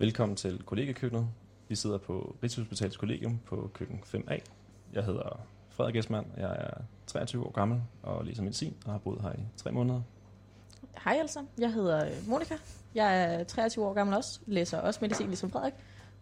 Velkommen 0.00 0.36
til 0.36 0.62
kollegekøkkenet. 0.66 1.26
Vi 1.68 1.74
sidder 1.74 1.98
på 1.98 2.36
Rigshospitalets 2.42 2.96
kollegium 2.96 3.38
på 3.46 3.70
køkken 3.74 4.02
5A. 4.14 4.38
Jeg 4.92 5.04
hedder 5.04 5.40
Frederik 5.70 5.96
Esmann. 5.96 6.26
Jeg 6.36 6.50
er 6.58 6.70
23 7.06 7.46
år 7.46 7.50
gammel 7.50 7.82
og 8.02 8.24
læser 8.24 8.42
medicin 8.42 8.74
og 8.86 8.92
har 8.92 8.98
boet 8.98 9.22
her 9.22 9.32
i 9.32 9.40
tre 9.56 9.72
måneder. 9.72 10.00
Hej 11.04 11.16
alle 11.18 11.28
sammen. 11.30 11.50
Jeg 11.58 11.72
hedder 11.72 12.06
øh, 12.06 12.12
Monika. 12.28 12.54
Jeg 12.94 13.34
er 13.34 13.44
23 13.44 13.84
år 13.86 13.92
gammel 13.94 14.16
også. 14.16 14.40
Læser 14.46 14.78
også 14.78 14.98
medicin 15.02 15.26
ligesom 15.26 15.50
Frederik. 15.50 15.72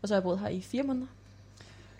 Og 0.02 0.08
så 0.08 0.14
har 0.14 0.16
jeg 0.18 0.22
boet 0.22 0.38
her 0.38 0.48
i 0.48 0.60
fire 0.60 0.82
måneder. 0.82 1.06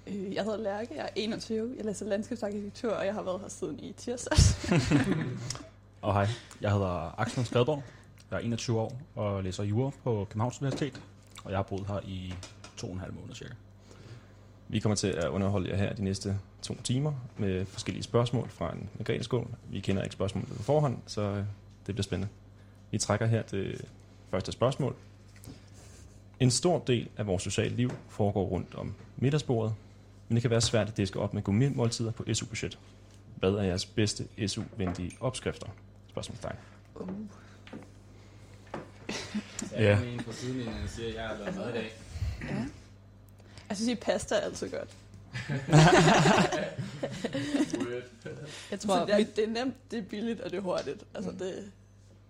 Øh, 0.06 0.34
Jeg 0.34 0.44
hedder 0.44 0.58
Lærke, 0.58 0.94
jeg 0.96 1.04
er 1.04 1.08
21, 1.16 1.74
jeg 1.76 1.84
læser 1.84 2.06
landskabsarkitektur, 2.06 2.92
og 2.92 3.06
jeg 3.06 3.14
har 3.14 3.22
været 3.22 3.40
her 3.40 3.48
siden 3.48 3.78
i 3.80 3.92
tirsdags. 3.92 4.70
Og 6.02 6.12
hej, 6.14 6.26
jeg 6.60 6.72
hedder 6.72 7.20
Axel 7.20 7.44
Skadborg. 7.44 7.82
Jeg 8.30 8.36
er 8.36 8.40
21 8.40 8.80
år 8.80 8.92
og 9.14 9.44
læser 9.44 9.64
jura 9.64 9.90
på 10.04 10.26
Københavns 10.30 10.60
Universitet. 10.62 11.02
Og 11.44 11.50
jeg 11.50 11.58
har 11.58 11.62
boet 11.62 11.86
her 11.86 12.00
i 12.06 12.34
to 12.76 12.86
og 12.86 12.92
en 12.92 13.00
halv 13.00 13.14
måned 13.14 13.34
cirka. 13.34 13.54
Vi 14.68 14.80
kommer 14.80 14.96
til 14.96 15.08
at 15.08 15.28
underholde 15.28 15.70
jer 15.70 15.76
her 15.76 15.94
de 15.94 16.04
næste 16.04 16.38
to 16.62 16.74
timer 16.84 17.12
med 17.36 17.64
forskellige 17.64 18.02
spørgsmål 18.02 18.48
fra 18.48 18.72
en 18.72 18.88
margrethe 18.98 19.46
Vi 19.70 19.80
kender 19.80 20.02
ikke 20.02 20.12
spørgsmålet 20.12 20.48
på 20.48 20.62
forhånd, 20.62 20.98
så 21.06 21.22
øh, 21.22 21.36
det 21.86 21.94
bliver 21.94 22.02
spændende. 22.02 22.32
Vi 22.90 22.98
trækker 22.98 23.26
her 23.26 23.42
det 23.42 23.84
første 24.30 24.52
spørgsmål. 24.52 24.94
En 26.40 26.50
stor 26.50 26.78
del 26.86 27.08
af 27.16 27.26
vores 27.26 27.42
sociale 27.42 27.76
liv 27.76 27.90
foregår 28.08 28.44
rundt 28.44 28.74
om 28.74 28.94
middagsbordet, 29.16 29.74
men 30.28 30.34
det 30.34 30.42
kan 30.42 30.50
være 30.50 30.60
svært 30.60 30.88
at 30.88 30.96
diske 30.96 31.20
op 31.20 31.34
med 31.34 31.42
gourmetmåltider 31.42 32.10
på 32.10 32.24
SU-budget. 32.34 32.78
Hvad 33.36 33.52
er 33.52 33.62
jeres 33.62 33.86
bedste 33.86 34.48
SU-venlige 34.48 35.16
opskrifter? 35.20 35.66
Spørgsmålstegn. 36.08 36.56
Uh. 36.94 37.08
Ja. 39.72 39.82
Jeg 39.82 40.12
en 40.12 40.18
på 40.24 40.32
sidelinjen, 40.32 40.82
der 40.82 40.88
siger, 40.88 41.08
at 41.08 41.14
jeg 41.14 41.22
har 41.28 41.36
lavet 41.38 41.56
mad 41.56 41.68
i 41.68 41.72
dag. 41.72 41.92
Ja. 42.42 42.64
Jeg 43.68 43.76
synes, 43.76 43.92
at 43.92 43.98
pasta 44.00 44.34
er 44.34 44.40
altid 44.40 44.70
godt. 44.70 44.88
Jeg 48.70 48.80
Tror, 48.80 49.04
det, 49.04 49.14
er, 49.14 49.18
mit, 49.18 49.36
det 49.36 49.44
er 49.44 49.48
nemt, 49.48 49.74
det 49.90 49.98
er 49.98 50.02
billigt, 50.02 50.40
og 50.40 50.50
det 50.50 50.56
er 50.56 50.60
hurtigt. 50.60 51.04
Altså, 51.14 51.30
det, 51.30 51.70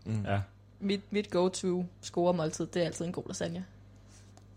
Mm. 0.05 0.25
Ja, 0.25 0.41
mit, 0.81 1.01
mit 1.11 1.31
go-to 1.31 1.87
scoremåltid, 2.01 2.67
det 2.67 2.83
er 2.83 2.87
altid 2.87 3.05
en 3.05 3.13
god 3.13 3.23
lasagne. 3.27 3.65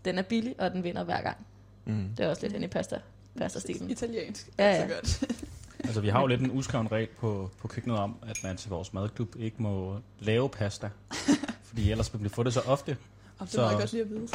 Den 0.04 0.18
er 0.18 0.22
billig, 0.22 0.54
og 0.58 0.70
den 0.70 0.84
vinder 0.84 1.04
hver 1.04 1.22
gang. 1.22 1.36
Mm. 1.84 2.08
Det 2.16 2.24
er 2.24 2.28
også 2.30 2.42
lidt 2.42 2.52
hen 2.52 2.62
i 2.62 2.66
pasta, 2.66 2.98
pasta-stilen. 3.38 3.90
italiensk. 3.90 4.48
Ja, 4.58 4.64
Ja, 4.64 4.74
ja. 4.76 4.82
ja. 4.82 4.94
godt. 4.94 5.24
altså 5.84 6.00
vi 6.00 6.08
har 6.08 6.20
jo 6.20 6.26
lidt 6.26 6.40
en 6.40 6.50
uskreven 6.50 6.92
regel 6.92 7.08
på, 7.20 7.50
på 7.58 7.68
køkkenet 7.68 7.98
om, 7.98 8.16
at 8.26 8.38
man 8.44 8.56
til 8.56 8.70
vores 8.70 8.92
madklub 8.92 9.34
ikke 9.38 9.62
må 9.62 9.98
lave 10.20 10.48
pasta. 10.48 10.90
fordi 11.68 11.90
ellers 11.90 12.14
vil 12.14 12.22
vi 12.24 12.28
få 12.28 12.42
det 12.42 12.52
så 12.52 12.60
ofte. 12.60 12.96
Og 13.38 13.46
det 13.46 13.54
Så- 13.54 13.60
er 13.60 13.64
meget 13.66 13.78
godt 13.78 13.92
lige 13.92 14.02
at 14.04 14.10
vide. 14.10 14.28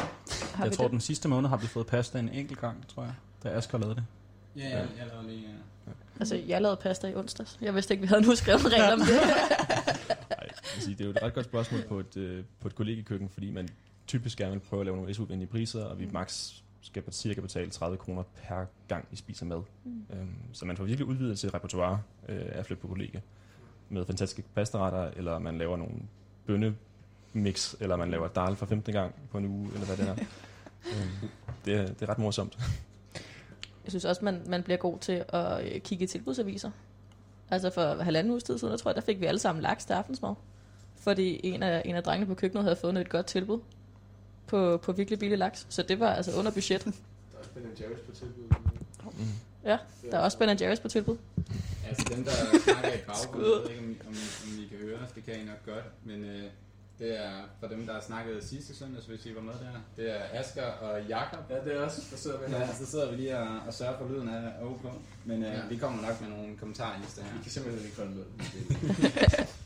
Har 0.54 0.64
jeg 0.64 0.72
tror, 0.72 0.84
det? 0.84 0.92
den 0.92 1.00
sidste 1.00 1.28
måned 1.28 1.48
har 1.48 1.56
vi 1.56 1.66
fået 1.66 1.86
pasta 1.86 2.18
en 2.18 2.28
enkelt 2.28 2.60
gang, 2.60 2.88
tror 2.88 3.02
jeg, 3.02 3.12
da 3.44 3.48
Asger 3.48 3.78
lavede 3.78 3.94
det. 3.96 4.04
Ja, 4.56 4.68
jeg, 4.68 4.88
jeg 4.98 5.06
lavede 5.12 5.28
lige... 5.28 5.46
Uh... 5.86 5.92
Altså, 6.20 6.36
jeg 6.36 6.62
lavede 6.62 6.76
pasta 6.82 7.06
i 7.08 7.14
onsdags. 7.14 7.58
Jeg 7.60 7.74
vidste 7.74 7.94
ikke, 7.94 8.00
vi 8.02 8.06
havde 8.08 8.22
en 8.22 8.28
uskrevet 8.28 8.72
regel 8.72 8.92
om 8.92 9.00
det. 9.00 9.08
Ej, 9.18 10.38
jeg 10.40 10.48
vil 10.74 10.82
sige, 10.84 10.94
det 10.94 11.00
er 11.00 11.04
jo 11.04 11.10
et 11.10 11.22
ret 11.22 11.34
godt 11.34 11.46
spørgsmål 11.46 11.82
på 11.88 11.98
et, 12.00 12.16
øh, 12.16 12.44
på 12.60 12.68
et 12.68 12.74
kollegekøkken, 12.74 13.28
fordi 13.28 13.50
man 13.50 13.68
typisk 14.06 14.38
gerne 14.38 14.52
vil 14.52 14.60
prøve 14.60 14.80
at 14.80 14.86
lave 14.86 14.96
nogle 14.96 15.14
SU-venlige 15.14 15.48
priser, 15.48 15.84
og 15.84 15.98
vi 15.98 16.04
Mm. 16.06 16.12
Skal 16.88 17.12
cirka 17.12 17.40
betale 17.40 17.70
30 17.70 17.96
kroner 17.96 18.22
per 18.22 18.64
gang, 18.88 19.08
I 19.12 19.16
spiser 19.16 19.46
mad. 19.46 19.62
Mm. 19.84 20.06
Øhm, 20.12 20.34
så 20.52 20.66
man 20.66 20.76
får 20.76 20.84
virkelig 20.84 21.06
udvidet 21.06 21.38
sit 21.38 21.54
repertoire 21.54 22.02
øh, 22.28 22.36
af 22.36 22.58
at 22.58 22.66
flytte 22.66 22.80
på 22.80 22.88
kollega 22.88 23.18
med 23.88 24.04
fantastiske 24.04 24.50
pastaretter, 24.54 25.10
eller 25.16 25.38
man 25.38 25.58
laver 25.58 25.76
nogle 25.76 25.94
bønnemix, 26.46 27.74
eller 27.80 27.96
man 27.96 28.10
laver 28.10 28.28
dal 28.28 28.56
for 28.56 28.66
15 28.66 28.92
gang 28.92 29.14
på 29.30 29.38
en 29.38 29.46
uge, 29.46 29.68
eller 29.74 29.86
hvad 29.86 29.96
det 29.96 30.08
er. 30.08 30.12
øhm, 30.92 31.30
det, 31.64 31.74
er 31.74 31.86
det 31.86 32.02
er 32.02 32.08
ret 32.08 32.18
morsomt. 32.18 32.58
Jeg 33.84 33.92
synes 33.92 34.04
også, 34.04 34.24
man, 34.24 34.42
man 34.46 34.62
bliver 34.62 34.78
god 34.78 34.98
til 34.98 35.24
at 35.28 35.74
øh, 35.74 35.80
kigge 35.80 36.04
i 36.04 36.06
tilbudsaviser. 36.06 36.70
Altså 37.50 37.70
for 37.70 38.02
halvanden 38.02 38.30
uges 38.30 38.44
tid 38.44 38.58
siden, 38.58 38.72
der 38.72 38.78
tror 38.78 38.90
jeg, 38.90 38.96
der 38.96 39.00
fik 39.00 39.20
vi 39.20 39.26
alle 39.26 39.38
sammen 39.38 39.62
laks 39.62 39.84
til 39.84 39.92
aftensmad. 39.92 40.34
Fordi 40.96 41.40
en 41.42 41.62
af, 41.62 41.82
en 41.84 41.96
af 41.96 42.02
drengene 42.02 42.26
på 42.26 42.34
køkkenet 42.34 42.64
havde 42.64 42.76
fundet 42.76 43.00
et 43.00 43.08
godt 43.08 43.26
tilbud 43.26 43.60
på, 44.48 44.76
på 44.76 44.92
virkelig 44.92 45.18
billig 45.18 45.38
laks. 45.38 45.66
Så 45.68 45.82
det 45.82 46.00
var 46.00 46.12
altså 46.14 46.32
under 46.38 46.50
budget. 46.52 46.84
Der 46.84 46.90
er 47.34 47.38
også 47.38 47.48
Ben 47.54 47.70
Jerry's 47.78 48.06
på 48.06 48.12
tilbud. 48.16 48.44
Mm. 49.04 49.24
Ja, 49.64 49.78
der 50.10 50.16
er 50.18 50.22
også 50.22 50.38
Ben 50.38 50.48
Jerry's 50.50 50.82
på 50.82 50.88
tilbud. 50.88 51.16
Altså 51.88 52.04
dem, 52.14 52.24
der 52.24 52.30
snakker 52.64 52.92
i 52.94 52.98
baggrunden, 53.06 53.42
jeg 53.42 53.62
ved 53.62 53.70
ikke, 53.70 53.80
om, 53.80 53.90
I- 53.90 53.98
om, 54.08 54.14
om 54.44 54.64
I 54.64 54.66
kan 54.68 54.78
høre, 54.78 54.98
det 55.14 55.24
kan 55.24 55.34
I 55.40 55.44
nok 55.44 55.66
godt, 55.66 55.84
men 56.04 56.24
øh, 56.24 56.42
det 56.98 57.20
er 57.24 57.30
for 57.60 57.66
dem, 57.68 57.86
der 57.86 57.92
har 57.92 58.00
snakket 58.00 58.44
sidste 58.44 58.76
søndag, 58.76 59.02
hvis 59.08 59.26
I 59.26 59.34
var 59.34 59.40
med 59.40 59.52
der. 59.52 59.80
Det 59.96 60.10
er 60.10 60.22
Asger 60.40 60.62
og 60.66 61.02
Jakob. 61.08 61.50
Ja, 61.50 61.54
det 61.70 61.76
er 61.76 61.80
også. 61.84 62.02
Der 62.10 62.16
sidder 62.16 62.38
vi 62.38 62.54
Ja, 62.54 62.74
så 62.74 62.86
sidder 62.86 63.10
vi 63.10 63.16
lige 63.16 63.38
og, 63.38 63.48
og 63.66 63.74
sørger 63.74 63.98
for 63.98 64.08
lyden 64.08 64.28
af 64.28 64.52
OK. 64.62 64.92
Men 65.24 65.42
øh, 65.44 65.48
Ja. 65.52 65.60
vi 65.68 65.76
kommer 65.76 66.02
nok 66.02 66.20
med 66.20 66.28
nogle 66.28 66.56
kommentarer 66.56 66.96
i 66.96 67.00
det 67.16 67.24
her. 67.24 67.32
Vi 67.36 67.42
kan 67.42 67.52
simpelthen 67.52 67.84
ikke 67.84 67.96
holde 67.96 68.10
med. 68.14 68.24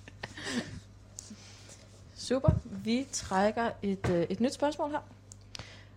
Super. 2.33 2.51
Vi 2.85 3.07
trækker 3.13 3.71
et, 3.83 4.11
øh, 4.11 4.23
et 4.31 4.41
nyt 4.41 4.55
spørgsmål 4.55 4.91
her. 4.91 4.99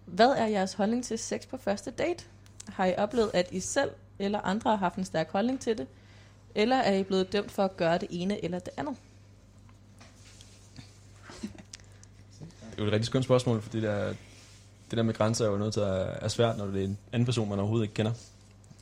Hvad 0.06 0.29
er 0.29 0.46
jeres 0.46 0.73
holdning 0.73 1.03
til 1.03 1.19
sex 1.19 1.47
på 1.47 1.57
første 1.57 1.91
date? 1.91 2.23
Har 2.68 2.85
I 2.85 2.96
oplevet, 2.97 3.31
at 3.34 3.51
I 3.51 3.59
selv 3.59 3.90
eller 4.19 4.40
andre 4.40 4.69
har 4.69 4.78
haft 4.78 4.96
en 4.96 5.06
stærk 5.06 5.31
holdning 5.31 5.59
til 5.59 5.78
det? 5.78 5.88
Eller 6.56 6.75
er 6.75 6.96
I 6.96 7.03
blevet 7.03 7.34
dømt 7.34 7.51
for 7.51 7.63
at 7.63 7.78
gøre 7.78 7.97
det 7.97 8.07
ene 8.12 8.44
eller 8.44 8.59
det 8.59 8.73
andet? 8.78 8.96
Det 11.41 12.78
er 12.78 12.81
jo 12.81 12.85
et 12.85 12.91
rigtig 12.91 13.06
skønt 13.06 13.25
spørgsmål, 13.25 13.62
fordi 13.62 13.81
det, 13.81 13.90
er, 13.90 14.07
det 14.90 14.97
der 14.97 15.03
med 15.03 15.13
grænser 15.13 15.46
er 15.46 15.50
jo 15.50 15.57
noget, 15.57 15.75
der 15.75 15.88
er 16.03 16.28
svært, 16.28 16.57
når 16.57 16.66
det 16.66 16.81
er 16.81 16.85
en 16.85 16.97
anden 17.12 17.25
person, 17.25 17.50
man 17.50 17.59
overhovedet 17.59 17.84
ikke 17.84 17.94
kender. 17.94 18.13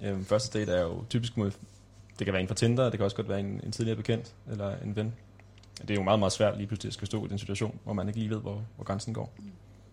Øhm, 0.03 0.25
første 0.25 0.59
date 0.59 0.71
er 0.71 0.81
jo 0.81 1.03
typisk 1.09 1.37
mod, 1.37 1.51
det 2.19 2.25
kan 2.25 2.33
være 2.33 2.41
en 2.41 2.47
fra 2.47 2.55
Tinder, 2.55 2.83
det 2.83 2.93
kan 2.93 3.03
også 3.03 3.15
godt 3.15 3.29
være 3.29 3.39
en, 3.39 3.61
en 3.63 3.71
tidligere 3.71 3.97
bekendt 3.97 4.33
eller 4.51 4.75
en 4.77 4.95
ven. 4.95 5.13
Det 5.81 5.91
er 5.91 5.95
jo 5.95 6.03
meget, 6.03 6.19
meget 6.19 6.31
svært 6.31 6.57
lige 6.57 6.67
pludselig 6.67 6.89
at 6.89 6.93
skal 6.93 7.07
stå 7.07 7.25
i 7.25 7.29
den 7.29 7.39
situation, 7.39 7.79
hvor 7.83 7.93
man 7.93 8.07
ikke 8.07 8.19
lige 8.19 8.29
ved, 8.29 8.37
hvor, 8.37 8.61
hvor 8.75 8.85
grænsen 8.85 9.13
går. 9.13 9.33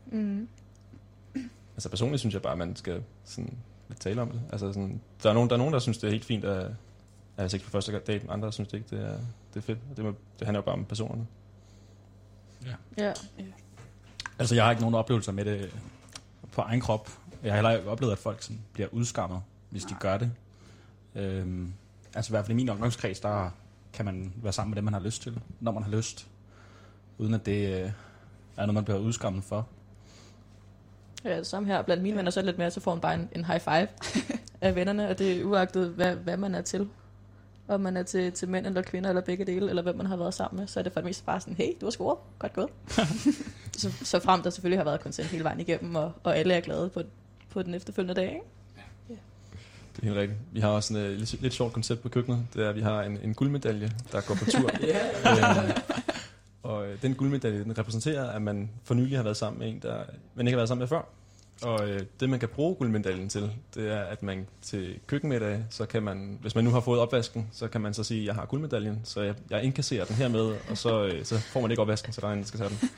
Mm. 0.07 0.49
Altså 1.75 1.89
personligt 1.89 2.21
synes 2.21 2.35
jeg 2.35 2.43
bare, 2.43 2.53
at 2.53 2.59
man 2.59 2.77
skal 2.77 3.03
sådan 3.25 3.59
lidt 3.89 4.01
tale 4.01 4.23
om 4.23 4.31
det. 4.31 4.41
Altså 4.53 4.73
sådan, 4.73 5.01
der, 5.23 5.31
er 5.31 5.35
nogen, 5.35 5.49
der 5.49 5.55
er 5.55 5.59
nogen, 5.59 5.73
der 5.73 5.81
synes, 5.81 5.99
det 5.99 6.07
er 6.07 6.11
helt 6.11 6.25
fint 6.25 6.45
at, 6.45 6.65
at 6.65 6.73
have 7.37 7.49
sex 7.49 7.63
på 7.63 7.71
første 7.71 7.99
date, 7.99 8.25
men 8.25 8.31
andre 8.31 8.53
synes 8.53 8.69
det 8.69 8.79
ikke, 8.79 8.97
det 8.97 9.05
er, 9.05 9.19
det 9.55 9.57
er 9.57 9.61
fedt. 9.61 9.79
Det, 9.97 10.05
må, 10.05 10.15
det 10.39 10.47
handler 10.47 10.59
jo 10.59 10.65
bare 10.65 10.75
om 10.75 10.85
personerne. 10.85 11.27
Ja. 12.99 13.13
Altså 14.39 14.55
jeg 14.55 14.65
har 14.65 14.71
ikke 14.71 14.83
nogen 14.83 14.95
oplevelser 14.95 15.33
med 15.33 15.45
det 15.45 15.75
på 16.53 16.61
egen 16.61 16.81
krop. 16.81 17.11
Jeg 17.43 17.53
har 17.53 17.57
heller 17.57 17.71
ikke 17.71 17.91
oplevet, 17.91 18.13
at 18.13 18.19
folk 18.19 18.43
sådan 18.43 18.61
bliver 18.73 18.89
udskammet, 18.93 19.43
hvis 19.71 19.85
de 19.85 19.95
gør 20.01 20.19
det. 20.19 20.31
Øhm, 21.15 21.73
altså 22.15 22.31
i 22.31 22.33
hvert 22.33 22.47
fald 22.47 22.53
i 22.53 22.57
min 22.57 22.69
omgangskreds, 22.69 23.21
der 23.21 23.51
kan 23.93 24.05
man 24.05 24.33
være 24.37 24.53
sammen 24.53 24.71
med 24.71 24.77
dem, 24.77 24.85
man 24.85 24.95
har 24.95 25.01
lyst 25.01 25.23
til, 25.23 25.41
når 25.61 25.73
man 25.73 25.83
har 25.83 25.91
lyst. 25.91 26.27
Uden 27.19 27.35
at 27.35 27.47
det 27.47 27.83
øh, 27.83 27.91
er 28.57 28.67
noget, 28.67 28.75
man 28.75 28.85
bliver 28.85 28.99
udskammet 28.99 29.45
for. 29.45 29.69
Ja, 31.25 31.39
det 31.39 31.47
samme 31.47 31.69
her. 31.69 31.83
Blandt 31.83 32.03
mine 32.03 32.17
venner, 32.17 32.31
så 32.31 32.41
er 32.41 32.43
det 32.43 32.47
lidt 32.47 32.59
mere, 32.59 32.71
så 32.71 32.81
får 32.81 32.95
man 32.95 33.01
bare 33.01 33.15
en, 33.15 33.29
en 33.37 33.45
high 33.45 33.61
five 33.61 33.89
af 34.61 34.75
vennerne, 34.75 35.09
og 35.09 35.19
det 35.19 35.41
er 35.41 35.45
uagtet, 35.45 35.91
hvad, 35.91 36.15
hvad 36.17 36.37
man 36.37 36.55
er 36.55 36.63
til. 36.63 36.89
Om 37.69 37.81
man 37.81 37.97
er 37.97 38.03
til, 38.03 38.33
til 38.33 38.49
mænd 38.49 38.67
eller 38.67 38.83
kvinder, 38.83 39.09
eller 39.09 39.23
begge 39.23 39.45
dele, 39.45 39.69
eller 39.69 39.83
hvem 39.83 39.97
man 39.97 40.07
har 40.07 40.17
været 40.17 40.35
sammen 40.35 40.61
med, 40.61 40.69
så 40.69 40.81
er 40.81 40.83
det 40.83 40.93
for 40.93 41.01
det 41.01 41.07
meste 41.07 41.25
bare 41.25 41.41
sådan, 41.41 41.55
hey, 41.55 41.73
du 41.81 41.87
har 41.87 41.91
scoret, 41.91 42.19
godt 42.39 42.53
gået. 42.53 42.69
så, 43.81 43.93
så 44.05 44.21
frem 44.21 44.43
der 44.43 44.51
selvfølgelig 44.51 44.79
har 44.79 44.85
været 44.85 45.01
consent 45.01 45.29
hele 45.29 45.45
vejen 45.45 45.61
igennem, 45.61 45.95
og, 45.95 46.13
og 46.23 46.37
alle 46.37 46.55
er 46.55 46.61
glade 46.61 46.89
på, 46.89 47.03
på 47.51 47.63
den 47.63 47.75
efterfølgende 47.75 48.21
dag, 48.21 48.29
ikke? 48.29 48.47
Det 50.01 50.07
er 50.09 50.13
helt 50.13 50.21
rigtigt. 50.21 50.41
Vi 50.53 50.61
har 50.61 50.69
også 50.69 50.95
sådan 50.95 51.07
et 51.07 51.19
lidt, 51.19 51.43
lidt 51.43 51.55
sjovt 51.55 51.73
koncept 51.73 52.03
på 52.03 52.09
køkkenet. 52.09 52.47
Det 52.55 52.65
er, 52.65 52.69
at 52.69 52.77
vi 52.77 52.81
har 52.81 53.03
en, 53.03 53.19
en 53.23 53.35
guldmedalje, 53.35 53.91
der 54.13 54.21
går 54.21 54.35
på 54.35 54.45
tur. 54.45 54.71
øhm, 55.31 55.73
og 56.63 56.87
øh, 56.87 57.03
den 57.03 57.15
guldmedalje, 57.15 57.65
den 57.65 57.79
repræsenterer, 57.79 58.31
at 58.31 58.43
man 58.43 58.71
for 58.85 58.95
nylig 58.95 59.19
har 59.19 59.23
været 59.23 59.37
sammen 59.37 59.59
med 59.59 59.69
en, 59.69 59.79
der 59.83 60.03
man 60.35 60.47
ikke 60.47 60.55
har 60.55 60.59
været 60.59 60.69
sammen 60.69 60.81
med 60.81 60.89
før. 60.89 61.09
Og 61.63 61.89
øh, 61.89 62.01
det, 62.21 62.31
man 62.31 62.41
kan 62.41 62.49
bruge 62.49 62.75
guldmedaljen 62.75 63.29
til, 63.29 63.51
det 63.75 63.93
er, 63.93 64.01
at 64.01 64.23
man 64.23 64.47
til 64.63 64.99
køkkenmiddag, 65.07 65.65
så 65.71 65.87
kan 65.87 66.03
man, 66.03 66.39
hvis 66.41 66.55
man 66.55 66.65
nu 66.65 66.71
har 66.71 66.81
fået 66.81 67.01
opvasken, 67.01 67.49
så 67.53 67.69
kan 67.69 67.81
man 67.81 67.95
så 67.95 68.05
sige, 68.05 68.21
at 68.21 68.27
jeg 68.27 68.35
har 68.35 68.47
guldmedaljen, 68.47 69.01
så 69.05 69.21
jeg, 69.23 69.35
jeg 69.51 69.63
indkasserer 69.63 70.05
den 70.05 70.17
her 70.17 70.29
med, 70.29 70.55
og 70.71 70.79
så, 70.79 71.07
øh, 71.07 71.25
så 71.25 71.39
får 71.39 71.61
man 71.61 71.71
ikke 71.71 71.83
opvasken, 71.83 72.13
så 72.13 72.21
der 72.21 72.29
er 72.29 72.33
en, 72.33 72.39
der 72.39 72.45
skal 72.47 72.61
tage 72.61 72.71
den. 72.71 72.91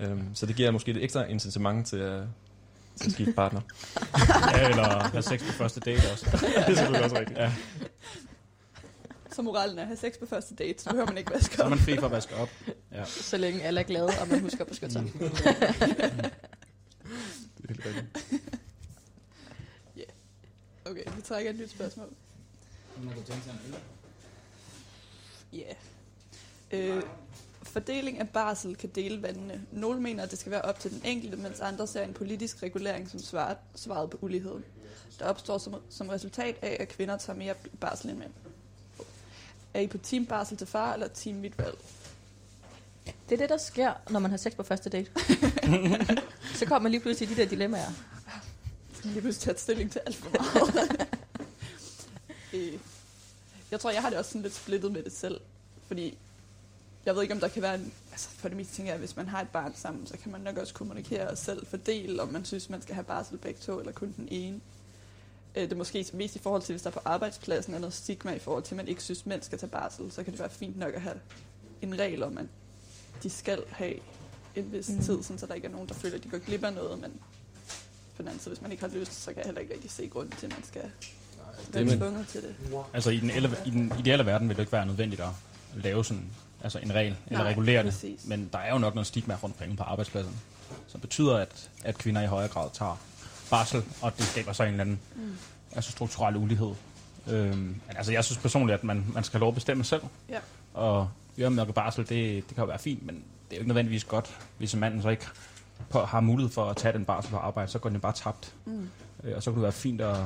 Øhm, 0.00 0.34
så 0.34 0.46
det 0.46 0.56
giver 0.56 0.70
måske 0.70 0.90
et 0.90 1.04
ekstra 1.04 1.24
incitament 1.24 1.86
til 1.86 1.96
at, 1.96 2.22
til 2.98 3.06
at 3.06 3.12
skifte 3.12 3.32
partner. 3.32 3.60
Ja, 4.56 4.68
eller 4.68 5.02
have 5.08 5.22
sex 5.22 5.40
på 5.46 5.52
første 5.52 5.80
date 5.80 6.12
også. 6.12 6.26
det 6.30 6.56
er 6.56 6.74
selvfølgelig 6.74 7.04
også 7.04 7.18
rigtigt. 7.18 7.38
Ja, 7.38 7.52
Så 9.32 9.42
moralen 9.42 9.78
er 9.78 9.82
at 9.82 9.86
have 9.88 9.96
sex 9.96 10.18
på 10.18 10.26
første 10.26 10.54
date, 10.54 10.82
så 10.82 10.90
behøver 10.90 11.06
man 11.06 11.18
ikke 11.18 11.30
vaske 11.30 11.56
så 11.56 11.62
er 11.62 11.66
op. 11.66 11.70
man 11.70 11.78
fri 11.78 11.96
for 11.96 12.06
at 12.06 12.12
vaske 12.12 12.36
op. 12.36 12.48
Ja. 12.92 13.04
Så 13.04 13.36
længe 13.36 13.62
alle 13.62 13.80
er 13.80 13.84
glade, 13.84 14.08
og 14.20 14.28
man 14.28 14.40
husker 14.40 14.60
at 14.60 14.66
beskytte 14.66 14.92
sig. 14.92 15.02
Det 17.58 17.64
er 17.64 17.68
helt 17.68 17.86
rigtigt. 17.86 18.06
Okay, 20.90 21.02
vi 21.16 21.22
trækker 21.22 21.50
et 21.50 21.58
nyt 21.58 21.70
spørgsmål. 21.70 22.08
Man 23.02 23.14
kunne 23.14 23.24
tænke 23.24 23.44
sig 23.44 23.52
en 23.52 23.74
øl. 23.74 23.80
Ja. 25.52 25.74
Yeah. 26.76 26.96
Øh, 26.96 27.02
fordeling 27.68 28.18
af 28.18 28.28
barsel 28.28 28.76
kan 28.76 28.88
dele 28.94 29.22
vandene. 29.22 29.66
Nogle 29.72 30.00
mener, 30.00 30.22
at 30.22 30.30
det 30.30 30.38
skal 30.38 30.52
være 30.52 30.62
op 30.62 30.80
til 30.80 30.90
den 30.90 31.00
enkelte, 31.04 31.36
mens 31.36 31.60
andre 31.60 31.86
ser 31.86 32.02
en 32.02 32.14
politisk 32.14 32.62
regulering 32.62 33.10
som 33.10 33.20
svaret, 33.20 33.56
svaret 33.74 34.10
på 34.10 34.18
uligheden. 34.20 34.64
Der 35.18 35.24
opstår 35.24 35.58
som, 35.58 35.76
som 35.90 36.08
resultat 36.08 36.56
af, 36.62 36.76
at 36.80 36.88
kvinder 36.88 37.16
tager 37.16 37.36
mere 37.38 37.54
barsel 37.80 38.10
end 38.10 38.18
mænd. 38.18 38.30
Er 39.74 39.80
I 39.80 39.86
på 39.86 39.98
team 39.98 40.26
barsel 40.26 40.56
til 40.56 40.66
far 40.66 40.94
eller 40.94 41.08
team 41.08 41.36
mit 41.36 41.58
valg? 41.58 41.78
Det 43.04 43.34
er 43.34 43.36
det, 43.36 43.48
der 43.48 43.56
sker, 43.56 43.92
når 44.10 44.20
man 44.20 44.30
har 44.30 44.38
sex 44.38 44.56
på 44.56 44.62
første 44.62 44.90
date. 44.90 45.10
så 46.58 46.66
kommer 46.66 46.82
man 46.82 46.92
lige 46.92 47.00
pludselig 47.00 47.30
i 47.30 47.34
de 47.34 47.40
der 47.40 47.48
dilemmaer. 47.48 47.92
Lige 49.04 49.20
pludselig 49.20 49.44
tage 49.44 49.58
stilling 49.58 49.92
til 49.92 50.00
alt 50.06 50.16
for 50.16 50.30
meget. 50.30 51.08
Øh, 52.52 52.72
jeg 53.70 53.80
tror, 53.80 53.90
jeg 53.90 54.02
har 54.02 54.10
det 54.10 54.18
også 54.18 54.30
sådan 54.30 54.42
lidt 54.42 54.54
splittet 54.54 54.92
med 54.92 55.02
det 55.02 55.12
selv. 55.12 55.40
Fordi 55.86 56.18
jeg 57.08 57.14
ved 57.14 57.22
ikke, 57.22 57.34
om 57.34 57.40
der 57.40 57.48
kan 57.48 57.62
være 57.62 57.74
en... 57.74 57.92
Altså, 58.12 58.28
for 58.28 58.48
det 58.48 58.56
meste 58.56 58.74
tænker 58.76 58.90
jeg, 58.90 58.94
at 58.94 59.00
hvis 59.00 59.16
man 59.16 59.28
har 59.28 59.40
et 59.40 59.48
barn 59.48 59.72
sammen, 59.76 60.06
så 60.06 60.16
kan 60.22 60.32
man 60.32 60.40
nok 60.40 60.56
også 60.56 60.74
kommunikere 60.74 61.28
og 61.28 61.38
selv 61.38 61.66
fordele, 61.66 62.22
om 62.22 62.28
man 62.28 62.44
synes, 62.44 62.70
man 62.70 62.82
skal 62.82 62.94
have 62.94 63.04
barsel 63.04 63.38
begge 63.38 63.60
to, 63.60 63.78
eller 63.78 63.92
kun 63.92 64.14
den 64.16 64.28
ene. 64.30 64.60
Øh, 65.54 65.62
Det 65.62 65.72
er 65.72 65.76
måske 65.76 66.06
mest 66.12 66.36
i 66.36 66.38
forhold 66.38 66.62
til, 66.62 66.72
hvis 66.72 66.82
der 66.82 66.90
på 66.90 67.00
arbejdspladsen 67.04 67.74
er 67.74 67.78
noget 67.78 67.94
stigma 67.94 68.32
i 68.32 68.38
forhold 68.38 68.62
til, 68.64 68.74
at 68.74 68.76
man 68.76 68.88
ikke 68.88 69.02
synes, 69.02 69.26
mænd 69.26 69.42
skal 69.42 69.58
tage 69.58 69.70
barsel, 69.70 70.12
så 70.12 70.22
kan 70.22 70.32
det 70.32 70.40
være 70.40 70.50
fint 70.50 70.78
nok 70.78 70.94
at 70.94 71.00
have 71.00 71.16
en 71.82 71.98
regel 71.98 72.22
om, 72.22 72.38
at 72.38 72.46
de 73.22 73.30
skal 73.30 73.62
have 73.68 73.94
en 74.56 74.72
vis 74.72 74.88
Mm. 74.88 75.02
tid, 75.02 75.22
sådan, 75.22 75.38
så 75.38 75.46
der 75.46 75.54
ikke 75.54 75.66
er 75.68 75.72
nogen, 75.72 75.88
der 75.88 75.94
føler, 75.94 76.16
at 76.16 76.24
de 76.24 76.28
går 76.28 76.38
glip 76.38 76.64
af 76.64 76.72
noget, 76.72 77.00
men 77.00 77.10
på 78.16 78.22
den 78.22 78.28
anden 78.28 78.40
side, 78.40 78.54
hvis 78.54 78.62
man 78.62 78.70
ikke 78.72 78.82
har 78.82 78.90
lyst, 78.90 79.14
så 79.14 79.26
kan 79.26 79.36
jeg 79.36 79.44
heller 79.44 79.60
ikke 79.60 79.74
rigtig 79.74 79.90
se 79.90 80.06
grunden 80.08 80.36
til, 80.38 80.46
at 80.46 80.52
man 80.52 80.64
skal 80.64 80.82
være 81.72 81.96
tvunget 81.96 82.28
til 82.28 82.42
det. 82.42 82.54
Altså 82.92 83.10
i 83.10 83.20
den, 83.20 83.30
i 83.66 83.70
den 83.70 83.92
ideelle 83.98 84.26
verden 84.26 84.48
vil 84.48 84.56
det 84.56 84.62
ikke 84.62 84.72
være 84.72 84.86
nødvendigt 84.86 85.20
at 85.22 85.28
lave 85.76 86.04
sådan 86.04 86.24
altså 86.62 86.78
en 86.78 86.94
regel, 86.94 87.16
eller 87.26 87.38
Nej, 87.42 87.50
regulere 87.50 87.82
det. 87.82 87.92
præcis. 87.92 88.20
Men 88.24 88.48
der 88.52 88.58
er 88.58 88.72
jo 88.72 88.78
nok 88.78 88.94
noget 88.94 89.06
stigma 89.06 89.34
rundt 89.42 89.56
omkring 89.56 89.76
på 89.78 89.82
arbejdspladsen, 89.82 90.34
som 90.88 91.00
betyder, 91.00 91.36
at, 91.36 91.70
at 91.84 91.98
kvinder 91.98 92.22
i 92.22 92.26
højere 92.26 92.48
grad 92.48 92.70
tager 92.72 93.00
barsel, 93.50 93.82
og 94.02 94.16
det 94.18 94.24
skaber 94.24 94.52
så 94.52 94.62
en 94.62 94.68
eller 94.70 94.80
anden 94.80 95.00
Mm. 95.16 95.36
altså 95.76 95.90
strukturel 95.90 96.36
ulighed. 96.36 96.74
Øhm, 97.26 97.80
altså 97.96 98.12
jeg 98.12 98.24
synes 98.24 98.38
personligt, 98.38 98.78
at 98.78 98.84
man, 98.84 99.06
man 99.14 99.24
skal 99.24 99.32
have 99.38 99.40
lov 99.40 99.48
at 99.48 99.54
bestemme 99.54 99.84
selv. 99.84 100.02
Ja. 100.28 100.38
Og 100.74 101.10
øremærket 101.38 101.74
barsel, 101.74 102.08
det, 102.08 102.34
det 102.48 102.54
kan 102.54 102.58
jo 102.62 102.64
være 102.64 102.78
fint, 102.78 103.06
men 103.06 103.14
det 103.14 103.22
er 103.50 103.56
jo 103.56 103.60
ikke 103.60 103.68
nødvendigvis 103.68 104.04
godt, 104.04 104.36
hvis 104.58 104.74
en 104.74 104.80
mand 104.80 105.02
så 105.02 105.08
ikke 105.08 105.26
på, 105.90 106.00
har 106.04 106.20
mulighed 106.20 106.52
for 106.52 106.70
at 106.70 106.76
tage 106.76 106.92
den 106.92 107.04
barsel 107.04 107.30
på 107.30 107.36
arbejde, 107.36 107.70
så 107.70 107.78
går 107.78 107.90
den 107.90 108.00
bare 108.00 108.12
tabt. 108.12 108.54
Mm. 108.64 108.88
Øh, 109.24 109.36
og 109.36 109.42
så 109.42 109.50
kunne 109.50 109.56
det 109.58 109.62
være 109.62 109.72
fint 109.72 110.00
at, 110.00 110.16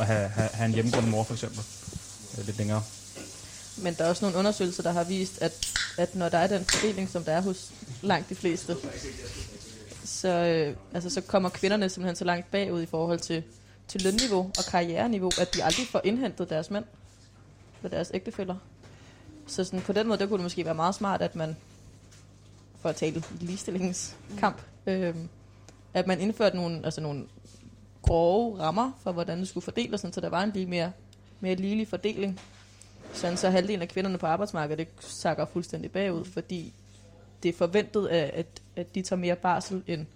at 0.00 0.06
have, 0.06 0.28
have, 0.28 0.48
have 0.52 0.66
en 0.66 0.74
hjemmegående 0.74 1.10
mor, 1.10 1.22
for 1.24 1.32
eksempel, 1.34 1.60
øh, 2.38 2.46
lidt 2.46 2.58
længere. 2.58 2.82
Men 3.82 3.94
der 3.94 4.04
er 4.04 4.08
også 4.08 4.24
nogle 4.24 4.38
undersøgelser, 4.38 4.82
der 4.82 4.92
har 4.92 5.04
vist, 5.04 5.42
at, 5.42 5.72
at 5.98 6.14
når 6.14 6.28
der 6.28 6.38
er 6.38 6.46
den 6.46 6.64
fordeling, 6.64 7.08
som 7.08 7.24
der 7.24 7.32
er 7.32 7.40
hos 7.40 7.72
langt 8.02 8.28
de 8.28 8.34
fleste, 8.34 8.76
så, 10.04 10.28
øh, 10.28 10.76
altså, 10.94 11.10
så 11.10 11.20
kommer 11.20 11.48
kvinderne 11.48 11.88
simpelthen 11.88 12.16
så 12.16 12.24
langt 12.24 12.50
bagud 12.50 12.82
i 12.82 12.86
forhold 12.86 13.18
til, 13.18 13.42
til 13.88 14.02
lønniveau 14.02 14.50
og 14.58 14.64
karriereniveau, 14.70 15.30
at 15.40 15.54
de 15.54 15.64
aldrig 15.64 15.86
får 15.86 16.00
indhentet 16.04 16.50
deres 16.50 16.70
mænd 16.70 16.84
eller 17.82 17.96
deres 17.96 18.10
ægtefæller. 18.14 18.56
Så 19.46 19.64
sådan, 19.64 19.80
på 19.80 19.92
den 19.92 20.06
måde, 20.06 20.18
der 20.18 20.26
kunne 20.26 20.38
det 20.38 20.42
måske 20.42 20.64
være 20.64 20.74
meget 20.74 20.94
smart, 20.94 21.22
at 21.22 21.36
man, 21.36 21.56
for 22.80 22.88
at 22.88 22.96
tale 22.96 23.22
ligestillingskamp, 23.40 24.62
øh, 24.86 25.14
at 25.94 26.06
man 26.06 26.20
indførte 26.20 26.56
nogle, 26.56 26.80
altså 26.84 27.00
nogle 27.00 27.24
grove 28.02 28.60
rammer 28.60 28.92
for, 29.02 29.12
hvordan 29.12 29.38
det 29.38 29.48
skulle 29.48 29.64
fordeles, 29.64 30.00
sådan, 30.00 30.12
så 30.12 30.20
der 30.20 30.28
var 30.28 30.42
en 30.42 30.50
lige 30.50 30.66
mere, 30.66 30.92
mere 31.40 31.54
ligelig 31.54 31.88
fordeling. 31.88 32.40
Sådan 33.16 33.36
så 33.36 33.50
halvdelen 33.50 33.82
af 33.82 33.88
kvinderne 33.88 34.18
på 34.18 34.26
arbejdsmarkedet 34.26 34.88
sakker 35.00 35.46
fuldstændig 35.46 35.90
bagud, 35.92 36.24
fordi 36.24 36.74
det 37.42 37.48
er 37.48 37.52
forventet, 37.52 38.08
at, 38.08 38.30
at, 38.30 38.46
at 38.76 38.94
de 38.94 39.02
tager 39.02 39.20
mere 39.20 39.36
barsel 39.36 39.82
end, 39.86 40.06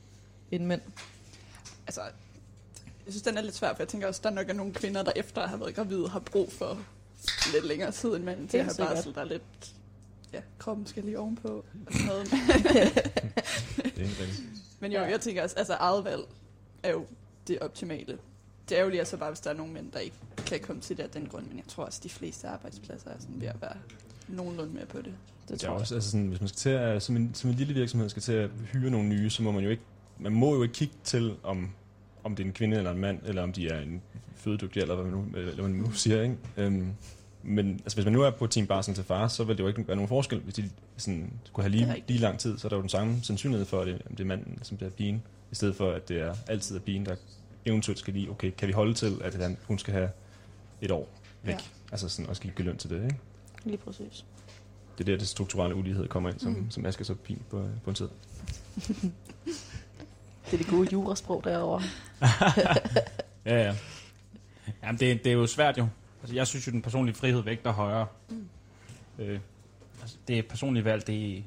end 0.50 0.64
mænd. 0.66 0.80
altså, 1.86 2.00
jeg 3.04 3.12
synes, 3.12 3.22
den 3.22 3.36
er 3.38 3.40
lidt 3.40 3.54
svær, 3.54 3.74
for 3.74 3.82
jeg 3.82 3.88
tænker 3.88 4.06
også, 4.08 4.20
der 4.24 4.30
nok 4.30 4.48
er 4.48 4.52
nogle 4.52 4.74
kvinder, 4.74 5.02
der 5.02 5.12
efter 5.16 5.42
at 5.42 5.48
have 5.48 5.60
været 5.60 5.74
gravide, 5.74 6.08
har 6.08 6.18
brug 6.18 6.52
for 6.52 6.78
lidt 7.52 7.66
længere 7.66 7.92
tid 7.92 8.08
end 8.14 8.24
manden 8.24 8.48
til 8.48 8.58
at 8.58 8.64
have 8.64 8.74
sikkert. 8.74 8.94
barsel. 8.94 9.14
Der 9.14 9.20
er 9.20 9.24
lidt, 9.24 9.74
ja, 10.32 10.40
kroppen 10.58 10.86
skal 10.86 11.04
lige 11.04 11.18
ovenpå. 11.18 11.64
Og 11.86 11.92
sådan 11.92 12.06
noget. 12.06 12.28
Er. 14.00 14.26
Men 14.80 14.92
jo, 14.92 15.00
jeg 15.00 15.20
tænker 15.20 15.42
også, 15.42 15.56
altså 15.56 15.74
eget 15.74 16.04
valg 16.04 16.22
er 16.82 16.90
jo 16.90 17.06
det 17.48 17.58
optimale. 17.58 18.18
Det 18.70 18.78
er 18.78 18.82
jo 18.82 18.88
lige 18.88 18.98
altså 18.98 19.16
bare, 19.16 19.30
hvis 19.30 19.40
der 19.40 19.50
er 19.50 19.54
nogle 19.54 19.72
mænd, 19.72 19.92
der 19.92 19.98
ikke 19.98 20.16
kan 20.46 20.60
komme 20.60 20.82
til 20.82 20.96
det 20.96 21.02
af 21.02 21.10
den 21.10 21.26
grund, 21.26 21.46
men 21.46 21.56
jeg 21.56 21.64
tror 21.68 21.84
også, 21.84 22.00
de 22.02 22.08
fleste 22.08 22.48
arbejdspladser 22.48 23.10
er 23.10 23.14
sådan 23.20 23.40
ved 23.40 23.48
at 23.48 23.62
være 23.62 23.76
nogenlunde 24.28 24.74
med 24.74 24.86
på 24.86 24.98
det. 24.98 25.04
Det 25.04 25.14
Det 25.48 25.54
er 25.54 25.58
tror 25.58 25.68
jeg. 25.74 25.80
også, 25.80 25.94
altså 25.94 26.10
sådan, 26.10 26.26
hvis 26.26 26.40
man 26.40 26.48
skal 26.48 26.58
til 26.58 26.70
at, 26.70 27.02
som 27.02 27.16
en, 27.16 27.30
som 27.34 27.50
en 27.50 27.56
lille 27.56 27.74
virksomhed 27.74 28.08
skal 28.08 28.22
til 28.22 28.32
at 28.32 28.50
hyre 28.72 28.90
nogle 28.90 29.08
nye, 29.08 29.30
så 29.30 29.42
må 29.42 29.50
man 29.52 29.64
jo 29.64 29.70
ikke, 29.70 29.82
man 30.18 30.32
må 30.32 30.54
jo 30.54 30.62
ikke 30.62 30.74
kigge 30.74 30.94
til, 31.04 31.34
om, 31.42 31.70
om 32.24 32.36
det 32.36 32.42
er 32.42 32.46
en 32.46 32.52
kvinde 32.52 32.76
eller 32.76 32.90
en 32.90 32.98
mand, 32.98 33.18
eller 33.24 33.42
om 33.42 33.52
de 33.52 33.68
er 33.68 33.80
en 33.80 34.02
fødedygtig, 34.36 34.80
eller 34.80 34.94
hvad 34.94 35.04
man 35.04 35.12
nu, 35.14 35.24
eller 35.38 35.54
hvad 35.54 35.62
man 35.64 35.72
nu 35.72 35.92
siger, 35.92 36.22
ikke? 36.22 36.36
Øhm, 36.56 36.92
men 37.42 37.70
altså, 37.72 37.96
hvis 37.96 38.04
man 38.04 38.12
nu 38.12 38.22
er 38.22 38.30
på 38.30 38.46
Team 38.46 38.66
Barsel 38.66 38.94
til 38.94 39.04
far, 39.04 39.28
så 39.28 39.44
vil 39.44 39.56
det 39.56 39.62
jo 39.62 39.68
ikke 39.68 39.86
være 39.88 39.96
nogen 39.96 40.08
forskel. 40.08 40.40
Hvis 40.40 40.54
de 40.54 40.70
sådan, 40.96 41.32
skulle 41.44 41.64
have 41.64 41.70
lige, 41.70 42.04
lige 42.08 42.20
lang 42.20 42.38
tid, 42.38 42.58
så 42.58 42.66
er 42.66 42.68
der 42.68 42.76
jo 42.76 42.80
den 42.80 42.88
samme 42.88 43.16
sandsynlighed 43.22 43.66
for, 43.66 43.80
at 43.80 43.86
det, 43.86 44.02
om 44.10 44.16
det 44.16 44.24
er 44.24 44.28
manden, 44.28 44.58
som 44.62 44.76
bliver 44.76 44.90
pigen, 44.90 45.22
i 45.52 45.54
stedet 45.54 45.76
for, 45.76 45.92
at 45.92 46.08
det 46.08 46.20
er 46.20 46.34
altid 46.48 46.76
er 46.76 46.80
pigen, 46.80 47.06
der 47.06 47.16
eventuelt 47.66 47.98
skal 47.98 48.14
lige, 48.14 48.30
okay, 48.30 48.50
kan 48.58 48.68
vi 48.68 48.72
holde 48.72 48.94
til, 48.94 49.20
at 49.24 49.34
han, 49.34 49.56
hun 49.66 49.78
skal 49.78 49.94
have 49.94 50.10
et 50.80 50.90
år 50.90 51.08
væk? 51.42 51.54
Ja. 51.54 51.60
Altså 51.92 52.08
sådan, 52.08 52.28
og 52.28 52.36
skal 52.36 52.50
give 52.50 52.66
løn 52.66 52.76
til 52.76 52.90
det, 52.90 53.04
ikke? 53.04 53.16
Lige 53.64 53.76
præcis. 53.76 54.24
Det 54.98 55.08
er 55.08 55.12
der, 55.12 55.18
det 55.18 55.28
strukturelle 55.28 55.74
ulighed 55.76 56.08
kommer 56.08 56.30
ind, 56.30 56.38
som, 56.40 56.52
Mm. 56.52 56.70
som 56.70 56.86
Asger 56.86 57.04
så 57.04 57.14
fint 57.24 57.48
på, 57.50 57.68
på 57.84 57.90
en 57.90 57.96
tid. 57.96 58.08
Det 60.50 60.52
er 60.52 60.56
det 60.58 60.66
gode 60.66 60.88
jurasprog 60.92 61.44
derovre. 61.44 61.82
Ja, 63.46 63.56
ja. 63.64 63.74
Jamen, 64.82 65.00
det, 65.00 65.24
det 65.24 65.30
er 65.30 65.34
jo 65.34 65.46
svært 65.46 65.78
jo. 65.78 65.86
Altså, 66.22 66.34
jeg 66.36 66.46
synes 66.46 66.66
jo, 66.66 66.72
den 66.72 66.82
personlige 66.82 67.14
frihed 67.14 67.42
vægter 67.42 67.72
højere. 67.72 68.06
Mm. 68.28 68.48
Øh, 69.18 69.40
altså, 70.00 70.16
det 70.28 70.46
personlige 70.46 70.84
valg, 70.84 71.06
det 71.06 71.38
er, 71.38 71.42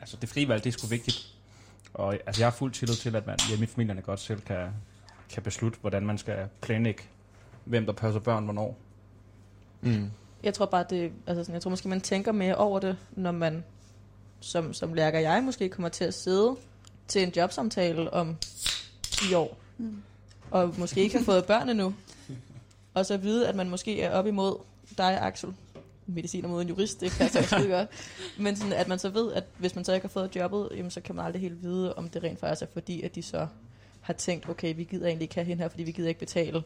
altså, 0.00 0.16
det 0.20 0.28
frie 0.28 0.48
valg, 0.48 0.64
det 0.64 0.74
er 0.74 0.78
sgu 0.78 0.86
vigtigt. 0.86 1.34
Og 1.94 2.18
altså, 2.26 2.42
jeg 2.42 2.46
har 2.46 2.56
fuld 2.56 2.72
tillid 2.72 2.94
til, 2.96 3.16
at 3.16 3.26
man 3.26 3.38
hjemme 3.48 3.64
i 3.64 3.66
familierne 3.68 4.00
godt 4.02 4.20
selv 4.20 4.40
kan, 4.40 4.68
kan 5.32 5.42
beslutte, 5.42 5.78
hvordan 5.80 6.06
man 6.06 6.18
skal 6.18 6.48
planlægge, 6.60 7.02
hvem 7.64 7.86
der 7.86 7.92
passer 7.92 8.20
børn 8.20 8.44
hvornår. 8.44 8.76
Mm. 9.80 10.10
Jeg 10.42 10.54
tror 10.54 10.66
bare, 10.66 10.84
det, 10.90 11.12
altså 11.26 11.44
sådan, 11.44 11.54
jeg 11.54 11.62
tror 11.62 11.70
måske, 11.70 11.88
man 11.88 12.00
tænker 12.00 12.32
mere 12.32 12.54
over 12.54 12.78
det, 12.80 12.96
når 13.12 13.32
man, 13.32 13.64
som, 14.40 14.72
som 14.74 14.94
lærker 14.94 15.18
jeg, 15.18 15.42
måske 15.44 15.68
kommer 15.68 15.88
til 15.88 16.04
at 16.04 16.14
sidde 16.14 16.56
til 17.08 17.22
en 17.22 17.32
jobsamtale 17.36 18.12
om 18.12 18.36
10 19.02 19.34
år, 19.34 19.58
Mm. 19.78 20.02
og 20.50 20.74
måske 20.78 21.00
ikke 21.00 21.18
har 21.18 21.24
fået 21.24 21.44
børn 21.44 21.68
endnu, 21.68 21.94
og 22.94 23.06
så 23.06 23.16
vide, 23.16 23.48
at 23.48 23.56
man 23.56 23.70
måske 23.70 24.02
er 24.02 24.10
op 24.10 24.26
imod 24.26 24.56
dig, 24.98 25.20
Axel, 25.20 25.54
mediciner 26.06 26.48
mod 26.48 26.62
en 26.62 26.68
jurist, 26.68 27.00
det 27.00 27.12
passer 27.18 27.38
ikke 27.40 27.50
skide 27.50 27.68
godt, 27.68 27.88
men 28.44 28.56
sådan, 28.56 28.72
at 28.72 28.88
man 28.88 28.98
så 28.98 29.08
ved, 29.08 29.32
at 29.32 29.44
hvis 29.58 29.74
man 29.74 29.84
så 29.84 29.92
ikke 29.92 30.04
har 30.04 30.08
fået 30.12 30.36
jobbet, 30.36 30.68
jamen, 30.76 30.90
så 30.90 31.00
kan 31.00 31.14
man 31.14 31.24
aldrig 31.24 31.40
helt 31.42 31.62
vide, 31.62 31.94
om 31.94 32.08
det 32.08 32.22
rent 32.22 32.40
faktisk 32.40 32.62
er 32.62 32.72
fordi, 32.72 33.02
at 33.02 33.14
de 33.14 33.22
så 33.22 33.46
har 34.02 34.12
tænkt, 34.12 34.48
okay, 34.48 34.76
vi 34.76 34.84
gider 34.84 35.06
egentlig 35.06 35.24
ikke 35.24 35.34
have 35.34 35.44
hende 35.44 35.62
her, 35.62 35.68
fordi 35.68 35.82
vi 35.82 35.92
gider 35.92 36.08
ikke 36.08 36.20
betale 36.20 36.62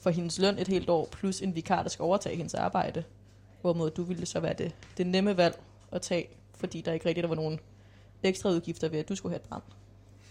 for 0.00 0.10
hendes 0.10 0.38
løn 0.38 0.58
et 0.58 0.68
helt 0.68 0.90
år, 0.90 1.08
plus 1.12 1.40
en 1.40 1.54
vikar, 1.54 1.82
der 1.82 1.88
skal 1.88 2.02
overtage 2.02 2.36
hendes 2.36 2.54
arbejde. 2.54 3.04
Hvorimod 3.60 3.90
du 3.90 4.02
ville 4.02 4.26
så 4.26 4.40
være 4.40 4.54
det, 4.54 4.74
det 4.96 5.06
nemme 5.06 5.36
valg 5.36 5.58
at 5.92 6.02
tage, 6.02 6.26
fordi 6.56 6.80
der 6.80 6.92
ikke 6.92 7.08
rigtig 7.08 7.22
der 7.22 7.28
var 7.28 7.36
nogen 7.36 7.60
ekstra 8.22 8.50
udgifter 8.50 8.88
ved, 8.88 8.98
at 8.98 9.08
du 9.08 9.14
skulle 9.14 9.32
have 9.32 9.40
et 9.40 9.48
barn. 9.50 9.62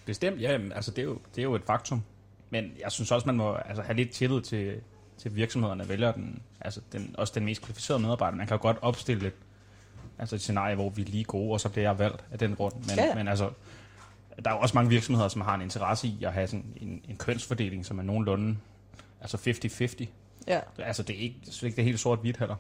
Bestemt, 0.06 0.42
ja, 0.42 0.60
altså, 0.76 0.92
det, 0.92 1.00
er 1.00 1.04
jo, 1.04 1.18
det 1.36 1.42
er 1.42 1.44
jo 1.44 1.56
et 1.56 1.64
faktum. 1.66 2.04
Men 2.50 2.72
jeg 2.82 2.92
synes 2.92 3.12
også, 3.12 3.26
man 3.26 3.36
må 3.36 3.54
altså, 3.54 3.82
have 3.82 3.96
lidt 3.96 4.12
tillid 4.12 4.42
til, 4.42 4.82
til 5.18 5.36
virksomhederne, 5.36 5.90
vælger 5.90 6.12
den, 6.12 6.42
altså, 6.62 6.82
den, 6.92 7.16
også 7.18 7.34
den 7.36 7.46
mest 7.46 7.62
kvalificerede 7.62 8.02
medarbejder. 8.02 8.38
Man 8.38 8.48
kan 8.48 8.58
jo 8.58 8.62
godt 8.62 8.78
opstille 8.82 9.28
et, 9.28 9.34
altså 10.20 10.36
et 10.36 10.42
scenarie, 10.42 10.76
hvor 10.76 10.90
vi 10.90 11.02
er 11.02 11.06
lige 11.06 11.24
gode, 11.24 11.54
og 11.54 11.60
så 11.60 11.70
bliver 11.70 11.90
jeg 11.90 12.00
valgt 12.00 12.24
af 12.32 12.40
den 12.40 12.56
grund. 12.56 12.74
Men, 12.74 12.96
ja. 12.98 13.16
men 13.16 13.28
altså, 13.28 13.50
der 14.46 14.52
er 14.52 14.56
jo 14.56 14.60
også 14.60 14.75
mange 14.78 14.90
virksomheder, 14.90 15.28
som 15.28 15.42
har 15.42 15.56
en 15.56 15.62
interesse 15.62 16.08
i 16.08 16.24
at 16.24 16.34
have 16.34 16.48
sådan 16.48 16.66
en, 16.78 17.02
en 17.10 17.18
kønsfordeling, 17.18 17.86
som 17.86 18.00
er 18.00 18.04
nogenlunde 18.04 18.58
altså 19.22 19.38
50-50. 19.38 20.06
Ja. 20.48 20.60
Altså, 20.78 21.04
det 21.04 21.16
er 21.16 21.20
ikke, 21.20 21.36
jeg 21.46 21.54
synes 21.54 21.63
ikke, 21.63 21.75
det 21.75 21.82
er 21.82 21.86
helt 21.86 22.00
sort-hvidt 22.00 22.38
heller. 22.38 22.56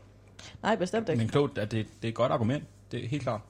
Nej, 0.63 0.75
bestemt 0.75 1.09
ikke. 1.09 1.17
Men 1.17 1.29
klogt, 1.29 1.57
at 1.57 1.71
det, 1.71 1.85
det 2.01 2.07
er 2.07 2.09
et 2.09 2.15
godt 2.15 2.31
argument. 2.31 2.63
Det 2.91 3.03
er 3.03 3.07
helt 3.07 3.23
klart. 3.23 3.41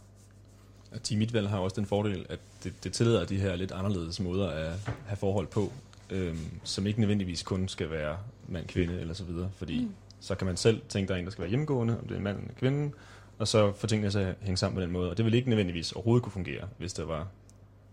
Og 0.91 1.03
Team 1.03 1.19
Midtvalg 1.19 1.49
har 1.49 1.57
også 1.57 1.75
den 1.75 1.85
fordel, 1.85 2.25
at 2.29 2.39
det, 2.63 2.83
det 2.83 2.93
tillader 2.93 3.25
de 3.25 3.37
her 3.37 3.55
lidt 3.55 3.71
anderledes 3.71 4.19
måder 4.19 4.49
at 4.49 4.71
have 5.05 5.17
forhold 5.17 5.47
på, 5.47 5.71
øhm, 6.09 6.59
som 6.63 6.87
ikke 6.87 6.99
nødvendigvis 6.99 7.43
kun 7.43 7.67
skal 7.67 7.91
være 7.91 8.17
mand-kvinde 8.47 8.99
eller 8.99 9.13
så 9.13 9.23
videre, 9.23 9.49
fordi 9.55 9.83
mm. 9.83 9.93
så 10.19 10.35
kan 10.35 10.47
man 10.47 10.57
selv 10.57 10.81
tænke, 10.89 11.07
der 11.07 11.13
er 11.13 11.19
en, 11.19 11.25
der 11.25 11.31
skal 11.31 11.41
være 11.41 11.49
hjemmegående, 11.49 11.99
om 11.99 12.07
det 12.07 12.11
er 12.11 12.17
en 12.17 12.23
mand 12.23 12.37
eller 12.37 12.49
en 12.49 12.55
kvinde, 12.55 12.91
og 13.37 13.47
så 13.47 13.73
får 13.73 13.87
tingene 13.87 14.11
til 14.11 14.19
at 14.19 14.35
hænge 14.41 14.57
sammen 14.57 14.75
på 14.75 14.81
den 14.81 14.91
måde. 14.91 15.09
Og 15.09 15.17
det 15.17 15.25
vil 15.25 15.33
ikke 15.33 15.49
nødvendigvis 15.49 15.91
overhovedet 15.91 16.23
kunne 16.23 16.31
fungere, 16.31 16.67
hvis 16.77 16.93
der 16.93 17.05
var 17.05 17.27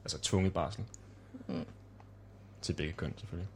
altså 0.05 0.19
tvunget 0.23 0.53
barsel 0.53 0.85
Mm. 1.47 1.65
til 2.63 2.73
begge 2.73 2.93
køn 2.93 3.15
selvfølgelig. 3.19 3.49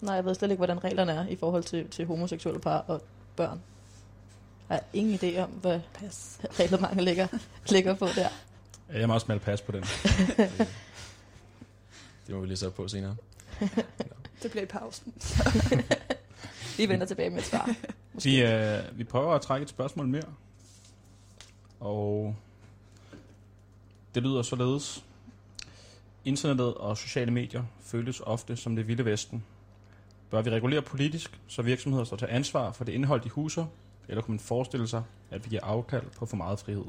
Nej, 0.00 0.14
jeg 0.14 0.24
ved 0.24 0.34
slet 0.34 0.50
ikke, 0.50 0.58
hvordan 0.58 0.84
reglerne 0.84 1.12
er 1.12 1.26
i 1.26 1.36
forhold 1.36 1.62
til, 1.62 1.88
til 1.88 2.06
homoseksuelle 2.06 2.60
par 2.60 2.78
og 2.78 3.02
børn. 3.36 3.60
har 4.68 4.82
ingen 4.92 5.18
idé 5.22 5.38
om, 5.38 5.50
hvad 5.50 5.80
Pas. 5.94 6.40
reglementet 6.44 7.04
ligger, 7.04 7.26
ligger 7.70 7.94
på 7.94 8.06
der. 8.06 8.28
Jeg 8.92 9.08
må 9.08 9.14
også 9.14 9.26
melde 9.28 9.44
pas 9.44 9.62
på 9.62 9.72
den. 9.72 9.82
Det 12.26 12.34
må 12.34 12.40
vi 12.40 12.46
lige 12.46 12.56
så 12.56 12.70
på 12.70 12.88
senere. 12.88 13.16
Det 14.42 14.50
bliver 14.50 14.62
i 14.62 14.66
pausen. 14.66 15.14
Vi 16.76 16.88
vender 16.88 17.06
tilbage 17.06 17.30
med 17.30 17.38
et 17.38 17.44
svar. 17.44 17.74
Vi, 18.24 18.42
øh, 18.42 18.98
vi 18.98 19.04
prøver 19.04 19.34
at 19.34 19.42
trække 19.42 19.64
et 19.64 19.70
spørgsmål 19.70 20.06
mere. 20.08 20.22
Og 21.80 22.36
det 24.14 24.22
lyder 24.22 24.42
således. 24.42 25.04
Internettet 26.24 26.74
og 26.74 26.98
sociale 26.98 27.30
medier 27.30 27.62
føles 27.80 28.20
ofte 28.20 28.56
som 28.56 28.76
det 28.76 28.88
vilde 28.88 29.04
vesten. 29.04 29.44
Bør 30.30 30.42
vi 30.42 30.50
regulere 30.50 30.82
politisk, 30.82 31.40
så 31.46 31.62
virksomheder 31.62 32.04
står 32.04 32.16
til 32.16 32.26
ansvar 32.30 32.72
for 32.72 32.84
det 32.84 32.92
indhold, 32.92 33.20
de 33.20 33.28
huser, 33.28 33.66
eller 34.08 34.22
kunne 34.22 34.32
man 34.32 34.40
forestille 34.40 34.88
sig, 34.88 35.02
at 35.30 35.44
vi 35.44 35.48
giver 35.48 35.64
afkald 35.64 36.02
på 36.18 36.26
for 36.26 36.36
meget 36.36 36.58
frihed? 36.58 36.84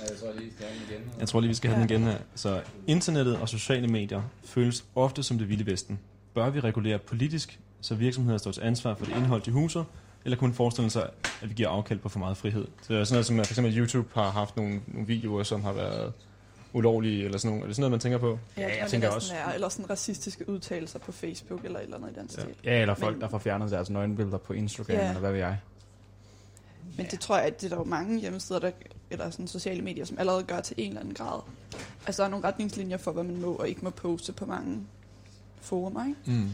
Ja, 0.00 0.04
jeg 0.08 0.18
tror 0.18 0.32
lige, 0.32 0.44
vi 0.44 0.50
skal 0.54 0.68
have 0.68 0.80
den 0.80 0.90
igen. 0.90 1.12
Jeg 1.20 1.28
tror 1.28 1.40
lige, 1.40 1.48
vi 1.48 1.54
skal 1.54 1.70
have 1.70 1.82
den 1.82 1.90
igen 1.90 2.02
her. 2.02 2.18
Så 2.34 2.62
internettet 2.86 3.36
og 3.36 3.48
sociale 3.48 3.88
medier 3.88 4.22
føles 4.44 4.84
ofte 4.94 5.22
som 5.22 5.38
det 5.38 5.48
vilde 5.48 5.66
vesten. 5.66 5.98
Bør 6.34 6.50
vi 6.50 6.60
regulere 6.60 6.98
politisk, 6.98 7.60
så 7.80 7.94
virksomheder 7.94 8.38
står 8.38 8.52
til 8.52 8.60
ansvar 8.60 8.94
for 8.94 9.04
det 9.04 9.16
indhold, 9.16 9.42
de 9.42 9.50
huser, 9.50 9.84
eller 10.24 10.36
kunne 10.38 10.48
man 10.48 10.54
forestille 10.54 10.90
sig, 10.90 11.10
at 11.42 11.48
vi 11.48 11.54
giver 11.54 11.68
afkald 11.68 11.98
på 11.98 12.08
for 12.08 12.18
meget 12.18 12.36
frihed? 12.36 12.66
Så 12.82 12.92
det 12.94 13.00
er 13.00 13.04
sådan 13.04 13.14
noget 13.14 13.26
som, 13.26 13.40
at 13.40 13.46
for 13.46 13.52
eksempel 13.52 13.78
YouTube 13.78 14.08
har 14.14 14.30
haft 14.30 14.56
nogle, 14.56 14.80
nogle 14.86 15.06
videoer, 15.06 15.42
som 15.42 15.62
har 15.62 15.72
været 15.72 16.12
ulovlige, 16.72 17.24
eller 17.24 17.38
sådan 17.38 17.50
noget. 17.50 17.62
Er 17.62 17.66
det 17.66 17.76
sådan 17.76 17.82
noget, 17.82 17.90
man 17.90 18.00
tænker 18.00 18.18
på? 18.18 18.38
Ja, 18.56 18.66
jeg 18.68 18.78
må 18.82 18.88
tænker 18.88 19.10
også- 19.10 19.32
være. 19.34 19.54
Eller 19.54 19.68
sådan 19.68 19.90
racistiske 19.90 20.48
udtalelser 20.48 20.98
på 20.98 21.12
Facebook, 21.12 21.64
eller 21.64 21.78
et 21.78 21.84
eller 21.84 21.96
andet 21.96 22.10
i 22.10 22.14
den 22.14 22.28
Ja. 22.36 22.42
stil. 22.42 22.54
Ja, 22.64 22.80
eller 22.80 22.94
folk, 22.94 23.14
Men- 23.16 23.20
der 23.22 23.28
får 23.28 23.38
fjernet 23.38 23.70
deres 23.70 23.90
nøgenbilleder 23.90 24.38
på 24.38 24.52
Instagram, 24.52 24.96
Ja. 24.96 25.08
eller 25.08 25.20
hvad 25.20 25.30
ved 25.32 25.38
jeg. 25.38 25.58
Men 26.96 27.06
det 27.10 27.20
tror 27.20 27.36
jeg, 27.36 27.46
at 27.46 27.60
det 27.60 27.66
er 27.66 27.68
der 27.70 27.76
jo 27.76 27.84
mange 27.84 28.20
hjemmesider, 28.20 28.58
der, 28.58 28.70
eller 29.10 29.30
sådan 29.30 29.48
sociale 29.48 29.82
medier, 29.82 30.04
som 30.04 30.18
allerede 30.18 30.42
gør 30.42 30.60
til 30.60 30.74
en 30.78 30.88
eller 30.88 31.00
anden 31.00 31.14
grad. 31.14 31.40
Altså, 32.06 32.22
der 32.22 32.26
er 32.26 32.30
nogle 32.30 32.46
retningslinjer 32.46 32.96
for, 32.96 33.12
hvad 33.12 33.24
man 33.24 33.40
må 33.40 33.52
og 33.54 33.68
ikke 33.68 33.80
må 33.84 33.90
poste 33.90 34.32
på 34.32 34.46
mange 34.46 34.80
forumer, 35.60 36.04
ikke? 36.06 36.16
Mm. 36.26 36.50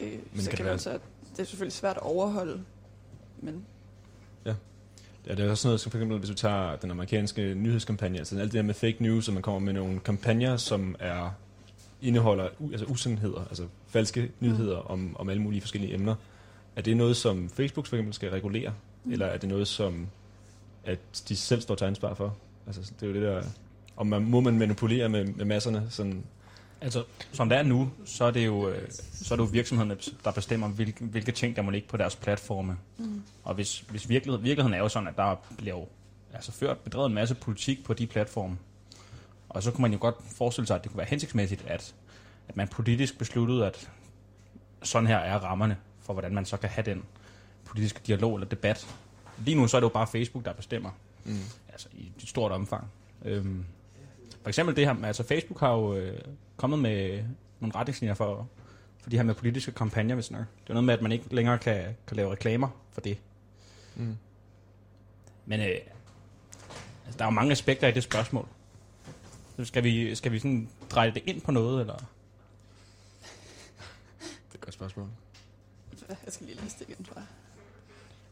Øh, 0.00 0.12
Men 0.32 0.42
så 0.42 0.50
kan 0.50 0.50
kan 0.50 0.50
det 0.50 0.58
man 0.58 0.66
være- 0.66 0.78
så, 0.78 0.98
det 1.32 1.40
er 1.40 1.44
selvfølgelig 1.44 1.72
svært 1.72 1.96
at 1.96 2.02
overholde, 2.02 2.62
men 3.40 3.64
Ja, 5.26 5.34
det 5.34 5.44
er 5.44 5.50
også 5.50 5.68
noget, 5.68 5.80
som 5.80 5.90
for 5.90 5.98
eksempel, 5.98 6.18
hvis 6.18 6.30
du 6.30 6.34
tager 6.34 6.76
den 6.76 6.90
amerikanske 6.90 7.54
nyhedskampagne, 7.54 8.18
altså 8.18 8.38
alt 8.38 8.52
det 8.52 8.58
der 8.58 8.62
med 8.62 8.74
fake 8.74 8.96
news, 9.00 9.28
og 9.28 9.34
man 9.34 9.42
kommer 9.42 9.60
med 9.60 9.72
nogle 9.72 10.00
kampagner, 10.00 10.56
som 10.56 10.96
er 10.98 11.30
indeholder 12.02 12.48
altså 12.72 12.86
usandheder, 12.86 13.44
altså 13.48 13.66
falske 13.86 14.30
nyheder 14.40 14.76
om, 14.76 15.16
om 15.18 15.28
alle 15.28 15.42
mulige 15.42 15.60
forskellige 15.60 15.94
emner. 15.94 16.14
Er 16.76 16.82
det 16.82 16.96
noget, 16.96 17.16
som 17.16 17.48
Facebook 17.48 17.86
for 17.86 17.96
eksempel 17.96 18.14
skal 18.14 18.30
regulere, 18.30 18.72
mm. 19.04 19.12
eller 19.12 19.26
er 19.26 19.36
det 19.36 19.48
noget, 19.48 19.68
som 19.68 20.08
at 20.84 20.98
de 21.28 21.36
selv 21.36 21.60
står 21.60 21.74
til 21.74 21.84
ansvar 21.84 22.14
for? 22.14 22.36
Altså, 22.66 22.92
det 23.00 23.02
er 23.02 23.06
jo 23.06 23.14
det 23.14 23.22
der... 23.22 23.42
Om 23.96 24.06
man, 24.06 24.24
må 24.24 24.40
man 24.40 24.58
manipulere 24.58 25.08
med, 25.08 25.24
med 25.24 25.44
masserne? 25.44 25.86
Sådan, 25.90 26.24
Altså, 26.82 27.04
som 27.32 27.48
det 27.48 27.58
er 27.58 27.62
nu, 27.62 27.90
så 28.04 28.24
er 28.24 28.30
det 28.30 28.46
jo, 28.46 28.68
øh, 28.68 28.90
så 29.12 29.34
er 29.34 29.36
det 29.36 29.44
jo 29.44 29.48
virksomhederne, 29.52 30.00
der 30.24 30.32
bestemmer, 30.32 30.68
hvilke, 30.68 31.04
hvilke 31.04 31.32
ting, 31.32 31.56
der 31.56 31.62
må 31.62 31.70
ligge 31.70 31.88
på 31.88 31.96
deres 31.96 32.16
platforme. 32.16 32.76
mm. 32.98 33.22
Og 33.44 33.54
hvis, 33.54 33.80
hvis 33.80 34.08
virkelighed, 34.08 34.40
virkeligheden 34.42 34.74
er 34.74 34.78
jo 34.78 34.88
sådan, 34.88 35.08
at 35.08 35.16
der 35.16 35.36
bliver 35.58 35.76
jo 35.76 35.86
altså 36.34 36.52
ført, 36.52 36.78
bedrevet 36.78 37.06
en 37.06 37.14
masse 37.14 37.34
politik 37.34 37.84
på 37.84 37.94
de 37.94 38.06
platforme. 38.06 38.58
Og 39.48 39.62
så 39.62 39.70
kunne 39.70 39.82
man 39.82 39.92
jo 39.92 39.98
godt 40.00 40.14
forestille 40.36 40.66
sig, 40.66 40.76
at 40.76 40.82
det 40.82 40.90
kunne 40.90 40.98
være 40.98 41.06
hensigtsmæssigt, 41.06 41.64
at, 41.66 41.94
at 42.48 42.56
man 42.56 42.68
politisk 42.68 43.18
besluttede, 43.18 43.66
at 43.66 43.90
sådan 44.82 45.06
her 45.06 45.18
er 45.18 45.38
rammerne 45.38 45.76
for, 46.00 46.12
hvordan 46.12 46.34
man 46.34 46.44
så 46.44 46.56
kan 46.56 46.68
have 46.68 46.84
den 46.84 47.02
politiske 47.64 48.00
dialog 48.06 48.34
eller 48.34 48.48
debat. 48.48 48.86
Lige 49.44 49.54
nu 49.54 49.68
så 49.68 49.76
er 49.76 49.80
det 49.80 49.84
jo 49.84 49.92
bare 49.92 50.06
Facebook, 50.06 50.44
der 50.44 50.52
bestemmer, 50.52 50.90
mm. 51.24 51.38
altså 51.72 51.88
i 51.92 52.12
et 52.22 52.28
stort 52.28 52.52
omfang. 52.52 52.86
Øhm, 53.24 53.64
for 54.42 54.48
eksempel 54.48 54.76
det 54.76 54.86
her, 54.86 55.04
altså 55.04 55.22
Facebook 55.22 55.60
har 55.60 55.72
jo 55.72 55.94
øh, 55.94 56.20
kommet 56.56 56.78
med 56.78 57.24
nogle 57.60 57.74
retningslinjer 57.74 58.14
for, 58.14 58.48
for 59.02 59.10
de 59.10 59.16
her 59.16 59.22
med 59.22 59.34
politiske 59.34 59.72
kampagner, 59.72 60.14
hvis 60.14 60.30
nok. 60.30 60.44
Det 60.62 60.70
er 60.70 60.74
noget 60.74 60.84
med, 60.84 60.94
at 60.94 61.02
man 61.02 61.12
ikke 61.12 61.34
længere 61.34 61.58
kan, 61.58 61.96
kan 62.06 62.16
lave 62.16 62.32
reklamer 62.32 62.68
for 62.92 63.00
det. 63.00 63.18
Mm. 63.96 64.16
Men 65.46 65.60
øh, 65.60 65.66
altså, 67.04 67.18
der 67.18 67.24
er 67.24 67.26
jo 67.26 67.30
mange 67.30 67.52
aspekter 67.52 67.88
i 67.88 67.92
det 67.92 68.02
spørgsmål. 68.02 68.48
Så 69.56 69.64
skal 69.64 69.84
vi, 69.84 70.14
skal 70.14 70.32
vi 70.32 70.38
sådan 70.38 70.68
dreje 70.90 71.10
det 71.10 71.22
ind 71.26 71.40
på 71.40 71.52
noget, 71.52 71.80
eller? 71.80 71.94
Det 74.18 74.52
er 74.52 74.54
et 74.54 74.60
godt 74.60 74.74
spørgsmål. 74.74 75.08
jeg 76.08 76.32
skal 76.32 76.46
lige 76.46 76.60
læse 76.62 76.78
det 76.78 76.88
igen, 76.88 77.04
tror 77.04 77.14
jeg. 77.16 77.26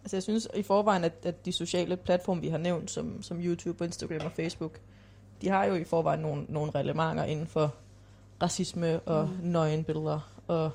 Altså 0.02 0.16
jeg 0.16 0.22
synes 0.22 0.48
i 0.54 0.62
forvejen, 0.62 1.04
at, 1.04 1.12
at 1.22 1.44
de 1.44 1.52
sociale 1.52 1.96
platforme, 1.96 2.40
vi 2.40 2.48
har 2.48 2.58
nævnt, 2.58 2.90
som, 2.90 3.22
som 3.22 3.40
YouTube, 3.40 3.84
Instagram 3.84 4.20
og 4.26 4.32
Facebook, 4.32 4.80
de 5.42 5.48
har 5.48 5.64
jo 5.64 5.74
i 5.74 5.84
forvejen 5.84 6.20
nogle, 6.20 6.44
nogle 6.48 6.70
reglementer 6.70 7.24
inden 7.24 7.46
for 7.46 7.74
racisme 8.42 9.00
og 9.00 9.28
Mm. 9.28 9.34
nøgenbilleder 9.42 10.20
og 10.46 10.70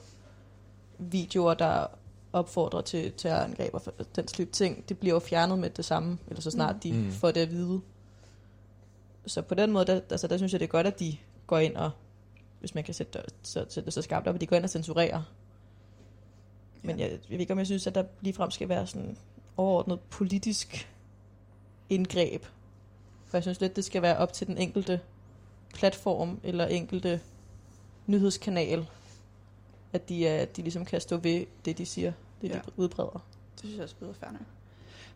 videoer, 1.00 1.54
der 1.54 1.88
opfordrer 2.34 2.82
til 2.82 3.14
terrorangreb 3.18 3.74
og 3.74 3.82
den 4.16 4.28
type 4.28 4.52
ting. 4.52 4.90
Det 4.90 5.00
bliver 5.00 5.14
jo 5.14 5.20
fjernet 5.20 5.60
med 5.60 5.70
det 5.70 5.86
samme, 5.86 6.18
eller 6.28 6.42
så 6.42 6.52
snart 6.52 6.76
Mm. 6.76 6.80
de 6.80 6.92
Mm. 6.92 6.98
mm. 7.00 7.12
får 7.12 7.32
det 7.32 7.42
at 7.42 7.52
vide. 7.52 7.82
Så 9.28 9.42
på 9.42 9.56
den 9.56 9.72
måde, 9.72 9.86
der, 9.86 10.00
altså, 10.10 10.28
der 10.28 10.38
synes 10.38 10.52
jeg, 10.54 10.60
det 10.60 10.66
er 10.66 10.72
godt, 10.72 10.88
at 10.88 11.00
de 11.00 11.18
går 11.48 11.58
ind 11.58 11.76
og, 11.76 11.92
hvis 12.60 12.76
man 12.76 12.84
kan 12.84 12.94
sætte 12.94 13.20
det 13.20 13.34
så, 13.44 13.66
sætte 13.70 13.86
det 13.86 13.94
så 13.94 14.02
skarpt 14.02 14.28
op, 14.28 14.36
at 14.36 14.42
de 14.42 14.48
går 14.48 14.56
ind 14.56 14.64
og 14.64 14.70
censurerer. 14.70 15.22
Men 16.82 17.00
jeg, 17.00 17.10
jeg 17.12 17.20
ved 17.30 17.40
ikke, 17.40 17.54
om 17.54 17.60
jeg 17.60 17.66
synes, 17.66 17.88
at 17.88 17.96
der 17.96 18.04
ligefrem 18.22 18.52
skal 18.52 18.70
være 18.70 18.88
sådan 18.88 19.18
overordnet 19.58 20.00
politisk 20.00 20.90
indgreb. 21.90 22.46
For 23.28 23.38
jeg 23.38 23.44
synes 23.44 23.62
lidt, 23.62 23.76
det 23.76 23.86
skal 23.86 24.02
være 24.02 24.18
op 24.18 24.34
til 24.34 24.48
den 24.48 24.58
enkelte 24.58 25.00
platform 25.74 26.40
eller 26.44 26.66
enkelte 26.66 27.22
nyhedskanal, 28.08 28.88
at 29.94 30.10
de, 30.10 30.28
er, 30.28 30.46
de 30.46 30.62
ligesom 30.62 30.86
kan 30.86 31.02
stå 31.02 31.18
ved 31.18 31.46
det, 31.66 31.78
de 31.78 31.86
siger, 31.86 32.12
det, 32.42 32.50
Ja. 32.50 32.54
de 32.54 32.62
udbreder. 32.78 33.26
Det 33.54 33.60
synes 33.60 33.76
jeg 33.76 33.84
også 33.84 33.96
lyder 34.02 34.14
nok. 34.22 34.32
Men 34.32 34.42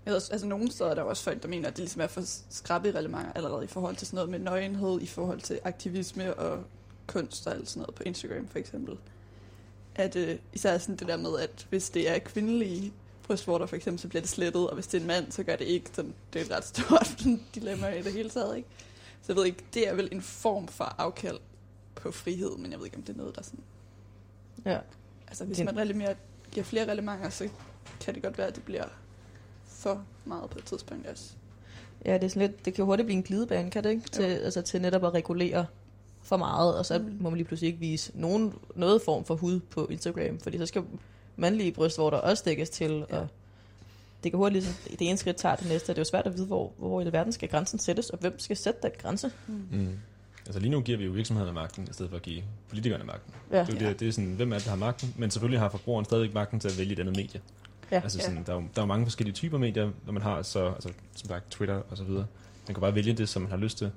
ellers, 0.06 0.30
altså 0.30 0.48
nogle 0.48 0.72
steder 0.72 0.90
er 0.90 0.96
der 0.96 1.02
også 1.02 1.24
folk, 1.24 1.42
der 1.44 1.48
mener, 1.50 1.68
at 1.68 1.74
det 1.74 1.80
ligesom 1.80 2.02
er 2.02 2.08
for 2.08 2.22
skrappe 2.50 2.92
reglementer 2.92 3.34
allerede 3.34 3.64
i 3.64 3.68
forhold 3.68 3.96
til 3.96 4.08
sådan 4.08 4.16
noget 4.16 4.30
med 4.30 4.40
nøgenhed, 4.40 5.02
i 5.02 5.06
forhold 5.06 5.42
til 5.42 5.60
aktivisme 5.64 6.34
og 6.34 6.64
kunst 7.08 7.48
og 7.48 7.54
alt 7.54 7.70
sådan 7.70 7.82
noget 7.82 7.96
på 7.96 8.04
Instagram 8.04 8.48
for 8.48 8.60
eksempel. 8.60 8.98
At 9.96 10.16
øh, 10.16 10.38
især 10.54 10.78
sådan 10.78 10.96
det 10.96 11.08
der 11.08 11.18
med, 11.18 11.40
at 11.40 11.68
hvis 11.70 11.90
det 11.90 12.10
er 12.10 12.20
kvindelige 12.20 12.94
brystvorter 13.30 13.66
for 13.66 13.76
eksempel, 13.76 14.00
så 14.02 14.08
bliver 14.08 14.22
det 14.22 14.30
slettet, 14.30 14.68
og 14.70 14.74
hvis 14.74 14.88
det 14.88 14.98
er 14.98 15.02
en 15.02 15.08
mand, 15.08 15.32
så 15.32 15.44
gør 15.44 15.56
det 15.56 15.66
ikke. 15.66 15.90
Sådan, 15.94 16.14
det 16.34 16.42
er 16.42 16.46
et 16.46 16.52
ret 16.52 16.66
stort 16.66 17.18
dilemma 17.56 17.88
i 17.90 18.02
det 18.02 18.14
hele 18.14 18.30
taget, 18.30 18.58
ikke? 18.58 18.70
Så 19.22 19.26
jeg 19.28 19.36
ved 19.36 19.46
ikke, 19.46 19.64
det 19.74 19.88
er 19.90 19.94
vel 19.94 20.10
en 20.12 20.22
form 20.22 20.68
for 20.68 20.84
afkald 20.98 21.38
på 21.96 22.12
frihed, 22.12 22.58
men 22.58 22.72
jeg 22.72 22.80
ved 22.80 22.86
ikke, 22.86 22.98
om 22.98 23.04
det 23.04 23.14
er 23.14 23.18
noget, 23.18 23.36
der 23.36 23.42
sådan... 23.44 23.60
Ja. 24.66 24.78
Altså 25.28 25.46
hvis 25.46 25.58
Det- 25.58 25.66
man 25.66 25.78
reglementerer, 25.78 26.16
giver 26.52 26.64
flere 26.64 26.86
reglementer, 26.86 27.30
så 27.30 27.50
kan 28.02 28.14
det 28.16 28.24
godt 28.24 28.38
være, 28.38 28.48
at 28.48 28.56
det 28.56 28.64
bliver 28.64 28.86
for 29.66 30.04
meget 30.26 30.50
på 30.50 30.60
et 30.60 30.66
tidspunkt 30.66 31.08
også. 31.08 31.32
Ja, 32.06 32.14
det, 32.14 32.24
er 32.24 32.28
sådan 32.28 32.48
lidt, 32.50 32.66
det 32.66 32.74
kan 32.74 32.82
jo 32.82 32.86
hurtigt 32.86 33.06
blive 33.06 33.18
en 33.18 33.24
glidebane, 33.24 33.72
kan 33.72 33.84
det 33.84 33.90
ikke? 33.90 34.10
Til, 34.12 34.24
altså, 34.24 34.62
til 34.62 34.82
netop 34.82 35.04
at 35.04 35.14
regulere 35.14 35.66
for 36.22 36.38
meget, 36.38 36.78
og 36.78 36.86
så 36.86 37.00
Mm. 37.00 37.18
må 37.22 37.30
man 37.30 37.38
lige 37.38 37.48
pludselig 37.48 37.68
ikke 37.68 37.80
vise 37.80 38.12
nogen, 38.16 38.54
noget 38.76 39.02
form 39.02 39.26
for 39.26 39.36
hud 39.36 39.60
på 39.60 39.86
Instagram, 39.86 40.40
fordi 40.40 40.58
så 40.58 40.66
skal 40.66 40.84
mandlige 41.40 41.72
brystvorter 41.72 42.18
også 42.18 42.44
dækkes 42.46 42.70
til, 42.70 43.06
Ja. 43.10 43.18
og 43.18 43.28
det 44.24 44.32
kan 44.32 44.38
hurtigt, 44.38 44.64
ligesom, 44.66 44.92
det 45.00 45.10
ene 45.10 45.18
skridt 45.18 45.38
tager 45.38 45.56
det 45.56 45.68
næste, 45.68 45.90
og 45.90 45.96
det 45.96 46.00
er 46.00 46.02
jo 46.02 46.10
svært 46.10 46.26
at 46.26 46.34
vide, 46.38 46.46
hvor, 46.46 46.72
hvor 46.78 47.02
i 47.02 47.14
verden 47.14 47.34
skal 47.34 47.50
grænsen 47.50 47.80
sættes, 47.80 48.10
og 48.10 48.18
hvem 48.20 48.40
skal 48.40 48.58
sætte 48.58 48.80
den 48.84 48.92
grænse. 49.02 49.32
Mm. 49.48 49.54
Mm. 49.72 49.98
Altså 50.46 50.60
lige 50.60 50.72
nu 50.72 50.82
giver 50.82 50.98
vi 50.98 51.06
jo 51.06 51.12
virksomhederne 51.12 51.54
magten, 51.54 51.88
i 51.90 51.94
stedet 51.94 52.10
for 52.10 52.16
at 52.18 52.22
give 52.24 52.44
politikerne 52.70 53.04
magten. 53.04 53.34
Ja, 53.52 53.60
Det 53.60 53.70
er, 53.70 53.82
jo 53.86 53.90
det, 53.90 54.00
det 54.00 54.08
er 54.08 54.12
sådan, 54.12 54.34
hvem 54.34 54.52
er 54.52 54.56
det, 54.56 54.64
der 54.66 54.70
har 54.70 54.78
magten? 54.78 55.14
Men 55.18 55.32
selvfølgelig 55.32 55.60
har 55.60 55.70
forbrugeren 55.70 56.06
stadig 56.06 56.34
magten 56.34 56.60
til 56.60 56.68
at 56.68 56.78
vælge 56.78 56.94
et 56.94 57.00
andet 57.00 57.16
medie. 57.16 57.42
ja. 57.92 58.00
Altså 58.04 58.18
Ja. 58.18 58.24
sådan, 58.26 58.44
der, 58.44 58.52
er 58.52 58.56
jo, 58.56 58.62
der 58.76 58.82
er 58.82 58.86
jo 58.86 58.88
mange 58.88 59.06
forskellige 59.06 59.34
typer 59.36 59.58
medier, 59.58 59.92
når 60.06 60.14
man 60.14 60.22
har 60.22 60.42
så, 60.42 60.66
altså, 60.68 60.90
som 61.16 61.28
sagt, 61.30 61.52
Twitter 61.52 61.82
og 61.90 61.98
så 61.98 62.04
videre. 62.04 62.26
Man 62.68 62.76
kan 62.76 62.82
bare 62.82 62.96
vælge 62.96 63.14
det, 63.14 63.30
som 63.30 63.42
man 63.42 63.52
har 63.52 63.58
lyst 63.58 63.78
til. 63.78 63.92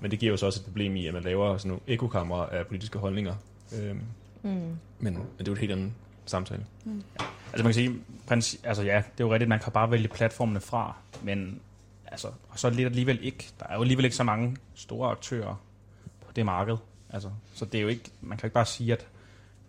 Men 0.00 0.10
det 0.10 0.18
giver 0.18 0.30
jo 0.32 0.36
så 0.36 0.46
også 0.46 0.60
et 0.60 0.64
problem 0.64 0.96
i, 0.96 1.06
at 1.06 1.14
man 1.14 1.22
laver 1.22 1.58
sådan 1.58 1.68
nogle 1.68 1.82
ekokammer 1.86 2.36
af 2.36 2.66
politiske 2.66 2.98
holdninger. 2.98 3.34
Øhm, 3.82 4.00
Mm. 4.42 4.50
men, 4.50 4.78
men 5.00 5.14
det 5.38 5.40
er 5.40 5.44
jo 5.46 5.52
et 5.52 5.58
helt 5.58 5.72
andet 5.72 5.92
samtale. 6.30 6.66
Mm. 6.84 7.02
Altså 7.52 7.64
man 7.64 7.64
kan 7.64 7.74
sige, 7.74 7.98
prins, 8.26 8.56
altså 8.64 8.82
ja, 8.82 8.96
det 8.96 9.20
er 9.20 9.24
jo 9.24 9.32
rigtigt, 9.32 9.48
man 9.48 9.60
kan 9.60 9.72
bare 9.72 9.90
vælge 9.90 10.08
platformene 10.08 10.60
fra, 10.60 10.96
men 11.22 11.60
altså, 12.06 12.28
og 12.48 12.58
så 12.58 12.66
er 12.66 12.70
det 12.72 12.84
alligevel 12.84 13.18
ikke, 13.24 13.50
der 13.60 13.66
er 13.66 13.74
jo 13.74 13.80
alligevel 13.80 14.04
ikke 14.04 14.16
så 14.16 14.24
mange 14.24 14.56
store 14.74 15.10
aktører 15.10 15.54
på 16.26 16.32
det 16.36 16.46
marked. 16.46 16.76
Altså, 17.10 17.30
så 17.54 17.64
det 17.64 17.78
er 17.78 17.82
jo 17.82 17.88
ikke, 17.88 18.10
man 18.20 18.38
kan 18.38 18.46
ikke 18.46 18.54
bare 18.54 18.66
sige, 18.66 18.92
at, 18.92 19.06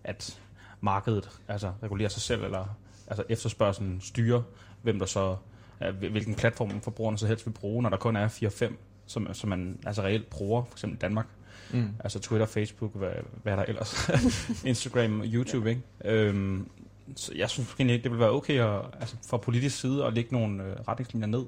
at 0.04 0.40
markedet 0.82 1.30
altså, 1.48 1.72
regulerer 1.84 2.10
sig 2.10 2.22
selv, 2.22 2.44
eller 2.44 2.66
altså 3.08 3.24
efterspørgselen 3.30 4.02
styrer, 4.02 4.42
hvem 4.82 5.00
der 5.00 5.06
så, 5.06 5.36
ja, 5.82 5.92
hvil- 5.92 6.12
hvilken 6.12 6.36
platform 6.36 6.82
forbrugerne 6.82 7.18
så 7.18 7.28
helst 7.28 7.46
vil 7.46 7.52
bruge, 7.54 7.84
når 7.84 7.90
der 7.90 7.98
kun 7.98 8.16
er 8.16 8.28
4-5, 8.28 8.74
som, 9.06 9.34
som 9.34 9.50
man 9.50 9.80
altså 9.86 10.02
reelt 10.02 10.30
bruger, 10.30 10.64
for 10.64 10.74
eksempel 10.74 10.96
i 10.98 11.00
Danmark. 11.00 11.26
Mm. 11.74 11.90
Altså 12.00 12.20
Twitter, 12.20 12.46
Facebook, 12.46 12.96
hvad, 12.96 13.12
hvad 13.44 13.54
er 13.54 13.56
der 13.56 13.64
ellers? 13.64 14.10
Instagram, 14.66 15.22
YouTube, 15.26 15.70
ikke? 15.70 15.82
Øhm, 16.06 16.70
så 17.16 17.32
jeg 17.36 17.50
synes 17.50 17.74
egentlig 17.80 17.94
ikke, 17.94 18.04
det 18.04 18.12
vil 18.12 18.20
være 18.20 18.32
okay 18.32 18.60
at, 18.60 18.82
altså, 19.00 19.16
fra 19.28 19.38
politisk 19.38 19.80
side 19.80 20.06
at 20.06 20.14
lægge 20.14 20.34
nogle 20.34 20.64
øh, 20.64 20.76
retningslinjer 20.88 21.28
ned. 21.28 21.46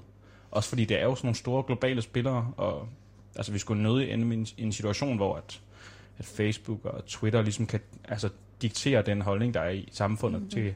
Også 0.51 0.69
fordi 0.69 0.85
det 0.85 0.99
er 0.99 1.03
jo 1.03 1.15
sådan 1.15 1.27
nogle 1.27 1.35
store 1.35 1.63
globale 1.67 2.01
spillere, 2.01 2.53
og 2.57 2.87
altså, 3.35 3.51
vi 3.51 3.59
skulle 3.59 3.83
nødig 3.83 4.11
ende 4.11 4.35
i 4.35 4.39
en, 4.39 4.47
i 4.57 4.63
en 4.63 4.71
situation, 4.71 5.17
hvor 5.17 5.35
at, 5.35 5.61
at 6.17 6.25
Facebook 6.25 6.85
og 6.85 7.05
Twitter 7.05 7.41
ligesom 7.41 7.65
kan 7.65 7.79
altså, 8.07 8.29
diktere 8.61 9.01
den 9.01 9.21
holdning, 9.21 9.53
der 9.53 9.59
er 9.61 9.69
i 9.69 9.89
samfundet 9.91 10.41
mm-hmm. 10.41 10.51
til 10.51 10.67
et 10.67 10.75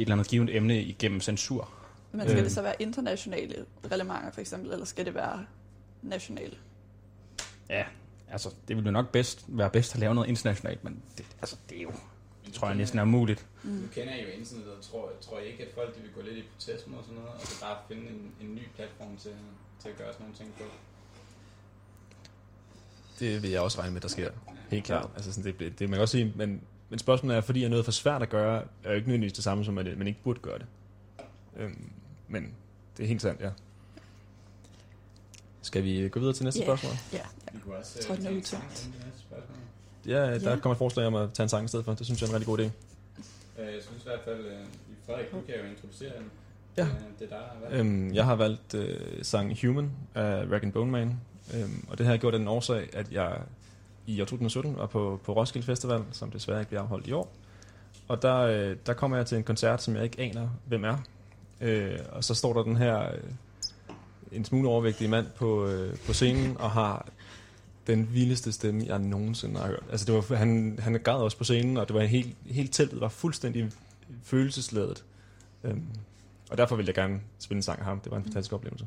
eller 0.00 0.14
andet 0.14 0.28
givet 0.28 0.56
emne 0.56 0.82
igennem 0.82 1.20
censur. 1.20 1.68
Men 2.12 2.20
skal 2.20 2.38
Øh. 2.38 2.44
det 2.44 2.52
så 2.52 2.62
være 2.62 2.74
internationale 2.78 3.64
relevanter 3.92 4.30
for 4.30 4.40
eksempel, 4.40 4.72
eller 4.72 4.84
skal 4.84 5.04
det 5.04 5.14
være 5.14 5.44
nationale? 6.02 6.56
Ja, 7.68 7.84
altså 8.32 8.48
det 8.68 8.76
ville 8.76 8.88
jo 8.88 8.92
nok 8.92 9.10
bedst 9.10 9.44
være 9.48 9.70
bedst 9.70 9.94
at 9.94 10.00
lave 10.00 10.14
noget 10.14 10.28
internationalt, 10.28 10.84
men 10.84 11.02
det, 11.18 11.26
altså, 11.40 11.56
det 11.70 11.78
er 11.78 11.82
jo, 11.82 11.92
det 12.46 12.54
tror 12.54 12.68
jeg 12.68 12.76
næsten 12.76 12.98
er 12.98 13.02
umuligt. 13.02 13.46
Nu 13.64 13.86
kender 13.94 14.14
jeg 14.14 14.22
jo 14.22 14.28
internettet, 14.40 14.72
og 14.72 14.82
tror, 14.82 15.12
tror 15.20 15.38
jeg 15.38 15.48
ikke, 15.48 15.62
at 15.62 15.70
folk 15.74 15.96
de 15.96 16.00
vil 16.00 16.10
gå 16.14 16.20
lidt 16.22 16.36
i 16.36 16.44
protest 16.54 16.88
mod 16.88 16.98
sådan 17.02 17.14
noget, 17.14 17.30
og 17.30 17.46
så 17.46 17.60
bare 17.60 17.76
finde 17.88 18.02
en, 18.02 18.32
en 18.40 18.54
ny 18.54 18.62
platform 18.76 19.16
til, 19.16 19.32
til 19.82 19.88
at 19.88 19.96
gøre 19.96 20.12
sådan 20.12 20.24
nogle 20.24 20.36
ting 20.36 20.54
på. 20.58 20.64
Det 23.20 23.42
vil 23.42 23.50
jeg 23.50 23.60
også 23.60 23.80
regne 23.80 23.92
med, 23.92 24.00
der 24.00 24.08
sker. 24.08 24.30
Helt 24.70 24.84
klart. 24.84 25.10
Altså, 25.14 25.32
sådan, 25.32 25.54
det, 25.58 25.78
det, 25.78 25.88
man 25.88 25.96
kan 25.96 26.02
også 26.02 26.12
sige, 26.12 26.32
men, 26.36 26.60
men 26.88 26.98
spørgsmålet 26.98 27.36
er, 27.36 27.40
fordi 27.40 27.64
er 27.64 27.68
noget 27.68 27.84
for 27.84 27.92
svært 27.92 28.22
at 28.22 28.28
gøre, 28.28 28.62
er 28.84 28.90
jo 28.90 28.94
ikke 28.94 29.08
nødvendigvis 29.08 29.32
det 29.32 29.44
samme 29.44 29.64
som, 29.64 29.78
at 29.78 29.98
man 29.98 30.06
ikke 30.06 30.22
burde 30.22 30.40
gøre 30.40 30.58
det. 30.58 30.66
Øhm, 31.56 31.90
men 32.28 32.54
det 32.96 33.02
er 33.02 33.08
helt 33.08 33.22
sandt, 33.22 33.40
ja. 33.40 33.50
Skal 35.62 35.84
vi 35.84 36.08
gå 36.08 36.20
videre 36.20 36.34
til 36.34 36.44
næste 36.44 36.60
Ja. 36.60 36.66
spørgsmål? 36.66 36.92
Ja. 37.12 37.18
Vi 37.52 37.58
kunne 37.64 37.76
også 37.76 37.92
Jeg 37.96 38.04
tror, 38.06 38.12
øh, 38.14 38.18
den 38.18 38.26
er 38.26 38.30
en 38.30 38.36
udtømt. 38.36 38.88
Ja, 40.06 40.38
der 40.38 40.50
Ja. 40.50 40.56
kommer 40.56 40.74
et 40.74 40.78
forslag 40.78 41.06
om 41.06 41.14
at 41.14 41.32
tage 41.32 41.44
en 41.44 41.48
sang 41.48 41.64
i 41.64 41.68
stedet 41.68 41.84
for. 41.84 41.94
Det 41.94 42.06
synes 42.06 42.20
jeg 42.20 42.26
er 42.26 42.30
en 42.30 42.34
rigtig 42.34 42.46
god 42.46 42.58
idé. 42.58 42.62
Øh, 43.62 43.74
Jeg 43.74 43.82
synes 43.82 44.02
i 44.02 44.06
hvert 44.08 44.20
fald, 44.24 44.40
øh, 44.46 44.58
Frederik, 45.06 45.30
du 45.32 45.36
kan 45.46 45.54
jo 45.64 45.70
introducere 45.70 46.12
den. 46.18 46.30
Ja. 46.76 46.82
Øh, 46.84 46.88
Det 47.18 47.32
er 47.32 47.36
der, 47.36 47.68
hvad? 47.68 47.78
Øhm, 47.80 48.14
jeg 48.14 48.24
har 48.24 48.34
valgt 48.34 48.74
øh, 48.74 49.24
sangen 49.24 49.56
Human 49.62 49.90
af 50.14 50.44
Rag 50.52 50.72
Bone 50.72 50.90
Man. 50.90 51.20
Øhm, 51.54 51.84
og 51.88 51.98
det 51.98 52.06
har 52.06 52.12
jeg 52.12 52.20
gjort 52.20 52.34
af 52.34 52.38
den 52.40 52.48
årsag, 52.48 52.88
at 52.96 53.12
jeg 53.12 53.38
i 54.06 54.20
år 54.20 54.24
2017 54.24 54.76
var 54.76 54.86
på, 54.86 55.20
på 55.24 55.32
Roskilde 55.32 55.66
Festival, 55.66 56.02
som 56.12 56.30
desværre 56.30 56.58
ikke 56.60 56.68
bliver 56.68 56.82
afholdt 56.82 57.06
i 57.06 57.12
år. 57.12 57.32
Og 58.08 58.22
der, 58.22 58.36
øh, 58.36 58.76
der 58.86 58.92
kommer 58.92 59.16
jeg 59.16 59.26
til 59.26 59.38
en 59.38 59.44
koncert, 59.44 59.82
som 59.82 59.94
jeg 59.96 60.04
ikke 60.04 60.20
aner, 60.20 60.48
hvem 60.66 60.84
er. 60.84 60.96
Øh, 61.60 61.98
og 62.12 62.24
så 62.24 62.34
står 62.34 62.52
der 62.52 62.62
den 62.62 62.76
her 62.76 63.12
øh, 63.14 63.20
en 64.32 64.44
smule 64.44 64.68
overvægtig 64.68 65.10
mand 65.10 65.26
på, 65.36 65.66
øh, 65.66 65.96
på 66.06 66.12
scenen 66.12 66.56
og 66.56 66.70
har 66.70 67.08
den 67.86 68.08
vildeste 68.12 68.52
stemme, 68.52 68.84
jeg 68.86 68.98
nogensinde 68.98 69.60
har 69.60 69.66
hørt. 69.66 69.84
Altså 69.90 70.06
det 70.06 70.14
var, 70.14 70.36
han, 70.36 70.78
han 70.82 71.00
græd 71.04 71.20
også 71.20 71.36
på 71.36 71.44
scenen, 71.44 71.76
og 71.76 71.88
det 71.88 71.94
var 71.94 72.02
helt, 72.02 72.36
helt 72.46 72.72
teltet 72.72 73.00
var 73.00 73.08
fuldstændig 73.08 73.70
følelsesladet. 74.22 75.04
Øhm, 75.64 75.84
og 76.50 76.58
derfor 76.58 76.76
ville 76.76 76.88
jeg 76.88 76.94
gerne 76.94 77.20
spille 77.38 77.58
en 77.58 77.62
sang 77.62 77.78
af 77.78 77.84
ham. 77.84 78.00
Det 78.00 78.10
var 78.10 78.16
en 78.16 78.24
fantastisk 78.24 78.52
oplevelse. 78.52 78.86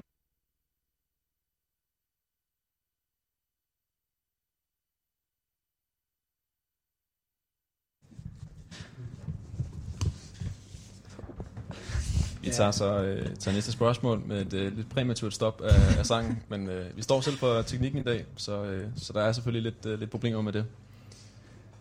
Vi 12.41 12.49
tager 12.49 12.71
så 12.71 13.03
øh, 13.03 13.35
tager 13.35 13.55
næste 13.55 13.71
spørgsmål 13.71 14.21
med 14.25 14.41
et 14.41 14.53
øh, 14.53 14.77
lidt 14.77 14.89
præmaturt 14.89 15.33
stop 15.33 15.61
af, 15.61 15.99
af 15.99 16.05
sangen, 16.05 16.43
men 16.49 16.69
øh, 16.69 16.97
vi 16.97 17.01
står 17.01 17.21
selv 17.21 17.37
for 17.37 17.61
teknikken 17.61 17.99
i 17.99 18.03
dag, 18.03 18.25
så, 18.35 18.63
øh, 18.63 18.87
så 18.95 19.13
der 19.13 19.21
er 19.21 19.31
selvfølgelig 19.31 19.73
lidt, 19.73 19.85
øh, 19.85 19.99
lidt 19.99 20.11
problemer 20.11 20.41
med 20.41 20.53
det. 20.53 20.65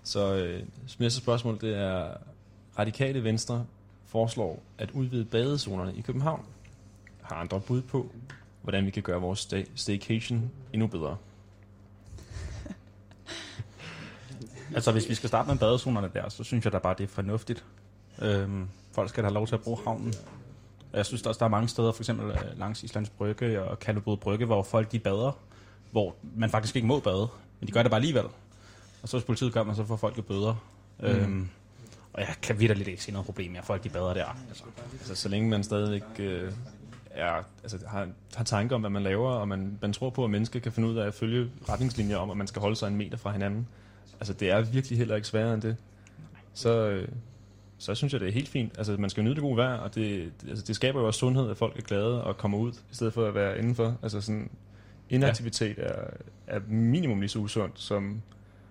Så 0.02 0.34
øh, 0.34 0.62
næste 0.98 1.20
spørgsmål, 1.20 1.60
det 1.60 1.78
er, 1.78 2.08
Radikale 2.78 3.24
Venstre 3.24 3.66
foreslår 4.06 4.62
at 4.78 4.90
udvide 4.90 5.24
badezonerne 5.24 5.94
i 5.96 6.00
København. 6.00 6.44
Har 7.22 7.36
andre 7.36 7.60
bud 7.60 7.82
på, 7.82 8.10
hvordan 8.62 8.86
vi 8.86 8.90
kan 8.90 9.02
gøre 9.02 9.20
vores 9.20 9.40
stay- 9.52 9.70
staycation 9.74 10.50
endnu 10.72 10.86
bedre? 10.86 11.16
Altså 14.74 14.92
hvis 14.92 15.08
vi 15.08 15.14
skal 15.14 15.28
starte 15.28 15.48
med 15.48 15.58
badezonerne 15.58 16.10
der, 16.14 16.28
så 16.28 16.44
synes 16.44 16.64
jeg 16.64 16.72
da 16.72 16.78
bare, 16.78 16.94
det 16.98 17.04
er 17.04 17.08
fornuftigt. 17.08 17.64
Øhm, 18.22 18.68
folk 18.92 19.08
skal 19.08 19.22
da 19.22 19.28
have 19.28 19.34
lov 19.34 19.46
til 19.46 19.54
at 19.54 19.60
bruge 19.60 19.78
havnen. 19.84 20.14
Jeg 20.92 21.06
synes 21.06 21.22
også, 21.22 21.38
der 21.38 21.44
er 21.44 21.50
mange 21.50 21.68
steder, 21.68 21.92
for 21.92 22.02
eksempel 22.02 22.30
øh, 22.30 22.58
langs 22.58 22.82
Islands 22.82 23.10
Brygge 23.10 23.62
og 23.62 23.78
Kalvebod 23.78 24.16
Brygge, 24.16 24.46
hvor 24.46 24.62
folk 24.62 24.92
de 24.92 24.98
bader, 24.98 25.38
hvor 25.90 26.14
man 26.36 26.50
faktisk 26.50 26.76
ikke 26.76 26.88
må 26.88 27.00
bade, 27.00 27.28
men 27.60 27.66
de 27.66 27.72
gør 27.72 27.82
det 27.82 27.90
bare 27.90 27.98
alligevel. 27.98 28.24
Og 29.02 29.08
så 29.08 29.16
hvis 29.16 29.24
politiet 29.24 29.52
kommer, 29.52 29.74
så 29.74 29.84
får 29.84 29.96
folk 29.96 30.16
jo 30.16 30.22
bøder. 30.22 30.64
Mm. 31.00 31.06
Øhm, 31.06 31.48
og 32.12 32.20
jeg 32.20 32.34
kan 32.42 32.60
vidderligt 32.60 32.88
ikke 32.88 33.02
se 33.02 33.12
noget 33.12 33.26
problem 33.26 33.50
med, 33.50 33.58
at 33.58 33.64
folk 33.64 33.84
de 33.84 33.88
bader 33.88 34.14
der. 34.14 34.36
Altså. 34.48 34.64
Altså, 34.92 35.14
så 35.14 35.28
længe 35.28 35.48
man 35.50 35.64
stadigvæk 35.64 36.02
øh, 36.18 36.52
er, 37.10 37.42
altså, 37.62 37.78
har, 37.88 38.08
har 38.34 38.44
tanker 38.44 38.74
om, 38.74 38.82
hvad 38.82 38.90
man 38.90 39.02
laver, 39.02 39.30
og 39.30 39.48
man, 39.48 39.78
man 39.82 39.92
tror 39.92 40.10
på, 40.10 40.24
at 40.24 40.30
mennesker 40.30 40.60
kan 40.60 40.72
finde 40.72 40.88
ud 40.88 40.96
af 40.96 41.06
at 41.06 41.14
følge 41.14 41.50
retningslinjer 41.68 42.16
om, 42.16 42.30
at 42.30 42.36
man 42.36 42.46
skal 42.46 42.60
holde 42.60 42.76
sig 42.76 42.88
en 42.88 42.96
meter 42.96 43.18
fra 43.18 43.32
hinanden. 43.32 43.66
Altså, 44.20 44.32
det 44.32 44.50
er 44.50 44.60
virkelig 44.60 44.98
heller 44.98 45.16
ikke 45.16 45.28
sværere 45.28 45.54
end 45.54 45.62
det. 45.62 45.76
Så, 46.54 46.88
øh, 46.88 47.08
så 47.80 47.94
synes 47.94 48.12
jeg, 48.12 48.20
det 48.20 48.28
er 48.28 48.32
helt 48.32 48.48
fint. 48.48 48.78
Altså, 48.78 48.96
man 48.98 49.10
skal 49.10 49.24
nyde 49.24 49.34
det 49.34 49.42
gode 49.42 49.56
vejr, 49.56 49.76
og 49.76 49.94
det, 49.94 50.32
det, 50.40 50.48
altså, 50.48 50.64
det 50.64 50.76
skaber 50.76 51.00
jo 51.00 51.06
også 51.06 51.18
sundhed, 51.18 51.50
at 51.50 51.56
folk 51.56 51.78
er 51.78 51.82
glade 51.82 52.24
og 52.24 52.36
kommer 52.36 52.58
ud, 52.58 52.72
i 52.72 52.94
stedet 52.94 53.12
for 53.12 53.26
at 53.26 53.34
være 53.34 53.58
indenfor. 53.58 53.96
Altså, 54.02 54.20
sådan, 54.20 54.50
inaktivitet 55.10 55.78
er, 55.78 55.94
er 56.46 56.60
minimum 56.68 57.20
lige 57.20 57.28
så 57.28 57.38
usundt 57.38 57.80
som, 57.80 58.22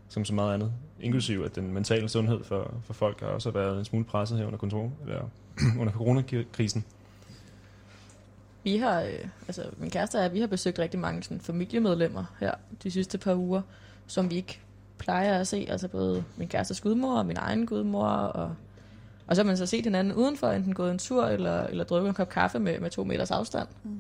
som 0.09 0.25
så 0.25 0.33
meget 0.33 0.53
andet. 0.53 0.71
Inklusiv 0.99 1.41
at 1.41 1.55
den 1.55 1.73
mentale 1.73 2.09
sundhed 2.09 2.43
for, 2.43 2.73
for 2.83 2.93
folk 2.93 3.19
har 3.19 3.27
også 3.27 3.51
været 3.51 3.79
en 3.79 3.85
smule 3.85 4.05
presset 4.05 4.37
her 4.37 4.45
under 4.45 4.57
kontrol, 4.57 4.91
eller 5.05 5.29
under 5.79 5.93
coronakrisen. 5.93 6.85
Vi 8.63 8.77
har, 8.77 9.01
øh, 9.01 9.27
altså 9.47 9.63
min 9.77 9.89
kæreste 9.89 10.19
og 10.19 10.33
vi 10.33 10.39
har 10.39 10.47
besøgt 10.47 10.79
rigtig 10.79 10.99
mange 10.99 11.23
sådan, 11.23 11.39
familiemedlemmer 11.39 12.25
her 12.39 12.51
de 12.83 12.91
sidste 12.91 13.17
par 13.17 13.35
uger, 13.35 13.61
som 14.07 14.29
vi 14.29 14.35
ikke 14.35 14.59
plejer 14.97 15.39
at 15.39 15.47
se. 15.47 15.67
Altså 15.69 15.87
både 15.87 16.23
min 16.37 16.47
kærestes 16.47 16.81
gudmor 16.81 17.17
og 17.17 17.25
min 17.25 17.37
egen 17.37 17.65
gudmor. 17.65 18.07
Og, 18.07 18.55
og 19.29 19.35
så 19.35 19.41
har 19.41 19.47
man 19.47 19.57
så 19.57 19.65
set 19.65 19.83
hinanden 19.83 20.13
udenfor, 20.13 20.51
enten 20.51 20.73
gået 20.73 20.91
en 20.91 20.99
tur 20.99 21.25
eller, 21.25 21.63
eller 21.63 21.83
drukket 21.83 22.09
en 22.09 22.13
kop 22.13 22.29
kaffe 22.29 22.59
med, 22.59 22.79
med 22.79 22.89
to 22.89 23.03
meters 23.03 23.31
afstand. 23.31 23.67
Mm. 23.83 23.99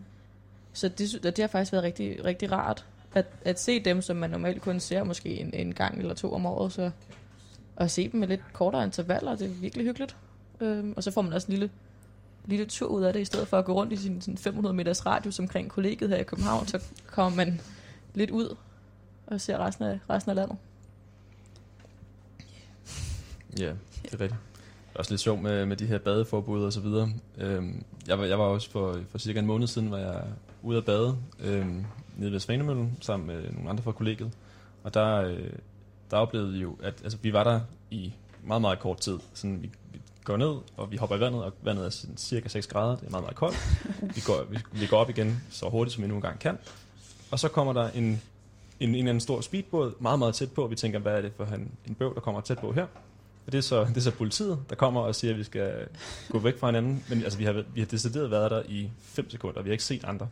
Så 0.73 0.87
det, 0.87 1.23
det 1.23 1.39
har 1.39 1.47
faktisk 1.47 1.71
været 1.71 1.83
rigtig, 1.83 2.25
rigtig 2.25 2.51
rart 2.51 2.85
at, 3.13 3.25
at 3.45 3.59
se 3.59 3.79
dem, 3.79 4.01
som 4.01 4.17
man 4.17 4.29
normalt 4.29 4.61
kun 4.61 4.79
ser 4.79 5.03
måske 5.03 5.29
en, 5.29 5.53
en 5.53 5.73
gang 5.73 5.99
eller 5.99 6.13
to 6.13 6.33
om 6.33 6.45
året. 6.45 6.71
Så 6.71 6.91
at 7.77 7.91
se 7.91 8.09
dem 8.11 8.19
med 8.19 8.27
lidt 8.27 8.41
kortere 8.53 8.83
intervaller, 8.83 9.35
det 9.35 9.45
er 9.45 9.53
virkelig 9.53 9.85
hyggeligt. 9.85 10.15
Øhm, 10.61 10.93
og 10.97 11.03
så 11.03 11.11
får 11.11 11.21
man 11.21 11.33
også 11.33 11.47
en 11.47 11.51
lille 11.51 11.69
lille 12.45 12.65
tur 12.65 12.87
ud 12.87 13.03
af 13.03 13.13
det, 13.13 13.19
i 13.19 13.25
stedet 13.25 13.47
for 13.47 13.59
at 13.59 13.65
gå 13.65 13.73
rundt 13.73 13.93
i 13.93 13.97
sin 13.97 14.21
sådan 14.21 14.37
500 14.37 14.75
meters 14.75 15.05
radius 15.05 15.39
omkring 15.39 15.69
kollegiet 15.69 16.09
her 16.09 16.17
i 16.17 16.23
København, 16.23 16.67
så 16.67 16.83
kommer 17.07 17.35
man 17.35 17.61
lidt 18.13 18.29
ud 18.31 18.55
og 19.27 19.41
ser 19.41 19.57
resten 19.57 19.85
af, 19.85 19.99
resten 20.09 20.29
af 20.29 20.35
landet. 20.35 20.57
Ja, 23.59 23.73
det 24.03 24.13
er 24.13 24.21
rigtigt. 24.21 24.48
Det 24.89 24.95
er 24.95 24.99
også 24.99 25.11
lidt 25.11 25.21
sjovt 25.21 25.41
med, 25.41 25.65
med 25.65 25.77
de 25.77 25.85
her 25.85 25.97
badeforbud 25.97 26.63
og 26.63 26.73
så 26.73 26.79
videre. 26.79 27.09
Øhm, 27.37 27.83
jeg, 28.07 28.19
var, 28.19 28.25
jeg 28.25 28.39
var 28.39 28.45
også 28.45 28.71
for, 28.71 28.99
for 29.09 29.17
cirka 29.17 29.39
en 29.39 29.45
måned 29.45 29.67
siden, 29.67 29.91
var 29.91 29.97
jeg 29.97 30.23
ude 30.61 30.77
at 30.77 30.85
bade 30.85 31.17
øhm, 31.39 31.85
nede 32.17 32.31
ved 32.31 32.39
Svanemøllen 32.39 32.97
sammen 33.01 33.27
med 33.27 33.51
nogle 33.51 33.69
andre 33.69 33.83
fra 33.83 33.91
kollegiet. 33.91 34.31
Og 34.83 34.93
der, 34.93 35.15
øh, 35.15 35.49
der 36.11 36.17
oplevede 36.17 36.53
vi 36.53 36.59
jo, 36.59 36.75
at 36.83 36.93
altså, 37.03 37.17
vi 37.21 37.33
var 37.33 37.43
der 37.43 37.59
i 37.91 38.13
meget, 38.43 38.61
meget 38.61 38.79
kort 38.79 38.97
tid. 38.97 39.19
Sådan, 39.33 39.61
vi, 39.61 39.69
vi 39.93 39.99
går 40.23 40.37
ned, 40.37 40.55
og 40.77 40.91
vi 40.91 40.97
hopper 40.97 41.15
i 41.15 41.19
vandet, 41.19 41.43
og 41.43 41.53
vandet 41.61 41.85
er 41.85 41.89
sådan 41.89 42.17
cirka 42.17 42.49
6 42.49 42.67
grader. 42.67 42.95
Det 42.95 43.07
er 43.07 43.11
meget, 43.11 43.23
meget 43.23 43.35
koldt. 43.35 43.57
Vi 44.15 44.21
går, 44.25 44.43
vi, 44.49 44.57
vi 44.71 44.85
går 44.85 44.97
op 44.97 45.09
igen 45.09 45.43
så 45.49 45.69
hurtigt, 45.69 45.93
som 45.93 46.03
vi 46.03 46.07
nu 46.07 46.15
engang 46.15 46.39
kan. 46.39 46.57
Og 47.31 47.39
så 47.39 47.47
kommer 47.47 47.73
der 47.73 47.89
en, 47.89 48.03
en, 48.03 48.21
en 48.79 48.95
eller 48.95 49.09
anden 49.09 49.19
stor 49.19 49.41
speedbåd 49.41 49.93
meget, 49.99 50.19
meget 50.19 50.35
tæt 50.35 50.51
på. 50.51 50.67
Vi 50.67 50.75
tænker, 50.75 50.99
hvad 50.99 51.17
er 51.17 51.21
det 51.21 51.31
for 51.37 51.45
en, 51.45 51.71
en 51.87 51.95
bøv, 51.95 52.15
der 52.15 52.21
kommer 52.21 52.41
tæt 52.41 52.57
på 52.57 52.71
her? 52.71 52.87
Og 53.49 53.53
det 53.53 53.57
er, 53.57 53.61
så, 53.61 53.85
det 53.85 53.97
er 53.97 54.01
så 54.01 54.11
politiet, 54.11 54.59
der 54.69 54.75
kommer 54.75 55.01
og 55.01 55.15
siger, 55.15 55.31
at 55.31 55.37
vi 55.37 55.43
skal 55.43 55.87
gå 56.29 56.39
væk 56.39 56.59
fra 56.59 56.67
hinanden. 56.67 57.03
Men 57.09 57.23
altså, 57.23 57.37
vi 57.37 57.43
har, 57.43 57.63
vi 57.73 57.81
har 57.81 57.87
decideret 57.87 58.31
været 58.31 58.51
der 58.51 58.63
i 58.67 58.89
5 59.01 59.29
sekunder, 59.29 59.61
vi 59.61 59.69
har 59.69 59.71
ikke 59.71 59.83
set 59.83 60.03
andre. 60.03 60.27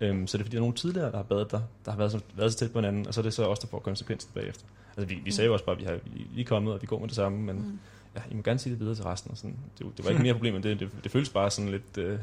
Øhm, 0.00 0.26
så 0.26 0.38
det 0.38 0.42
er 0.42 0.44
fordi, 0.44 0.54
der 0.56 0.60
er 0.60 0.62
nogle 0.62 0.74
tidligere, 0.74 1.10
der 1.10 1.16
har 1.16 1.22
badet 1.22 1.50
der, 1.50 1.60
der 1.84 1.90
har 1.90 1.98
været 1.98 2.12
så, 2.12 2.20
været 2.36 2.52
så 2.52 2.58
tæt 2.58 2.72
på 2.72 2.78
hinanden, 2.78 3.06
og 3.06 3.14
så 3.14 3.20
er 3.20 3.22
det 3.22 3.34
så 3.34 3.46
os, 3.46 3.58
der 3.58 3.66
får 3.66 3.78
konsekvensen 3.78 4.30
bagefter. 4.34 4.64
Altså, 4.96 5.14
vi, 5.14 5.20
vi 5.24 5.30
sagde 5.30 5.46
jo 5.46 5.52
også 5.52 5.64
bare, 5.64 5.76
at 5.76 5.80
vi, 5.80 5.84
har, 5.84 5.98
vi 6.34 6.40
er 6.40 6.44
kommet, 6.44 6.74
og 6.74 6.82
vi 6.82 6.86
går 6.86 6.98
med 6.98 7.08
det 7.08 7.16
samme, 7.16 7.38
men 7.38 7.56
Mm. 7.56 7.78
ja, 8.16 8.20
I 8.30 8.34
må 8.34 8.42
gerne 8.42 8.58
sige 8.58 8.70
det 8.70 8.80
videre 8.80 8.94
til 8.94 9.04
resten. 9.04 9.30
Og 9.30 9.36
sådan. 9.36 9.56
Det, 9.78 9.86
det 9.96 10.04
var 10.04 10.10
ikke 10.10 10.22
mere 10.22 10.34
problem 10.34 10.54
end 10.54 10.62
det. 10.62 10.80
Det, 10.80 10.90
det 11.04 11.12
føles 11.12 11.28
bare 11.30 11.50
sådan 11.50 11.70
lidt, 11.70 11.98
øh, 11.98 12.18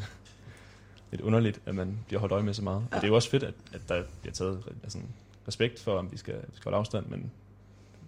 lidt 1.12 1.22
underligt, 1.22 1.62
at 1.66 1.76
man 1.76 2.00
bliver 2.08 2.20
holdt 2.20 2.34
øje 2.34 2.44
med 2.44 2.54
så 2.54 2.62
meget. 2.64 2.80
Ja. 2.92 2.96
Og 2.96 3.02
det 3.02 3.04
er 3.04 3.08
jo 3.08 3.16
også 3.16 3.30
fedt, 3.30 3.44
at, 3.44 3.54
at 3.74 3.82
der 3.90 4.04
bliver 4.22 4.34
taget 4.34 4.64
altså, 4.84 5.00
respekt 5.48 5.80
for, 5.80 5.98
om 5.98 6.12
vi 6.12 6.18
skal, 6.18 6.36
vi 6.36 6.56
skal 6.56 6.64
holde 6.64 6.78
afstand, 6.78 7.06
men 7.06 7.32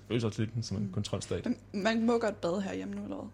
føles 0.08 0.24
også 0.24 0.42
lidt 0.42 0.66
som 0.66 0.78
en 0.78 0.84
Mm. 0.84 0.92
kontrolstat. 0.92 1.46
Men 1.46 1.58
Man 1.74 2.06
må 2.06 2.18
godt 2.18 2.42
bade 2.42 2.62
herhjemme 2.62 2.96
nu, 2.96 3.04
eller 3.04 3.16
hvad? 3.16 3.28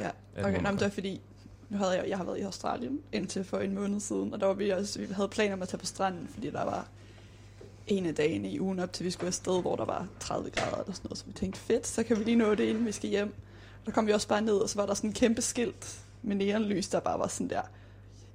Ja, 0.00 0.10
Ja, 0.36 0.48
okay. 0.48 0.56
Nå, 0.62 0.68
men 0.70 0.72
det 0.78 0.84
var 0.84 0.88
fordi, 0.90 1.20
nu 1.68 1.78
havde 1.78 1.92
jeg, 1.92 2.08
jeg 2.08 2.16
har 2.16 2.24
været 2.24 2.38
i 2.38 2.42
Australien 2.42 3.00
indtil 3.12 3.44
for 3.44 3.58
en 3.58 3.74
måned 3.74 4.00
siden, 4.00 4.34
og 4.34 4.40
der 4.40 4.46
var 4.46 4.54
vi 4.54 4.70
også, 4.70 4.98
vi 4.98 5.06
havde 5.12 5.28
planer 5.28 5.52
om 5.54 5.62
at 5.62 5.68
tage 5.68 5.78
på 5.78 5.86
stranden, 5.86 6.28
fordi 6.28 6.50
der 6.50 6.64
var 6.64 6.88
en 7.86 8.06
af 8.06 8.14
dagene 8.14 8.50
i 8.50 8.60
ugen 8.60 8.78
op 8.78 8.92
til 8.92 9.04
vi 9.06 9.10
skulle 9.10 9.26
afsted, 9.28 9.60
hvor 9.60 9.76
der 9.76 9.84
var 9.84 10.06
30 10.20 10.50
grader 10.50 10.76
eller 10.80 10.92
sådan 10.92 11.06
noget, 11.08 11.18
så 11.18 11.24
vi 11.26 11.32
tænkte, 11.32 11.60
fedt, 11.60 11.86
så 11.86 12.02
kan 12.02 12.18
vi 12.18 12.24
lige 12.24 12.36
nå 12.36 12.54
det, 12.54 12.64
inden 12.64 12.86
vi 12.86 12.92
skal 12.92 13.10
hjem. 13.10 13.34
Der 13.86 13.92
kom 13.92 14.06
vi 14.06 14.12
også 14.12 14.28
bare 14.28 14.42
ned, 14.42 14.54
og 14.56 14.68
så 14.68 14.76
var 14.78 14.86
der 14.86 14.94
sådan 14.94 15.10
en 15.10 15.14
kæmpe 15.14 15.42
skilt 15.42 16.00
med 16.22 16.36
neonlys, 16.36 16.88
der 16.88 17.00
bare 17.00 17.18
var 17.18 17.26
sådan 17.28 17.50
der, 17.50 17.62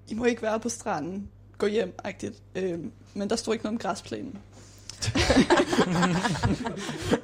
I 0.08 0.14
må 0.14 0.26
ikke 0.26 0.42
være 0.42 0.60
på 0.60 0.70
stranden, 0.70 1.30
gå 1.58 1.66
hjem-agtigt. 1.68 2.42
Øhm, 2.56 2.92
men 3.14 3.30
der 3.30 3.36
stod 3.36 3.54
ikke 3.54 3.66
noget 3.66 3.76
om 3.76 3.80
græsplænen. 3.80 4.38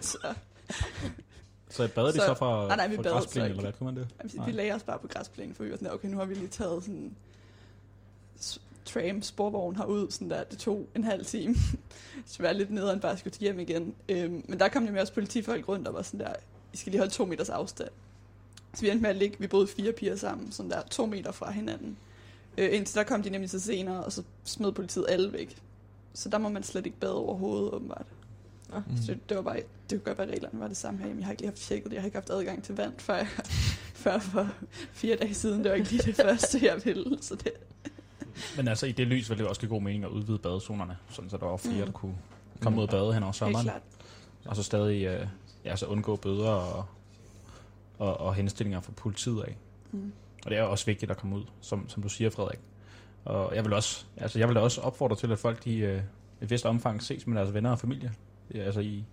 så 0.01 0.17
Så 1.69 1.87
badede 1.95 2.13
de 2.13 2.17
Så- 2.17 2.25
så 2.25 2.33
fra, 2.33 2.67
Nej, 2.67 2.75
nej, 2.77 2.87
vi 2.87 2.95
fra 2.95 3.03
græsplænen, 3.03 3.49
eller 3.49 3.63
hvad 3.63 3.73
kunne 3.73 3.85
man 3.93 3.95
det? 3.95 4.07
vi, 4.23 4.29
Nej. 4.37 4.45
vi 4.45 4.51
lagde 4.51 4.73
os 4.73 4.83
bare 4.83 4.99
på 4.99 5.07
græsplænen, 5.07 5.55
for 5.55 5.63
vi 5.63 5.71
var 5.71 5.77
sådan 5.77 5.91
okay, 5.93 6.07
nu 6.07 6.17
har 6.17 6.25
vi 6.25 6.33
lige 6.33 6.47
taget 6.47 6.83
sådan 6.83 7.15
tram, 8.85 9.21
sporvogn 9.21 9.75
herud, 9.75 10.11
sådan 10.11 10.29
der, 10.29 10.43
det 10.43 10.59
tog 10.59 10.87
en 10.95 11.03
halv 11.03 11.25
time. 11.25 11.55
så 12.25 12.43
var 12.43 12.51
lidt 12.53 12.71
nederen 12.71 12.99
bare 12.99 13.17
skulle 13.17 13.31
til 13.31 13.41
hjem 13.41 13.59
igen. 13.59 13.95
Øhm, 14.09 14.45
men 14.47 14.59
der 14.59 14.67
kom 14.69 14.83
nemlig 14.83 15.01
også 15.01 15.13
politifolk 15.13 15.67
rundt 15.67 15.87
og 15.87 15.93
var 15.93 16.01
sådan 16.01 16.19
der, 16.19 16.33
I 16.73 16.77
skal 16.77 16.91
lige 16.91 16.99
holde 16.99 17.13
to 17.13 17.25
meters 17.25 17.49
afstand. 17.49 17.89
Så 18.73 18.81
vi 18.81 18.89
endte 18.89 19.01
med 19.01 19.09
at 19.09 19.15
ligge, 19.15 19.35
vi 19.39 19.47
boede 19.47 19.67
fire 19.67 19.91
piger 19.91 20.15
sammen, 20.15 20.51
sådan 20.51 20.71
der 20.71 20.81
to 20.81 21.05
meter 21.05 21.31
fra 21.31 21.51
hinanden. 21.51 21.97
Øh, 22.57 22.69
indtil 22.73 22.95
der 22.95 23.03
kom 23.03 23.23
de 23.23 23.29
nemlig 23.29 23.49
så 23.49 23.59
senere, 23.59 24.03
og 24.03 24.11
så 24.11 24.23
smed 24.43 24.71
politiet 24.71 25.05
alle 25.09 25.33
væk. 25.33 25.57
Så 26.15 26.29
der 26.29 26.37
må 26.37 26.49
man 26.49 26.63
slet 26.63 26.85
ikke 26.85 26.99
bade 26.99 27.15
overhovedet, 27.15 27.71
åbenbart. 27.73 28.05
Nå. 28.69 28.79
Mm. 28.87 28.97
Så 28.97 29.15
det 29.29 29.37
var 29.37 29.43
bare, 29.43 29.55
det 29.55 29.63
kunne 29.89 29.99
godt 29.99 30.17
være, 30.17 30.27
reglerne 30.31 30.59
var 30.59 30.67
det 30.67 30.77
samme 30.77 30.99
her. 30.99 31.07
Jeg 31.15 31.25
har 31.25 31.31
ikke 31.31 31.41
lige 31.41 31.49
haft 31.51 31.61
tjekket 31.61 31.85
det. 31.91 31.93
Jeg 31.95 32.01
har 32.01 32.05
ikke 32.05 32.17
haft 32.17 32.29
adgang 32.29 32.63
til 32.63 32.75
vand, 32.75 32.93
før, 32.97 33.15
jeg, 33.15 33.27
før 34.03 34.19
for 34.19 34.47
fire 34.93 35.15
dage 35.15 35.33
siden. 35.33 35.63
Det 35.63 35.69
var 35.71 35.75
ikke 35.77 35.89
lige 35.91 36.01
det 36.03 36.15
første, 36.15 36.59
jeg 36.65 36.81
ville. 36.85 37.17
Så 37.21 37.35
det, 37.35 37.51
Men 38.57 38.67
altså, 38.67 38.85
i 38.85 38.91
det 38.91 39.07
lys 39.07 39.29
ville 39.29 39.41
det 39.43 39.49
også 39.49 39.61
give 39.61 39.69
god 39.69 39.81
mening 39.81 40.03
at 40.03 40.09
udvide 40.09 40.37
badezonerne, 40.39 40.97
sådan 41.09 41.29
så 41.29 41.37
der 41.37 41.45
var 41.45 41.57
flere, 41.57 41.79
Mm. 41.79 41.85
der 41.85 41.91
kunne 41.91 42.15
komme 42.61 42.77
ud 42.77 42.83
og 42.83 42.89
bade 42.89 43.13
hen 43.13 43.23
over 43.23 43.31
helt 43.31 43.35
sommeren. 43.35 43.65
klart. 43.65 43.81
Og 44.45 44.55
så 44.55 44.63
stadig 44.63 45.03
øh, 45.05 45.27
ja, 45.65 45.75
så 45.75 45.85
undgå 45.85 46.15
bøder 46.15 46.49
og, 46.49 46.85
og, 47.97 48.17
og 48.17 48.35
henstillinger 48.35 48.79
fra 48.79 48.91
politiet 48.95 49.41
af. 49.43 49.57
Mm. 49.91 50.11
Og 50.45 50.51
det 50.51 50.57
er 50.59 50.63
også 50.63 50.85
vigtigt 50.85 51.11
at 51.11 51.17
komme 51.17 51.35
ud, 51.35 51.43
som, 51.61 51.89
som 51.89 52.03
du 52.03 52.09
siger, 52.09 52.29
Frederik. 52.29 52.59
Og 53.25 53.55
jeg 53.55 53.65
vil 53.65 53.73
også, 53.73 54.05
altså 54.17 54.39
jeg 54.39 54.47
vil 54.47 54.55
da 54.55 54.61
også 54.61 54.81
opfordre 54.81 55.15
til, 55.15 55.31
at 55.31 55.39
folk 55.39 55.63
de, 55.63 55.77
øh, 55.77 56.01
i 56.41 56.43
et 56.43 56.49
vist 56.49 56.65
omfang 56.65 57.03
ses 57.03 57.27
med 57.27 57.37
deres 57.37 57.53
venner 57.53 57.71
og 57.71 57.79
familie. 57.79 58.11
Ja, 58.53 58.59
Altså 58.59 58.79
i, 58.79 59.03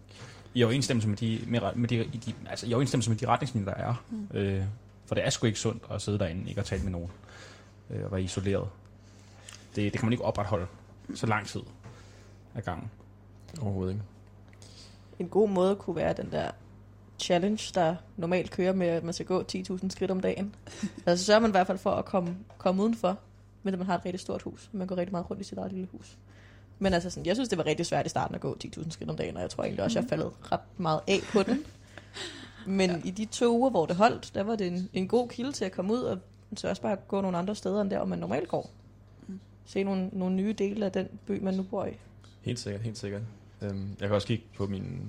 i 0.55 0.65
overensstemmelse 0.65 1.09
med 1.09 1.17
de, 1.17 1.41
med, 1.47 1.61
med 1.75 1.89
de, 1.89 2.05
i 2.05 2.17
de, 2.27 2.35
altså 2.51 2.67
i 2.67 2.75
overensstemmelse 2.75 3.11
med 3.11 3.19
de 3.19 3.27
retningslinjer, 3.27 3.75
der 3.75 3.85
er. 3.85 4.05
Mm. 4.11 4.37
Øh, 4.39 4.65
for 5.07 5.15
det 5.15 5.27
er 5.27 5.31
sgu 5.31 5.47
ikke 5.47 5.59
sundt 5.59 5.83
at 5.91 6.03
sidde 6.03 6.19
derinde, 6.19 6.49
ikke 6.49 6.61
at 6.61 6.67
tale 6.67 6.83
med 6.83 6.93
nogen, 6.93 7.11
øh, 7.91 8.05
og 8.05 8.13
være 8.13 8.23
isoleret. 8.23 8.69
Det, 9.77 9.93
det 9.93 9.93
kan 9.93 10.05
man 10.05 10.13
ikke 10.13 10.25
opretholde 10.25 10.67
så 11.15 11.27
lang 11.27 11.47
tid 11.47 11.61
ad 12.55 12.63
gangen. 12.63 12.91
Overhovedet 13.61 13.93
ikke. 13.93 14.05
En 15.19 15.29
god 15.29 15.49
måde 15.49 15.77
kunne 15.77 15.97
være 15.97 16.13
den 16.13 16.31
der 16.31 16.51
challenge, 17.19 17.71
der 17.75 17.97
normalt 18.17 18.51
kører 18.51 18.73
med, 18.73 18.87
at 18.87 19.05
man 19.05 19.15
skal 19.15 19.27
gå 19.27 19.43
10.000 19.53 19.91
skridt 19.91 20.11
om 20.11 20.21
dagen. 20.21 20.55
altså 21.07 21.25
så 21.25 21.27
sørger 21.27 21.41
man 21.41 21.51
i 21.51 21.53
hvert 21.53 21.67
fald 21.67 21.79
for 21.79 21.91
at 21.91 22.05
komme, 22.05 22.37
komme 22.59 22.83
udenfor, 22.83 23.19
men 23.63 23.75
at 23.75 23.79
man 23.79 23.87
har 23.87 23.95
et 23.95 24.05
rigtig 24.05 24.21
stort 24.21 24.43
hus. 24.43 24.71
Man 24.73 24.87
går 24.87 24.97
rigtig 24.97 25.13
meget 25.13 25.31
rundt 25.31 25.43
i 25.43 25.45
sit 25.45 25.59
eget 25.59 25.73
lille 25.73 25.89
hus. 25.93 26.19
Men 26.79 26.95
altså 26.95 27.11
sådan, 27.11 27.27
jeg 27.27 27.37
synes, 27.37 27.49
det 27.49 27.59
var 27.59 27.67
rigtig 27.67 27.87
svært 27.87 28.07
i 28.07 28.09
starten 28.09 28.35
at 28.35 28.41
gå 28.41 28.57
10.000 28.65 28.91
skridt 28.91 29.11
om 29.11 29.17
dagen, 29.17 29.37
og 29.37 29.43
jeg 29.43 29.51
tror 29.51 29.65
egentlig 29.65 29.85
også, 29.85 29.99
jeg 29.99 30.09
faldet 30.09 30.33
ret 30.53 30.61
meget 30.77 31.01
af 31.09 31.21
på 31.33 31.43
den. 31.43 31.65
Men 32.67 32.91
ja. 32.91 32.97
i 33.05 33.11
de 33.11 33.25
to 33.25 33.59
uger, 33.59 33.71
hvor 33.71 33.87
det 33.87 33.97
holdt, 33.97 34.35
der 34.35 34.43
var 34.43 34.57
det 34.57 34.67
en, 34.67 34.89
en 34.93 35.09
god 35.09 35.29
kilde 35.29 35.53
til 35.53 35.65
at 35.65 35.73
komme 35.73 35.93
ud, 35.93 36.01
og 36.01 36.19
så 36.57 36.69
også 36.69 36.83
bare 36.83 36.97
gå 37.09 37.21
nogle 37.21 37.39
andre 37.39 37.55
steder, 37.55 37.81
end 37.81 37.91
der, 37.91 37.97
hvor 37.97 38.07
man 38.07 38.19
normalt 38.19 38.49
går. 38.49 38.71
Mm. 39.29 39.41
Se 39.65 39.83
nogle, 39.83 40.09
nogle 40.13 40.37
nye 40.37 40.53
dele 40.53 40.85
af 40.85 40.93
den 40.93 41.09
by, 41.27 41.43
man 41.43 41.55
nu 41.55 41.63
bor 41.63 41.87
i. 41.87 41.91
Helt 42.43 42.59
sikkert, 42.59 42.83
helt 42.83 42.99
sikkert. 42.99 43.23
Øhm, 43.63 43.89
jeg 44.01 44.09
kan 44.09 44.15
også 44.15 44.27
kigge 44.27 44.45
på 44.57 44.67
min, 44.67 45.09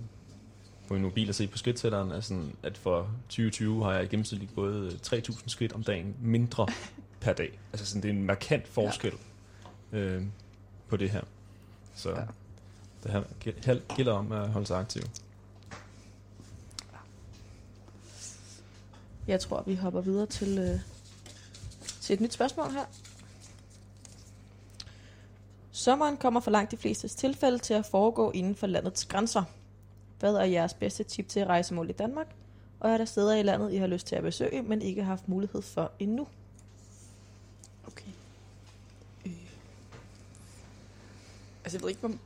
på 0.88 0.94
min 0.94 1.04
mobil 1.04 1.30
og 1.30 1.36
se 1.36 1.48
på 1.48 1.58
skridttælleren, 1.58 2.12
at, 2.12 2.24
sådan, 2.24 2.56
at 2.63 2.78
for 2.78 3.10
2020 3.30 3.84
har 3.84 3.94
jeg 3.94 4.04
i 4.04 4.08
gennemsnit 4.08 4.56
gået 4.56 5.13
3.000 5.13 5.44
skridt 5.48 5.74
om 5.74 5.84
dagen 5.84 6.16
mindre 6.22 6.68
per 7.24 7.34
dag. 7.34 7.60
Altså 7.74 7.86
sådan, 7.86 8.02
det 8.02 8.10
er 8.10 8.14
en 8.14 8.24
markant 8.26 8.68
forskel 8.68 9.14
ja. 9.92 9.98
øhm, 9.98 10.32
på 10.88 10.98
det 10.98 11.10
her. 11.10 11.22
Så 11.96 12.10
Ja. 12.10 12.22
det 13.04 13.12
her 13.12 13.24
gæl- 13.46 13.96
gælder 13.96 14.14
om 14.14 14.32
at 14.32 14.50
holde 14.50 14.68
sig 14.68 14.80
aktiv. 14.80 15.02
Jeg 19.28 19.40
tror, 19.40 19.64
vi 19.66 19.76
hopper 19.76 20.02
videre 20.02 20.26
til, 20.26 20.58
øh, 20.58 20.80
til 22.02 22.14
et 22.14 22.22
nyt 22.22 22.34
spørgsmål 22.34 22.72
her. 22.72 22.86
Sommeren 25.72 26.18
kommer 26.18 26.40
for 26.40 26.52
langt 26.52 26.72
de 26.72 26.78
fleste 26.78 27.08
tilfælde 27.08 27.58
til 27.60 27.74
at 27.74 27.86
foregå 27.86 28.32
inden 28.32 28.56
for 28.56 28.68
landets 28.68 29.06
grænser. 29.06 29.44
Hvad 30.20 30.34
er 30.36 30.44
jeres 30.44 30.74
bedste 30.74 31.04
tip 31.04 31.28
til 31.28 31.46
rejsemål 31.46 31.90
i 31.90 31.94
Danmark? 31.94 32.28
Og 32.80 32.90
er 32.92 32.98
der 32.98 33.06
steder 33.06 33.36
i 33.36 33.44
landet, 33.44 33.74
I 33.74 33.78
har 33.78 33.88
lyst 33.88 34.08
til 34.08 34.16
at 34.16 34.24
besøge, 34.24 34.62
men 34.62 34.82
ikke 34.82 35.02
har 35.04 35.10
haft 35.10 35.28
mulighed 35.30 35.62
for 35.62 35.92
endnu? 36.00 36.28
Okay. 37.88 38.12
Øh. 39.26 39.50
Altså, 41.63 41.78
jeg 41.78 41.82
ved 41.82 41.89
ikke, 41.89 42.00
hvor... 42.00 42.17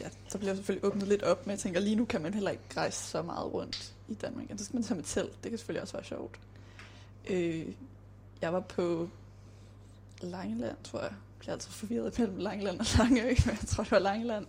Ja, 0.00 0.08
så 0.28 0.38
bliver 0.38 0.54
selvfølgelig 0.54 0.84
åbnet 0.84 1.08
lidt 1.08 1.22
op, 1.22 1.46
men 1.46 1.50
jeg 1.50 1.58
tænker, 1.58 1.80
lige 1.80 1.96
nu 1.96 2.04
kan 2.04 2.22
man 2.22 2.34
heller 2.34 2.50
ikke 2.50 2.62
rejse 2.76 3.04
så 3.04 3.22
meget 3.22 3.52
rundt 3.52 3.94
i 4.08 4.14
Danmark. 4.14 4.50
Ja, 4.50 4.56
så 4.56 4.64
skal 4.64 4.76
man 4.76 4.82
tage 4.82 4.96
med 4.96 5.04
telt. 5.04 5.42
Det 5.42 5.50
kan 5.50 5.58
selvfølgelig 5.58 5.82
også 5.82 5.94
være 5.94 6.04
sjovt. 6.04 6.40
Øh, 7.30 7.66
jeg 8.40 8.52
var 8.52 8.60
på 8.60 9.08
Langeland, 10.20 10.76
tror 10.84 11.00
jeg. 11.00 11.12
Jeg 11.42 11.48
er 11.48 11.52
altid 11.52 11.70
forvirret 11.70 12.18
mellem 12.18 12.36
Langeland 12.36 12.80
og 12.80 12.86
Langeø, 12.98 13.28
men 13.46 13.56
jeg 13.60 13.68
tror, 13.68 13.82
det 13.82 13.92
var 13.92 13.98
Langeland. 13.98 14.46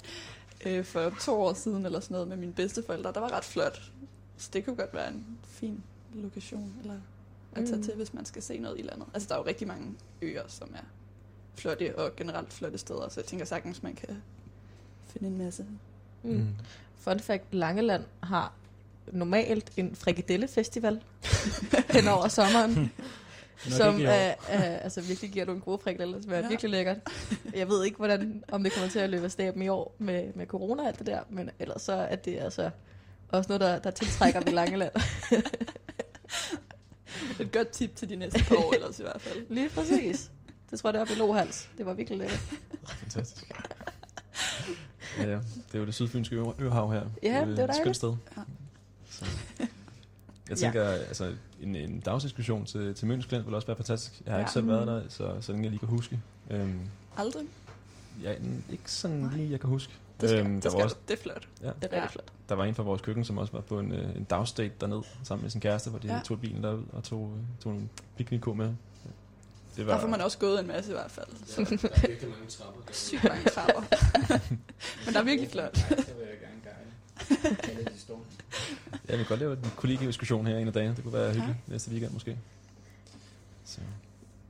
Øh, 0.66 0.86
for 0.86 1.14
to 1.22 1.42
år 1.42 1.54
siden 1.54 1.86
eller 1.86 2.00
sådan 2.00 2.16
noget 2.16 2.28
med 2.28 2.38
mine 2.38 2.54
bedsteforældre. 2.54 3.12
Der 3.14 3.20
var 3.20 3.32
ret 3.32 3.46
flot. 3.46 3.92
Så 4.38 4.50
det 4.54 4.66
kunne 4.66 4.76
godt 4.76 4.94
være 4.94 5.08
en 5.08 5.38
fin 5.44 5.84
lokation 6.14 6.74
eller 6.82 7.00
at 7.56 7.66
tage 7.66 7.78
Mm. 7.78 7.84
til, 7.84 7.94
hvis 7.96 8.14
man 8.14 8.26
skal 8.26 8.42
se 8.42 8.58
noget 8.58 8.80
i 8.80 8.82
landet. 8.82 9.06
Altså, 9.14 9.30
der 9.30 9.36
er 9.36 9.40
jo 9.40 9.46
rigtig 9.46 9.68
mange 9.68 9.94
øer, 10.22 10.44
som 10.48 10.70
er 10.76 10.86
flotte 11.56 11.98
og 12.00 12.16
generelt 12.16 12.54
flotte 12.54 12.78
steder, 12.78 13.10
så 13.10 13.20
jeg 13.20 13.26
tænker 13.26 13.46
sagtens, 13.46 13.84
man 13.84 13.94
kan 13.96 14.10
finde 15.08 15.28
en 15.28 15.38
masse. 15.38 15.66
Mm. 16.24 16.48
Fun 16.98 17.20
fact, 17.20 17.44
Langeland 17.52 18.04
har 18.24 18.54
normalt 19.12 19.72
en 19.78 19.96
frikadellefestival 19.96 21.02
hen 21.96 22.08
over 22.08 22.28
sommeren, 22.28 22.92
som 23.80 24.00
i 24.00 24.06
år. 24.06 24.10
er, 24.10 24.36
er, 24.48 24.78
altså 24.78 25.02
virkelig 25.02 25.32
giver 25.32 25.46
nogle 25.46 25.62
gode 25.62 25.80
frikadeller, 25.84 26.22
som 26.22 26.32
er 26.32 26.38
ja. 26.38 26.48
virkelig 26.48 26.72
lækkert. 26.72 26.98
Jeg 27.56 27.70
ved 27.70 27.84
ikke, 27.86 27.98
hvordan, 27.98 28.44
om 28.52 28.64
det 28.64 28.74
kommer 28.74 28.90
til 28.90 29.00
at 29.00 29.10
løbe 29.10 29.24
af 29.26 29.32
staben 29.32 29.62
i 29.62 29.68
år 29.68 29.96
med, 29.98 30.34
med 30.36 30.46
corona 30.48 30.82
og 30.82 30.88
alt 30.88 31.00
det 31.00 31.08
der, 31.08 31.20
men 31.30 31.50
ellers 31.60 31.82
så 31.82 31.94
er 31.94 32.16
det 32.16 32.40
altså 32.40 32.70
også 33.30 33.48
noget, 33.50 33.62
der, 33.62 33.80
der 33.80 33.92
tiltrækker 33.92 34.42
ved 34.42 34.54
Langeland. 34.54 34.92
Et 37.40 37.52
godt 37.52 37.70
tip 37.70 37.96
til 37.96 38.10
de 38.10 38.16
næste 38.16 38.44
par 38.48 38.56
år 38.56 38.74
ellers 38.76 39.00
i 39.00 39.02
hvert 39.02 39.22
fald. 39.22 39.46
Lige 39.50 39.70
præcis. 39.70 40.32
Det 40.72 40.80
tror 40.80 40.90
jeg, 40.90 40.94
det 40.94 40.98
er 41.00 41.02
oppe 41.02 41.14
i 41.14 41.18
Lohals. 41.18 41.70
Det 41.78 41.86
var 41.86 41.94
virkelig 41.94 42.20
lækkert. 42.20 42.40
Fantastisk. 42.88 43.52
ja, 45.18 45.24
ja. 45.30 45.36
Det 45.36 45.74
er 45.76 45.80
jo 45.80 45.86
det 45.86 45.94
sydfynske 45.94 46.36
ø- 46.36 46.44
øhav 46.60 46.92
her. 46.92 47.02
Ja, 47.24 47.28
det 47.30 47.36
er 47.36 47.42
et 47.52 47.58
dejligt. 47.58 47.78
skønt 47.78 47.96
sted. 47.96 48.16
Ja. 48.38 48.42
Så. 49.10 49.26
Jeg 50.50 50.58
tænker, 50.58 50.84
altså, 50.88 51.34
en, 51.62 51.76
en 51.76 52.00
dagsekskursion 52.00 52.66
til, 52.66 52.94
til 52.96 53.08
Møns 53.08 53.26
Klint 53.26 53.46
vil 53.46 53.54
også 53.56 53.68
være 53.68 53.78
fantastisk. 53.78 54.22
Jeg 54.26 54.32
har 54.34 54.38
Ja. 54.40 54.44
ikke 54.46 54.52
selv 54.52 54.68
været 54.68 54.88
der, 54.88 55.02
så, 55.10 55.36
så 55.42 55.52
længe 55.52 55.64
jeg 55.64 55.72
lige 55.72 55.80
kan 55.80 55.88
huske. 55.90 56.20
Øhm, 56.50 56.80
Aldrig? 57.18 57.44
ja, 58.24 58.32
ikke 58.72 58.92
sådan 58.92 59.18
Nej. 59.18 59.36
lige, 59.36 59.52
jeg 59.52 59.60
kan 59.60 59.70
huske. 59.70 59.94
Det 60.24 60.30
skal, 60.32 60.46
Øhm, 60.46 60.54
det, 60.62 60.64
skal 60.64 60.78
var 60.78 60.84
også- 60.84 60.96
du. 60.96 61.02
det 61.08 61.20
er 61.20 61.22
flot. 61.24 61.48
Ja. 61.62 61.68
Det 61.68 61.74
er 61.76 61.84
rigtig 61.84 61.98
Ja. 61.98 62.06
flot. 62.06 62.32
Der 62.50 62.56
var 62.56 62.66
en 62.66 62.76
fra 62.76 62.84
vores 62.84 63.02
køkken, 63.02 63.26
som 63.26 63.38
også 63.38 63.54
var 63.54 63.62
på 63.62 63.80
en, 63.80 63.92
øh, 63.92 64.16
en 64.16 64.24
dagsdate 64.24 64.74
derned, 64.82 65.02
sammen 65.24 65.42
med 65.44 65.50
sin 65.52 65.62
kæreste, 65.62 65.90
hvor 65.90 66.00
de 66.00 66.08
Ja. 66.08 66.14
ja. 66.14 66.20
tog 66.26 66.40
bilen 66.42 66.64
derud 66.64 66.84
og 66.94 67.04
tog, 67.04 67.32
øh, 67.38 67.44
tog 67.64 67.74
en 67.74 67.90
piknikko 68.18 68.54
med. 68.54 68.74
Det 69.78 69.88
Der 69.88 70.00
får 70.00 70.08
man 70.08 70.22
også 70.22 70.38
gået 70.38 70.60
en 70.60 70.68
masse 70.68 70.92
i 70.92 70.94
hvert 70.94 71.12
fald. 71.12 71.28
Ja, 71.58 71.64
der 71.64 71.90
er 71.90 72.08
virkelig 72.08 72.30
mange 72.30 72.48
trapper. 72.50 72.82
Sygt 72.92 73.24
mange 73.24 73.44
trapper. 73.50 73.82
Men 75.06 75.14
der 75.14 75.20
er 75.20 75.24
virkelig 75.24 75.50
flot. 75.52 75.74
Nej, 75.90 75.90
så 75.90 75.96
vil 75.96 76.28
jeg 76.30 76.38
gerne 76.40 78.00
store. 78.00 78.20
Ja, 79.10 79.12
vi 79.16 79.18
kan 79.18 79.26
godt 79.26 79.40
lave 79.40 79.54
en 79.54 79.72
kollegiediskussion 79.76 80.48
her 80.48 80.58
en 80.58 80.68
af 80.68 80.74
dagene. 80.74 80.96
Det 80.96 81.04
kunne 81.04 81.14
være 81.14 81.34
hyggeligt 81.34 81.58
næste 81.68 81.92
weekend 81.92 82.12
måske. 82.12 82.38
Så. 83.66 83.80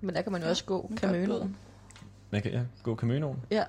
Men 0.02 0.16
der 0.16 0.22
kan 0.22 0.32
man 0.32 0.42
jo 0.44 0.50
også 0.50 0.66
gå 0.66 0.86
man 0.90 0.98
kan 0.98 1.10
Camønoen. 1.10 1.56
Man 2.32 2.42
kan 2.42 2.52
ja, 2.52 2.62
gå 2.84 2.96
Caminoen. 2.96 3.40
Ja. 3.52 3.64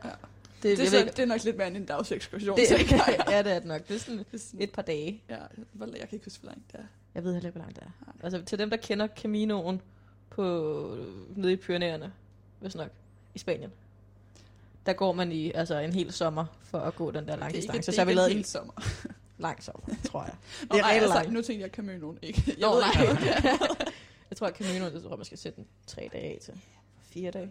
Det, 0.69 0.79
Det, 0.79 0.87
er 0.87 0.91
så, 0.91 0.99
ikke- 0.99 1.11
det 1.11 1.19
er 1.19 1.27
nok 1.27 1.45
lidt 1.45 1.57
mere 1.57 1.67
end 1.67 1.77
en 1.77 1.85
dagsekskursion. 1.85 2.57
det, 2.59 2.71
jeg. 2.71 3.25
ja, 3.31 3.43
det 3.43 3.53
er 3.53 3.59
det 3.59 3.69
nok. 3.69 3.89
Det 3.89 3.95
er 3.97 4.01
sådan 4.01 4.19
Det 4.19 4.27
er 4.33 4.39
sådan- 4.39 4.63
et 4.63 4.73
par 4.73 4.83
dage. 4.83 5.23
Ja, 5.29 5.35
jeg 5.35 5.49
kan 5.81 6.09
ikke 6.13 6.25
huske, 6.27 6.41
hvor 6.41 6.49
langt 6.51 6.73
det 6.73 6.81
er. 6.81 6.85
Jeg 7.15 7.25
ved 7.25 7.33
heller 7.33 7.49
ikke, 7.49 7.59
hvor 7.59 7.65
langt 7.65 7.81
det 7.81 7.87
er. 7.87 8.13
Altså 8.25 8.43
til 8.43 8.59
dem, 8.59 8.71
der 8.71 8.77
kender 8.77 9.09
Caminoen 9.17 9.81
på, 10.31 10.97
nede 11.37 11.53
i 11.53 11.57
Pyreneerne, 11.57 12.13
hvis 12.61 12.75
nok, 12.75 12.89
i 13.35 13.39
Spanien. 13.39 13.71
Der 14.87 14.93
går 14.93 15.13
man 15.13 15.33
i 15.33 15.53
altså 15.55 15.79
en 15.79 15.93
hel 15.93 16.13
sommer 16.13 16.45
for 16.63 16.79
at 16.79 16.95
gå 16.95 17.11
den 17.11 17.29
der 17.29 17.37
lange 17.37 17.39
Det 17.39 17.43
er 17.43 17.47
ikke, 17.47 17.61
distance. 17.61 17.87
det 17.87 17.95
Så 17.95 18.01
har 18.01 18.07
vi 18.07 18.15
lavet 18.15 18.31
en 18.31 18.37
hel 18.37 18.45
sommer. 18.45 18.73
lang 19.39 19.63
sommer, 19.63 19.87
tror 20.05 20.23
jeg. 20.25 20.35
Det 20.61 20.71
Det 20.71 20.79
er 20.79 20.83
nej, 20.83 20.95
rigtig 20.95 21.17
altså, 21.17 21.31
nu 21.33 21.43
tænkte 21.43 21.63
jeg 21.63 21.71
Caminoen 21.71 22.19
ikke. 22.23 22.43
Jeg 22.47 22.57
Nå, 22.61 22.75
ved 22.75 22.81
nej. 22.81 23.03
ikke. 23.11 23.49
Jeg 24.31 24.37
tror, 24.39 24.47
at 24.47 24.57
Caminoen, 24.57 24.93
det 24.95 25.03
tror 25.03 25.11
jeg, 25.11 25.19
man 25.19 25.25
skal 25.25 25.39
sætte 25.39 25.57
den 25.57 25.67
tre 25.87 26.09
dage 26.13 26.39
til. 26.39 26.55
Fire 27.03 27.31
dage. 27.31 27.51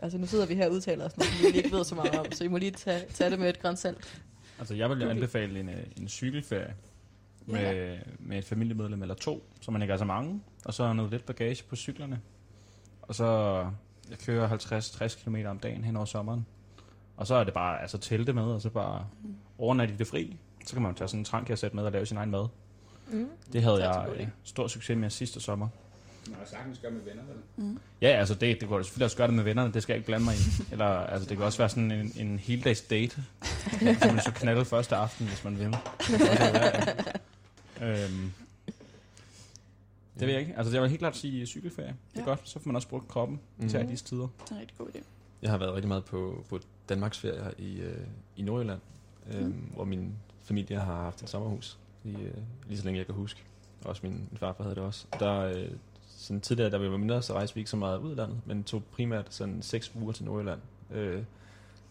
Altså 0.00 0.18
nu 0.18 0.26
sidder 0.26 0.46
vi 0.46 0.54
her 0.54 0.66
og 0.66 0.72
udtaler 0.72 1.04
os, 1.04 1.16
noget, 1.16 1.32
som 1.32 1.52
vi 1.52 1.56
ikke 1.56 1.72
ved 1.72 1.84
så 1.84 1.94
meget 1.94 2.18
om, 2.18 2.26
så 2.32 2.44
I 2.44 2.48
må 2.48 2.58
lige 2.58 2.70
tage, 2.70 3.04
tage 3.14 3.30
det 3.30 3.38
med 3.38 3.48
et 3.48 3.62
græns 3.62 3.78
salt. 3.80 4.22
Altså, 4.58 4.74
jeg 4.74 4.90
vil 4.90 4.96
Okay. 5.02 5.10
anbefale 5.10 5.60
en, 5.60 5.68
øh, 5.68 5.76
en 5.96 6.08
cykelferie 6.08 6.74
med, 7.46 7.98
med 8.18 8.38
et 8.38 8.44
familiemedlem 8.44 9.02
eller 9.02 9.14
to, 9.14 9.46
så 9.60 9.70
man 9.70 9.82
ikke 9.82 9.94
er 9.94 9.98
så 9.98 10.04
mange, 10.04 10.40
og 10.64 10.74
så 10.74 10.92
noget 10.92 11.10
lidt 11.10 11.26
bagage 11.26 11.64
på 11.68 11.76
cyklerne. 11.76 12.20
Og 13.02 13.14
så 13.14 13.26
jeg 14.10 14.18
kører 14.18 14.48
50-60 14.48 15.24
km 15.24 15.36
om 15.46 15.58
dagen 15.58 15.84
hen 15.84 15.96
over 15.96 16.04
sommeren. 16.04 16.46
Og 17.16 17.26
så 17.26 17.34
er 17.34 17.44
det 17.44 17.54
bare 17.54 17.82
altså 17.82 17.98
telte 17.98 18.32
med, 18.32 18.42
og 18.42 18.60
så 18.60 18.70
bare 18.70 19.06
overnat 19.58 19.90
i 19.90 19.94
det 19.96 20.06
fri. 20.06 20.36
Så 20.66 20.72
kan 20.72 20.82
man 20.82 20.92
jo 20.92 20.98
tage 20.98 21.08
sådan 21.08 21.20
en 21.20 21.24
trank, 21.24 21.74
med 21.74 21.84
og 21.84 21.92
lave 21.92 22.06
sin 22.06 22.16
egen 22.16 22.30
mad. 22.30 22.46
Mm. 23.12 23.28
Det 23.52 23.62
havde 23.62 23.76
Det 23.76 23.82
jeg 23.82 24.08
øh, 24.16 24.28
stor 24.44 24.66
succes 24.66 24.96
med 24.98 25.10
sidste 25.10 25.40
sommer. 25.40 25.68
Man 26.28 26.38
har 26.38 26.46
sagtens 26.46 26.78
gøre 26.78 26.90
med 26.90 27.00
venner, 27.00 27.22
vel? 27.56 27.78
Ja, 28.00 28.08
altså 28.08 28.34
det, 28.34 28.60
det 28.60 28.68
går 28.68 28.76
det 28.76 28.86
selvfølgelig 28.86 29.04
også 29.04 29.16
gøre 29.16 29.26
det 29.26 29.34
med 29.34 29.44
vennerne, 29.44 29.72
det 29.72 29.82
skal 29.82 29.92
jeg 29.92 29.96
ikke 29.98 30.06
blande 30.06 30.24
mig 30.24 30.34
i. 30.34 30.72
Eller 30.72 30.84
altså 30.86 31.28
det 31.28 31.36
kan 31.36 31.46
også 31.46 31.58
være 31.58 31.68
sådan 31.68 31.90
en, 31.90 32.12
en 32.16 32.38
heldags 32.38 32.80
date, 32.80 33.16
som 34.02 34.14
man 34.14 34.20
så 34.24 34.32
knalde 34.34 34.64
første 34.64 34.96
aften, 34.96 35.26
hvis 35.26 35.44
man 35.44 35.58
vil. 35.58 35.66
Det 35.66 35.76
kan 36.08 36.20
være, 36.20 36.94
ja. 37.80 38.04
øhm, 38.04 38.32
det 40.18 40.26
ved 40.26 40.28
jeg 40.30 40.40
ikke. 40.40 40.54
Altså 40.56 40.72
jeg 40.72 40.82
vil 40.82 40.90
helt 40.90 40.98
klart 40.98 41.16
sige 41.16 41.46
cykelferie. 41.46 41.88
Det 42.12 42.18
er 42.18 42.20
Ja. 42.20 42.24
godt, 42.28 42.40
så 42.48 42.58
får 42.58 42.66
man 42.68 42.76
også 42.76 42.88
brugt 42.88 43.08
kroppen, 43.08 43.40
Mhm. 43.56 43.66
især 43.66 43.82
i 43.82 43.86
disse 43.86 44.04
tider. 44.04 44.28
Det 44.44 44.50
er 44.50 44.54
en 44.54 44.60
rigtig 44.60 44.78
god 44.78 44.86
idé. 44.94 44.98
Jeg 45.42 45.50
har 45.50 45.58
været 45.58 45.74
rigtig 45.74 45.88
meget 45.88 46.04
på, 46.04 46.44
på 46.48 46.60
Danmarks 46.88 47.18
ferie 47.18 47.50
i, 47.58 47.80
øh, 47.80 48.00
i 48.36 48.42
Nordjylland, 48.42 48.80
øh, 49.34 49.44
Mm. 49.46 49.52
hvor 49.74 49.84
min 49.84 50.14
familie 50.44 50.78
har 50.78 50.94
haft 51.02 51.22
et 51.22 51.28
sommerhus, 51.28 51.78
i, 52.04 52.08
øh, 52.14 52.34
lige 52.66 52.78
så 52.78 52.84
længe 52.84 52.98
jeg 52.98 53.06
kan 53.06 53.14
huske. 53.14 53.40
Også 53.84 54.00
min, 54.04 54.12
min 54.30 54.38
farfar 54.38 54.64
havde 54.64 54.74
det 54.76 54.82
også. 54.84 55.06
Der, 55.20 55.38
øh, 55.40 55.70
sådan 56.24 56.40
tidligere, 56.40 56.70
da 56.70 56.76
vi 56.76 56.90
var 56.90 56.96
mindre, 56.96 57.22
så 57.22 57.32
rejste 57.32 57.54
vi 57.54 57.60
ikke 57.60 57.70
så 57.70 57.76
meget 57.76 57.98
ud 57.98 58.10
af 58.10 58.16
landet, 58.16 58.40
men 58.46 58.64
tog 58.64 58.82
primært 58.84 59.26
sådan 59.30 59.62
seks 59.62 59.92
uger 59.94 60.12
til 60.12 60.24
Nordjylland, 60.24 60.60
øh, 60.94 61.22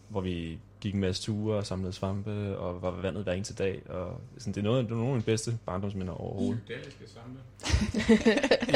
hvor 0.09 0.21
vi 0.21 0.59
gik 0.81 0.93
en 0.93 0.99
masse 0.99 1.23
ture 1.23 1.57
og 1.57 1.65
samlede 1.65 1.93
svampe, 1.93 2.57
og 2.57 2.81
var 2.81 2.91
ved 2.91 3.01
vandet 3.01 3.23
hver 3.23 3.33
eneste 3.33 3.53
dag. 3.53 3.81
Og 3.89 4.21
sådan, 4.37 4.53
det, 4.53 4.59
er 4.59 4.63
noget, 4.63 4.85
det 4.85 4.91
er 4.91 4.95
nogle 4.95 5.09
af 5.09 5.13
mine 5.13 5.23
bedste 5.23 5.57
barndomsminder 5.65 6.13
overhovedet. 6.13 6.61
Psykedeliske 6.65 7.05
svampe. 7.07 7.39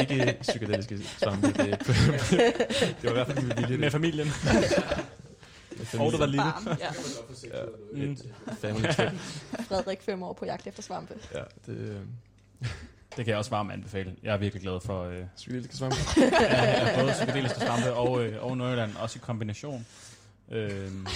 Ikke 0.00 0.38
psykedeliske 0.40 0.98
svampe, 0.98 1.46
det, 1.46 1.56
det 3.00 3.04
var 3.04 3.10
i 3.10 3.12
hvert 3.12 3.26
fald 3.26 3.46
med 3.46 3.56
vilje. 3.56 3.78
Med 3.78 3.90
familien. 3.90 4.28
Og 5.98 6.12
det 6.12 6.20
var 6.20 6.26
lille. 6.26 6.42
Varm, 6.42 6.66
ja. 6.66 7.58
Ja. 7.58 8.06
Mm. 8.06 8.16
family 8.58 8.88
trip. 8.92 9.12
Frederik 9.68 10.02
fem 10.02 10.22
år 10.22 10.32
på 10.32 10.44
jagt 10.44 10.66
efter 10.66 10.82
svampe. 10.82 11.14
Ja, 11.34 11.42
det 11.66 11.76
øh, 11.76 11.96
Det 13.18 13.24
kan 13.24 13.30
jeg 13.30 13.38
også 13.38 13.50
varmt 13.50 13.72
anbefale. 13.72 14.14
Jeg 14.22 14.34
er 14.34 14.36
virkelig 14.36 14.62
glad 14.62 14.80
for 14.80 15.04
øh, 15.04 15.24
psykedeliske 15.36 15.76
svampe. 15.76 15.96
ja, 16.40 17.00
både 17.00 17.12
psykedeliske 17.12 17.60
svampe 17.60 17.92
og, 17.92 18.24
øh, 18.24 18.44
og 18.44 18.56
Nordjylland, 18.56 18.96
også 18.96 19.18
i 19.18 19.20
kombination. 19.24 19.86
Øhm, 20.50 21.06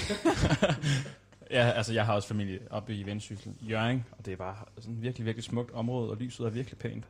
ja, 1.50 1.70
altså 1.70 1.92
jeg 1.92 2.06
har 2.06 2.14
også 2.14 2.28
familie 2.28 2.58
oppe 2.70 2.94
i 2.94 3.06
Vendsyssel, 3.06 3.54
Jørgen, 3.60 4.04
og 4.18 4.26
det 4.26 4.32
er 4.32 4.36
bare 4.36 4.56
sådan 4.78 4.94
et 4.94 5.02
virkelig, 5.02 5.26
virkelig 5.26 5.44
smukt 5.44 5.70
område, 5.70 6.10
og 6.10 6.16
lyset 6.16 6.46
er 6.46 6.50
virkelig 6.50 6.78
pænt. 6.78 7.04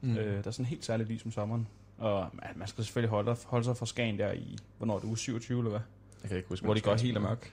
Mm. 0.00 0.16
Øh, 0.16 0.34
der 0.34 0.46
er 0.46 0.50
sådan 0.50 0.66
helt 0.66 0.84
særligt 0.84 1.08
lys 1.08 1.24
om 1.24 1.30
sommeren. 1.30 1.68
Og 1.98 2.30
ja, 2.42 2.48
man 2.56 2.68
skal 2.68 2.84
selvfølgelig 2.84 3.10
holde, 3.10 3.36
holde 3.44 3.64
sig 3.64 3.76
fra 3.76 3.86
Skagen 3.86 4.18
der 4.18 4.32
i, 4.32 4.58
hvornår 4.78 4.94
er 4.94 4.98
det 4.98 5.06
uge 5.06 5.18
27 5.18 5.58
eller 5.58 5.70
hvad? 5.70 5.80
Jeg 6.22 6.28
kan 6.28 6.36
ikke 6.36 6.48
huske, 6.48 6.64
Hvor 6.64 6.74
det 6.74 6.82
går 6.82 6.94
helt 6.94 7.16
amok. 7.16 7.50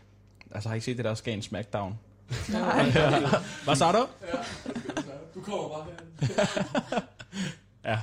Altså 0.52 0.70
har 0.70 0.74
I 0.74 0.78
ikke 0.78 0.86
set 0.86 0.98
det 0.98 1.06
der 1.06 1.14
Skagen 1.14 1.42
Smackdown? 1.42 2.00
Nej. 2.50 2.92
Hvad 3.66 3.76
så 3.76 3.92
du? 3.92 4.08
Kommer 5.44 5.70
bare 5.70 5.86
her. 5.86 7.02
Ja. 7.86 8.00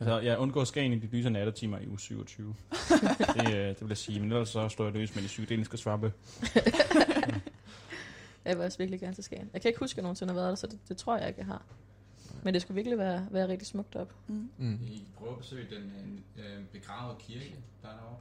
Altså, 0.00 0.18
jeg 0.18 0.38
undgår 0.38 0.64
Skagen 0.64 0.92
i 0.92 0.98
de 0.98 1.06
lyse 1.06 1.30
nattetimer 1.30 1.78
i 1.78 1.88
uge 1.88 1.98
27. 2.00 2.46
det, 3.36 3.54
øh, 3.54 3.68
det 3.68 3.80
vil 3.80 3.88
jeg 3.88 3.96
sige, 3.96 4.20
men 4.20 4.32
ellers 4.32 4.48
så 4.48 4.68
står 4.68 4.84
jeg 4.84 4.92
løs 4.92 5.14
med 5.14 5.22
de 5.22 5.26
psykedeliske 5.26 5.76
svampe. 5.76 6.12
Jeg 8.44 8.56
vil 8.56 8.64
også 8.64 8.78
virkelig 8.78 9.00
gerne 9.00 9.14
til 9.14 9.24
Skagen. 9.24 9.50
Jeg 9.52 9.60
kan 9.62 9.68
ikke 9.68 9.80
huske, 9.80 9.94
at 9.94 9.96
jeg 9.96 10.02
nogensinde 10.02 10.32
har 10.32 10.40
været 10.40 10.48
der, 10.50 10.54
så 10.54 10.66
det, 10.66 10.78
det 10.88 10.96
tror 10.96 11.16
jeg 11.16 11.28
ikke, 11.28 11.38
jeg 11.38 11.46
har. 11.46 11.62
Men 12.42 12.54
det 12.54 12.62
skulle 12.62 12.74
virkelig 12.74 12.98
være, 12.98 13.26
være 13.30 13.48
rigtig 13.48 13.66
smukt 13.66 13.96
op. 13.96 14.14
Mm. 14.26 14.50
Mm. 14.58 14.78
I 14.82 15.06
prøver 15.16 15.32
at 15.32 15.38
besøge 15.38 15.66
den 15.70 16.22
øh, 16.38 16.44
øh, 16.44 16.64
begravede 16.72 17.16
kirke, 17.20 17.56
der 17.82 17.88
er 17.88 17.92
derovre. 17.92 18.16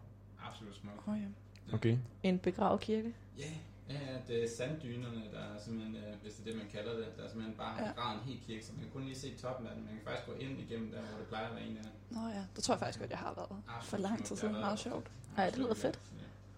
Absolut 0.50 0.76
smuk. 0.76 1.08
Oh, 1.08 1.18
ja. 1.18 1.76
Okay. 1.76 1.98
En 2.24 2.40
begravet 2.40 2.82
kirke. 2.82 3.14
Ja, 3.38 3.44
ja, 3.90 3.94
ja, 4.12 4.16
det 4.28 4.44
er 4.44 4.50
sanddynerne, 4.58 5.22
der 5.34 5.40
er 5.40 5.56
simpelthen, 5.66 5.96
øh, 5.96 6.14
hvis 6.22 6.34
det 6.34 6.42
er 6.42 6.46
det, 6.50 6.56
man 6.62 6.70
kalder 6.76 6.94
det, 7.00 7.08
der 7.18 7.24
er 7.24 7.28
simpelthen 7.30 7.58
bare 7.58 7.84
Ja. 7.84 7.88
begravet 7.92 8.14
en 8.22 8.24
hel 8.30 8.40
kirke, 8.48 8.66
så 8.66 8.72
man 8.74 8.82
kan 8.84 8.92
kun 8.94 9.04
lige 9.04 9.20
se 9.20 9.30
toppen 9.42 9.68
af 9.68 9.74
den. 9.76 9.84
Man 9.86 9.94
kan 9.94 10.04
faktisk 10.08 10.26
gå 10.28 10.34
ind 10.46 10.60
igennem 10.66 10.92
der, 10.92 11.02
hvor 11.02 11.18
det 11.18 11.28
plejer 11.28 11.48
at 11.50 11.56
være 11.56 11.64
en 11.70 11.78
af 11.78 11.84
Nå 12.10 12.20
ja, 12.38 12.44
det 12.56 12.64
tror 12.64 12.74
jeg 12.74 12.80
faktisk 12.80 13.00
godt, 13.00 13.12
jeg 13.12 13.20
har 13.20 13.34
været. 13.36 13.50
Absolut 13.68 13.90
For 13.90 13.98
lang 13.98 14.26
tid 14.26 14.36
siden. 14.36 14.54
Meget 14.54 14.80
sjovt. 14.80 15.08
Ej, 15.38 15.50
det 15.50 15.58
lyder 15.60 15.74
fedt. 15.74 16.00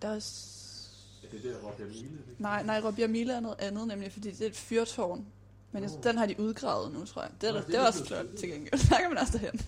Der 0.02 0.08
er 0.08 0.16
også... 0.16 0.52
Ja, 1.24 1.28
det 1.38 1.46
er 1.46 1.50
der, 1.54 1.68
Robbie 1.68 1.86
Mile. 1.86 2.00
ikke? 2.00 2.36
Nej, 2.40 2.64
nej, 2.64 2.82
Robbie 2.84 3.08
Mille 3.08 3.34
er 3.34 3.40
noget 3.40 3.56
andet, 3.60 3.88
nemlig 3.88 4.12
fordi 4.12 4.32
det 4.32 4.42
er 4.42 4.50
et 4.50 4.56
fyrtårn. 4.56 5.26
Men 5.72 5.84
Nå. 5.84 5.90
den 6.04 6.18
har 6.18 6.26
de 6.26 6.40
udgravet 6.40 6.94
nu, 6.94 7.06
tror 7.06 7.22
jeg. 7.22 7.32
Det 7.42 7.50
er, 7.50 7.54
Nå, 7.54 7.58
det, 7.60 7.66
det 7.68 7.74
det 7.74 7.80
er 7.80 7.84
er 7.84 7.88
også 7.88 8.06
flot 8.06 8.26
til 8.40 8.50
gengæld. 8.50 8.72
Der 8.90 8.98
kan 9.00 9.10
man 9.10 9.18
også 9.18 9.38
derhen. 9.38 9.60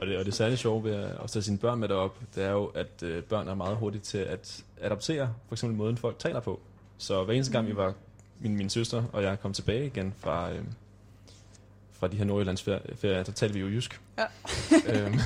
Og 0.00 0.06
det, 0.06 0.16
og 0.18 0.24
det 0.24 0.34
særligt 0.34 0.60
sjove 0.60 0.84
ved 0.84 0.94
at 0.94 1.30
tage 1.30 1.42
sine 1.42 1.58
børn 1.58 1.78
med 1.78 1.88
derop, 1.88 2.16
det 2.34 2.44
er 2.44 2.50
jo, 2.50 2.64
at 2.66 3.02
øh, 3.02 3.22
børn 3.22 3.48
er 3.48 3.54
meget 3.54 3.76
hurtige 3.76 4.02
til 4.02 4.18
at 4.18 4.62
adoptere 4.80 5.34
for 5.48 5.54
eksempel 5.54 5.78
måden, 5.78 5.96
folk 5.96 6.18
taler 6.18 6.40
på. 6.40 6.60
Så 6.98 7.24
hver 7.24 7.34
eneste 7.34 7.52
gang 7.52 7.66
vi 7.66 7.76
var, 7.76 7.94
min, 8.40 8.56
min 8.56 8.70
søster 8.70 9.04
og 9.12 9.22
jeg 9.22 9.40
kom 9.40 9.52
tilbage 9.52 9.86
igen 9.86 10.14
fra, 10.18 10.52
øh, 10.52 10.62
fra 11.92 12.08
de 12.08 12.16
her 12.16 12.24
Nordjyllandsferier, 12.24 13.22
der 13.22 13.32
talte 13.32 13.54
vi 13.54 13.60
jo 13.60 13.66
jysk. 13.66 14.00
Ja. 14.18 14.24
øhm, 15.06 15.18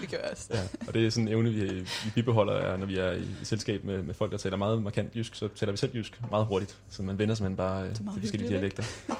Det 0.00 0.10
gør 0.10 0.18
jeg 0.22 0.28
også. 0.32 0.48
ja, 0.50 0.60
og 0.88 0.94
det 0.94 1.06
er 1.06 1.10
sådan 1.10 1.28
en 1.28 1.34
evne, 1.34 1.50
vi, 1.50 1.60
vi 1.80 2.10
bibeholder, 2.14 2.52
er, 2.52 2.76
når 2.76 2.86
vi 2.86 2.98
er 2.98 3.12
i, 3.12 3.20
i 3.22 3.44
selskab 3.44 3.84
med, 3.84 4.02
med 4.02 4.14
folk, 4.14 4.32
der 4.32 4.38
taler 4.38 4.56
meget 4.56 4.82
markant 4.82 5.16
jysk, 5.16 5.34
så 5.34 5.48
taler 5.56 5.72
vi 5.72 5.76
selv 5.76 5.96
jysk 5.96 6.20
meget 6.30 6.46
hurtigt. 6.46 6.76
Så 6.90 7.02
man 7.02 7.18
vender 7.18 7.34
simpelthen 7.34 7.56
bare 7.56 7.84
øh, 7.84 7.90
de 7.90 8.20
forskellige 8.20 8.50
dialekter. 8.50 8.82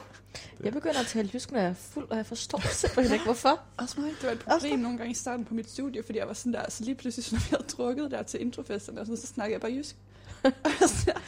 Jeg 0.65 0.73
begynder 0.73 1.01
at 1.01 1.07
tale 1.07 1.31
jysk, 1.35 1.53
når 1.53 1.61
jeg 1.61 1.69
er 1.69 1.75
fuld, 1.75 2.11
og 2.11 2.17
jeg 2.17 2.27
forstår 2.27 2.61
simpelthen 2.83 3.13
ikke, 3.15 3.25
hvorfor. 3.25 3.61
Også 3.77 4.01
mig. 4.01 4.11
Det 4.11 4.23
var 4.23 4.33
et 4.33 4.39
problem 4.39 4.79
nogle 4.79 4.99
gange 4.99 5.11
i 5.11 5.15
starten 5.15 5.45
på 5.45 5.55
mit 5.55 5.71
studie, 5.71 6.03
fordi 6.03 6.19
jeg 6.19 6.27
var 6.29 6.35
sådan 6.35 6.53
der, 6.53 6.71
så 6.71 6.85
lige 6.85 6.95
pludselig, 6.95 7.25
så 7.27 7.35
når 7.35 7.41
vi 7.41 7.47
havde 7.51 7.65
drukket 7.69 8.11
der 8.11 8.23
til 8.23 8.41
introfesterne, 8.41 9.01
og 9.01 9.07
sådan, 9.07 9.17
så 9.17 9.27
snakkede 9.27 9.53
jeg 9.53 9.61
bare 9.61 9.73
jysk. 9.73 9.97
Og 10.45 10.53
jeg 10.65 10.73
var 10.81 10.87
sådan 10.87 11.23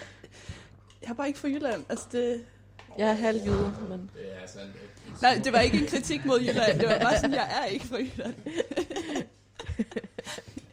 jeg 1.02 1.10
er 1.10 1.14
bare 1.14 1.26
ikke 1.26 1.38
fra 1.38 1.48
Jylland. 1.48 1.84
Altså 1.88 2.06
det, 2.12 2.44
Jeg 2.98 3.08
er 3.08 3.12
halv 3.14 3.40
jyde, 3.46 3.74
men 3.88 4.10
Det 4.14 4.36
er 4.36 4.40
altså 4.40 4.58
nej, 5.22 5.40
det 5.44 5.52
var 5.52 5.60
ikke 5.60 5.78
en 5.80 5.86
kritik 5.86 6.24
mod 6.24 6.40
Jylland. 6.40 6.80
Det 6.80 6.88
var 6.88 6.98
bare 6.98 7.16
sådan, 7.16 7.34
jeg 7.34 7.62
er 7.62 7.64
ikke 7.64 7.86
fra 7.86 7.96
Jylland. 7.96 8.34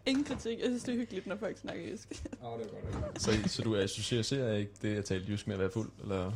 Ingen 0.05 0.23
kritik. 0.25 0.59
Jeg 0.59 0.65
synes, 0.67 0.83
det 0.83 0.93
er 0.93 0.97
hyggeligt, 0.97 1.27
når 1.27 1.35
folk 1.35 1.57
snakker 1.57 1.83
jysk. 1.91 2.23
Oh, 2.41 2.59
det 2.59 2.67
er 2.67 3.01
godt. 3.01 3.21
Så, 3.21 3.31
så 3.47 3.61
du 3.61 3.75
associerer 3.75 4.55
ikke 4.55 4.71
det 4.81 4.97
at 4.97 5.05
tale 5.05 5.25
jysk 5.29 5.47
med 5.47 5.55
at 5.55 5.59
være 5.59 5.71
fuld, 5.71 5.89
eller 6.01 6.31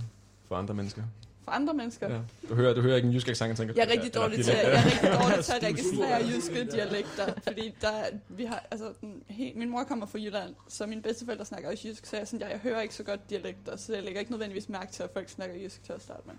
for 0.48 0.56
andre 0.56 0.74
mennesker? 0.74 1.04
For 1.44 1.52
andre 1.52 1.74
mennesker. 1.74 2.14
Ja. 2.14 2.20
Du, 2.50 2.56
hører, 2.56 2.74
du 2.74 2.82
hører 2.82 2.96
ikke 2.96 3.08
en 3.08 3.14
jysk 3.14 3.28
accent 3.28 3.52
og 3.52 3.58
tænker... 3.58 3.74
Jeg 3.78 3.88
er 3.88 3.92
rigtig 3.92 4.14
dårlig 4.16 4.46
til, 4.46 4.54
jeg 4.54 4.64
er 4.74 4.86
rigtig 4.86 5.10
dårlig 5.22 5.46
til 5.46 5.54
at 5.54 5.64
registrere 5.64 6.26
jyske 6.28 6.64
dialekter, 6.72 7.34
fordi 7.44 7.76
der, 7.82 7.92
vi 8.30 8.46
har, 8.46 8.66
altså, 8.72 8.94
den, 9.02 9.24
he, 9.28 9.54
min 9.56 9.70
mor 9.70 9.84
kommer 9.84 10.06
fra 10.06 10.20
Jylland, 10.20 10.56
så 10.68 10.86
mine 10.86 11.02
bedsteforældre 11.02 11.46
snakker 11.46 11.72
også 11.72 11.88
jysk, 11.88 12.06
så 12.06 12.16
jeg, 12.16 12.22
er 12.22 12.26
sådan, 12.26 12.40
jeg, 12.42 12.50
jeg 12.52 12.60
hører 12.60 12.82
ikke 12.82 12.96
så 12.96 13.04
godt 13.04 13.30
dialekter, 13.30 13.76
så 13.78 13.94
jeg 13.94 14.04
lægger 14.04 14.20
ikke 14.20 14.32
nødvendigvis 14.32 14.70
mærke 14.70 14.92
til, 14.92 15.04
at 15.04 15.10
folk 15.14 15.30
snakker 15.30 15.56
jysk 15.56 15.84
til 15.84 15.94
at 15.94 16.02
starte 16.02 16.22
med. 16.26 16.36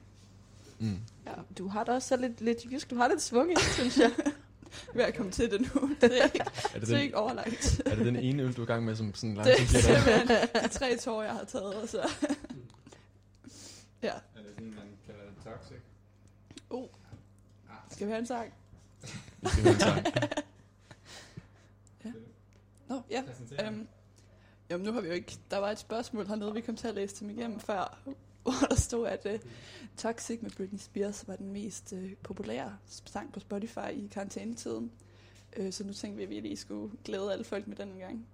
Mm. 0.78 0.98
Ja. 1.26 1.32
du 1.58 1.68
har 1.68 1.84
da 1.84 1.92
også 1.92 2.08
så 2.08 2.16
lidt, 2.16 2.40
lidt 2.40 2.58
jysk. 2.72 2.90
Du 2.90 2.96
har 2.96 3.08
lidt 3.08 3.22
svung 3.22 3.50
i, 3.50 3.54
det, 3.54 3.62
synes 3.62 3.98
jeg. 3.98 4.10
ved 4.94 5.04
at 5.04 5.16
komme 5.16 5.32
til 5.32 5.50
det 5.50 5.60
nu. 5.60 5.90
Det 6.00 6.20
er 6.20 6.24
ikke, 6.24 6.40
Er 6.40 6.44
det, 6.44 6.72
det 6.74 6.82
er 6.82 6.86
den, 6.94 7.00
ikke 7.00 7.16
overlagt. 7.16 7.82
er 7.86 7.94
det 7.94 8.06
den 8.06 8.16
ene 8.16 8.42
øl, 8.42 8.52
du 8.52 8.60
er 8.60 8.64
i 8.64 8.66
gang 8.66 8.84
med, 8.84 8.96
som 8.96 9.14
sådan 9.14 9.36
Det 9.36 9.46
langsomt 9.46 9.84
er 9.84 10.02
bliver 10.02 10.16
der? 10.16 10.26
simpelthen 10.26 10.62
de 10.64 10.68
tre 10.68 10.96
tår, 10.96 11.22
jeg 11.22 11.32
har 11.32 11.44
taget. 11.44 11.90
Så. 11.90 12.08
ja, 14.02 14.08
Er 14.08 14.12
det 14.12 14.20
sådan, 14.60 14.74
man 14.74 14.98
kalder 15.06 15.20
det 15.24 15.34
toxic? 15.44 15.76
Oh. 16.70 16.88
Ah, 17.70 17.76
skal 17.90 18.06
vi 18.06 18.10
have 18.12 18.18
en 18.18 18.26
sang? 18.26 18.52
Vi 19.40 19.48
skal 19.48 19.62
høre 19.62 19.74
en 19.74 19.80
sang. 19.80 20.06
Nå, 22.88 23.02
ja. 23.10 23.24
Øhm, 23.64 23.88
jamen, 24.70 24.86
nu 24.86 24.92
har 24.92 25.00
vi 25.00 25.08
jo 25.08 25.12
ikke... 25.12 25.38
Der 25.50 25.58
var 25.58 25.70
et 25.70 25.78
spørgsmål 25.78 26.26
hernede, 26.26 26.54
vi 26.54 26.60
kom 26.60 26.76
til 26.76 26.88
at 26.88 26.94
læse 26.94 27.20
dem 27.20 27.30
igennem 27.30 27.60
før, 27.60 27.98
hvor 28.42 28.66
der 28.68 28.74
stod, 28.74 29.06
at 29.06 29.26
uh, 29.26 29.50
Toxic 29.96 30.42
med 30.42 30.50
Britney 30.50 30.78
Spears 30.78 31.28
var 31.28 31.36
den 31.36 31.52
mest 31.52 31.92
uh, 31.92 32.12
populære 32.22 32.78
sang 32.86 33.32
på 33.32 33.40
Spotify 33.40 33.90
i 33.92 34.08
karantænetiden. 34.12 34.92
Uh, 35.58 35.70
så 35.70 35.84
nu 35.84 35.92
tænkte 35.92 36.16
vi, 36.16 36.22
at 36.22 36.30
vi 36.30 36.40
lige 36.40 36.56
skulle 36.56 36.96
glæde 37.04 37.32
alle 37.32 37.44
folk 37.44 37.66
med 37.66 37.76
den 37.76 37.88
en 37.88 37.98
gang. 37.98 38.26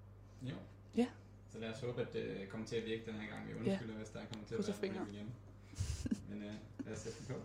Jo. 0.42 0.54
Ja. 0.96 1.06
Så 1.52 1.58
lad 1.58 1.70
os 1.70 1.80
håbe, 1.80 2.00
at 2.00 2.12
det 2.12 2.48
kommer 2.48 2.66
til 2.66 2.76
at 2.76 2.84
virke 2.84 3.02
den 3.06 3.14
her 3.14 3.28
gang. 3.28 3.48
Vi 3.48 3.54
undskylder, 3.54 3.94
hvis 3.94 4.08
der 4.08 4.20
kommer 4.32 4.46
til 4.46 4.54
at 4.72 4.82
være 4.82 5.08
igen. 5.12 5.34
Men 6.28 6.42
øh, 6.42 6.54
lad 6.86 6.92
os 6.92 6.98
sætte 6.98 7.18
den 7.18 7.26
på. 7.26 7.40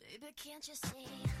Baby, 0.00 0.32
can't 0.36 0.66
you 0.68 0.74
see 0.74 1.35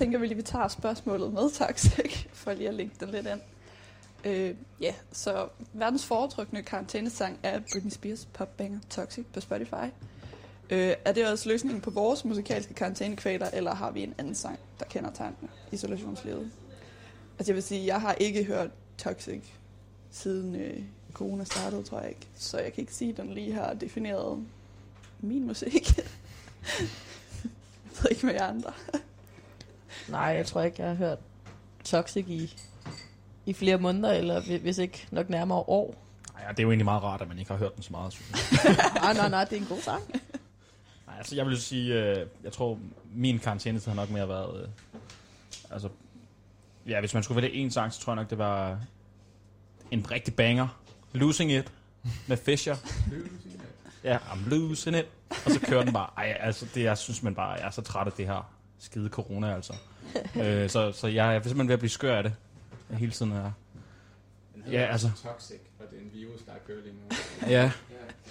tænker 0.00 0.18
vi 0.18 0.26
lige, 0.26 0.34
at 0.34 0.36
vi 0.36 0.42
tager 0.42 0.68
spørgsmålet 0.68 1.32
med 1.32 1.50
Toxic, 1.50 2.26
for 2.32 2.52
lige 2.52 2.68
at 2.68 2.74
lægge 2.74 2.92
den 3.00 3.10
lidt 3.10 3.26
ind. 3.26 3.40
Øh, 4.24 4.54
ja, 4.80 4.94
så 5.12 5.48
verdens 5.72 6.06
foretrukne 6.06 6.62
karantænesang 6.62 7.38
er 7.42 7.60
Britney 7.72 7.90
Spears 7.90 8.28
popbanger 8.32 8.78
Toxic 8.90 9.26
på 9.32 9.40
Spotify. 9.40 9.84
Øh, 10.70 10.94
er 11.04 11.12
det 11.12 11.28
også 11.28 11.48
løsningen 11.48 11.80
på 11.80 11.90
vores 11.90 12.24
musikalske 12.24 12.74
karantænekvaler, 12.74 13.50
eller 13.52 13.74
har 13.74 13.90
vi 13.90 14.02
en 14.02 14.14
anden 14.18 14.34
sang, 14.34 14.58
der 14.78 14.84
kender 14.84 15.10
tegnene 15.10 15.48
isolationslivet? 15.72 16.50
Altså 17.38 17.52
jeg 17.52 17.54
vil 17.54 17.62
sige, 17.62 17.86
jeg 17.86 18.00
har 18.00 18.14
ikke 18.14 18.44
hørt 18.44 18.70
Toxic 18.98 19.42
siden 20.10 20.56
øh, 20.56 20.82
corona 21.12 21.44
startede, 21.44 21.82
tror 21.82 22.00
jeg 22.00 22.08
ikke. 22.08 22.26
Så 22.34 22.58
jeg 22.58 22.72
kan 22.72 22.82
ikke 22.82 22.94
sige, 22.94 23.10
at 23.10 23.16
den 23.16 23.34
lige 23.34 23.52
har 23.52 23.74
defineret 23.74 24.44
min 25.20 25.46
musik. 25.46 25.96
jeg 25.98 26.04
ved 28.02 28.10
ikke 28.10 28.26
med 28.26 28.34
jer 28.34 28.46
andre. 28.46 28.72
Nej, 30.08 30.20
jeg 30.20 30.46
tror 30.46 30.62
ikke, 30.62 30.82
jeg 30.82 30.88
har 30.88 30.96
hørt 30.96 31.18
Toxic 31.84 32.24
i, 32.28 32.56
i 33.46 33.52
flere 33.52 33.78
måneder, 33.78 34.12
eller 34.12 34.40
hvi- 34.40 34.56
hvis 34.62 34.78
ikke 34.78 35.06
nok 35.10 35.28
nærmere 35.30 35.58
år. 35.58 35.94
Ej, 36.36 36.42
ja, 36.46 36.50
det 36.50 36.58
er 36.58 36.62
jo 36.62 36.70
egentlig 36.70 36.84
meget 36.84 37.02
rart, 37.02 37.20
at 37.22 37.28
man 37.28 37.38
ikke 37.38 37.50
har 37.50 37.58
hørt 37.58 37.74
den 37.74 37.82
så 37.82 37.88
meget, 37.92 38.12
synes 38.12 38.32
jeg. 38.64 38.76
nej, 39.02 39.12
nej, 39.14 39.28
nej, 39.28 39.44
det 39.44 39.52
er 39.56 39.60
en 39.60 39.66
god 39.66 39.80
sang. 39.80 40.02
Nej, 41.06 41.18
altså 41.18 41.36
jeg 41.36 41.46
vil 41.46 41.60
sige, 41.62 41.94
øh, 41.94 42.26
jeg 42.44 42.52
tror, 42.52 42.78
min 43.14 43.38
karantænetid 43.38 43.88
har 43.88 43.96
nok 43.96 44.10
mere 44.10 44.28
været, 44.28 44.62
øh, 44.62 44.68
altså, 45.70 45.88
ja, 46.86 47.00
hvis 47.00 47.14
man 47.14 47.22
skulle 47.22 47.42
vælge 47.42 47.56
en 47.56 47.70
sang, 47.70 47.92
så 47.92 48.00
tror 48.00 48.12
jeg 48.12 48.16
nok, 48.16 48.30
det 48.30 48.38
var 48.38 48.78
en 49.90 50.10
rigtig 50.10 50.34
banger. 50.34 50.68
Losing 51.12 51.52
It 51.52 51.72
med 52.26 52.36
Fisher. 52.36 52.76
Ja, 54.04 54.16
I'm 54.16 54.48
losing 54.48 54.96
it. 54.96 55.06
Og 55.30 55.50
så 55.50 55.60
kører 55.60 55.84
den 55.84 55.92
bare. 55.92 56.10
Ej, 56.16 56.36
altså, 56.40 56.66
det, 56.74 56.82
jeg 56.82 56.98
synes 56.98 57.22
man 57.22 57.34
bare, 57.34 57.50
jeg 57.50 57.66
er 57.66 57.70
så 57.70 57.82
træt 57.82 58.06
af 58.06 58.12
det 58.12 58.26
her 58.26 58.50
skide 58.80 59.08
corona, 59.08 59.54
altså. 59.54 59.72
øh, 60.42 60.70
så, 60.70 60.92
så 60.92 61.06
jeg 61.06 61.36
er 61.36 61.40
simpelthen 61.42 61.68
ved 61.68 61.74
at 61.74 61.78
blive 61.80 61.90
skør 61.90 62.16
af 62.16 62.22
det. 62.22 62.32
Hele 62.90 63.12
tiden 63.12 63.32
er. 63.32 63.50
Ja, 64.70 64.86
altså. 64.92 65.10
Toxic, 65.24 65.60
og 65.78 65.84
det 65.90 65.98
er 65.98 66.02
en 66.02 66.10
virus, 66.12 66.40
der 66.46 66.52
er 66.52 66.58
kørt 66.66 66.84
lige 66.84 66.94
nu. 66.94 67.16
Ja, 67.52 67.72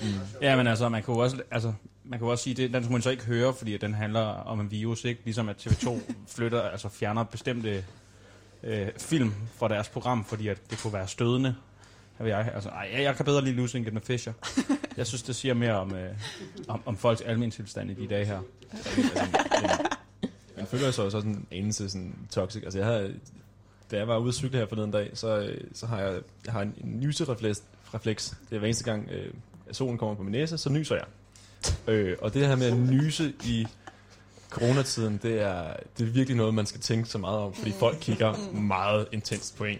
Mm. 0.01 0.07
ja 0.41 0.55
men 0.55 0.67
altså, 0.67 0.89
man 0.89 1.03
kan 1.03 1.13
jo 1.13 1.19
også, 1.19 1.41
altså, 1.51 1.73
man 2.03 2.19
kan 2.19 2.25
jo 2.25 2.31
også 2.31 2.43
sige, 2.43 2.53
det, 2.53 2.73
den 2.73 2.83
skulle 2.83 2.93
man 2.93 3.01
så 3.01 3.09
ikke 3.09 3.25
høre, 3.25 3.53
fordi 3.53 3.73
at 3.73 3.81
den 3.81 3.93
handler 3.93 4.21
om 4.21 4.59
en 4.59 4.71
virus, 4.71 5.05
ikke? 5.05 5.21
Ligesom 5.23 5.49
at 5.49 5.67
TV2 5.67 5.99
flytter, 6.35 6.61
altså 6.61 6.89
fjerner 6.89 7.23
bestemte 7.23 7.85
øh, 8.63 8.87
film 8.97 9.33
fra 9.55 9.67
deres 9.67 9.89
program, 9.89 10.25
fordi 10.25 10.47
at 10.47 10.57
det 10.69 10.79
kunne 10.81 10.93
være 10.93 11.07
stødende. 11.07 11.55
Jeg, 12.19 12.51
altså, 12.53 12.69
ej, 12.69 12.89
jeg, 12.93 13.03
jeg 13.03 13.15
kan 13.15 13.25
bedre 13.25 13.43
lide 13.43 13.55
Losing 13.55 13.87
It 13.87 13.93
med 13.93 14.01
Fisher. 14.01 14.33
Jeg 14.97 15.07
synes, 15.07 15.23
det 15.23 15.35
siger 15.35 15.53
mere 15.53 15.73
om, 15.73 15.95
øh, 15.95 16.15
om, 16.67 16.81
om 16.85 16.97
folks 16.97 17.21
almindelige 17.21 17.63
tilstand 17.63 17.91
i 17.91 17.93
de 17.93 18.07
dage 18.07 18.25
her. 18.25 18.39
Man 19.61 19.88
føler 20.69 20.91
så 20.91 21.03
også 21.03 21.17
sådan 21.17 21.31
en 21.31 21.47
anelse 21.51 21.89
sådan 21.89 22.15
toxic. 22.29 22.63
Altså 22.63 22.79
jeg 22.79 22.87
har, 22.87 23.11
da 23.91 23.97
jeg 23.97 24.07
var 24.07 24.17
ude 24.17 24.27
at 24.27 24.33
cykle 24.33 24.59
her 24.59 24.67
forleden 24.67 24.91
dag, 24.91 25.09
så, 25.13 25.39
øh, 25.39 25.61
så 25.73 25.85
har 25.85 25.99
jeg, 25.99 26.21
jeg 26.45 26.53
har 26.53 26.61
en, 26.61 26.73
en 26.83 26.99
nyserefleks. 26.99 27.63
Refleks. 27.93 28.37
Det 28.49 28.55
er 28.55 28.59
hver 28.59 28.67
eneste 28.67 28.83
gang, 28.83 29.09
øh, 29.11 29.33
at 29.69 29.75
solen 29.75 29.97
kommer 29.97 30.15
på 30.15 30.23
min 30.23 30.31
næse, 30.31 30.57
så 30.57 30.69
nyser 30.69 30.95
jeg. 30.95 31.05
Øh, 31.87 32.17
og 32.21 32.33
det 32.33 32.47
her 32.47 32.55
med 32.55 32.65
at 32.65 32.77
nyse 32.77 33.33
i 33.43 33.67
coronatiden, 34.49 35.19
det 35.23 35.41
er, 35.41 35.73
det 35.97 36.07
er 36.07 36.11
virkelig 36.11 36.37
noget, 36.37 36.53
man 36.53 36.65
skal 36.65 36.81
tænke 36.81 37.09
så 37.09 37.17
meget 37.17 37.39
om, 37.39 37.53
fordi 37.53 37.71
folk 37.71 37.97
kigger 38.01 38.51
meget 38.53 39.07
intenst 39.11 39.57
på 39.57 39.63
en. 39.63 39.77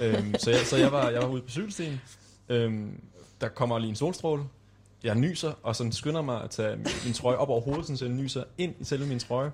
Øhm, 0.00 0.34
så 0.38 0.50
jeg, 0.50 0.60
så 0.60 0.76
jeg, 0.76 0.92
var, 0.92 1.08
jeg 1.08 1.22
var 1.22 1.28
ude 1.28 1.42
på 1.42 1.50
cykelstien. 1.50 2.00
Øhm, 2.48 3.00
der 3.40 3.48
kommer 3.48 3.78
lige 3.78 3.90
en 3.90 3.96
solstråle. 3.96 4.42
Jeg 5.04 5.14
nyser, 5.14 5.52
og 5.62 5.76
så 5.76 5.88
skynder 5.92 6.22
mig 6.22 6.42
at 6.42 6.50
tage 6.50 6.76
min, 6.76 6.86
min 7.04 7.12
trøje 7.12 7.36
op 7.36 7.48
over 7.48 7.60
hovedet, 7.60 7.98
så 7.98 8.04
jeg 8.04 8.14
nyser 8.14 8.44
ind 8.58 8.74
i 8.80 8.84
selve 8.84 9.06
min 9.06 9.18
trøje. 9.18 9.50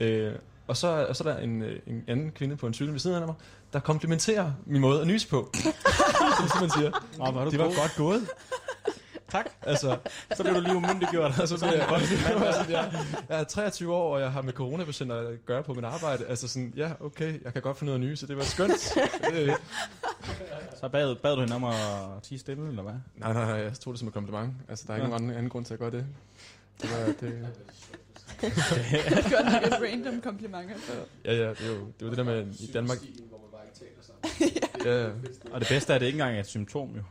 Øh, 0.00 0.32
og 0.66 0.76
så, 0.76 1.06
og 1.08 1.16
så 1.16 1.24
er 1.28 1.32
der 1.32 1.40
en, 1.40 1.62
øh, 1.62 1.78
en 1.86 2.04
anden 2.08 2.30
kvinde 2.30 2.56
på 2.56 2.66
en 2.66 2.74
cykel 2.74 2.92
ved 2.92 3.00
siden 3.00 3.16
af 3.22 3.26
mig, 3.26 3.34
der 3.72 3.80
komplimenterer 3.80 4.52
min 4.66 4.80
måde 4.80 5.00
at 5.00 5.06
nyse 5.06 5.28
på. 5.28 5.50
Som 6.52 6.60
man 6.60 6.70
siger. 6.70 6.90
Er 7.20 7.44
du 7.44 7.50
Det 7.50 7.58
var 7.58 7.64
god. 7.64 7.74
godt 7.76 7.94
gået. 7.96 8.28
Tak. 9.30 9.46
Altså, 9.62 9.96
Så 10.36 10.42
bliver 10.42 10.54
du 10.54 10.60
lige 10.60 10.76
umyndiggjort. 10.76 11.40
og 11.40 11.48
så 11.48 11.56
bliver 11.58 11.72
jeg, 11.72 12.66
jeg, 12.70 12.92
jeg 13.28 13.40
er 13.40 13.44
23 13.44 13.94
år, 13.94 14.14
og 14.14 14.20
jeg 14.20 14.32
har 14.32 14.42
med 14.42 14.52
coronapatienter 14.52 15.16
at 15.28 15.46
gøre 15.46 15.62
på 15.62 15.74
mit 15.74 15.84
arbejde. 15.84 16.26
Altså 16.26 16.48
sådan, 16.48 16.72
ja, 16.76 16.90
okay, 17.00 17.44
jeg 17.44 17.52
kan 17.52 17.62
godt 17.62 17.78
finde 17.78 17.92
af 17.92 18.00
nye, 18.00 18.16
så 18.16 18.26
det 18.26 18.36
var 18.36 18.42
skønt. 18.44 18.80
Så 20.80 20.88
bad, 20.92 21.16
bad 21.16 21.34
du 21.34 21.40
hende 21.40 21.54
om 21.54 21.64
at 21.64 21.74
tige 22.22 22.38
stille, 22.38 22.68
eller 22.68 22.82
hvad? 22.82 22.92
nej, 23.16 23.32
nej, 23.32 23.44
nej, 23.44 23.54
jeg 23.54 23.72
tog 23.72 23.92
det 23.92 23.98
som 23.98 24.08
et 24.08 24.14
kompliment. 24.14 24.52
Altså, 24.68 24.84
der 24.88 24.94
er 24.94 24.98
Nå. 24.98 25.02
nogen 25.04 25.14
anden, 25.22 25.36
anden 25.36 25.50
grund 25.50 25.64
til 25.64 25.74
at 25.74 25.80
gøre 25.80 25.90
det. 25.90 26.06
Det 26.82 26.90
var, 26.90 27.06
det, 27.20 27.46
Gør 28.40 29.38
den 29.42 29.54
ikke 29.54 29.66
et 29.66 29.82
random 29.92 30.20
kompliment. 30.20 30.70
Altså. 30.70 30.92
ja, 31.24 31.32
ja, 31.34 31.48
det 31.50 31.60
er 31.60 31.66
jo 31.68 31.74
det, 31.74 32.02
er 32.02 32.04
jo 32.06 32.08
det 32.08 32.16
der 32.16 32.24
med 32.24 32.46
i 32.60 32.70
Danmark. 32.72 32.98
Stilen, 32.98 33.24
hvor 33.28 33.38
man 33.38 33.48
bare 33.52 33.62
ikke 33.66 33.78
taler 33.78 34.02
sammen. 34.02 34.54
Ja, 34.84 35.02
ja, 35.04 35.10
Og 35.52 35.60
det 35.60 35.68
bedste 35.68 35.92
er, 35.92 35.94
at 35.94 36.00
det 36.00 36.06
ikke 36.06 36.16
engang 36.16 36.36
er 36.36 36.40
et 36.40 36.46
symptom, 36.46 36.88
jo. 36.96 37.02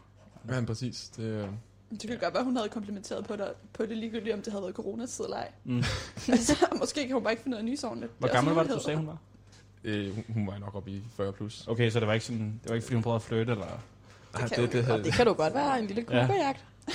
ja 0.56 0.62
præcis. 0.66 1.10
Det, 1.18 1.24
øh, 1.24 1.48
Det 1.92 2.10
kan 2.10 2.18
godt 2.18 2.34
være, 2.34 2.44
hun 2.44 2.56
havde 2.56 2.70
komplimenteret 2.70 3.26
på, 3.28 3.36
dig, 3.36 3.50
på 3.74 3.86
det 3.86 3.98
ligegyldigt, 3.98 4.34
om 4.36 4.42
det 4.42 4.54
havde 4.54 4.64
været 4.64 4.76
coronatid 4.76 5.26
eller 5.26 5.38
ej. 5.38 5.52
Mm. 5.64 5.78
altså, 6.34 6.66
måske 6.80 7.02
kan 7.06 7.14
hun 7.14 7.24
bare 7.24 7.34
ikke 7.34 7.44
finde 7.44 7.64
nyse 7.64 7.88
ordentligt. 7.88 8.12
Hvor 8.20 8.28
Det 8.28 8.34
er 8.34 8.38
gammel 8.38 8.54
var 8.56 8.64
det, 8.64 8.72
du 8.72 8.80
sagde, 8.80 8.98
hun 8.98 9.08
var? 9.08 9.18
øh, 9.84 10.16
hun, 10.16 10.24
hun 10.34 10.48
var 10.48 10.58
nok 10.58 10.76
oppe 10.76 10.92
i 10.92 11.02
40 11.18 11.34
plus. 11.34 11.68
Okay, 11.68 11.90
så 11.90 12.00
det 12.00 12.08
var 12.08 12.14
ikke 12.14 12.26
sådan, 12.26 12.60
det 12.64 12.70
var 12.70 12.76
ikke 12.76 12.86
fordi 12.86 12.96
hun 12.96 13.04
prøvede 13.04 13.16
at 13.16 13.22
flytte, 13.22 13.52
eller? 13.52 13.82
Ah, 14.34 14.50
kan 14.50 14.62
det, 14.62 14.72
det, 14.72 14.80
Og 14.80 14.86
havde, 14.86 15.04
det 15.04 15.14
kan 15.14 15.26
du 15.26 15.34
godt 15.34 15.54
være, 15.54 15.80
en 15.80 15.88
lille 15.88 16.06
Ja. 16.12 16.54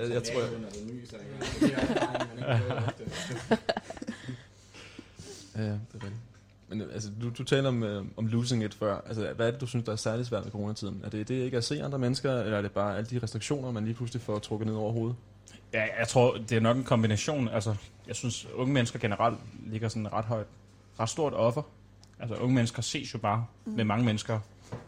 jeg, 0.00 0.10
jeg 0.10 0.22
tror, 0.22 0.40
jeg, 0.40 0.50
er 2.40 2.86
ofte. 2.86 3.04
Ja, 5.56 5.62
det 5.62 5.72
er 5.94 5.94
rigtigt. 5.94 6.14
Men 6.68 6.80
altså, 6.80 7.10
du, 7.22 7.30
du 7.38 7.44
taler 7.44 7.68
om, 7.68 7.82
øh, 7.82 8.04
om 8.16 8.26
losing 8.26 8.64
it 8.64 8.74
før. 8.74 9.00
Altså, 9.06 9.32
hvad 9.36 9.46
er 9.46 9.50
det, 9.50 9.60
du 9.60 9.66
synes, 9.66 9.84
der 9.84 9.92
er 9.92 9.96
særligt 9.96 10.28
svært 10.28 10.44
med 10.44 10.52
coronatiden? 10.52 11.00
Er 11.04 11.08
det 11.10 11.28
det 11.28 11.34
ikke 11.44 11.56
at 11.56 11.64
se 11.64 11.82
andre 11.82 11.98
mennesker, 11.98 12.32
eller 12.42 12.58
er 12.58 12.62
det 12.62 12.72
bare 12.72 12.96
alle 12.96 13.10
de 13.10 13.20
restriktioner, 13.22 13.70
man 13.70 13.84
lige 13.84 13.94
pludselig 13.94 14.22
får 14.22 14.38
trukket 14.38 14.66
ned 14.66 14.74
over 14.74 14.92
hovedet? 14.92 15.16
Ja, 15.72 15.84
jeg 15.98 16.08
tror, 16.08 16.36
det 16.36 16.52
er 16.52 16.60
nok 16.60 16.76
en 16.76 16.84
kombination. 16.84 17.48
Altså, 17.48 17.74
jeg 18.06 18.16
synes, 18.16 18.46
unge 18.54 18.74
mennesker 18.74 18.98
generelt 18.98 19.38
ligger 19.66 19.88
sådan 19.88 20.12
ret 20.12 20.24
højt, 20.24 20.46
ret 21.00 21.08
stort 21.08 21.34
offer. 21.34 21.62
Altså, 22.20 22.36
unge 22.36 22.54
mennesker 22.54 22.82
ses 22.82 23.14
jo 23.14 23.18
bare 23.18 23.46
mm. 23.64 23.72
med 23.72 23.84
mange 23.84 24.04
mennesker. 24.04 24.40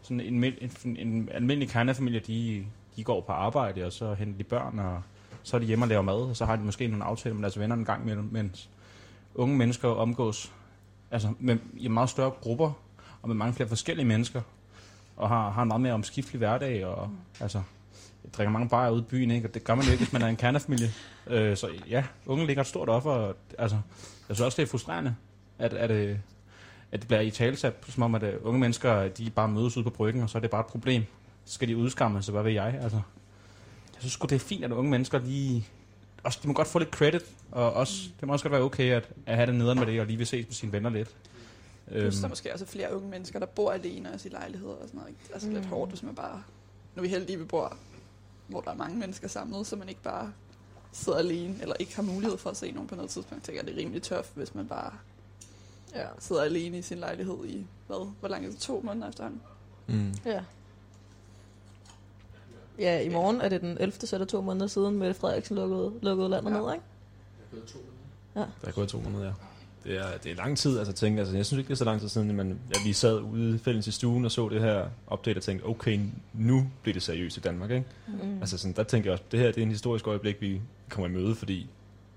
Sådan 0.03 0.21
en, 0.21 0.45
mil- 0.45 0.71
en, 0.85 0.97
en 0.97 1.29
almindelig 1.33 1.69
kernefamilie, 1.69 2.21
de, 2.21 2.67
de 3.01 3.05
går 3.05 3.21
på 3.21 3.33
arbejde, 3.33 3.87
og 3.87 3.93
så 3.93 4.15
henter 4.15 4.39
de 4.39 4.45
børn, 4.45 4.79
og 4.79 5.03
så 5.43 5.57
er 5.57 5.61
de 5.61 5.67
hjemme 5.67 5.85
og 5.85 5.89
laver 5.89 6.03
mad, 6.03 6.15
og 6.15 6.37
så 6.37 6.45
har 6.45 6.57
de 6.57 6.63
måske 6.63 6.87
nogle 6.87 7.05
aftaler 7.05 7.35
med 7.35 7.43
deres 7.43 7.59
venner 7.59 7.77
en 7.77 7.85
gang 7.85 8.03
imellem, 8.03 8.29
mens 8.33 8.69
unge 9.35 9.57
mennesker 9.57 9.89
omgås 9.89 10.53
altså 11.11 11.33
med, 11.39 11.59
i 11.77 11.89
meget 11.89 12.11
større 12.11 12.31
grupper, 12.31 12.73
og 13.23 13.29
med 13.29 13.37
mange 13.37 13.55
flere 13.55 13.69
forskellige 13.69 14.07
mennesker, 14.07 14.43
og 15.17 15.29
har, 15.29 15.51
har 15.51 15.63
en 15.63 15.69
meget 15.69 15.81
mere 15.81 15.93
omskiftelig 15.93 16.39
hverdag, 16.39 16.87
og 16.87 17.09
mm. 17.09 17.17
altså, 17.41 17.63
drikker 18.33 18.53
mange 18.53 18.69
bajer 18.69 18.91
ude 18.91 19.01
i 19.01 19.05
byen, 19.11 19.31
ikke? 19.31 19.49
og 19.49 19.55
det 19.55 19.65
gør 19.65 19.75
man 19.75 19.85
jo 19.85 19.93
ikke, 19.93 20.05
hvis 20.05 20.13
man 20.13 20.23
er 20.23 20.27
en 20.27 20.37
kernefamilie. 20.37 20.91
Øh, 21.27 21.57
så 21.57 21.69
ja, 21.89 22.05
unge 22.27 22.47
ligger 22.47 22.61
et 22.61 22.67
stort 22.67 22.89
offer, 22.89 23.11
og, 23.11 23.37
altså, 23.59 23.77
jeg 24.29 24.37
synes 24.37 24.41
også, 24.41 24.57
det 24.57 24.63
er 24.63 24.71
frustrerende, 24.71 25.15
at, 25.59 25.73
at, 25.73 25.91
øh, 25.91 26.19
at 26.93 27.01
det 27.01 27.09
bliver 27.09 27.21
i 27.21 27.31
talsat, 27.31 27.75
som 27.89 28.03
om, 28.03 28.15
at 28.15 28.23
øh, 28.23 28.35
unge 28.43 28.61
mennesker, 28.61 29.09
de 29.09 29.31
bare 29.31 29.49
mødes 29.49 29.77
ude 29.77 29.85
på 29.85 29.91
bryggen, 29.91 30.23
og 30.23 30.31
så 30.31 30.39
er 30.39 30.41
det 30.41 30.51
bare 30.51 30.61
et 30.61 30.67
problem. 30.67 31.05
Så 31.51 31.55
skal 31.55 31.69
de 31.69 31.77
udskamme, 31.77 32.23
så 32.23 32.33
hvad 32.33 32.43
ved 32.43 32.53
jeg? 32.53 32.79
Altså, 32.83 32.97
jeg 33.95 33.99
synes 33.99 34.17
det 34.17 34.33
er 34.33 34.39
fint, 34.39 34.65
at 34.65 34.73
unge 34.73 34.91
mennesker 34.91 35.19
lige... 35.19 35.67
Også, 36.25 36.39
de 36.43 36.49
må 36.49 36.55
godt 36.55 36.69
få 36.69 36.79
lidt 36.79 36.91
credit, 36.91 37.23
og 37.53 37.73
også, 37.73 37.95
det 38.21 38.27
må 38.27 38.33
også 38.33 38.43
godt 38.45 38.53
være 38.53 38.63
okay 38.63 38.91
at, 38.93 39.09
at 39.27 39.37
have 39.37 39.47
det 39.47 39.55
nederen 39.55 39.79
med 39.79 39.87
det, 39.87 40.01
og 40.01 40.07
lige 40.07 40.17
vil 40.17 40.27
ses 40.27 40.47
med 40.47 40.53
sine 40.55 40.73
venner 40.73 40.91
lidt. 40.91 41.09
Plus 41.09 42.15
der 42.15 42.21
er 42.21 42.25
Øhm, 42.25 42.31
måske 42.31 42.53
også 42.53 42.67
flere 42.67 42.97
unge 42.97 43.09
mennesker, 43.09 43.39
der 43.39 43.47
bor 43.47 43.71
alene 43.73 44.13
også 44.13 44.29
i 44.29 44.33
lejligheder 44.33 44.73
og 44.75 44.83
sådan 44.87 44.99
noget. 44.99 45.09
ikke? 45.11 45.21
Altså 45.33 45.49
mm. 45.49 45.55
lidt 45.55 45.65
Mm. 45.65 45.71
hårdt, 45.71 45.91
hvis 45.91 46.03
man 46.03 46.15
bare... 46.15 46.43
Nu 46.95 47.01
er 47.01 47.03
vi 47.03 47.09
heldige, 47.09 47.39
vi 47.39 47.45
bor, 47.45 47.77
hvor 48.47 48.61
der 48.61 48.71
er 48.71 48.75
mange 48.77 48.99
mennesker 48.99 49.29
samlet, 49.29 49.67
så 49.67 49.77
man 49.77 49.89
ikke 49.89 50.03
bare 50.03 50.33
sidder 50.93 51.19
alene, 51.19 51.55
eller 51.61 51.75
ikke 51.79 51.97
har 51.97 52.03
mulighed 52.03 52.39
for 52.39 52.51
at 52.51 52.57
se 52.57 52.71
nogen 52.73 52.89
på 52.89 52.95
noget 52.95 53.11
tidspunkt. 53.11 53.49
Jeg 53.49 53.55
tænker, 53.55 53.63
det 53.73 53.79
er 53.79 53.85
rimelig 53.85 54.03
tøft, 54.03 54.33
hvis 54.35 54.55
man 54.55 54.69
bare 54.69 54.93
Ja. 55.95 56.07
sidder 56.19 56.43
alene 56.43 56.79
i 56.79 56.83
sin 56.83 56.99
lejlighed 56.99 57.39
i, 57.45 57.67
hvad, 57.87 58.09
hvor 58.21 58.29
lang 58.29 58.45
er 58.47 58.51
det? 58.51 58.59
To 58.59 58.81
måneder 58.85 59.09
efterhånden? 59.09 59.41
Mm. 59.87 60.15
Ja. 60.25 60.43
Ja, 62.81 63.01
i 63.01 63.09
morgen 63.09 63.41
er 63.41 63.49
det 63.49 63.61
den 63.61 63.77
11. 63.81 63.93
så 64.01 64.17
er 64.17 64.19
det 64.19 64.29
to 64.29 64.41
måneder 64.41 64.67
siden, 64.67 64.99
Mette 64.99 65.15
Frederiksen 65.15 65.57
lukkede, 65.57 65.93
lukkede 66.03 66.29
landet 66.29 66.51
Ja. 66.53 66.57
ned, 66.61 66.73
ikke? 66.73 66.85
Det 67.39 67.45
er 67.45 67.51
blevet 67.51 67.67
to 67.69 67.79
minutter. 67.79 68.53
Der 68.63 68.69
er 68.69 68.73
gået 68.73 68.89
to 68.89 69.01
måneder, 69.01 69.25
ja. 69.25 69.33
Det 69.85 69.97
er, 69.99 70.19
det 70.25 70.33
er 70.33 70.37
lang 70.37 70.59
tid, 70.59 70.79
altså 70.79 70.93
tænke, 70.93 71.19
altså 71.21 71.37
jeg 71.37 71.47
synes 71.47 71.59
ikke, 71.59 71.69
det 71.69 71.75
er 71.75 71.79
så 71.79 71.85
lang 71.85 72.01
tid 72.01 72.09
siden, 72.09 72.37
men 72.37 72.49
ja, 72.75 72.81
vi 72.85 72.93
sad 72.93 73.21
ude 73.21 73.59
fælles 73.59 73.87
i 73.87 73.91
stuen 73.93 74.25
og 74.25 74.31
så 74.31 74.49
det 74.49 74.61
her 74.61 74.87
update 75.13 75.39
og 75.39 75.43
tænkte, 75.43 75.65
okay, 75.65 76.01
nu 76.35 76.67
bliver 76.83 76.93
det 76.93 77.03
seriøst 77.03 77.37
i 77.37 77.41
Danmark, 77.41 77.71
ikke? 77.71 77.85
Mm. 78.09 78.39
Altså 78.41 78.59
sådan, 78.59 78.75
der 78.77 78.83
tænker 78.83 79.11
jeg 79.11 79.13
også, 79.13 79.25
det 79.33 79.41
her 79.41 79.47
det 79.47 79.59
er 79.59 79.63
en 79.63 79.71
historisk 79.71 80.07
øjeblik, 80.07 80.41
vi 80.41 80.61
kommer 80.89 81.09
i 81.09 81.23
møde, 81.23 81.35
fordi 81.35 81.69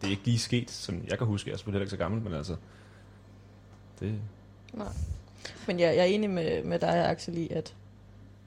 det 0.02 0.08
er 0.08 0.12
ikke 0.12 0.26
lige 0.26 0.40
sket, 0.40 0.72
som 0.72 1.02
jeg 1.10 1.18
kan 1.18 1.28
huske, 1.28 1.50
jeg 1.50 1.54
er 1.54 1.58
selvfølgelig 1.58 1.82
ikke 1.82 1.92
så 1.92 1.98
gammel, 1.98 2.22
men 2.22 2.34
altså, 2.34 2.56
det, 4.00 4.14
Nej. 4.74 4.88
Men 5.68 5.80
ja, 5.80 5.88
jeg 5.88 5.98
er 5.98 6.04
enig 6.04 6.30
med, 6.30 6.64
med 6.64 6.80
dig, 6.80 7.10
Axel, 7.10 7.38
i, 7.38 7.48
at, 7.52 7.74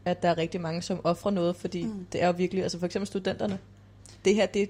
at 0.07 0.23
der 0.23 0.29
er 0.29 0.39
rigtig 0.39 0.61
mange, 0.61 0.83
som 0.83 1.01
offrer 1.05 1.31
noget, 1.31 1.57
fordi 1.57 1.85
Mm. 1.85 1.91
mm. 1.93 2.07
det 2.13 2.23
er 2.23 2.27
jo 2.27 2.35
virkelig, 2.37 2.63
altså 2.63 2.79
for 2.79 2.87
eksempel 2.87 3.07
studenterne, 3.07 3.59
det 4.25 4.35
her, 4.35 4.47
det 4.47 4.63
er 4.63 4.67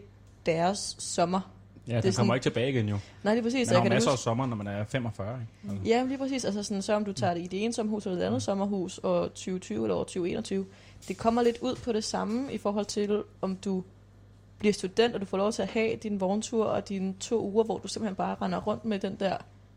deres 0.47 0.97
sommer. 0.99 1.41
ja, 1.89 1.97
det 1.97 2.03
den 2.05 2.13
kommer 2.13 2.25
sådan- 2.27 2.35
ikke 2.37 2.43
tilbage 2.45 2.71
igen 2.71 2.89
jo. 2.89 2.99
Nej, 3.23 3.33
det 3.35 3.39
er 3.39 3.43
præcis. 3.43 3.59
Man 3.59 3.67
så 3.67 3.73
jeg 3.73 3.79
har 3.81 3.85
kan 3.89 3.93
masser 3.97 4.11
af 4.11 4.19
sommer, 4.19 4.47
når 4.47 4.57
man 4.57 4.67
er 4.67 4.85
45. 4.85 5.41
Ikke? 5.41 5.73
Altså. 5.77 5.89
ja, 5.91 6.05
lige 6.05 6.19
præcis. 6.19 6.45
Altså 6.45 6.63
sådan, 6.63 6.83
så 6.83 6.93
om 6.95 7.05
du 7.05 7.13
tager 7.13 7.35
det 7.35 7.41
i 7.43 7.47
det 7.47 7.65
ene 7.65 7.73
sommerhus 7.73 8.07
eller 8.07 8.19
det 8.19 8.25
andet 8.27 8.43
sommerhus, 8.43 8.99
og 8.99 9.29
2020 9.35 9.85
eller 9.85 9.95
år 9.97 10.05
2021, 10.05 10.67
det 11.09 11.17
kommer 11.19 11.43
lidt 11.43 11.59
ud 11.61 11.75
på 11.75 11.93
det 11.93 12.05
samme 12.05 12.53
i 12.53 12.59
forhold 12.59 12.87
til, 12.87 13.23
om 13.41 13.57
du 13.57 13.85
bliver 14.59 14.73
student, 14.73 15.15
og 15.15 15.21
du 15.21 15.27
får 15.27 15.37
lov 15.37 15.53
til 15.53 15.63
at 15.63 15.69
have 15.69 15.97
din 15.97 16.21
vogntur 16.21 16.65
og 16.65 16.89
dine 16.89 17.15
to 17.21 17.45
uger, 17.51 17.65
hvor 17.65 17.79
du 17.79 17.89
simpelthen 17.89 18.17
bare 18.17 18.37
render 18.43 18.59
rundt 18.61 18.85
med 18.85 18.99
den 18.99 19.17
der 19.21 19.37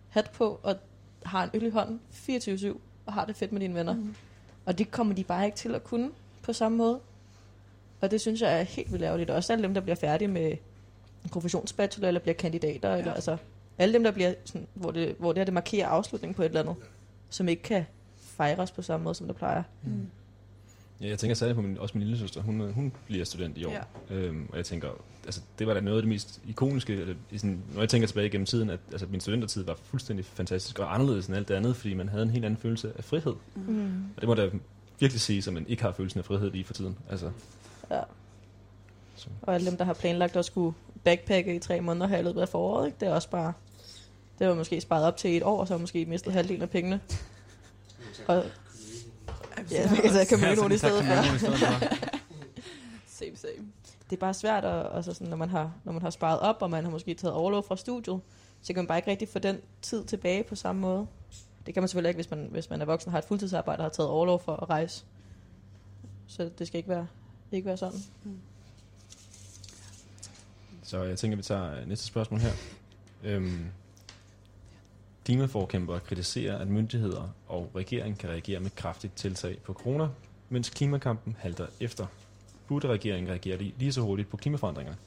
hat 0.09 0.29
på, 0.31 0.59
og 0.63 0.75
har 1.25 1.43
en 1.43 1.49
øl 1.53 1.63
i 1.63 1.69
hånden 1.69 1.99
24-7, 2.11 2.77
og 3.05 3.13
har 3.13 3.25
det 3.25 3.35
fedt 3.35 3.51
med 3.51 3.61
dine 3.61 3.75
venner. 3.75 3.95
Mm. 3.95 4.15
Og 4.69 4.77
det 4.77 4.91
kommer 4.91 5.15
de 5.15 5.23
bare 5.23 5.45
ikke 5.45 5.57
til 5.57 5.75
at 5.75 5.83
kunne 5.83 6.11
på 6.43 6.53
samme 6.53 6.77
måde. 6.77 6.99
Og 8.01 8.11
det 8.11 8.21
synes 8.21 8.41
jeg 8.41 8.59
er 8.59 8.63
helt 8.63 8.91
vildt 8.91 9.03
ærgerligt. 9.03 9.29
Også 9.29 9.53
alle 9.53 9.63
dem, 9.63 9.73
der 9.73 9.81
bliver 9.81 9.95
færdige 9.95 10.27
med 10.27 10.51
en 11.23 11.29
professionsbachelor, 11.31 12.07
eller 12.07 12.21
bliver 12.21 12.35
kandidater, 12.35 12.89
ja. 12.89 12.97
eller 12.97 13.13
altså 13.13 13.37
alle 13.77 13.93
dem, 13.93 14.03
der 14.03 14.11
bliver 14.11 14.33
sådan, 14.45 14.67
hvor 14.73 14.91
det, 14.91 15.15
hvor 15.19 15.31
det 15.31 15.37
her 15.37 15.45
det 15.45 15.53
markerer 15.53 15.87
afslutningen 15.87 16.35
på 16.35 16.41
et 16.41 16.45
eller 16.45 16.61
andet, 16.61 16.75
som 17.29 17.49
ikke 17.49 17.63
kan 17.63 17.85
fejres 18.17 18.71
på 18.71 18.81
samme 18.81 19.03
måde, 19.03 19.15
som 19.15 19.27
det 19.27 19.35
plejer. 19.35 19.63
Mm. 19.83 20.09
Ja, 21.01 21.07
jeg 21.07 21.19
tænker 21.19 21.35
særligt 21.35 21.55
på 21.55 21.61
min, 21.61 21.77
også 21.77 21.97
min 21.97 22.07
lille 22.07 22.19
søster. 22.19 22.41
Hun, 22.41 22.61
øh, 22.61 22.73
hun 22.73 22.93
bliver 23.05 23.25
student 23.25 23.57
i 23.57 23.65
år. 23.65 23.71
Ja. 23.71 24.15
Øhm, 24.15 24.47
og 24.51 24.57
jeg 24.57 24.65
tænker, 24.65 24.89
altså, 25.25 25.41
det 25.59 25.67
var 25.67 25.73
da 25.73 25.79
noget 25.79 25.97
af 25.97 26.01
det 26.01 26.09
mest 26.09 26.41
ikoniske, 26.47 26.93
eller, 26.93 27.15
i 27.31 27.37
sådan, 27.37 27.61
når 27.73 27.81
jeg 27.81 27.89
tænker 27.89 28.07
tilbage 28.07 28.29
gennem 28.29 28.45
tiden, 28.45 28.69
at 28.69 28.79
altså, 28.91 29.07
min 29.09 29.21
studentertid 29.21 29.63
var 29.63 29.77
fuldstændig 29.83 30.25
fantastisk 30.25 30.79
og 30.79 30.93
anderledes 30.93 31.27
end 31.27 31.35
alt 31.35 31.47
det 31.47 31.53
andet, 31.53 31.75
fordi 31.75 31.93
man 31.93 32.09
havde 32.09 32.23
en 32.23 32.29
helt 32.29 32.45
anden 32.45 32.59
følelse 32.59 32.91
af 32.97 33.03
frihed. 33.03 33.33
Mm. 33.55 34.03
Og 34.15 34.21
det 34.21 34.27
må 34.27 34.33
da 34.33 34.49
virkelig 34.99 35.21
sige, 35.21 35.43
at 35.47 35.53
man 35.53 35.65
ikke 35.67 35.83
har 35.83 35.91
følelsen 35.91 36.19
af 36.19 36.25
frihed 36.25 36.51
lige 36.51 36.63
for 36.63 36.73
tiden. 36.73 36.97
Altså, 37.09 37.31
Ja. 37.91 38.01
Så. 39.15 39.27
Og 39.41 39.53
alle 39.55 39.69
dem, 39.69 39.77
der 39.77 39.85
har 39.85 39.93
planlagt 39.93 40.35
at 40.35 40.45
skulle 40.45 40.75
backpacke 41.03 41.55
i 41.55 41.59
tre 41.59 41.81
måneder 41.81 42.07
her 42.07 42.17
i 42.17 42.23
løbet 42.23 42.41
af 42.41 42.49
foråret, 42.49 42.85
ikke? 42.85 42.97
det 42.99 43.07
er 43.07 43.13
også 43.13 43.29
bare... 43.29 43.53
Det 44.39 44.47
var 44.47 44.55
måske 44.55 44.81
sparet 44.81 45.05
op 45.05 45.17
til 45.17 45.37
et 45.37 45.43
år, 45.43 45.59
og 45.59 45.67
så 45.67 45.73
har 45.73 45.79
måske 45.79 46.05
mistet 46.05 46.33
halvdelen 46.33 46.61
af 46.61 46.69
pengene. 46.69 46.99
Og, 48.27 48.43
ja, 49.71 49.91
man 49.91 50.01
kan 50.01 50.11
tage 50.11 50.25
Caminoen 50.25 50.71
i 50.71 50.77
stedet 50.77 51.05
for. 51.05 51.49
Same, 53.07 53.35
same. 53.35 53.67
Det 54.09 54.15
er 54.15 54.19
bare 54.19 54.33
svært, 54.33 54.65
at, 54.65 54.87
altså 54.93 55.13
sådan, 55.13 55.27
når, 55.27 55.37
man 55.37 55.49
har, 55.49 55.71
når 55.83 55.93
man 55.93 56.01
har 56.01 56.09
sparet 56.09 56.39
op, 56.39 56.61
og 56.61 56.69
man 56.69 56.83
har 56.83 56.91
måske 56.91 57.13
taget 57.13 57.33
overlov 57.33 57.63
fra 57.67 57.77
studiet, 57.77 58.19
så 58.61 58.73
kan 58.73 58.75
man 58.75 58.87
bare 58.87 58.97
ikke 58.97 59.11
rigtig 59.11 59.27
få 59.27 59.39
den 59.39 59.57
tid 59.81 60.05
tilbage 60.05 60.43
på 60.43 60.55
samme 60.55 60.81
måde. 60.81 61.07
Det 61.65 61.73
kan 61.73 61.83
man 61.83 61.87
selvfølgelig 61.87 62.09
ikke, 62.09 62.17
hvis 62.17 62.31
man, 62.31 62.47
hvis 62.51 62.69
man 62.69 62.81
er 62.81 62.85
voksen 62.85 63.07
og 63.07 63.11
har 63.11 63.19
et 63.19 63.25
fuldtidsarbejde 63.25 63.79
og 63.79 63.83
har 63.83 63.89
taget 63.89 64.09
overlov 64.09 64.41
for 64.43 64.55
at 64.55 64.69
rejse. 64.69 65.05
Så 66.27 66.49
det 66.59 66.67
skal 66.67 66.77
ikke 66.77 66.89
være, 66.89 67.07
ikke 67.51 67.65
være 67.65 67.77
sådan. 67.77 67.99
Så 70.83 71.03
jeg 71.03 71.17
tænker, 71.17 71.37
vi 71.37 71.43
tager 71.43 71.85
næste 71.85 72.05
spørgsmål 72.05 72.39
her. 72.39 72.51
Øhm, 73.23 73.65
klimaforkæmpere 75.29 75.99
kritiserer, 75.99 76.57
at 76.57 76.67
myndigheder 76.67 77.29
og 77.47 77.71
regering 77.75 78.17
kan 78.17 78.29
reagere 78.29 78.59
med 78.59 78.69
kraftigt 78.69 79.15
tiltag 79.15 79.57
på 79.63 79.73
corona, 79.73 80.07
mens 80.49 80.69
klimakampen 80.69 81.35
halter 81.39 81.67
efter. 81.79 82.07
Burde 82.67 82.87
regeringen 82.87 83.29
reagere 83.29 83.57
lige, 83.57 83.73
lige 83.77 83.93
så 83.93 84.01
hurtigt 84.01 84.29
på 84.29 84.37
klimaforandringerne? 84.37 84.97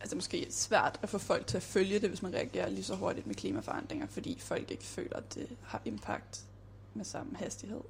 Altså 0.00 0.16
måske 0.16 0.46
svært 0.50 0.98
at 1.02 1.08
få 1.08 1.18
folk 1.18 1.46
til 1.46 1.56
at 1.56 1.62
følge 1.62 1.98
det, 1.98 2.08
hvis 2.08 2.22
man 2.22 2.34
reagerer 2.34 2.68
lige 2.68 2.84
så 2.84 2.94
hurtigt 2.94 3.26
med 3.26 3.34
klimaforandringer, 3.34 4.06
fordi 4.06 4.38
folk 4.40 4.70
ikke 4.70 4.84
føler, 4.84 5.16
at 5.16 5.34
det 5.34 5.48
har 5.62 5.82
impact 5.84 6.44
med 6.94 7.04
samme 7.04 7.36
hastighed. 7.36 7.80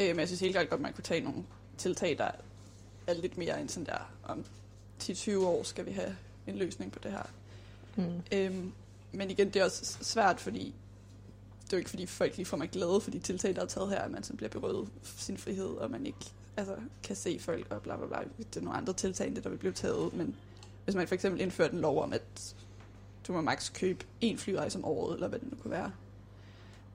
Øh, 0.00 0.08
men 0.08 0.18
jeg 0.18 0.28
synes 0.28 0.40
helt 0.40 0.52
klart 0.52 0.68
godt, 0.68 0.78
at 0.78 0.82
man 0.82 0.92
kunne 0.92 1.04
tage 1.04 1.24
nogle 1.24 1.44
tiltag, 1.78 2.18
der 2.18 2.30
er 3.06 3.14
lidt 3.14 3.38
mere 3.38 3.60
end 3.60 3.68
sådan 3.68 3.86
der, 3.86 4.10
om 4.24 4.44
10-20 5.02 5.36
år 5.38 5.62
skal 5.62 5.86
vi 5.86 5.92
have 5.92 6.16
en 6.46 6.56
løsning 6.56 6.92
på 6.92 6.98
det 6.98 7.10
her. 7.10 7.26
Mm. 7.96 8.22
Øhm, 8.32 8.72
men 9.12 9.30
igen, 9.30 9.46
det 9.46 9.60
er 9.60 9.64
også 9.64 9.98
svært, 10.00 10.40
fordi 10.40 10.74
det 11.64 11.72
er 11.72 11.76
jo 11.76 11.78
ikke 11.78 11.90
fordi 11.90 12.06
folk 12.06 12.36
lige 12.36 12.46
får 12.46 12.56
mig 12.56 12.70
glæde 12.70 13.00
for 13.00 13.10
de 13.10 13.18
tiltag, 13.18 13.56
der 13.56 13.62
er 13.62 13.66
taget 13.66 13.90
her, 13.90 13.98
at 13.98 14.10
man 14.10 14.22
så 14.22 14.34
bliver 14.34 14.50
berøvet 14.50 14.88
sin 15.02 15.38
frihed, 15.38 15.66
og 15.66 15.90
man 15.90 16.06
ikke 16.06 16.32
altså, 16.56 16.76
kan 17.02 17.16
se 17.16 17.38
folk 17.40 17.66
og 17.70 17.82
bla 17.82 17.96
bla 17.96 18.06
bla. 18.06 18.18
Det 18.38 18.56
er 18.56 18.60
nogle 18.60 18.78
andre 18.78 18.92
tiltag 18.92 19.26
end 19.26 19.36
det, 19.36 19.44
der 19.44 19.50
vil 19.50 19.56
blive 19.56 19.72
taget, 19.72 20.14
men 20.14 20.36
hvis 20.84 20.94
man 20.94 21.08
for 21.08 21.14
eksempel 21.14 21.40
indførte 21.40 21.74
en 21.74 21.80
lov 21.80 22.02
om, 22.02 22.12
at 22.12 22.54
du 23.26 23.32
må 23.32 23.40
maks 23.40 23.68
købe 23.68 24.04
én 24.24 24.36
flyrejse 24.36 24.78
om 24.78 24.84
året, 24.84 25.14
eller 25.14 25.28
hvad 25.28 25.38
det 25.38 25.50
nu 25.50 25.56
kunne 25.56 25.70
være. 25.70 25.92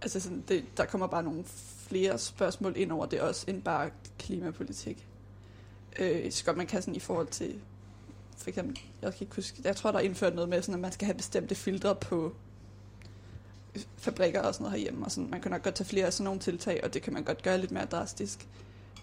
Altså 0.01 0.19
sådan, 0.19 0.43
det, 0.47 0.65
der 0.77 0.85
kommer 0.85 1.07
bare 1.07 1.23
nogle 1.23 1.43
flere 1.87 2.17
spørgsmål 2.17 2.73
ind 2.77 2.91
over 2.91 3.05
det 3.05 3.21
også, 3.21 3.45
end 3.47 3.61
bare 3.61 3.89
klimapolitik. 4.19 5.07
Øh, 5.99 6.31
så 6.31 6.45
godt 6.45 6.57
man 6.57 6.67
kan 6.67 6.81
sådan 6.81 6.95
i 6.95 6.99
forhold 6.99 7.27
til 7.27 7.59
for 8.37 8.49
eksempel, 8.49 8.79
jeg 9.01 9.13
kan 9.13 9.21
ikke 9.21 9.35
huske, 9.35 9.61
jeg 9.63 9.75
tror, 9.75 9.91
der 9.91 9.99
er 9.99 10.03
indført 10.03 10.35
noget 10.35 10.49
med, 10.49 10.61
sådan, 10.61 10.73
at 10.73 10.79
man 10.79 10.91
skal 10.91 11.05
have 11.05 11.17
bestemte 11.17 11.55
filtre 11.55 11.95
på 11.95 12.35
fabrikker 13.97 14.41
og 14.41 14.53
sådan 14.53 14.63
noget 14.63 14.79
herhjemme. 14.79 15.05
Og 15.05 15.11
sådan. 15.11 15.29
Man 15.29 15.41
kan 15.41 15.51
nok 15.51 15.63
godt 15.63 15.75
tage 15.75 15.87
flere 15.87 16.05
af 16.05 16.13
sådan 16.13 16.23
nogle 16.23 16.39
tiltag, 16.39 16.83
og 16.83 16.93
det 16.93 17.01
kan 17.01 17.13
man 17.13 17.23
godt 17.23 17.43
gøre 17.43 17.57
lidt 17.57 17.71
mere 17.71 17.85
drastisk. 17.85 18.47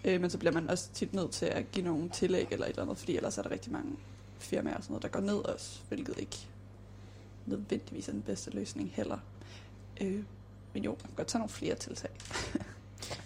Øh, 0.05 0.21
men 0.21 0.29
så 0.29 0.37
bliver 0.37 0.53
man 0.53 0.69
også 0.69 0.89
tit 0.93 1.13
nødt 1.13 1.31
til 1.31 1.45
at 1.45 1.71
give 1.71 1.85
nogle 1.85 2.09
tillæg 2.09 2.47
eller 2.51 2.65
et 2.65 2.69
eller 2.69 2.81
andet, 2.81 2.97
fordi 2.97 3.15
ellers 3.15 3.37
er 3.37 3.41
der 3.41 3.51
rigtig 3.51 3.71
mange 3.71 3.91
firmaer 4.37 4.75
og 4.75 4.83
sådan 4.83 4.93
noget, 4.93 5.03
der 5.03 5.09
går 5.09 5.19
ned 5.19 5.37
også, 5.37 5.79
hvilket 5.87 6.15
ikke 6.17 6.37
nødvendigvis 7.45 8.07
er 8.07 8.11
den 8.11 8.21
bedste 8.21 8.51
løsning 8.51 8.91
heller. 8.93 9.17
Øh, 10.01 10.23
men 10.73 10.83
jo, 10.83 10.89
man 10.89 10.97
kan 11.05 11.15
godt 11.15 11.27
tage 11.27 11.39
nogle 11.39 11.49
flere 11.49 11.75
tiltag. 11.75 12.09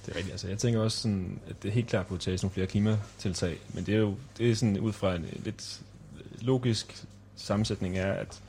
Det 0.06 0.12
er 0.12 0.16
rigtigt. 0.16 0.32
Altså, 0.32 0.48
jeg 0.48 0.58
tænker 0.58 0.80
også, 0.80 0.98
sådan, 0.98 1.40
at 1.48 1.64
det 1.64 1.70
er 1.70 1.74
helt 1.74 1.88
klart 1.88 2.08
på 2.08 2.14
at 2.14 2.20
tage 2.20 2.40
nogle 2.42 2.54
flere 2.54 2.68
klimatiltag, 2.68 3.60
men 3.74 3.86
det 3.86 3.94
er 3.94 4.00
jo 4.00 4.16
det 4.38 4.52
er 4.52 4.56
sådan 4.56 4.80
ud 4.80 4.94
fra 4.94 5.16
en 5.16 5.26
lidt 5.44 5.82
logisk 6.44 7.06
sammensætning 7.36 7.98
er, 7.98 8.14
at 8.14 8.44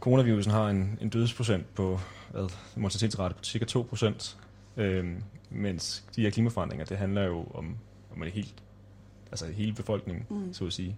coronavirusen 0.00 0.52
har 0.52 0.68
en, 0.68 0.98
en 1.00 1.08
dødsprocent 1.08 1.74
på, 1.74 2.00
hvad, 2.30 2.48
mortalitetsrate 2.76 3.34
på 3.34 3.44
cirka 3.44 3.64
2 3.64 3.82
procent, 3.82 4.36
øhm, 4.76 5.22
mens 5.50 6.04
de 6.16 6.22
her 6.22 6.30
klimaforandringer, 6.30 6.86
det 6.86 6.96
handler 6.98 7.22
jo 7.24 7.46
om, 7.54 7.76
om 8.16 8.22
en 8.22 8.28
helt, 8.30 8.54
altså 9.30 9.46
hele 9.46 9.72
befolkningen, 9.74 10.26
Mm. 10.30 10.52
så 10.54 10.66
at 10.66 10.72
sige. 10.72 10.96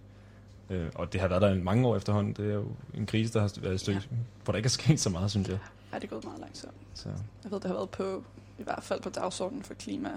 Øh, 0.69 0.89
og 0.95 1.13
det 1.13 1.21
har 1.21 1.27
været 1.27 1.41
der 1.41 1.53
i 1.53 1.57
mange 1.61 1.87
år 1.87 1.95
efterhånden. 1.97 2.33
Det 2.33 2.49
er 2.49 2.53
jo 2.53 2.67
en 2.93 3.05
krise, 3.05 3.33
der 3.33 3.39
har 3.39 3.53
været 3.61 3.73
et 3.73 3.79
stykke, 3.79 4.01
ja. 4.11 4.15
hvor 4.43 4.51
der 4.51 4.57
ikke 4.57 4.67
er 4.67 4.69
sket 4.69 4.99
så 4.99 5.09
meget, 5.09 5.31
synes 5.31 5.47
jeg. 5.47 5.57
Ej, 5.93 5.99
det 5.99 6.07
er 6.07 6.09
gået 6.09 6.23
meget 6.23 6.39
langsomt. 6.39 6.73
Så. 6.93 7.09
Jeg 7.43 7.51
ved, 7.51 7.59
det 7.59 7.65
har 7.67 7.73
været 7.73 7.89
på, 7.89 8.23
i 8.59 8.63
hvert 8.63 8.83
fald 8.83 9.01
på 9.01 9.09
dagsordenen 9.09 9.63
for 9.63 9.73
klima 9.73 10.09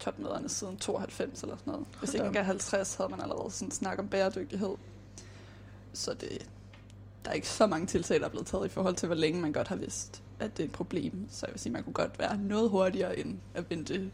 topmøderne 0.00 0.48
siden 0.48 0.76
92 0.76 1.42
eller 1.42 1.56
sådan 1.56 1.70
noget. 1.72 1.86
Hvis 1.98 2.14
ikke 2.14 2.26
engang 2.26 2.46
50 2.46 2.94
havde 2.94 3.10
man 3.10 3.20
allerede 3.20 3.50
sådan 3.50 3.70
snak 3.70 3.98
om 3.98 4.08
bæredygtighed. 4.08 4.74
Så 5.92 6.14
det, 6.14 6.46
der 7.24 7.30
er 7.30 7.34
ikke 7.34 7.48
så 7.48 7.66
mange 7.66 7.86
tiltag, 7.86 8.20
der 8.20 8.24
er 8.26 8.30
blevet 8.30 8.46
taget 8.46 8.66
i 8.66 8.68
forhold 8.68 8.94
til, 8.94 9.06
hvor 9.06 9.16
længe 9.16 9.40
man 9.40 9.52
godt 9.52 9.68
har 9.68 9.76
vidst, 9.76 10.22
at 10.40 10.56
det 10.56 10.62
er 10.62 10.66
et 10.68 10.72
problem. 10.72 11.26
Så 11.30 11.46
jeg 11.46 11.52
vil 11.52 11.60
sige, 11.60 11.72
man 11.72 11.82
kunne 11.82 11.92
godt 11.92 12.18
være 12.18 12.38
noget 12.38 12.70
hurtigere 12.70 13.18
end 13.18 13.38
at 13.54 13.70
vente 13.70 14.10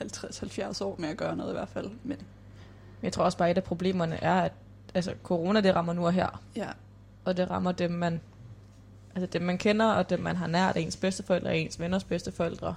50-70 0.00 0.84
år 0.84 0.96
med 0.98 1.08
at 1.08 1.16
gøre 1.16 1.36
noget 1.36 1.50
i 1.50 1.52
hvert 1.56 1.68
fald. 1.68 1.90
Men 2.04 2.18
jeg 3.02 3.12
tror 3.12 3.24
også 3.24 3.38
bare, 3.38 3.48
at 3.48 3.56
et 3.56 3.60
af 3.60 3.64
problemerne 3.64 4.16
er, 4.16 4.34
at 4.40 4.52
altså, 4.94 5.14
corona 5.22 5.60
det 5.60 5.74
rammer 5.74 5.92
nu 5.92 6.06
og 6.06 6.12
her. 6.12 6.42
ja, 6.56 6.68
Og 7.24 7.36
det 7.36 7.50
rammer 7.50 7.72
dem, 7.72 7.90
man, 7.90 8.20
altså 9.14 9.26
dem, 9.26 9.42
man 9.42 9.58
kender, 9.58 9.86
og 9.86 10.10
dem, 10.10 10.20
man 10.20 10.36
har 10.36 10.46
nært, 10.46 10.76
ens 10.76 10.96
bedsteforældre 10.96 11.50
og 11.50 11.58
ens 11.58 11.80
venners 11.80 12.04
bedsteforældre. 12.04 12.74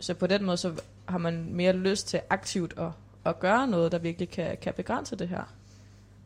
Så 0.00 0.14
på 0.14 0.26
den 0.26 0.44
måde, 0.44 0.56
så 0.56 0.72
har 1.04 1.18
man 1.18 1.48
mere 1.50 1.72
lyst 1.72 2.08
til 2.08 2.20
aktivt 2.30 2.74
at, 2.78 2.90
at 3.24 3.40
gøre 3.40 3.66
noget, 3.66 3.92
der 3.92 3.98
virkelig 3.98 4.30
kan, 4.30 4.56
kan 4.62 4.74
begrænse 4.74 5.16
det 5.16 5.28
her. 5.28 5.54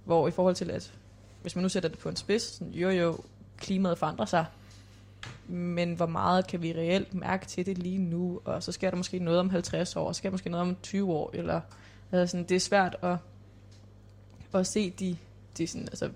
Hvor 0.05 0.29
i 0.29 0.31
forhold 0.31 0.55
til, 0.55 0.71
at 0.71 0.93
hvis 1.43 1.57
man 1.57 1.63
nu 1.63 1.69
sætter 1.69 1.89
det 1.89 1.99
på 1.99 2.09
en 2.09 2.17
spids, 2.17 2.43
sådan, 2.43 2.73
jo 2.73 2.91
jo, 2.91 3.19
klimaet 3.59 3.99
forandrer 3.99 4.25
sig, 4.25 4.47
men 5.49 5.95
hvor 5.95 6.07
meget 6.07 6.47
kan 6.47 6.63
vi 6.63 6.73
reelt 6.73 7.15
mærke 7.15 7.47
til 7.47 7.67
det 7.67 7.79
lige 7.79 7.99
nu, 7.99 8.41
og 8.45 8.63
så 8.63 8.73
sker 8.73 8.91
der 8.91 8.97
måske 8.97 9.19
noget 9.19 9.41
om 9.41 9.51
50 9.51 9.97
år, 9.97 10.09
og 10.09 10.15
så 10.15 10.19
sker 10.19 10.29
der 10.29 10.35
måske 10.35 10.51
noget 10.51 10.69
om 10.69 10.77
20 10.83 11.13
år, 11.13 11.31
eller 11.35 11.61
altså 12.13 12.31
sådan, 12.31 12.47
det 12.47 12.55
er 12.55 12.61
svært 12.61 12.97
at, 13.03 13.17
at 14.55 14.67
se 14.67 14.91
de, 14.91 15.17
de 15.59 15.67
sådan, 15.67 15.89
altså, 15.89 16.11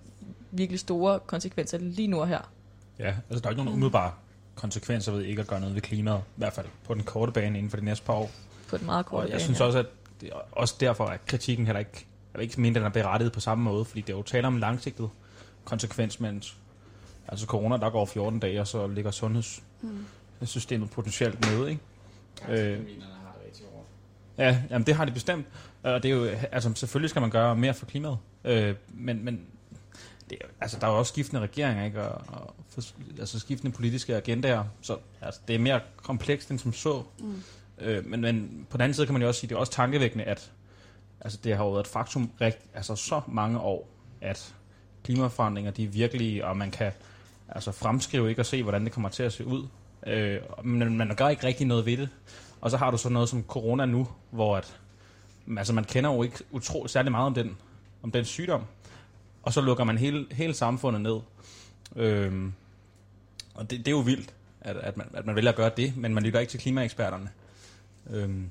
virkelig 0.50 0.80
store 0.80 1.20
konsekvenser 1.20 1.78
lige 1.78 2.08
nu 2.08 2.20
og 2.20 2.28
her. 2.28 2.50
Ja, 2.98 3.14
altså 3.30 3.40
der 3.40 3.46
er 3.46 3.50
ikke 3.50 3.64
nogen 3.64 3.74
umiddelbare 3.76 4.12
konsekvenser 4.54 5.12
ved 5.12 5.22
ikke 5.22 5.40
at 5.40 5.48
gøre 5.48 5.60
noget 5.60 5.74
ved 5.74 5.82
klimaet. 5.82 6.18
I 6.18 6.36
hvert 6.36 6.52
fald 6.52 6.66
på 6.84 6.94
den 6.94 7.02
korte 7.02 7.32
bane 7.32 7.58
inden 7.58 7.70
for 7.70 7.76
de 7.76 7.84
næste 7.84 8.04
par 8.04 8.12
år. 8.14 8.30
på 8.68 8.76
et 8.76 8.82
meget 8.82 9.06
kort 9.06 9.24
Og 9.24 9.30
jeg 9.30 9.40
synes 9.40 9.60
også, 9.60 9.78
at 9.78 9.86
det 10.20 10.28
er 10.28 10.36
også 10.52 10.74
derfor, 10.80 11.04
at 11.04 11.26
kritikken 11.26 11.66
heller 11.66 11.78
ikke, 11.78 12.06
jeg 12.34 12.38
vil 12.38 12.42
ikke 12.42 12.68
at 12.68 12.74
den 12.74 12.82
er 12.82 12.88
berettiget 12.88 13.32
på 13.32 13.40
samme 13.40 13.64
måde, 13.64 13.84
fordi 13.84 14.00
det 14.00 14.12
er 14.12 14.16
jo 14.16 14.22
tale 14.22 14.46
om 14.46 14.56
langsigtet 14.56 15.10
konsekvens, 15.64 16.20
mens 16.20 16.56
altså 17.28 17.46
corona, 17.46 17.76
der 17.76 17.90
går 17.90 18.06
14 18.06 18.40
dage, 18.40 18.60
og 18.60 18.66
så 18.66 18.86
ligger 18.86 19.10
sundhedssystemet 19.10 20.90
potentielt 20.90 21.40
nede, 21.40 21.70
ikke? 21.70 21.82
Øh. 22.48 22.56
Det 22.56 22.78
rigtig 23.46 23.66
hårdt. 23.72 23.88
Ja, 24.38 24.62
jamen 24.70 24.86
det 24.86 24.94
har 24.94 25.04
de 25.04 25.12
bestemt. 25.12 25.46
Og 25.82 26.02
det 26.02 26.10
er 26.10 26.14
jo, 26.14 26.24
altså 26.52 26.72
selvfølgelig 26.74 27.10
skal 27.10 27.20
man 27.20 27.30
gøre 27.30 27.56
mere 27.56 27.74
for 27.74 27.86
klimaet. 27.86 28.18
Øh, 28.44 28.74
men, 28.88 29.24
men 29.24 29.46
det, 30.30 30.38
altså, 30.60 30.78
der 30.80 30.86
er 30.86 30.90
jo 30.90 30.98
også 30.98 31.12
skiftende 31.12 31.42
regeringer, 31.42 31.84
ikke? 31.84 32.02
Og, 32.02 32.22
og 32.28 32.54
for, 32.68 32.82
altså 33.18 33.40
skiftende 33.40 33.76
politiske 33.76 34.16
agendaer. 34.16 34.64
Så 34.80 34.98
altså, 35.22 35.40
det 35.48 35.54
er 35.54 35.58
mere 35.58 35.80
komplekst 35.96 36.50
end 36.50 36.58
som 36.58 36.72
så. 36.72 37.02
Mm. 37.20 37.42
Øh, 37.78 38.06
men, 38.06 38.20
men 38.20 38.66
på 38.70 38.76
den 38.76 38.82
anden 38.82 38.94
side 38.94 39.06
kan 39.06 39.12
man 39.12 39.22
jo 39.22 39.28
også 39.28 39.40
sige, 39.40 39.48
det 39.48 39.54
er 39.54 39.58
også 39.58 39.72
tankevækkende, 39.72 40.24
at 40.24 40.52
altså, 41.20 41.38
det 41.44 41.56
har 41.56 41.64
jo 41.64 41.70
været 41.70 41.84
et 41.84 41.90
faktum 41.90 42.30
rigt, 42.40 42.58
altså 42.74 42.96
så 42.96 43.20
mange 43.28 43.60
år, 43.60 43.88
at 44.20 44.54
klimaforandringer, 45.04 45.70
de 45.70 45.84
er 45.84 45.88
virkelige, 45.88 46.46
og 46.46 46.56
man 46.56 46.70
kan 46.70 46.92
altså, 47.48 47.72
fremskrive 47.72 48.28
ikke 48.28 48.42
og 48.42 48.46
se, 48.46 48.62
hvordan 48.62 48.84
det 48.84 48.92
kommer 48.92 49.08
til 49.08 49.22
at 49.22 49.32
se 49.32 49.46
ud. 49.46 49.66
Øh, 50.06 50.40
men 50.64 50.96
man 50.96 51.16
gør 51.16 51.28
ikke 51.28 51.46
rigtig 51.46 51.66
noget 51.66 51.86
ved 51.86 51.96
det. 51.96 52.08
Og 52.60 52.70
så 52.70 52.76
har 52.76 52.90
du 52.90 52.98
så 52.98 53.08
noget 53.08 53.28
som 53.28 53.44
corona 53.44 53.86
nu, 53.86 54.08
hvor 54.30 54.56
at, 54.56 54.76
altså 55.58 55.72
man 55.72 55.84
kender 55.84 56.12
jo 56.12 56.22
ikke 56.22 56.38
utrolig 56.50 56.90
særlig 56.90 57.12
meget 57.12 57.26
om 57.26 57.34
den, 57.34 57.56
om 58.02 58.10
den 58.10 58.24
sygdom. 58.24 58.64
Og 59.44 59.52
så 59.52 59.60
lukker 59.60 59.84
man 59.84 59.98
hele, 59.98 60.26
hele 60.30 60.54
samfundet 60.54 61.02
ned. 61.02 61.20
Øhm, 61.96 62.52
og 63.54 63.70
det, 63.70 63.78
det 63.78 63.88
er 63.88 63.92
jo 63.92 63.98
vildt, 63.98 64.34
at, 64.60 64.76
at, 64.76 64.96
man, 64.96 65.06
at 65.14 65.26
man 65.26 65.36
vælger 65.36 65.50
at 65.50 65.56
gøre 65.56 65.70
det, 65.76 65.96
men 65.96 66.14
man 66.14 66.22
lytter 66.22 66.40
ikke 66.40 66.50
til 66.50 66.60
klimaeksperterne. 66.60 67.30
Øhm, 68.10 68.50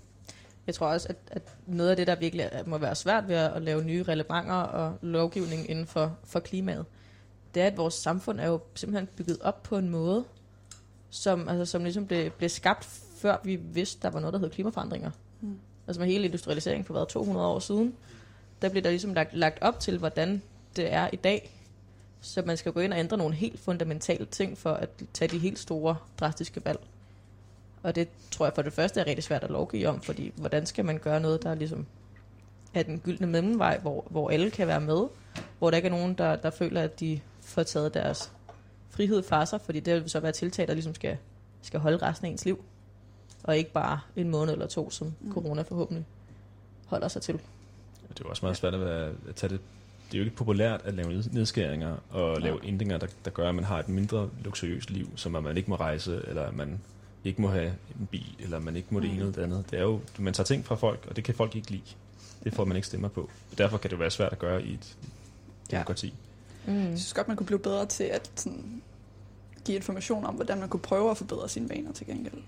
Jeg 0.68 0.76
tror 0.76 0.88
også, 0.88 1.08
at, 1.10 1.16
at 1.28 1.42
noget 1.68 1.90
af 1.90 1.96
det, 1.96 2.08
der 2.08 2.16
virkelig 2.16 2.50
må 2.66 2.78
være 2.78 2.96
svært 2.96 3.28
ved 3.28 3.36
at, 3.36 3.62
lave 3.62 3.84
nye 3.84 4.04
relevanter 4.04 4.54
og 4.56 4.98
lovgivning 5.02 5.70
inden 5.70 5.88
for, 5.88 6.18
for 6.24 6.40
klimaet, 6.40 6.86
det 7.54 7.64
er, 7.64 7.68
at 7.68 7.78
vores 7.78 7.94
samfund 7.94 8.40
er 8.40 8.48
jo 8.48 8.60
simpelthen 8.76 9.08
bygget 9.16 9.38
op 9.42 9.64
på 9.64 9.78
en 9.78 9.90
måde, 9.90 10.24
som, 11.10 11.50
altså, 11.50 11.66
som 11.66 11.84
ligesom 11.84 12.08
blev, 12.08 12.32
blev 12.32 12.50
skabt, 12.50 12.90
før 13.18 13.38
vi 13.44 13.56
vidste, 13.56 14.02
der 14.02 14.10
var 14.10 14.20
noget, 14.20 14.34
der 14.34 14.40
hed 14.40 14.50
klimaforandringer. 14.50 15.12
Mm. 15.42 15.60
Altså 15.88 16.00
med 16.00 16.08
hele 16.08 16.26
industrialiseringen 16.26 16.86
for 16.86 16.94
hvad, 16.94 17.06
200 17.06 17.48
år 17.48 17.60
siden, 17.60 17.96
der 18.62 18.70
blev 18.70 18.84
der 18.84 18.90
ligesom 18.90 19.14
lagt, 19.14 19.34
lagt 19.34 19.62
op 19.62 19.80
til, 19.80 19.98
hvordan 19.98 20.42
det 20.76 20.94
er 20.94 21.10
i 21.14 21.16
dag. 21.16 21.52
Så 22.22 22.42
man 22.46 22.58
skal 22.58 22.72
gå 22.72 22.80
ind 22.80 22.94
og 22.94 23.00
ændre 23.00 23.18
nogle 23.18 23.36
helt 23.36 23.60
fundamentale 23.60 24.26
ting 24.26 24.58
for 24.58 24.74
at 24.74 24.90
tage 25.14 25.30
de 25.30 25.40
helt 25.40 25.60
store, 25.60 25.96
drastiske 26.20 26.66
valg. 26.66 26.80
Og 27.84 27.96
det 27.96 28.08
tror 28.32 28.46
jeg 28.46 28.54
for 28.56 28.62
det 28.62 28.74
første 28.74 29.00
er 29.00 29.08
rigtig 29.08 29.24
svært 29.24 29.44
at 29.44 29.50
lovgive 29.50 29.88
om, 29.88 30.02
fordi 30.02 30.34
hvordan 30.36 30.66
skal 30.66 30.86
man 30.86 30.98
gøre 30.98 31.20
noget, 31.20 31.44
der 31.44 31.56
ligesom 31.56 31.86
er 32.74 32.84
den 32.84 33.00
gyldne 33.00 33.28
mellemvej, 33.28 33.78
hvor, 33.78 34.06
hvor 34.10 34.30
alle 34.30 34.52
kan 34.52 34.68
være 34.68 34.82
med, 34.82 35.08
hvor 35.60 35.70
der 35.70 35.78
ikke 35.78 35.88
er 35.88 35.92
nogen, 35.92 36.14
der, 36.14 36.36
der 36.36 36.50
føler, 36.50 36.82
at 36.82 37.00
de 37.00 37.20
får 37.42 37.64
taget 37.64 37.94
deres 37.94 38.32
frihed 38.90 39.24
fra 39.24 39.46
sig, 39.46 39.62
fordi 39.62 39.80
det 39.80 39.94
vil 40.02 40.10
så 40.10 40.20
være 40.20 40.32
tiltag, 40.32 40.68
der 40.68 40.74
ligesom 40.74 40.96
skal, 40.96 41.18
skal 41.62 41.80
holde 41.80 41.98
resten 41.98 42.28
af 42.28 42.32
ens 42.32 42.46
liv, 42.46 42.64
og 43.44 43.58
ikke 43.58 43.72
bare 43.72 44.00
en 44.16 44.30
måned 44.30 44.54
eller 44.54 44.68
to, 44.68 44.90
som 44.90 45.14
Mm. 45.20 45.34
corona 45.34 45.62
forhåbentlig 45.62 46.06
holder 46.86 47.08
sig 47.08 47.22
til. 47.22 47.34
Det 47.34 48.20
er 48.20 48.24
jo 48.26 48.30
også 48.30 48.46
meget 48.46 48.58
svært 48.58 48.74
at, 48.74 48.80
være, 48.80 49.14
at 49.30 49.36
tage 49.36 49.50
det. 49.54 49.60
Det 50.14 50.20
er 50.20 50.22
jo 50.22 50.26
ikke 50.26 50.38
populært 50.38 50.82
at 50.84 50.94
lave 50.94 51.10
ned- 51.14 51.30
nedskæringer 51.32 51.96
og 52.10 52.42
lave 52.42 52.60
ændringer, 52.66 52.98
der, 52.98 53.08
der 53.26 53.32
gør, 53.32 53.50
at 53.50 53.56
man 53.56 53.64
har 53.64 53.80
et 53.80 53.90
mindre 53.90 54.30
luksuriøst 54.44 54.90
liv, 54.92 55.10
som 55.16 55.36
at 55.36 55.44
man 55.44 55.58
ikke 55.58 55.70
må 55.70 55.76
rejse, 55.76 56.22
eller 56.28 56.42
at 56.44 56.56
man 56.56 56.80
ikke 57.24 57.42
må 57.42 57.48
have 57.48 57.74
en 58.00 58.08
bil, 58.12 58.36
eller 58.40 58.60
man 58.60 58.76
ikke 58.76 58.88
må 58.92 59.00
det 59.00 59.10
ene 59.10 59.20
eller 59.20 59.32
det 59.32 59.44
andet. 59.44 59.66
Det 59.72 59.80
er 59.80 59.84
jo, 59.84 60.00
man 60.20 60.34
tager 60.34 60.46
ting 60.46 60.66
fra 60.66 60.76
folk, 60.76 61.06
og 61.10 61.16
det 61.16 61.24
kan 61.24 61.36
folk 61.36 61.56
ikke 61.56 61.72
lide. 61.72 61.82
Det 62.44 62.54
får 62.54 62.66
man 62.66 62.76
ikke 62.76 62.88
stemmer 62.88 63.08
på. 63.08 63.30
Derfor 63.58 63.78
kan 63.78 63.90
det 63.90 63.96
jo 63.96 64.00
være 64.00 64.12
svært 64.12 64.32
at 64.32 64.40
gøre 64.40 64.64
i 64.64 64.74
et 64.74 64.98
Ja. 65.72 65.78
demokrati. 65.78 66.14
Mm. 66.68 66.74
Jeg 66.74 66.98
synes 67.00 67.14
godt, 67.14 67.28
man 67.28 67.38
kunne 67.38 67.48
blive 67.48 67.60
bedre 67.60 67.86
til 67.86 68.04
at 68.04 68.32
sådan, 68.36 68.82
give 69.66 69.76
information 69.76 70.26
om, 70.26 70.36
hvordan 70.36 70.60
man 70.60 70.70
kunne 70.70 70.80
prøve 70.80 71.12
at 71.12 71.18
forbedre 71.18 71.50
sine 71.50 71.70
vaner 71.70 71.92
til 71.92 72.08
gengæld. 72.08 72.42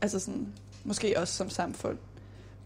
Altså 0.00 0.18
sådan, 0.18 0.48
måske 0.84 1.18
også 1.18 1.34
som 1.34 1.50
samfund 1.50 1.98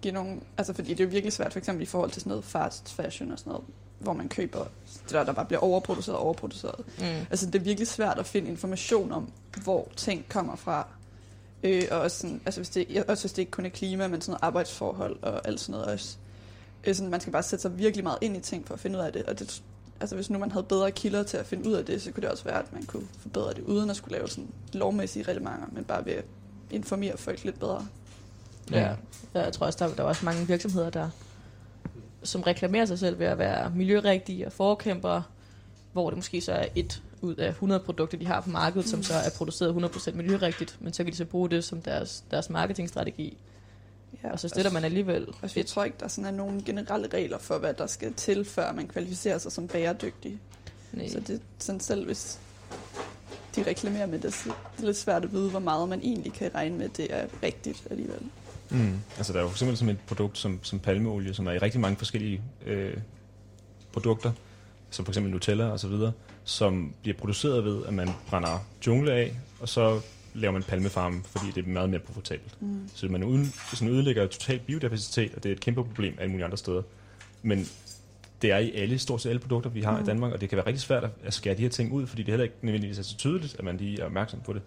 give 0.02 0.14
nogle, 0.14 0.40
altså 0.56 0.72
fordi 0.72 0.88
det 0.90 1.00
er 1.00 1.04
jo 1.04 1.10
virkelig 1.10 1.32
svært, 1.32 1.52
for 1.52 1.58
eksempel 1.58 1.82
i 1.82 1.86
forhold 1.86 2.10
til 2.10 2.22
sådan 2.22 2.30
noget 2.30 2.44
fast 2.44 2.92
fashion 2.92 3.32
og 3.32 3.38
sådan 3.38 3.50
noget, 3.50 3.64
hvor 3.98 4.12
man 4.12 4.28
køber 4.28 4.64
det 5.02 5.10
der, 5.10 5.24
der 5.24 5.32
bare 5.32 5.44
bliver 5.44 5.60
overproduceret 5.60 6.18
og 6.18 6.24
overproduceret. 6.24 6.84
Mm. 6.98 7.04
Altså 7.04 7.46
det 7.46 7.54
er 7.54 7.64
virkelig 7.64 7.88
svært 7.88 8.18
at 8.18 8.26
finde 8.26 8.48
information 8.48 9.12
om, 9.12 9.32
hvor 9.62 9.88
ting 9.96 10.24
kommer 10.28 10.56
fra. 10.56 10.88
Øh, 11.62 11.82
og 11.90 12.00
også, 12.00 12.18
sådan, 12.18 12.40
altså 12.46 12.60
hvis 12.60 12.68
det, 12.68 13.04
også 13.08 13.22
hvis 13.22 13.32
det 13.32 13.38
ikke 13.42 13.50
kun 13.50 13.66
er 13.66 13.70
klima, 13.70 14.08
men 14.08 14.20
sådan 14.20 14.30
noget 14.30 14.42
arbejdsforhold 14.42 15.16
og 15.22 15.48
alt 15.48 15.60
sådan 15.60 15.72
noget 15.72 15.86
også. 15.86 16.16
Øh, 16.84 16.94
sådan, 16.94 17.10
man 17.10 17.20
skal 17.20 17.32
bare 17.32 17.42
sætte 17.42 17.62
sig 17.62 17.78
virkelig 17.78 18.04
meget 18.04 18.18
ind 18.20 18.36
i 18.36 18.40
ting 18.40 18.66
for 18.66 18.74
at 18.74 18.80
finde 18.80 18.98
ud 18.98 19.04
af 19.04 19.12
det. 19.12 19.22
Og 19.22 19.38
det, 19.38 19.62
altså 20.00 20.14
hvis 20.14 20.30
nu 20.30 20.38
man 20.38 20.52
havde 20.52 20.64
bedre 20.64 20.90
kilder 20.90 21.22
til 21.22 21.36
at 21.36 21.46
finde 21.46 21.68
ud 21.68 21.74
af 21.74 21.84
det, 21.84 22.02
så 22.02 22.12
kunne 22.12 22.22
det 22.22 22.30
også 22.30 22.44
være, 22.44 22.58
at 22.58 22.72
man 22.72 22.82
kunne 22.82 23.06
forbedre 23.18 23.54
det, 23.54 23.62
uden 23.62 23.90
at 23.90 23.96
skulle 23.96 24.16
lave 24.16 24.28
sådan 24.28 24.48
lovmæssige 24.72 25.22
reglementer, 25.22 25.66
men 25.72 25.84
bare 25.84 26.04
ved 26.04 26.12
at 26.12 26.24
informere 26.70 27.16
folk 27.16 27.44
lidt 27.44 27.60
bedre. 27.60 27.86
Ja. 28.70 28.96
ja, 29.34 29.42
jeg 29.42 29.52
tror 29.52 29.66
også, 29.66 29.84
der, 29.84 29.94
der 29.94 30.02
er 30.02 30.06
også 30.08 30.24
mange 30.24 30.46
virksomheder, 30.46 30.90
der 30.90 31.10
som 32.26 32.42
reklamerer 32.42 32.84
sig 32.84 32.98
selv 32.98 33.18
ved 33.18 33.26
at 33.26 33.38
være 33.38 33.70
miljørigtige 33.70 34.46
og 34.46 34.52
forkæmpere, 34.52 35.22
hvor 35.92 36.10
det 36.10 36.16
måske 36.16 36.40
så 36.40 36.52
er 36.52 36.66
et 36.74 37.02
ud 37.20 37.34
af 37.34 37.48
100 37.48 37.80
produkter, 37.80 38.18
de 38.18 38.26
har 38.26 38.40
på 38.40 38.50
markedet, 38.50 38.88
som 38.88 39.02
så 39.02 39.14
er 39.14 39.30
produceret 39.36 39.96
100% 39.96 40.12
miljørigtigt, 40.12 40.76
men 40.80 40.92
så 40.92 41.04
kan 41.04 41.12
de 41.12 41.16
så 41.16 41.24
bruge 41.24 41.50
det 41.50 41.64
som 41.64 41.82
deres, 41.82 42.24
deres 42.30 42.50
marketingstrategi, 42.50 43.38
Ja, 44.24 44.32
og 44.32 44.40
så 44.40 44.48
støtter 44.48 44.70
man 44.70 44.84
alligevel. 44.84 45.28
Altså, 45.42 45.60
jeg 45.60 45.66
tror 45.66 45.84
ikke, 45.84 45.96
der 46.00 46.08
sådan 46.08 46.26
er 46.32 46.36
nogen 46.36 46.62
generelle 46.62 47.08
regler 47.14 47.38
for, 47.38 47.58
hvad 47.58 47.74
der 47.74 47.86
skal 47.86 48.14
til, 48.14 48.44
før 48.44 48.72
man 48.72 48.88
kvalificerer 48.88 49.38
sig 49.38 49.52
som 49.52 49.68
bæredygtig. 49.68 50.38
Nej. 50.92 51.08
Så 51.08 51.20
det 51.20 51.40
sådan 51.58 51.80
selv, 51.80 52.06
hvis 52.06 52.40
de 53.56 53.62
reklamerer 53.62 54.06
med 54.06 54.18
det, 54.18 54.34
så 54.34 54.48
det 54.76 54.82
er 54.82 54.86
lidt 54.86 54.96
svært 54.96 55.24
at 55.24 55.32
vide, 55.32 55.50
hvor 55.50 55.60
meget 55.60 55.88
man 55.88 56.00
egentlig 56.00 56.32
kan 56.32 56.54
regne 56.54 56.78
med, 56.78 56.88
det 56.88 57.06
er 57.14 57.26
rigtigt 57.42 57.86
alligevel. 57.90 58.20
Mm. 58.70 58.98
Altså 59.16 59.32
der 59.32 59.38
er 59.38 59.42
jo 59.42 59.48
for 59.48 59.54
eksempel 59.54 59.76
sådan 59.76 59.94
et 59.94 60.00
produkt 60.06 60.38
som, 60.38 60.60
som 60.62 60.78
palmeolie, 60.78 61.34
som 61.34 61.46
er 61.46 61.52
i 61.52 61.58
rigtig 61.58 61.80
mange 61.80 61.96
forskellige 61.96 62.40
øh, 62.66 62.96
produkter, 63.92 64.32
som 64.90 65.04
for 65.04 65.10
eksempel 65.10 65.32
Nutella 65.32 65.64
og 65.64 65.80
så 65.80 65.88
videre, 65.88 66.12
som 66.44 66.94
bliver 67.02 67.16
produceret 67.16 67.64
ved, 67.64 67.86
at 67.86 67.94
man 67.94 68.08
brænder 68.28 68.66
jungle 68.86 69.12
af, 69.12 69.36
og 69.60 69.68
så 69.68 70.00
laver 70.34 70.52
man 70.52 70.62
palmefarm, 70.62 71.24
fordi 71.24 71.46
det 71.54 71.66
er 71.66 71.68
meget 71.68 71.90
mere 71.90 72.00
profitabelt. 72.00 72.62
Mm. 72.62 72.88
Så 72.94 73.08
man 73.08 73.24
uden, 73.24 73.52
sådan 73.74 73.94
ødelægger 73.94 74.26
totalt 74.26 74.66
biodiversitet, 74.66 75.34
og 75.34 75.42
det 75.42 75.48
er 75.48 75.52
et 75.52 75.60
kæmpe 75.60 75.84
problem 75.84 76.14
alle 76.18 76.30
mulige 76.30 76.44
andre 76.44 76.56
steder. 76.56 76.82
Men 77.42 77.66
det 78.42 78.50
er 78.50 78.58
i 78.58 78.74
alle, 78.74 78.98
stort 78.98 79.20
set 79.20 79.30
alle 79.30 79.40
produkter, 79.40 79.70
vi 79.70 79.80
har 79.80 79.96
mm. 79.96 80.02
i. 80.02 80.06
Danmark, 80.06 80.32
og 80.32 80.40
det 80.40 80.48
kan 80.48 80.56
være 80.56 80.66
rigtig 80.66 80.80
svært 80.80 81.04
at, 81.04 81.10
at 81.24 81.34
skære 81.34 81.54
de 81.54 81.62
her 81.62 81.68
ting 81.68 81.92
ud, 81.92 82.06
fordi 82.06 82.22
det 82.22 82.32
heller 82.32 82.44
ikke 82.44 82.56
nødvendigvis 82.62 82.98
er 82.98 83.02
så 83.02 83.16
tydeligt, 83.16 83.56
at 83.58 83.64
man 83.64 83.76
lige 83.76 84.00
er 84.00 84.04
opmærksom 84.04 84.40
på 84.40 84.52
det. 84.52 84.62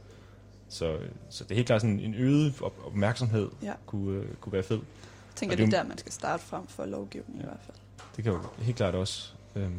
Så, 0.70 0.98
så 1.30 1.44
det 1.44 1.52
er 1.52 1.56
helt 1.56 1.68
klart 1.68 1.82
sådan 1.82 2.00
en 2.00 2.14
øget 2.16 2.62
op- 2.62 2.82
opmærksomhed 2.86 3.50
Ja. 3.64 3.74
kunne, 3.86 4.18
øh, 4.20 4.26
kunne 4.42 4.54
være 4.54 4.64
fed. 4.64 4.78
Jeg 4.78 5.36
tænker, 5.36 5.54
Og 5.54 5.58
det 5.58 5.64
er 5.74 5.78
er 5.78 5.82
der, 5.82 5.90
man 5.90 5.98
skal 5.98 6.12
starte 6.12 6.44
frem 6.44 6.68
for 6.68 6.86
lovgivning 6.86 7.40
i 7.40 7.44
hvert 7.44 7.60
fald. 7.66 7.78
Det 8.16 8.24
kan 8.24 8.34
jo 8.34 8.40
helt 8.60 8.78
klart 8.78 8.96
også. 8.96 9.32
Øhm, 9.56 9.74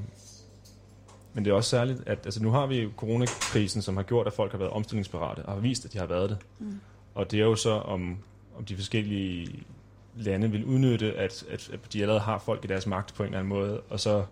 men 1.34 1.44
det 1.44 1.50
er 1.50 1.54
også 1.54 1.70
særligt, 1.70 2.02
at 2.06 2.18
altså, 2.24 2.42
nu 2.42 2.50
har 2.50 2.66
vi 2.66 2.82
jo 2.82 2.90
coronakrisen, 2.96 3.82
som 3.82 3.96
har 3.96 4.02
gjort, 4.04 4.26
at 4.26 4.32
folk 4.32 4.50
har 4.50 4.58
været 4.58 4.70
omstillingsparate, 4.70 5.40
og 5.46 5.52
har 5.52 5.60
vist, 5.60 5.84
at 5.84 5.92
de 5.92 5.98
har 5.98 6.06
været 6.06 6.30
det. 6.30 6.38
Mm. 6.58 6.80
Og 7.14 7.30
det 7.30 7.40
er 7.40 7.44
jo 7.44 7.54
så, 7.56 7.70
om, 7.70 8.18
om 8.58 8.64
de 8.64 8.76
forskellige 8.76 9.64
lande 10.16 10.50
vil 10.50 10.64
udnytte, 10.64 11.12
at, 11.14 11.44
at, 11.50 11.70
at 11.72 11.80
de 11.92 12.02
allerede 12.02 12.20
har 12.20 12.38
folk 12.38 12.64
i 12.64 12.66
deres 12.68 12.86
magt 12.86 13.14
på 13.14 13.22
en 13.22 13.26
eller 13.26 13.38
anden 13.38 13.48
måde, 13.48 13.80
og 13.80 14.00
så 14.00 14.24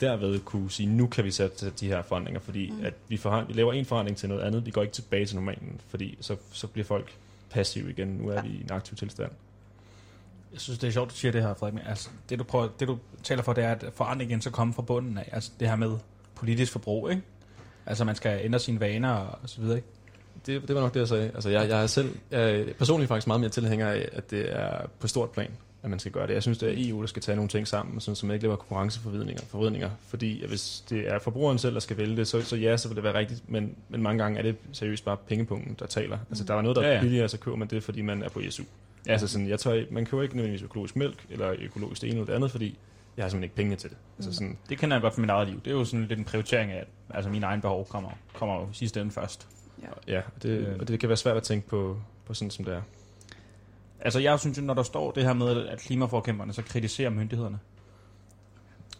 derved 0.00 0.40
kunne 0.40 0.70
sige, 0.70 0.86
nu 0.86 1.06
kan 1.06 1.24
vi 1.24 1.30
sætte 1.30 1.70
de 1.70 1.86
her 1.86 2.02
forandringer, 2.02 2.40
fordi 2.40 2.70
Mm. 2.70 2.84
at 2.84 2.94
vi, 3.08 3.16
forhand, 3.16 3.46
vi 3.46 3.52
laver 3.52 3.72
en 3.72 3.84
forandring 3.84 4.16
til 4.16 4.28
noget 4.28 4.42
andet, 4.42 4.66
vi 4.66 4.70
går 4.70 4.82
ikke 4.82 4.94
tilbage 4.94 5.26
til 5.26 5.36
normalen, 5.36 5.80
fordi 5.88 6.18
så, 6.20 6.36
så 6.52 6.66
bliver 6.66 6.84
folk 6.84 7.12
passive 7.50 7.90
igen, 7.90 8.08
nu 8.08 8.28
er 8.28 8.34
Ja. 8.34 8.40
vi 8.42 8.48
i 8.48 8.60
en 8.60 8.70
aktiv 8.72 8.96
tilstand. 8.96 9.30
Jeg 10.52 10.60
synes, 10.60 10.78
det 10.78 10.86
er 10.88 10.90
sjovt, 10.92 11.10
du 11.10 11.14
siger 11.14 11.32
det 11.32 11.42
her, 11.42 11.54
Frederik. 11.54 11.74
men 11.74 11.82
Altså, 11.86 12.08
det, 12.28 12.38
du 12.38 12.44
prøver, 12.44 12.68
det, 12.80 12.88
du 12.88 12.98
taler 13.22 13.42
for, 13.42 13.52
det 13.52 13.64
er, 13.64 13.72
at 13.72 13.84
forandringen 13.94 14.40
så 14.40 14.50
kommer 14.50 14.74
fra 14.74 14.82
bunden 14.82 15.18
af. 15.18 15.28
Altså, 15.32 15.50
det 15.60 15.68
her 15.68 15.76
med 15.76 15.96
politisk 16.34 16.72
forbrug, 16.72 17.10
ikke? 17.10 17.22
Altså, 17.86 18.04
man 18.04 18.16
skal 18.16 18.40
ændre 18.44 18.58
sine 18.58 18.80
vaner 18.80 19.10
og 19.10 19.38
så 19.48 19.60
videre, 19.60 19.76
ikke? 19.76 19.88
Det, 20.46 20.68
det 20.68 20.74
var 20.76 20.80
nok 20.82 20.94
det, 20.94 21.00
jeg 21.00 21.08
sagde. 21.08 21.30
Altså, 21.34 21.50
jeg, 21.50 21.68
jeg 21.68 21.82
er 21.82 21.86
selv 21.86 22.14
jeg 22.30 22.60
er 22.60 22.72
personligt 22.78 23.08
faktisk 23.08 23.26
meget 23.26 23.40
mere 23.40 23.50
tilhænger 23.50 23.88
af, 23.88 24.08
at 24.12 24.30
det 24.30 24.52
er 24.56 24.86
på 25.00 25.08
stort 25.08 25.30
plan, 25.30 25.50
at 25.82 25.90
man 25.90 25.98
skal 25.98 26.12
gøre 26.12 26.26
det. 26.26 26.34
Jeg 26.34 26.42
synes, 26.42 26.58
det 26.58 26.68
er 26.68 26.88
EU, 26.90 27.00
der 27.00 27.06
skal 27.06 27.22
tage 27.22 27.36
nogle 27.36 27.48
ting 27.48 27.68
sammen, 27.68 28.00
sådan, 28.00 28.16
så 28.16 28.26
man 28.26 28.34
ikke 28.34 28.44
laver 28.44 28.56
konkurrenceforvridninger. 28.56 29.42
Forvridninger. 29.42 29.90
Fordi 30.08 30.42
at 30.42 30.48
hvis 30.48 30.84
det 30.90 31.08
er 31.08 31.18
forbrugeren 31.18 31.58
selv, 31.58 31.74
der 31.74 31.80
skal 31.80 31.96
vælge 31.96 32.16
det, 32.16 32.28
så, 32.28 32.42
så 32.42 32.56
ja, 32.56 32.76
så 32.76 32.88
vil 32.88 32.96
det 32.96 33.04
være 33.04 33.14
rigtigt. 33.14 33.50
Men, 33.50 33.74
men 33.88 34.02
mange 34.02 34.22
gange 34.22 34.38
er 34.38 34.42
det 34.42 34.56
seriøst 34.72 35.04
bare 35.04 35.16
pengepunkten, 35.16 35.76
der 35.78 35.86
taler. 35.86 36.18
Altså, 36.28 36.44
der 36.44 36.54
er 36.54 36.62
noget, 36.62 36.76
der 36.76 36.82
Ja, 36.82 36.88
er 36.88 36.94
ja. 36.94 37.00
billigere, 37.00 37.28
så 37.28 37.38
køber 37.38 37.56
man 37.56 37.68
det, 37.68 37.82
fordi 37.82 38.02
man 38.02 38.22
er 38.22 38.28
på 38.28 38.40
SU. 38.50 38.62
Ja. 39.06 39.12
Altså, 39.12 39.28
sådan, 39.28 39.48
jeg 39.48 39.58
tør, 39.60 39.82
man 39.90 40.06
køber 40.06 40.22
ikke 40.22 40.36
nødvendigvis 40.36 40.64
økologisk 40.64 40.96
mælk, 40.96 41.26
eller 41.30 41.54
økologisk 41.62 42.00
det 42.02 42.08
ene 42.10 42.16
eller 42.16 42.26
det 42.26 42.32
andet, 42.34 42.50
fordi 42.50 42.78
jeg 43.16 43.24
har 43.24 43.28
simpelthen 43.28 43.44
ikke 43.44 43.56
penge 43.56 43.76
til 43.76 43.90
det. 43.90 43.96
Altså, 44.18 44.32
sådan, 44.32 44.58
Det 44.68 44.78
kender 44.78 44.96
jeg 44.96 45.02
godt 45.02 45.14
fra 45.14 45.20
mit 45.20 45.30
eget 45.30 45.48
liv. 45.48 45.60
Det 45.64 45.70
er 45.70 45.74
jo 45.74 45.84
sådan 45.84 46.06
lidt 46.06 46.18
en 46.18 46.24
prioritering 46.24 46.72
af, 46.72 46.76
at 46.78 46.86
altså, 47.10 47.30
mine 47.30 47.46
egne 47.46 47.62
behov 47.62 47.86
kommer, 47.88 48.10
kommer 48.34 48.54
jo 48.60 48.68
sidste 48.72 49.00
ende 49.00 49.12
først. 49.12 49.46
ja, 50.08 50.18
og 50.36 50.42
det, 50.42 50.48
Øh. 50.50 50.76
og 50.80 50.88
det 50.88 51.00
kan 51.00 51.08
være 51.08 51.16
svært 51.16 51.36
at 51.36 51.42
tænke 51.42 51.68
på, 51.68 52.00
på 52.26 52.34
sådan, 52.34 52.50
som 52.50 52.64
det 52.64 52.74
er. 52.74 52.82
Altså, 54.00 54.18
jeg 54.18 54.40
synes 54.40 54.58
jo, 54.58 54.62
når 54.62 54.74
der 54.74 54.82
står 54.82 55.10
det 55.10 55.24
her 55.24 55.32
med, 55.32 55.66
at 55.66 55.78
klimaforkæmperne 55.78 56.52
så 56.52 56.62
kritiserer 56.62 57.10
myndighederne, 57.10 57.58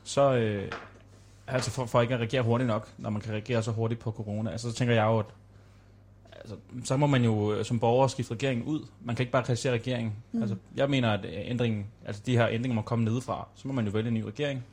så, 0.05 0.35
øh, 0.35 0.73
altså 1.47 1.71
for, 1.71 1.87
for 1.87 2.01
ikke 2.01 2.15
at 2.15 2.21
reagere 2.21 2.43
hurtigt 2.43 2.69
nok, 2.69 2.89
når 2.99 3.11
man 3.11 3.23
kan 3.23 3.33
reagere 3.33 3.63
så 3.63 3.71
hurtigt 3.71 4.01
på 4.01 4.13
corona, 4.13 4.51
altså, 4.51 4.71
så 4.71 4.77
tænker 4.77 4.95
jeg 4.95 5.05
jo, 5.05 5.19
at 5.19 5.27
altså, 6.33 6.57
så 6.85 6.97
må 6.97 7.07
man 7.07 7.25
jo 7.25 7.53
øh, 7.53 7.65
som 7.65 7.81
borger 7.81 8.09
skifte 8.09 8.35
regeringen 8.35 8.67
ud. 8.67 8.87
Man 9.01 9.17
kan 9.17 9.23
ikke 9.23 9.33
bare 9.33 9.43
kritisere 9.43 9.73
regeringen. 9.73 10.15
Mm. 10.33 10.41
Altså, 10.41 10.57
jeg 10.77 10.91
mener, 10.91 11.11
at 11.11 11.27
ændringen, 11.29 11.87
altså, 12.07 12.23
de 12.27 12.37
her 12.37 12.49
ændringer 12.49 12.75
må 12.75 12.83
komme 12.83 13.05
nedefra. 13.05 13.49
Så 13.55 13.69
må 13.69 13.75
man 13.75 13.85
jo 13.85 13.91
vælge 13.91 14.09
en 14.09 14.15
ny 14.15 14.23
regering, 14.23 14.65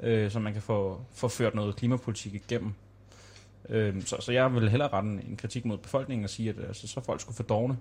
øh, 0.00 0.30
så 0.30 0.38
man 0.38 0.52
kan 0.52 0.62
få, 0.62 1.00
få 1.12 1.28
ført 1.28 1.54
noget 1.54 1.76
klimapolitik 1.76 2.34
igennem. 2.34 2.72
Øh, 3.68 4.02
så, 4.02 4.16
så 4.20 4.32
jeg 4.32 4.54
vil 4.54 4.68
hellere 4.68 4.88
rette 4.88 5.08
en, 5.08 5.20
en 5.28 5.36
kritik 5.36 5.64
mod 5.64 5.78
befolkningen 5.78 6.24
og 6.24 6.30
sige, 6.30 6.50
at 6.50 6.56
altså, 6.68 6.88
så 6.88 7.00
folk 7.00 7.20
skulle 7.20 7.36
for 7.36 7.42
dogne. 7.42 7.76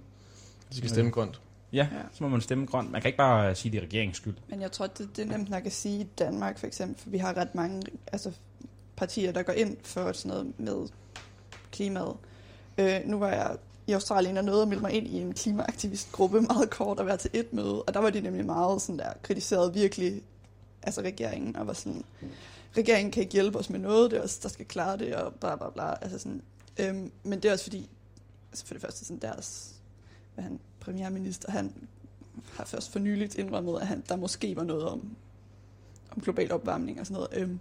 De 0.72 0.78
skal 0.78 0.90
stemme 0.90 1.12
grønt. 1.12 1.42
Ja, 1.76 1.88
Ja. 1.92 2.02
så 2.12 2.24
må 2.24 2.30
man 2.30 2.42
stemme 2.42 2.66
grønt. 2.66 2.92
Man 2.92 3.02
kan 3.02 3.10
ikke 3.10 3.18
bare 3.18 3.56
sige, 3.56 3.70
at 3.70 3.74
det 3.74 3.80
er 3.80 3.84
regeringens 3.86 4.18
skyld. 4.18 4.36
Men 4.48 4.62
jeg 4.62 4.72
tror, 4.72 4.88
det, 4.88 5.10
det 5.16 5.22
er 5.22 5.38
nemt 5.38 5.50
nok 5.50 5.66
at 5.66 5.72
sige 5.74 6.00
i 6.02 6.08
Danmark 6.20 6.60
for 6.60 6.68
eksempel, 6.68 7.02
for 7.04 7.10
vi 7.10 7.18
har 7.18 7.38
ret 7.38 7.56
mange 7.56 7.82
altså, 8.12 8.32
partier, 8.96 9.32
der 9.32 9.44
går 9.44 9.54
ind 9.54 9.78
for 9.84 10.12
sådan 10.12 10.30
noget 10.30 10.60
med 10.60 10.88
klimaet. 11.72 12.16
Øh, 12.78 13.00
nu 13.06 13.20
var 13.20 13.30
jeg 13.30 13.58
i 13.88 13.92
Australien 13.92 14.38
og 14.38 14.44
nåede 14.44 14.62
at 14.62 14.68
melde 14.68 14.82
mig 14.82 14.92
ind 14.92 15.08
i 15.08 15.22
en 15.22 15.34
klimaaktivistgruppe 15.34 16.42
meget 16.52 16.70
kort 16.70 17.00
og 17.00 17.06
være 17.06 17.18
til 17.18 17.30
et 17.34 17.54
møde, 17.54 17.84
og 17.84 17.94
der 17.94 18.00
var 18.00 18.10
de 18.10 18.22
nemlig 18.22 18.46
meget 18.46 18.82
sådan 18.82 19.00
der, 19.00 19.14
kritiseret 19.24 19.74
virkelig 19.76 20.22
altså 20.84 21.02
regeringen, 21.02 21.56
og 21.56 21.68
var 21.68 21.74
sådan, 21.74 22.04
regeringen 22.78 23.12
kan 23.12 23.22
ikke 23.24 23.34
hjælpe 23.34 23.58
os 23.60 23.70
med 23.70 23.80
noget, 23.80 24.12
det 24.12 24.20
er 24.20 24.24
os, 24.24 24.38
der 24.38 24.50
skal 24.50 24.66
klare 24.66 24.98
det, 24.98 25.16
og 25.16 25.34
bla 25.34 25.56
bla 25.56 25.70
bla. 25.70 25.94
Altså 26.02 26.20
sådan, 26.20 26.42
øhm, 26.80 27.12
men 27.24 27.40
det 27.40 27.50
er 27.50 27.54
også 27.54 27.64
fordi, 27.66 27.90
altså 28.52 28.66
for 28.66 28.74
det 28.74 28.82
første 28.82 29.06
sådan 29.06 29.20
deres, 29.22 29.76
hvad 30.34 30.44
han, 30.44 30.60
premierminister, 30.86 31.52
han 31.52 31.74
har 32.54 32.66
først 32.66 32.92
for 32.92 33.00
nyligt 33.00 33.36
indrømmet, 33.36 33.82
at 33.82 33.88
han, 33.88 34.04
der 34.10 34.16
måske 34.16 34.56
var 34.56 34.64
noget 34.64 34.84
om, 34.84 35.16
om 36.16 36.22
global 36.22 36.52
opvarmning 36.52 37.00
og 37.00 37.06
sådan 37.06 37.14
noget. 37.14 37.42
Øhm, 37.42 37.60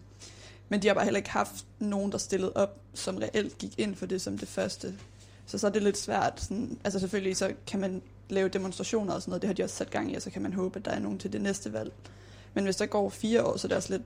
men 0.69 0.83
de 0.83 0.87
har 0.87 0.95
bare 0.95 1.05
heller 1.05 1.19
ikke 1.19 1.31
haft 1.31 1.67
nogen, 1.79 2.13
der 2.13 2.19
stillede 2.19 2.53
op, 2.55 2.81
som 2.95 3.17
reelt 3.17 3.59
gik 3.59 3.79
ind 3.79 3.95
for 3.95 4.07
det 4.07 4.21
som 4.21 4.39
det 4.39 4.49
første. 4.49 4.95
Så 5.47 5.59
så 5.59 5.67
er 5.67 5.71
det 5.71 5.83
lidt 5.83 5.99
svært. 5.99 6.41
Sådan, 6.41 6.79
altså 6.85 6.99
selvfølgelig 6.99 7.37
så 7.37 7.55
kan 7.67 7.81
man 7.81 8.03
lave 8.29 8.49
demonstrationer 8.49 9.13
og 9.15 9.23
sådan 9.23 9.31
noget, 9.31 9.43
det 9.43 9.49
har 9.49 9.55
de 9.55 9.63
også 9.65 9.77
sat 9.77 9.91
gang 9.91 10.13
i, 10.13 10.15
og 10.15 10.23
så 10.23 10.31
kan 10.31 10.43
man 10.43 10.53
håbe, 10.53 10.79
at 10.79 10.85
der 10.85 10.91
er 10.91 10.99
nogen 10.99 11.19
til 11.19 11.33
det 11.33 11.41
næste 11.43 11.73
valg. 11.73 11.93
Men 12.55 12.65
hvis 12.65 12.77
der 12.77 12.87
går 12.87 13.09
fire 13.09 13.45
år, 13.45 13.57
så 13.57 13.67
er 13.67 13.69
det 13.69 13.77
også 13.77 13.93
lidt, 13.93 14.03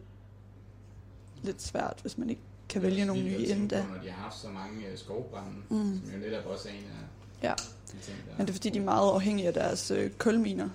lidt 1.43 1.63
svært, 1.63 1.99
hvis 2.03 2.19
man 2.19 2.31
ikke 2.31 2.43
kan 2.69 2.83
vælge 2.83 3.05
nogle 3.05 3.23
nye 3.23 3.37
inden 3.47 3.69
da. 3.69 3.85
Når 3.95 4.03
de 4.03 4.11
har 4.11 4.23
haft 4.23 4.39
så 4.39 4.49
mange 4.49 4.87
øh, 4.87 4.99
skovbrænde, 4.99 5.51
Mm. 5.69 6.01
som 6.05 6.13
jo 6.15 6.19
netop 6.19 6.47
også 6.47 6.69
er 6.69 6.73
en 6.73 6.79
af 6.79 7.09
Ja. 7.43 7.55
Men 8.37 8.47
det 8.47 8.49
er 8.49 8.55
fordi, 8.55 8.71
de 8.71 8.79
er 8.79 8.83
meget 8.83 9.13
afhængige 9.13 9.49
af 9.49 9.55
deres 9.55 9.91
øh, 9.91 10.11
kulminer. 10.11 10.69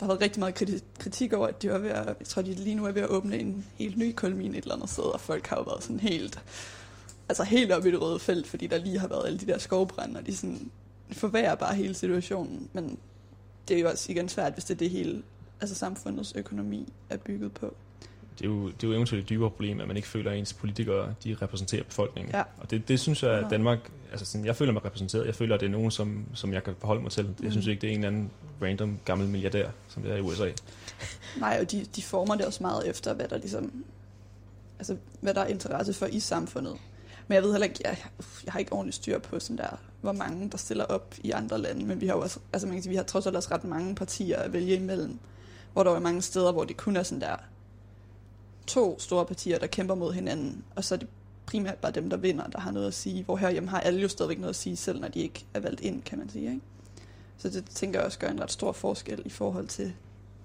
Der 0.00 0.06
har 0.06 0.06
været 0.06 0.20
rigtig 0.20 0.40
meget 0.40 0.62
kriti- 0.62 0.84
kritik 0.98 1.32
over, 1.32 1.46
at 1.46 1.62
de 1.62 1.70
var 1.70 1.78
ved 1.78 1.90
at, 1.90 2.06
jeg 2.06 2.26
tror, 2.26 2.42
de 2.42 2.52
lige 2.52 2.74
nu 2.74 2.86
er 2.86 2.92
ved 2.92 3.02
at 3.02 3.08
åbne 3.08 3.38
en 3.38 3.64
helt 3.74 3.96
ny 3.98 4.12
kulmine 4.16 4.58
et 4.58 4.62
eller 4.62 4.74
andet 4.74 4.90
sted, 4.90 5.04
og 5.04 5.20
folk 5.20 5.46
har 5.46 5.56
jo 5.56 5.62
været 5.62 5.82
sådan 5.82 6.00
helt, 6.00 6.38
altså 7.28 7.44
helt 7.44 7.72
oppe 7.72 7.88
i 7.88 7.92
det 7.92 8.02
røde 8.02 8.18
felt, 8.18 8.46
fordi 8.46 8.66
der 8.66 8.78
lige 8.78 8.98
har 8.98 9.08
været 9.08 9.26
alle 9.26 9.38
de 9.38 9.46
der 9.46 9.58
skovbrænde, 9.58 10.20
og 10.20 10.26
de 10.26 10.36
sådan 10.36 10.70
forværrer 11.12 11.54
bare 11.54 11.74
hele 11.74 11.94
situationen. 11.94 12.68
Men 12.72 12.98
det 13.68 13.76
er 13.76 13.80
jo 13.80 13.88
også 13.88 14.12
igen 14.12 14.28
svært, 14.28 14.52
hvis 14.52 14.64
det 14.64 14.74
er 14.74 14.78
det 14.78 14.90
hele, 14.90 15.22
altså 15.60 15.74
samfundets 15.74 16.32
økonomi 16.36 16.92
er 17.10 17.16
bygget 17.16 17.52
på. 17.52 17.74
Det 18.38 18.44
er 18.44 18.48
jo, 18.48 18.66
det 18.66 18.84
er 18.84 18.88
jo 18.88 18.94
eventuelt 18.94 19.22
et 19.24 19.28
dybere 19.28 19.50
problem, 19.50 19.80
at 19.80 19.88
man 19.88 19.96
ikke 19.96 20.08
føler, 20.08 20.30
at 20.30 20.38
ens 20.38 20.52
politikere 20.52 21.14
de 21.24 21.36
repræsenterer 21.42 21.82
befolkningen. 21.82 22.34
Ja. 22.34 22.42
Og 22.58 22.70
det, 22.70 22.88
det 22.88 23.00
synes 23.00 23.22
jeg, 23.22 23.30
at 23.30 23.46
Danmark, 23.50 23.78
altså 24.10 24.26
sådan, 24.26 24.46
jeg 24.46 24.56
føler 24.56 24.72
mig 24.72 24.84
repræsenteret. 24.84 25.26
Jeg 25.26 25.34
føler, 25.34 25.54
at 25.54 25.60
det 25.60 25.66
er 25.66 25.70
nogen, 25.70 25.90
som, 25.90 26.24
som 26.34 26.52
jeg 26.52 26.64
kan 26.64 26.74
forholde 26.78 27.02
mig 27.02 27.10
til. 27.10 27.34
Jeg 27.42 27.52
synes 27.52 27.66
Mm. 27.66 27.70
ikke, 27.70 27.80
det 27.80 27.88
er 27.90 27.94
en 27.94 28.04
eller 28.04 28.08
anden 28.08 28.30
random 28.62 28.98
gammel 29.04 29.28
milliardær, 29.28 29.68
som 29.88 30.02
det 30.02 30.12
er 30.12 30.16
i 30.16 30.20
USA. 30.20 30.50
Nej, 31.40 31.58
og 31.62 31.70
de, 31.70 31.86
de 31.96 32.02
former 32.02 32.34
det 32.34 32.46
også 32.46 32.62
meget 32.62 32.88
efter, 32.88 33.14
hvad 33.14 33.28
der 33.28 33.38
ligesom, 33.38 33.84
altså, 34.78 34.96
hvad 35.20 35.34
der 35.34 35.40
er 35.40 35.46
interesse 35.46 35.92
for 35.94 36.06
i 36.06 36.20
samfundet. 36.20 36.76
Men 37.28 37.34
jeg 37.34 37.42
ved 37.42 37.52
heller 37.52 37.66
ikke, 37.66 37.80
jeg, 37.84 37.96
jeg 38.44 38.52
har 38.52 38.58
ikke 38.58 38.72
ordentligt 38.72 38.96
styr 38.96 39.18
på 39.18 39.40
sådan 39.40 39.58
der, 39.58 39.78
hvor 40.00 40.12
mange 40.12 40.50
der 40.50 40.58
stiller 40.58 40.84
op 40.84 41.14
i 41.22 41.30
andre 41.30 41.58
lande, 41.58 41.84
men 41.86 42.00
vi 42.00 42.06
har 42.06 42.14
jo 42.14 42.20
også, 42.20 42.38
altså 42.52 42.66
man 42.66 42.76
kan 42.76 42.82
sige, 42.82 42.90
vi 42.90 42.96
har 42.96 43.02
trods 43.02 43.26
alt 43.26 43.36
også 43.36 43.48
ret 43.54 43.64
mange 43.64 43.94
partier 43.94 44.38
at 44.38 44.52
vælge 44.52 44.76
imellem, 44.76 45.18
hvor 45.72 45.82
der 45.82 45.90
er 45.94 46.00
mange 46.00 46.22
steder, 46.22 46.52
hvor 46.52 46.64
det 46.64 46.76
kun 46.76 46.96
er 46.96 47.02
sådan 47.02 47.20
der 47.20 47.36
to 48.66 48.96
store 48.98 49.26
partier, 49.26 49.58
der 49.58 49.66
kæmper 49.66 49.94
mod 49.94 50.12
hinanden, 50.12 50.64
og 50.76 50.84
så 50.84 50.94
er 50.94 50.98
det 50.98 51.08
primært 51.46 51.78
bare 51.78 51.92
dem, 51.92 52.10
der 52.10 52.16
vinder, 52.16 52.46
der 52.46 52.60
har 52.60 52.70
noget 52.70 52.86
at 52.86 52.94
sige, 52.94 53.24
hvor 53.24 53.36
herhjemme 53.36 53.68
har 53.68 53.80
alle 53.80 54.00
jo 54.00 54.08
stadigvæk 54.08 54.38
noget 54.38 54.50
at 54.50 54.56
sige, 54.56 54.76
selv 54.76 55.00
når 55.00 55.08
de 55.08 55.18
ikke 55.20 55.44
er 55.54 55.60
valgt 55.60 55.80
ind, 55.80 56.02
kan 56.02 56.18
man 56.18 56.28
sige, 56.30 56.44
ikke? 56.48 56.60
Så 57.38 57.50
det 57.50 57.64
tænker 57.66 57.98
jeg 57.98 58.06
også 58.06 58.18
gør 58.18 58.28
en 58.28 58.40
ret 58.42 58.52
stor 58.52 58.72
forskel 58.72 59.22
i 59.24 59.30
forhold 59.30 59.66
til, 59.68 59.92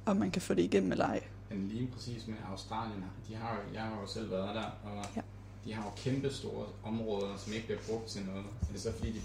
om 0.06 0.16
man 0.18 0.32
kan 0.32 0.42
få 0.42 0.54
det 0.54 0.62
igennem 0.64 0.92
eller 0.92 1.06
ej. 1.06 1.24
Men 1.50 1.68
lige 1.68 1.88
præcis 1.96 2.28
med 2.28 2.36
Australien, 2.52 3.04
de 3.30 3.36
har 3.36 3.54
jo, 3.56 3.74
jeg 3.74 3.82
har 3.82 4.02
jo 4.02 4.08
selv 4.08 4.32
været 4.32 4.56
der, 4.56 4.64
og 4.84 5.06
Ja. 5.16 5.22
de 5.66 5.74
har 5.74 5.84
jo 5.84 5.90
kæmpe 6.12 6.34
store 6.34 6.66
områder, 6.84 7.38
som 7.38 7.54
ikke 7.54 7.66
bliver 7.66 7.80
brugt 7.90 8.08
til 8.08 8.22
noget. 8.26 8.46
Er 8.62 8.72
det 8.74 8.82
så 8.82 8.92
fordi, 8.98 9.12
de 9.12 9.22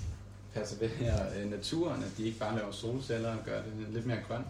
passer 0.55 0.79
ved 0.79 0.89
her 0.89 1.15
øh, 1.39 1.51
naturen, 1.51 2.03
at 2.03 2.09
de 2.17 2.25
ikke 2.27 2.39
bare 2.39 2.57
laver 2.57 2.73
solceller 2.73 3.31
og 3.37 3.45
gør 3.45 3.63
det 3.63 3.73
lidt 3.93 4.07
mere 4.07 4.19
grønt? 4.29 4.47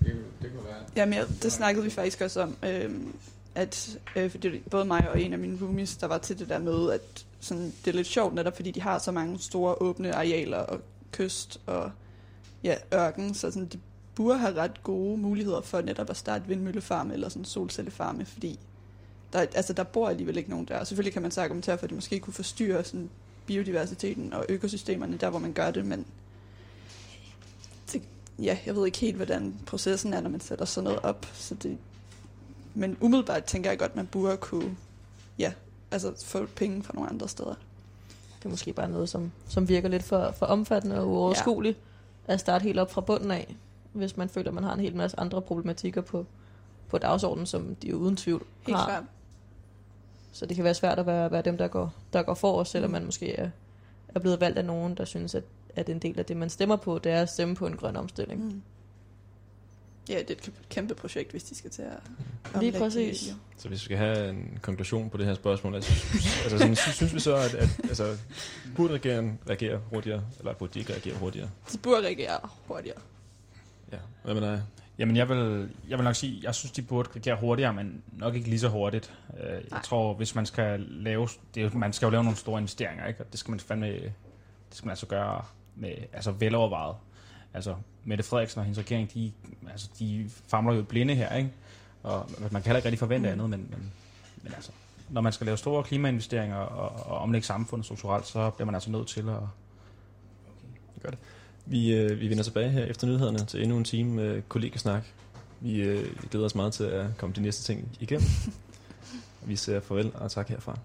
Det, 0.00 0.24
det 0.42 0.50
kunne 0.54 0.64
være... 0.64 0.82
Jamen, 0.96 1.14
ja, 1.14 1.24
det 1.42 1.52
snakkede 1.52 1.84
vi 1.84 1.90
faktisk 1.90 2.20
også 2.20 2.42
om, 2.42 2.56
øhm, 2.62 3.14
at 3.54 3.98
øh, 4.16 4.30
fordi 4.30 4.58
både 4.58 4.84
mig 4.84 5.10
og 5.10 5.20
en 5.20 5.32
af 5.32 5.38
mine 5.38 5.58
roomies, 5.62 5.96
der 5.96 6.06
var 6.06 6.18
til 6.18 6.38
det 6.38 6.48
der 6.48 6.58
møde, 6.58 6.94
at 6.94 7.26
sådan, 7.40 7.72
det 7.84 7.90
er 7.90 7.96
lidt 7.96 8.06
sjovt 8.06 8.34
netop, 8.34 8.56
fordi 8.56 8.70
de 8.70 8.80
har 8.82 8.98
så 8.98 9.12
mange 9.12 9.38
store 9.38 9.82
åbne 9.82 10.14
arealer 10.14 10.58
og 10.58 10.80
kyst 11.12 11.60
og 11.66 11.90
ja, 12.64 12.76
ørken, 12.94 13.34
så 13.34 13.50
sådan, 13.50 13.66
de 13.66 13.78
burde 14.14 14.38
have 14.38 14.54
ret 14.54 14.82
gode 14.82 15.18
muligheder 15.18 15.60
for 15.60 15.80
netop 15.80 16.10
at 16.10 16.16
starte 16.16 16.44
vindmøllefarme 16.46 17.14
eller 17.14 17.28
sådan 17.28 17.44
solcellefarme, 17.44 18.24
fordi 18.24 18.58
der, 19.32 19.38
altså, 19.40 19.72
der 19.72 19.82
bor 19.82 20.08
alligevel 20.08 20.36
ikke 20.36 20.50
nogen 20.50 20.68
der. 20.68 20.78
Og 20.78 20.86
selvfølgelig 20.86 21.12
kan 21.12 21.22
man 21.22 21.30
så 21.30 21.42
argumentere 21.42 21.78
for, 21.78 21.84
at 21.84 21.90
det 21.90 21.96
måske 21.96 22.20
kunne 22.20 22.34
forstyrre 22.34 22.84
sådan, 22.84 23.10
biodiversiteten 23.46 24.32
og 24.32 24.46
økosystemerne 24.48 25.16
der, 25.16 25.30
hvor 25.30 25.38
man 25.38 25.52
gør 25.52 25.70
det, 25.70 25.86
men 25.86 26.06
det, 27.92 28.02
ja, 28.38 28.58
jeg 28.66 28.76
ved 28.76 28.86
ikke 28.86 28.98
helt, 28.98 29.16
hvordan 29.16 29.54
processen 29.66 30.12
er, 30.12 30.20
når 30.20 30.30
man 30.30 30.40
sætter 30.40 30.64
sådan 30.64 30.84
noget 30.84 31.00
op. 31.00 31.26
Så 31.34 31.54
det, 31.54 31.78
men 32.74 32.96
umiddelbart 33.00 33.44
tænker 33.44 33.70
jeg 33.70 33.78
godt, 33.78 33.90
at 33.90 33.96
man 33.96 34.06
burde 34.06 34.36
kunne 34.36 34.76
ja, 35.38 35.52
altså 35.90 36.12
få 36.26 36.46
penge 36.56 36.82
fra 36.82 36.92
nogle 36.94 37.10
andre 37.10 37.28
steder. 37.28 37.54
Det 38.38 38.44
er 38.44 38.48
måske 38.48 38.72
bare 38.72 38.88
noget, 38.88 39.08
som, 39.08 39.32
som 39.48 39.68
virker 39.68 39.88
lidt 39.88 40.02
for, 40.02 40.30
for 40.38 40.46
omfattende 40.46 41.00
og 41.00 41.08
uoverskueligt 41.08 41.78
at 42.26 42.40
starte 42.40 42.62
helt 42.62 42.78
op 42.78 42.92
fra 42.92 43.00
bunden 43.00 43.30
af, 43.30 43.56
hvis 43.92 44.16
man 44.16 44.28
føler, 44.28 44.48
at 44.50 44.54
man 44.54 44.64
har 44.64 44.74
en 44.74 44.80
hel 44.80 44.96
masse 44.96 45.20
andre 45.20 45.42
problematikker 45.42 46.00
på, 46.00 46.26
på 46.88 46.98
dagsordenen, 46.98 47.46
som 47.46 47.74
de 47.74 47.88
jo 47.88 47.96
uden 47.96 48.16
tvivl 48.16 48.42
Helt 48.66 48.78
har. 48.78 48.86
klart. 48.86 49.04
Så 50.32 50.46
det 50.46 50.54
kan 50.56 50.64
være 50.64 50.74
svært 50.74 50.98
at 50.98 51.06
være, 51.06 51.30
være 51.30 51.42
dem, 51.42 51.58
der 51.58 51.68
går, 51.68 51.92
der 52.12 52.22
går 52.22 52.34
for 52.34 52.60
os, 52.60 52.68
selvom 52.68 52.88
Mm. 52.90 52.92
man 52.92 53.04
måske 53.04 53.36
er, 53.36 53.50
er 54.08 54.18
blevet 54.20 54.40
valgt 54.40 54.58
af 54.58 54.64
nogen, 54.64 54.94
der 54.94 55.04
synes, 55.04 55.34
at, 55.34 55.44
at 55.76 55.88
en 55.88 55.98
del 55.98 56.18
af 56.18 56.24
det, 56.24 56.36
man 56.36 56.50
stemmer 56.50 56.76
på, 56.76 56.98
det 56.98 57.12
er 57.12 57.22
at 57.22 57.28
stemme 57.30 57.54
på 57.54 57.66
en 57.66 57.76
grøn 57.76 57.96
omstilling. 57.96 58.44
Mm. 58.44 58.62
Ja, 60.08 60.18
det 60.18 60.30
er 60.30 60.34
et 60.34 60.52
kæmpe- 60.70 60.94
projekt, 60.94 61.30
hvis 61.30 61.44
de 61.44 61.54
skal 61.54 61.70
til 61.70 61.82
at 61.82 62.60
Lige 62.60 62.72
præcis. 62.78 63.20
det. 63.20 63.36
Så 63.56 63.68
hvis 63.68 63.80
vi 63.80 63.84
skal 63.84 63.96
have 63.96 64.30
en 64.30 64.58
konklusion 64.62 65.10
på 65.10 65.16
det 65.16 65.26
her 65.26 65.34
spørgsmål, 65.34 65.74
altså, 65.74 65.92
altså 66.42 66.58
sådan, 66.58 66.76
sy- 66.76 66.90
synes 66.90 67.14
vi 67.14 67.20
så, 67.20 67.36
at, 67.36 67.54
at 67.54 67.68
altså, 67.84 68.16
burde 68.76 68.94
regeringen 68.94 69.38
reagere 69.48 69.78
hurtigere, 69.90 70.24
eller 70.38 70.54
burde 70.54 70.74
de 70.74 70.78
ikke 70.78 70.92
reagere 70.92 71.14
hurtigere? 71.14 71.50
De 71.72 71.78
burde 71.78 72.06
reagere 72.06 72.38
hurtigere. 72.66 72.98
Ja, 73.92 73.96
hvad 74.24 74.34
med 74.34 74.42
dig? 74.42 74.62
Jamen, 74.98 75.16
jeg 75.16 75.28
vil, 75.28 75.70
jeg 75.88 75.98
vil 75.98 76.04
nok 76.04 76.14
sige, 76.14 76.40
jeg 76.42 76.54
synes, 76.54 76.72
de 76.72 76.82
burde 76.82 77.08
reagere 77.14 77.36
hurtigere, 77.40 77.72
men 77.74 78.02
nok 78.12 78.34
ikke 78.34 78.48
lige 78.48 78.60
så 78.60 78.68
hurtigt. 78.68 79.12
Øh, 79.40 79.50
Jeg 79.50 79.60
Nej. 79.70 79.82
tror, 79.82 80.14
hvis 80.14 80.34
man 80.34 80.46
skal 80.46 80.80
lave, 80.80 81.28
det 81.54 81.62
er, 81.62 81.70
man 81.74 81.92
skal 81.92 82.06
jo 82.06 82.10
lave 82.10 82.24
nogle 82.24 82.38
store 82.38 82.58
investeringer, 82.60 83.06
ikke? 83.06 83.20
Og 83.20 83.32
det 83.32 83.40
skal 83.40 83.50
man 83.50 83.60
fandme, 83.60 83.86
det 83.92 84.12
skal 84.72 84.86
man 84.86 84.90
altså 84.90 85.06
gøre 85.06 85.44
med, 85.76 85.92
altså 86.12 86.30
velovervejet. 86.30 86.96
Altså, 87.54 87.74
Mette 88.04 88.24
Frederiksen 88.24 88.58
og 88.58 88.64
hendes 88.64 88.78
regering, 88.78 89.14
de, 89.14 89.32
altså, 89.70 89.88
de 89.98 90.30
famler 90.48 90.74
jo 90.74 90.82
blinde 90.82 91.14
her, 91.14 91.34
ikke? 91.34 91.50
Og 92.02 92.30
man 92.40 92.50
kan 92.50 92.62
heller 92.62 92.76
ikke 92.76 92.86
rigtig 92.86 92.98
forvente 92.98 93.28
Mm. 93.28 93.32
andet, 93.32 93.50
men, 93.50 93.68
men, 93.70 93.92
men 94.42 94.52
altså, 94.54 94.72
når 95.08 95.20
man 95.20 95.32
skal 95.32 95.44
lave 95.44 95.56
store 95.56 95.82
klimainvesteringer 95.84 96.56
og, 96.56 97.06
og 97.06 97.18
omlægge 97.18 97.46
samfundet 97.46 97.84
strukturelt, 97.84 98.26
så 98.26 98.50
bliver 98.50 98.66
man 98.66 98.74
altså 98.74 98.90
nødt 98.90 99.08
til 99.08 99.28
at... 99.28 99.36
Vi, 101.66 101.94
øh, 101.94 102.20
vi 102.20 102.30
vender 102.30 102.44
tilbage 102.44 102.70
her 102.70 102.84
efter 102.84 103.06
nyhederne 103.06 103.38
til 103.38 103.62
endnu 103.62 103.76
en 103.78 103.84
time 103.84 104.10
med 104.10 104.42
kollegasnak. 104.48 105.04
Vi, 105.60 105.80
øh, 105.80 106.16
glæder 106.30 106.46
os 106.46 106.54
meget 106.54 106.72
til 106.72 106.84
at 106.84 107.06
komme 107.18 107.34
de 107.34 107.40
næste 107.40 107.62
ting 107.62 107.96
igennem. 108.00 108.26
vi 109.46 109.56
siger 109.56 109.80
farvel 109.80 110.12
og 110.14 110.30
tak 110.30 110.48
herfra. 110.48 110.78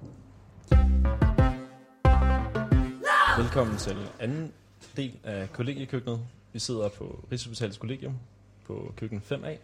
Velkommen 3.41 3.78
til 3.78 3.97
anden 4.20 4.51
del 4.97 5.13
af 5.24 5.53
kollegiekøkkenet. 5.53 6.20
Vi 6.54 6.60
sidder 6.60 6.89
på 6.89 7.26
Rigshospitalets 7.32 7.78
Kollegium 7.78 8.18
på 8.66 8.93
køkken 8.97 9.24
5A, 9.32 9.58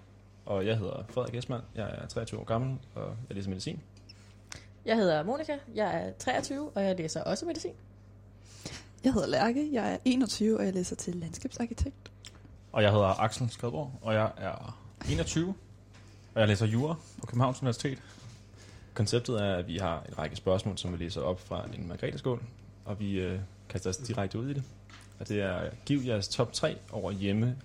og 0.46 0.66
jeg 0.66 0.78
hedder 0.78 1.04
Frederik 1.10 1.36
Esmann. 1.36 1.64
Jeg 1.76 1.90
er 1.90 2.08
23 2.08 2.40
år 2.40 2.44
gammel, 2.44 2.78
og 2.96 3.16
jeg 3.30 3.36
læser 3.36 3.50
medicin. 3.50 3.80
Jeg 4.86 4.96
hedder 4.96 5.24
Monika, 5.24 5.58
jeg 5.76 6.08
er 6.08 6.12
23, 6.20 6.70
og 6.76 6.84
jeg 6.84 6.96
læser 6.98 7.24
også 7.24 7.46
medicin. 7.46 7.74
Jeg 9.04 9.14
hedder 9.14 9.28
Lærke, 9.28 9.70
jeg 9.72 9.94
er 9.94 9.98
21, 10.06 10.58
og 10.58 10.66
jeg 10.66 10.74
læser 10.74 10.96
til 10.96 11.16
landskabsarkitekt. 11.16 12.12
Og 12.72 12.84
jeg 12.84 12.92
hedder 12.92 13.20
Axel 13.20 13.50
Skadborg, 13.50 13.92
og 14.02 14.14
jeg 14.14 14.32
er 14.38 14.80
21, 15.10 15.56
og 16.34 16.40
jeg 16.40 16.48
læser 16.48 16.66
jura 16.66 16.96
på 17.20 17.26
Københavns 17.26 17.62
Universitet. 17.62 18.02
Konceptet 18.94 19.42
er, 19.42 19.56
at 19.56 19.68
vi 19.68 19.78
har 19.78 20.04
en 20.10 20.18
række 20.18 20.36
spørgsmål, 20.36 20.78
som 20.78 20.92
vi 20.92 20.98
læser 20.98 21.22
op 21.22 21.40
fra 21.40 21.66
en 21.78 21.88
margrethe 21.88 22.40
og 22.86 23.00
vi 23.00 23.20
øh, 23.20 23.40
kaster 23.70 23.90
os 23.90 23.98
direkte 23.98 24.40
ud 24.40 24.50
i 24.50 24.54
det. 24.54 24.64
Og 25.20 25.28
det 25.28 25.42
er, 25.42 25.70
giv 25.86 26.02
jeres 26.06 26.28
top 26.28 26.54
3 26.54 26.78
over 26.92 27.12
hjemme 27.12 27.56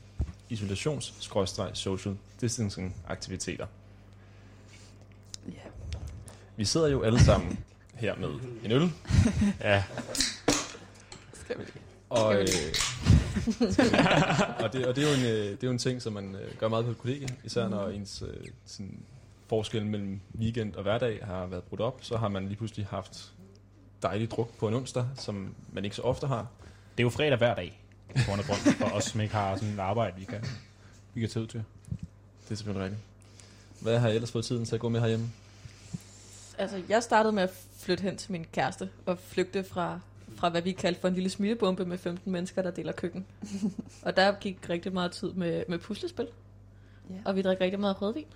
isolations-social 0.49 2.17
distancing 2.41 2.97
aktiviteter. 3.09 3.67
Ja. 5.47 5.53
Vi 6.57 6.65
sidder 6.65 6.89
jo 6.89 7.03
alle 7.03 7.21
sammen 7.21 7.65
her 7.95 8.17
med 8.17 8.29
en 8.65 8.73
øl, 8.73 8.83
Ja, 9.61 9.85
Skal 11.33 11.59
vi? 11.59 11.65
og, 12.11 12.35
øh, 12.35 12.49
og, 14.65 14.73
det, 14.73 14.87
og 14.87 14.97
det, 14.97 15.05
er 15.05 15.11
jo 15.11 15.15
en, 15.17 15.25
øh, 15.25 15.51
det 15.51 15.63
er 15.63 15.67
jo 15.67 15.71
en 15.71 15.79
ting, 15.79 16.03
som 16.03 16.13
man 16.13 16.35
øh, 16.35 16.57
gør 16.59 16.69
meget 16.69 16.85
på 16.85 16.91
et 16.91 16.99
kollega, 16.99 17.27
især 17.45 17.69
når 17.69 17.89
ens 17.89 18.23
øh, 18.23 18.47
sådan, 18.67 19.03
forskel 19.49 19.87
mellem 19.87 20.21
weekend 20.39 20.75
og 20.75 20.83
hverdag 20.83 21.21
har 21.23 21.47
været 21.47 21.63
brudt 21.63 21.81
op, 21.81 21.99
så 22.03 22.17
har 22.17 22.29
man 22.29 22.47
lige 22.47 22.57
pludselig 22.57 22.87
haft 22.87 23.33
dejlig 24.03 24.31
druk 24.31 24.59
på 24.59 24.69
en 24.69 24.75
onsdag, 24.75 25.05
som 25.17 25.55
man 25.73 25.85
ikke 25.85 25.97
så 25.97 26.03
ofte 26.03 26.27
har. 26.27 26.47
Det 26.93 27.03
er 27.03 27.03
jo 27.03 27.11
fredag 27.11 27.39
hver 27.39 27.55
dag, 27.55 27.81
på 28.17 28.23
grund 28.27 28.43
grund, 28.45 28.75
for 28.75 28.87
os, 28.87 29.05
som 29.05 29.21
ikke 29.21 29.35
har 29.35 29.57
sådan 29.57 29.75
et 29.75 29.79
arbejde, 29.79 30.17
vi 30.19 30.25
kan, 30.25 30.45
vi 31.15 31.21
kan 31.21 31.29
tage 31.29 31.43
ud 31.43 31.47
til. 31.47 31.65
Det 32.45 32.51
er 32.51 32.55
selvfølgelig 32.55 32.85
rigtigt. 32.85 33.03
Hvad 33.81 33.99
har 33.99 34.09
I 34.09 34.15
ellers 34.15 34.33
fået 34.33 34.45
tiden 34.45 34.65
til 34.65 34.75
at 34.75 34.81
gå 34.81 34.89
med 34.89 35.01
herhjemme? 35.01 35.31
Altså, 36.59 36.83
jeg 36.89 37.03
startede 37.03 37.33
med 37.33 37.43
at 37.43 37.51
flytte 37.79 38.03
hen 38.03 38.17
til 38.17 38.33
min 38.33 38.47
kæreste 38.53 38.91
og 39.07 39.19
flygte 39.19 39.65
fra, 39.65 40.01
fra 40.37 40.49
hvad 40.49 40.63
vi 40.63 40.73
kaldte 40.73 41.01
for 41.01 41.09
en 41.09 41.15
lille 41.15 41.31
smittebombe 41.31 41.85
med 41.85 41.99
15 41.99 42.33
mennesker, 42.33 42.63
der 42.63 42.71
deler 42.71 42.93
køkken. 42.93 43.27
og 44.07 44.17
der 44.17 44.33
gik 44.33 44.69
rigtig 44.69 44.93
meget 44.93 45.13
tid 45.13 45.33
med, 45.33 45.65
med 45.69 45.79
puslespil. 45.79 46.27
Ja. 47.11 47.15
Og 47.25 47.37
vi 47.37 47.43
drak 47.43 47.61
rigtig 47.61 47.81
meget 47.81 48.03
rødvin. 48.03 48.27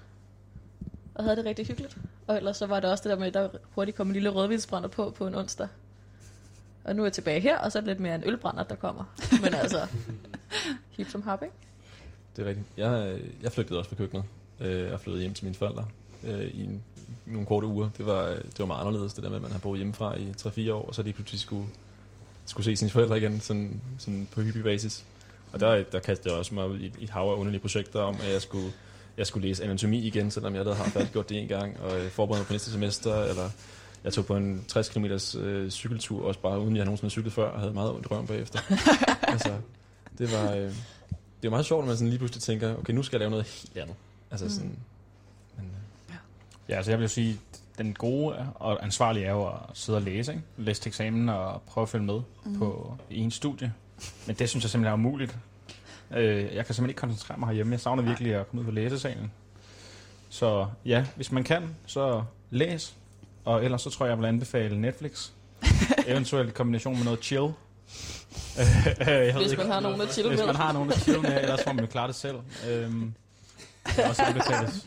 Og 1.14 1.24
havde 1.24 1.36
det 1.36 1.44
rigtig 1.44 1.66
hyggeligt. 1.66 1.96
Og 2.26 2.36
ellers 2.36 2.56
så 2.56 2.66
var 2.66 2.80
det 2.80 2.90
også 2.90 3.02
det 3.02 3.10
der 3.10 3.18
med, 3.18 3.26
at 3.26 3.34
der 3.34 3.48
hurtigt 3.74 3.96
kom 3.96 4.06
en 4.06 4.12
lille 4.12 4.28
rødvinsbrænder 4.28 4.88
på 4.88 5.10
på 5.10 5.26
en 5.26 5.34
onsdag. 5.34 5.68
Og 6.84 6.96
nu 6.96 7.02
er 7.02 7.06
jeg 7.06 7.12
tilbage 7.12 7.40
her, 7.40 7.58
og 7.58 7.72
så 7.72 7.78
er 7.78 7.80
det 7.80 7.88
lidt 7.88 8.00
mere 8.00 8.14
en 8.14 8.22
ølbrænder, 8.26 8.62
der 8.62 8.74
kommer. 8.74 9.04
Men 9.42 9.54
altså, 9.54 9.86
hip 10.96 11.10
som 11.10 11.22
hop, 11.22 11.42
ikke? 11.42 11.54
Det 12.36 12.44
er 12.44 12.48
rigtigt. 12.48 12.66
Jeg, 12.76 13.06
øh, 13.06 13.20
jeg 13.42 13.52
flygtede 13.52 13.78
også 13.78 13.90
fra 13.90 13.96
køkkenet 13.96 14.24
Jeg 14.60 14.92
og 14.92 15.00
flyttede 15.00 15.22
hjem 15.22 15.34
til 15.34 15.44
mine 15.44 15.54
forældre 15.54 15.86
øh, 16.24 16.44
i 16.44 16.64
en, 16.64 16.82
nogle 17.26 17.46
korte 17.46 17.66
uger. 17.66 17.90
Det 17.98 18.06
var, 18.06 18.26
det 18.28 18.58
var 18.58 18.66
meget 18.66 18.86
anderledes, 18.86 19.14
det 19.14 19.24
der 19.24 19.28
med, 19.28 19.36
at 19.36 19.42
man 19.42 19.52
har 19.52 19.58
boet 19.58 19.78
hjemmefra 19.78 20.16
i 20.16 20.34
3-4 20.40 20.72
år, 20.72 20.86
og 20.86 20.94
så 20.94 21.02
lige 21.02 21.12
pludselig 21.12 21.40
skulle 21.40 21.66
skulle 22.46 22.64
se 22.64 22.76
sine 22.76 22.90
forældre 22.90 23.18
igen, 23.18 23.40
sådan, 23.40 23.80
sådan 23.98 24.28
på 24.32 24.40
hyppig 24.40 24.62
basis. 24.62 25.04
Og 25.52 25.60
der, 25.60 25.82
der 25.82 25.98
kastede 25.98 26.30
jeg 26.30 26.38
også 26.38 26.54
mig 26.54 26.68
ud 26.68 26.78
i, 26.78 26.92
et 27.00 27.10
hav 27.10 27.22
af 27.22 27.36
underlige 27.36 27.60
projekter 27.60 28.00
om, 28.00 28.16
at 28.22 28.32
jeg 28.32 28.42
skulle, 28.42 28.72
jeg 29.16 29.26
skulle 29.26 29.48
læse 29.48 29.64
anatomi 29.64 29.98
igen, 29.98 30.30
selvom 30.30 30.52
jeg 30.52 30.60
allerede 30.60 30.90
har 30.90 31.04
gjort 31.12 31.28
det 31.28 31.38
en 31.38 31.48
gang, 31.48 31.80
og 31.80 32.00
forberede 32.10 32.40
mig 32.40 32.46
på 32.46 32.52
næste 32.52 32.70
semester, 32.70 33.22
eller 33.22 33.50
jeg 34.04 34.12
tog 34.12 34.26
på 34.26 34.36
en 34.36 34.64
60 34.68 34.88
km 34.88 35.04
øh, 35.38 35.70
cykeltur, 35.70 36.26
også 36.26 36.40
bare 36.40 36.60
uden 36.60 36.76
jeg 36.76 36.84
nogensinde 36.84 37.04
havde 37.04 37.10
cyklet 37.10 37.32
før, 37.32 37.48
og 37.48 37.60
havde 37.60 37.72
meget 37.72 37.92
ondt 37.92 38.06
i 38.06 38.08
røven 38.08 38.26
bagefter. 38.26 38.58
altså, 39.32 39.52
det 40.18 40.32
var, 40.32 40.52
øh, 40.52 40.62
det 40.62 40.74
var 41.42 41.50
meget 41.50 41.66
sjovt, 41.66 41.80
når 41.80 41.86
man 41.86 41.96
sådan 41.96 42.08
lige 42.08 42.18
pludselig 42.18 42.42
tænker, 42.42 42.76
okay, 42.76 42.92
nu 42.92 43.02
skal 43.02 43.16
jeg 43.16 43.20
lave 43.20 43.30
noget 43.30 43.44
helt 43.44 43.76
andet. 43.76 43.96
Altså 44.30 44.50
sådan, 44.50 44.78
men, 45.56 45.66
øh, 45.66 46.16
Ja, 46.68 46.76
altså 46.76 46.90
jeg 46.90 46.98
vil 46.98 47.04
jo 47.04 47.08
sige, 47.08 47.40
den 47.78 47.94
gode 47.94 48.36
og 48.54 48.84
ansvarlige 48.84 49.26
er 49.26 49.32
jo 49.32 49.46
at 49.46 49.54
sidde 49.74 49.96
og 49.96 50.02
læse, 50.02 50.32
ikke? 50.32 50.44
læse 50.56 50.80
til 50.82 50.90
eksamen 50.90 51.28
og 51.28 51.62
prøve 51.62 51.82
at 51.82 51.88
følge 51.88 52.04
med 52.04 52.20
mm. 52.44 52.58
på 52.58 52.96
i 53.10 53.20
en 53.20 53.30
studie. 53.30 53.72
Men 54.26 54.36
det 54.36 54.48
synes 54.48 54.64
jeg 54.64 54.70
simpelthen 54.70 54.92
er 54.92 55.06
umuligt. 55.06 55.36
Øh, 56.10 56.26
jeg 56.26 56.66
kan 56.66 56.74
simpelthen 56.74 56.88
ikke 56.88 57.00
koncentrere 57.00 57.38
mig 57.38 57.48
herhjemme. 57.48 57.72
Jeg 57.72 57.80
savner 57.80 58.02
virkelig 58.02 58.34
at 58.34 58.48
komme 58.48 58.60
ud 58.60 58.66
på 58.66 58.72
læsesalen. 58.72 59.32
Så 60.28 60.66
ja, 60.84 61.06
hvis 61.16 61.32
man 61.32 61.44
kan, 61.44 61.76
så 61.86 62.22
læs. 62.50 62.96
Og 63.44 63.64
ellers 63.64 63.82
så 63.82 63.90
tror 63.90 64.06
jeg, 64.06 64.10
jeg 64.10 64.18
vil 64.20 64.26
anbefale 64.26 64.80
Netflix. 64.80 65.30
Eventuelt 66.06 66.48
i 66.48 66.52
kombination 66.52 66.96
med 66.96 67.04
noget 67.04 67.24
chill. 67.24 67.42
Jeg 68.98 69.06
ved 69.06 69.32
Hvis 69.32 69.50
ikke- 69.52 69.62
man 69.62 69.72
har 69.72 69.80
nogen 69.80 70.00
at 70.00 70.12
chill 70.12 70.28
Hvis 70.28 70.38
med. 70.38 70.46
man 70.46 70.56
har 70.56 70.72
nogen 70.72 70.90
at 70.92 70.96
chill 70.98 71.20
med, 71.22 71.40
ellers 71.42 71.60
må 71.66 71.72
man 71.72 71.84
jo 71.84 71.90
klare 71.90 72.06
det 72.06 72.14
selv. 72.14 72.36
Øhm, 72.68 73.14
det 73.86 73.98
er 74.04 74.08
også 74.08 74.22
anbefales. 74.22 74.86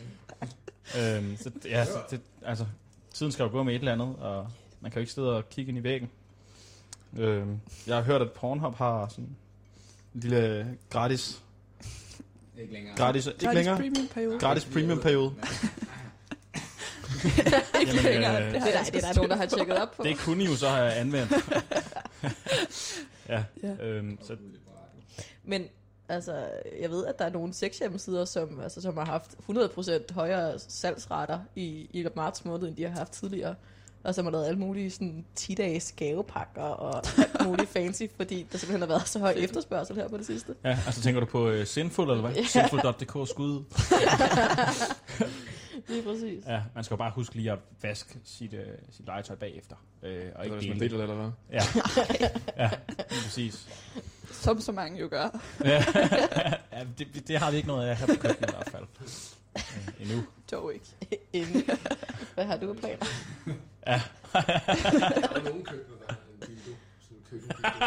Øhm, 0.98 1.36
så, 1.36 1.50
ja, 1.64 1.84
så 1.84 1.98
det, 2.10 2.20
altså, 2.46 2.66
tiden 3.14 3.32
skal 3.32 3.42
jo 3.42 3.48
gå 3.50 3.62
med 3.62 3.74
et 3.74 3.78
eller 3.78 3.92
andet, 3.92 4.16
og 4.16 4.48
man 4.80 4.90
kan 4.90 4.98
jo 4.98 5.00
ikke 5.00 5.12
sidde 5.12 5.36
og 5.36 5.48
kigge 5.50 5.68
ind 5.68 5.78
i 5.78 5.82
væggen. 5.82 6.10
Øhm, 7.18 7.60
jeg 7.86 7.96
har 7.96 8.02
hørt, 8.02 8.22
at 8.22 8.32
Pornhub 8.32 8.74
har 8.74 9.08
sådan 9.08 9.24
en 9.24 9.36
lille 10.20 10.66
gratis, 10.90 11.42
Ikke 12.60 12.72
længere. 12.72 12.96
gratis, 12.96 13.26
ikke 13.26 13.38
Gratis 13.44 13.54
længere, 13.56 13.76
premium 13.76 14.06
periode. 14.14 14.38
gratis 14.38 14.64
premium 14.64 15.00
periode. 15.00 15.34
Ikke 17.80 17.92
Jamen, 17.92 18.04
længere. 18.04 18.46
øh, 18.46 18.52
Det 18.52 18.60
har 18.60 18.68
er, 18.68 18.72
der, 18.72 18.82
det 18.84 18.94
er 19.04 19.06
der 19.08 19.14
nogen, 19.14 19.30
der 19.30 19.36
har 19.36 19.46
tjekket 19.46 19.76
op 19.78 19.90
på. 19.96 20.02
Det 20.02 20.18
kunne 20.18 20.42
I 20.44 20.46
jo 20.46 20.56
så 20.56 20.68
have 20.68 20.92
anvendt. 20.92 21.32
ja, 23.28 23.44
Ja. 23.62 23.84
øhm, 23.86 24.18
så 24.22 24.36
Men 25.44 25.64
altså, 26.08 26.32
jeg 26.82 26.90
ved, 26.90 27.06
at 27.06 27.18
der 27.18 27.24
er 27.24 27.30
nogle 27.30 27.54
sexhjemmesider, 27.54 28.24
som, 28.24 28.60
altså, 28.60 28.80
som 28.80 28.96
har 28.96 29.04
haft 29.04 29.30
100% 29.50 30.14
højere 30.14 30.58
salgsrater 30.58 31.38
i, 31.56 31.88
i 31.92 32.06
marts 32.16 32.44
måned, 32.44 32.68
end 32.68 32.76
de 32.76 32.82
har 32.82 32.98
haft 32.98 33.12
tidligere. 33.12 33.54
Og 34.04 34.14
som 34.14 34.24
har 34.24 34.32
lavet 34.32 34.46
alle 34.46 34.58
mulige 34.58 34.90
sådan, 34.90 35.24
10-dages 35.40 35.92
gavepakker 35.96 36.62
og 36.62 37.02
alt 37.18 37.44
muligt 37.46 37.70
fancy, 37.70 38.02
fordi 38.16 38.46
der 38.52 38.58
simpelthen 38.58 38.80
har 38.80 38.86
været 38.96 39.08
så 39.08 39.18
høj 39.18 39.34
efterspørgsel 39.36 39.96
her 39.96 40.08
på 40.08 40.16
det 40.16 40.26
sidste. 40.26 40.54
ja, 40.64 40.78
altså 40.86 41.02
tænker 41.02 41.20
du 41.20 41.26
på 41.26 41.48
uh, 41.50 41.64
Sinful, 41.64 42.10
eller 42.10 42.20
hvad? 42.20 42.32
Ja. 42.32 42.44
Sinful.dk 42.44 43.28
skud. 43.30 43.64
Lige 45.88 46.02
præcis. 46.02 46.46
Ja, 46.46 46.62
man 46.74 46.84
skal 46.84 46.94
jo 46.94 46.98
bare 46.98 47.10
huske 47.10 47.34
lige 47.34 47.52
at 47.52 47.58
vaske 47.82 48.18
sit, 48.24 48.54
uh, 48.54 48.60
sit 48.90 49.06
legetøj 49.06 49.36
bagefter. 49.36 49.76
Øh, 50.02 50.26
og 50.34 50.44
det 50.44 50.52
var, 50.52 50.58
ikke 50.60 50.74
dele 50.74 50.80
det. 50.80 50.90
det, 50.90 51.00
eller 51.02 51.14
hvad? 51.14 51.30
Ja, 51.50 51.62
ja 52.64 52.70
lige 53.10 53.22
præcis. 53.24 53.68
Som 54.30 54.60
så 54.60 54.72
mange 54.72 55.00
jo 55.00 55.08
gør. 55.10 55.40
Ja, 55.64 55.84
ja 56.72 56.86
det, 56.98 57.28
det, 57.28 57.38
har 57.38 57.50
vi 57.50 57.56
ikke 57.56 57.68
noget 57.68 57.88
af 57.88 57.96
her 57.96 58.06
på 58.06 58.12
køkkenet 58.12 58.50
i 58.50 58.54
hvert 58.54 58.68
fald. 58.70 58.84
Øh, 59.56 60.02
endnu. 60.02 60.24
Dog 60.50 60.74
ikke. 60.74 60.86
Inden. 61.32 61.64
Hvad 62.34 62.44
har 62.44 62.56
du 62.56 62.70
af 62.70 62.76
planer? 62.76 63.06
Ja. 63.86 64.02
Der 64.32 64.40
er 64.40 65.42
nogle 65.42 65.64
køkkener, 65.64 65.96
der 66.06 66.14
har 66.14 66.18
en 66.34 66.48
dildo. 66.48 66.76
Sådan 67.00 67.16
en 67.16 67.24
køkken. 67.30 67.50
Ej, 67.64 67.78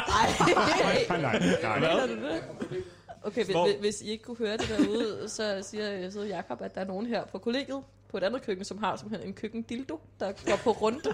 nej, 1.09 1.21
nej. 1.21 2.07
Du 2.07 2.75
det? 2.75 2.83
Okay, 3.23 3.45
hvis, 3.45 3.53
Hvor- 3.55 3.79
hvis- 3.79 4.01
I 4.01 4.09
ikke 4.09 4.23
kunne 4.23 4.37
høre 4.37 4.57
det 4.57 4.69
derude, 4.69 5.29
så 5.29 5.59
siger 5.69 6.09
så 6.09 6.21
Jacob, 6.21 6.61
at 6.61 6.75
der 6.75 6.81
er 6.81 6.85
nogen 6.85 7.05
her 7.05 7.25
på 7.25 7.37
kollegiet, 7.37 7.83
på 8.09 8.17
et 8.17 8.23
andet 8.23 8.41
køkken, 8.41 8.65
som 8.65 8.77
har 8.77 8.95
simpelthen 8.95 9.27
en 9.29 9.33
køkkendildo, 9.33 9.99
der 10.19 10.31
går 10.45 10.55
på 10.63 10.71
runde. 10.71 11.13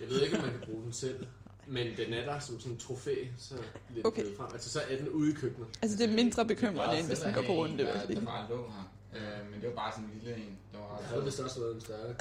Jeg 0.00 0.08
ved 0.08 0.22
ikke, 0.22 0.36
om 0.36 0.42
man 0.42 0.50
kan 0.52 0.60
bruge 0.66 0.82
den 0.84 0.92
selv. 0.92 1.26
Men 1.66 1.86
den 1.96 2.12
er 2.12 2.24
der 2.24 2.38
som 2.38 2.60
sådan 2.60 2.72
en 2.72 2.78
trofæ, 2.78 3.14
så 3.38 3.54
lidt 3.94 4.06
Okay. 4.06 4.36
frem. 4.36 4.48
Altså, 4.52 4.70
så 4.70 4.80
er 4.90 4.96
den 4.96 5.08
ude 5.08 5.30
i 5.30 5.34
køkkenet. 5.34 5.68
Altså, 5.82 5.96
det 5.98 6.10
er 6.10 6.14
mindre 6.14 6.44
bekymrende, 6.46 6.98
end 6.98 7.06
hvis 7.06 7.18
den 7.18 7.34
går 7.34 7.42
på 7.42 7.52
runde. 7.52 7.86
jeg 7.88 8.08
Det 8.08 8.16
var 8.16 8.22
bare 8.24 8.46
lå 8.50 8.56
her. 8.56 8.92
Øh, 9.40 9.50
men 9.50 9.60
det 9.60 9.68
var 9.68 9.74
bare 9.74 9.92
sådan 9.92 10.04
en 10.04 10.10
lille 10.22 10.36
en. 10.36 10.58
Det 10.72 10.80
var 10.80 10.96
Der 10.98 11.04
havde 11.06 11.24
vist 11.24 11.40
også 11.40 11.60
været 11.60 11.74
en 11.74 11.80
større. 11.80 12.14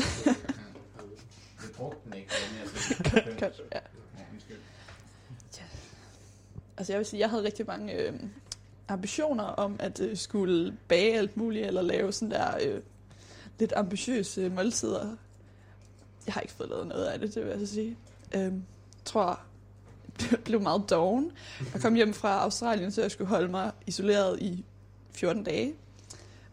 Jeg 1.62 1.72
brugte 1.78 1.98
den 2.06 2.14
ikke. 2.14 2.32
men 2.52 2.60
jeg 2.62 2.70
synes- 2.70 3.40
Godt, 3.40 3.62
ja. 3.74 3.80
Ja. 5.58 5.64
Altså 6.78 6.94
jeg 6.94 6.98
vil 6.98 7.06
sige, 7.06 7.20
jeg 7.20 7.30
havde 7.30 7.44
rigtig 7.44 7.66
mange 7.68 7.94
øh, 7.94 8.14
ambitioner 8.88 9.44
om 9.44 9.76
at 9.80 10.00
øh, 10.00 10.18
skulle 10.18 10.78
bage 10.88 11.18
alt 11.18 11.38
muligt, 11.38 11.68
eller 11.68 11.82
lave 11.82 12.12
sådan 12.12 12.32
der 12.32 12.58
øh, 12.62 12.82
lidt 13.60 13.74
ambitiøse 13.76 14.50
måltider. 14.50 15.16
Jeg 16.26 16.34
har 16.34 16.42
ikke 16.42 16.54
fået 16.54 16.70
lavet 16.70 16.88
noget 16.88 17.06
af 17.06 17.20
det, 17.20 17.36
det 17.36 17.44
vil 17.44 17.50
jeg 17.50 17.60
så 17.60 17.74
sige. 17.74 17.98
Øh, 18.36 18.54
tror, 19.06 19.40
jeg 20.32 20.40
blev 20.46 20.62
meget 20.62 20.90
doven. 20.90 21.32
Jeg 21.74 21.82
kom 21.82 21.94
hjem 21.96 22.14
fra 22.14 22.44
Australien, 22.44 22.92
så 22.92 23.02
jeg 23.02 23.12
skulle 23.12 23.28
holde 23.28 23.48
mig 23.48 23.72
isoleret 23.88 24.42
i 24.42 24.66
14 25.12 25.44
dage. 25.44 25.74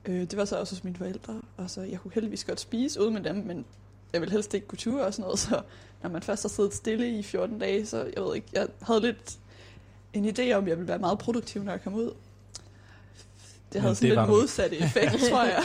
Øh, 0.05 0.21
det 0.21 0.37
var 0.37 0.45
så 0.45 0.57
også 0.57 0.75
hos 0.75 0.85
mine 0.85 0.97
forældre, 0.97 1.41
og 1.57 1.71
så 1.71 1.83
jeg 1.83 2.01
kunne 2.01 2.13
heldigvis 2.15 2.45
godt 2.45 2.61
spise 2.61 3.01
ude 3.01 3.11
med 3.11 3.21
dem, 3.21 3.37
men 3.37 3.65
jeg 4.13 4.21
ville 4.21 4.33
helst 4.33 4.55
ikke 4.55 4.67
kunne 4.67 4.79
ture 4.79 5.05
og 5.05 5.15
sådan 5.15 5.23
noget, 5.23 5.39
så 5.39 5.63
når 6.03 6.11
man 6.11 6.23
først 6.23 6.43
har 6.43 6.49
siddet 6.49 6.75
stille 6.75 7.19
i 7.19 7.23
14 7.23 7.59
dage, 7.59 7.87
så 7.87 8.11
jeg 8.17 8.25
ved 8.25 8.35
ikke, 8.35 8.47
jeg 8.53 8.69
havde 8.83 9.01
lidt 9.01 9.39
en 10.13 10.25
idé 10.25 10.53
om, 10.53 10.65
at 10.65 10.69
jeg 10.69 10.77
ville 10.79 10.89
være 10.89 10.99
meget 10.99 11.19
produktiv, 11.19 11.63
når 11.63 11.73
jeg 11.73 11.83
kom 11.83 11.95
ud. 11.95 12.05
Det 12.05 12.15
Men 13.73 13.83
havde 13.83 13.95
sådan 13.95 14.11
det 14.11 14.17
var 14.17 14.27
lidt 14.27 14.31
modsatte 14.31 14.77
effekt, 14.77 15.13
tror 15.31 15.45
jeg. 15.45 15.63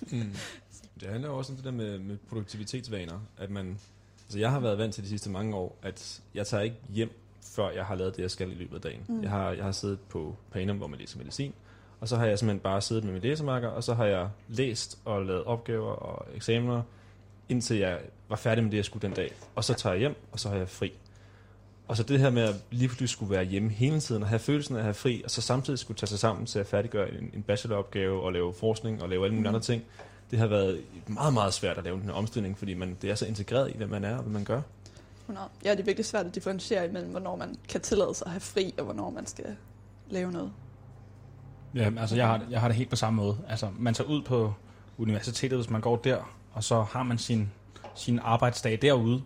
Mm. 0.00 0.34
Det 1.00 1.08
handler 1.08 1.28
jo 1.28 1.36
også 1.38 1.52
om 1.52 1.56
det 1.56 1.64
der 1.64 1.70
med, 1.70 1.98
med 1.98 2.16
produktivitetsvaner. 2.28 3.20
At 3.38 3.50
man, 3.50 3.78
altså 4.26 4.38
jeg 4.38 4.50
har 4.50 4.60
været 4.60 4.78
vant 4.78 4.94
til 4.94 5.04
de 5.04 5.08
sidste 5.08 5.30
mange 5.30 5.56
år, 5.56 5.78
at 5.82 6.20
jeg 6.34 6.46
tager 6.46 6.62
ikke 6.62 6.76
hjem, 6.88 7.10
før 7.42 7.70
jeg 7.70 7.84
har 7.84 7.94
lavet 7.94 8.16
det, 8.16 8.22
jeg 8.22 8.30
skal 8.30 8.50
i 8.50 8.54
løbet 8.54 8.74
af 8.74 8.80
dagen. 8.80 9.00
Mm. 9.08 9.22
Jeg, 9.22 9.30
har, 9.30 9.52
jeg 9.52 9.64
har 9.64 9.72
siddet 9.72 9.98
på 10.08 10.36
Panum, 10.52 10.76
hvor 10.76 10.86
man 10.86 10.98
læser 10.98 11.18
medicin, 11.18 11.52
og 12.00 12.08
så 12.08 12.16
har 12.16 12.26
jeg 12.26 12.38
simpelthen 12.38 12.60
bare 12.60 12.80
siddet 12.80 13.04
med 13.04 13.12
min 13.12 13.22
læsemarker, 13.22 13.68
og 13.68 13.84
så 13.84 13.94
har 13.94 14.04
jeg 14.04 14.28
læst 14.48 14.98
og 15.04 15.24
lavet 15.24 15.44
opgaver 15.44 15.92
og 15.92 16.26
eksamener, 16.34 16.82
indtil 17.48 17.76
jeg 17.76 18.00
var 18.28 18.36
færdig 18.36 18.64
med 18.64 18.70
det, 18.70 18.76
jeg 18.76 18.84
skulle 18.84 19.08
den 19.08 19.16
dag. 19.16 19.32
Og 19.54 19.64
så 19.64 19.74
tager 19.74 19.92
jeg 19.92 20.00
hjem, 20.00 20.14
og 20.32 20.40
så 20.40 20.48
har 20.48 20.56
jeg 20.56 20.68
fri. 20.68 20.92
Og 21.88 21.96
så 21.96 22.02
det 22.02 22.20
her 22.20 22.30
med 22.30 22.42
at 22.42 22.54
lige 22.70 22.88
pludselig 22.88 23.08
skulle 23.08 23.30
være 23.30 23.44
hjemme 23.44 23.70
hele 23.70 24.00
tiden, 24.00 24.22
og 24.22 24.28
have 24.28 24.38
følelsen 24.38 24.74
af 24.74 24.78
at 24.78 24.84
have 24.84 24.94
fri, 24.94 25.22
og 25.24 25.30
så 25.30 25.40
samtidig 25.40 25.78
skulle 25.78 25.98
tage 25.98 26.08
sig 26.08 26.18
sammen 26.18 26.46
til 26.46 26.58
at 26.58 26.66
færdiggøre 26.66 27.14
en, 27.14 27.30
en 27.34 27.42
bacheloropgave, 27.42 28.22
og 28.22 28.32
lave 28.32 28.54
forskning, 28.54 29.02
og 29.02 29.08
lave 29.08 29.24
alle 29.24 29.34
mulige 29.34 29.50
Mm. 29.50 29.54
andre 29.54 29.60
ting, 29.66 29.82
det 30.30 30.38
har 30.38 30.46
været 30.46 30.80
meget, 31.06 31.34
meget 31.34 31.54
svært 31.54 31.78
at 31.78 31.84
lave 31.84 31.96
den 31.96 32.04
her 32.04 32.12
omstilling, 32.12 32.58
fordi 32.58 32.74
man, 32.74 32.96
det 33.02 33.10
er 33.10 33.14
så 33.14 33.26
integreret 33.26 33.70
i, 33.70 33.76
hvem 33.76 33.88
man 33.88 34.04
er 34.04 34.16
og 34.16 34.22
hvad 34.22 34.32
man 34.32 34.44
gør. 34.44 34.60
100. 35.20 35.48
Ja, 35.64 35.70
det 35.70 35.80
er 35.80 35.84
virkelig 35.84 36.04
svært 36.06 36.26
at 36.26 36.34
differentiere 36.34 36.88
imellem, 36.88 37.10
hvornår 37.10 37.36
man 37.36 37.56
kan 37.68 37.80
tillade 37.80 38.14
sig 38.14 38.26
at 38.26 38.30
have 38.30 38.40
fri, 38.40 38.74
og 38.78 38.84
hvornår 38.84 39.10
man 39.10 39.26
skal 39.26 39.56
lave 40.10 40.32
noget. 40.32 40.52
Ja, 41.74 41.90
altså 41.98 42.16
jeg 42.16 42.26
har, 42.26 42.42
jeg 42.50 42.60
har 42.60 42.68
det 42.68 42.76
helt 42.76 42.90
på 42.90 42.96
samme 42.96 43.16
måde. 43.16 43.38
Altså 43.48 43.70
man 43.78 43.94
tager 43.94 44.10
ud 44.10 44.22
på 44.22 44.54
universitetet, 44.98 45.58
hvis 45.58 45.70
man 45.70 45.80
går 45.80 45.96
der, 45.96 46.34
og 46.52 46.64
så 46.64 46.82
har 46.82 47.02
man 47.02 47.18
sin, 47.18 47.50
sin 47.94 48.18
arbejdsdag 48.22 48.78
derude, 48.82 49.22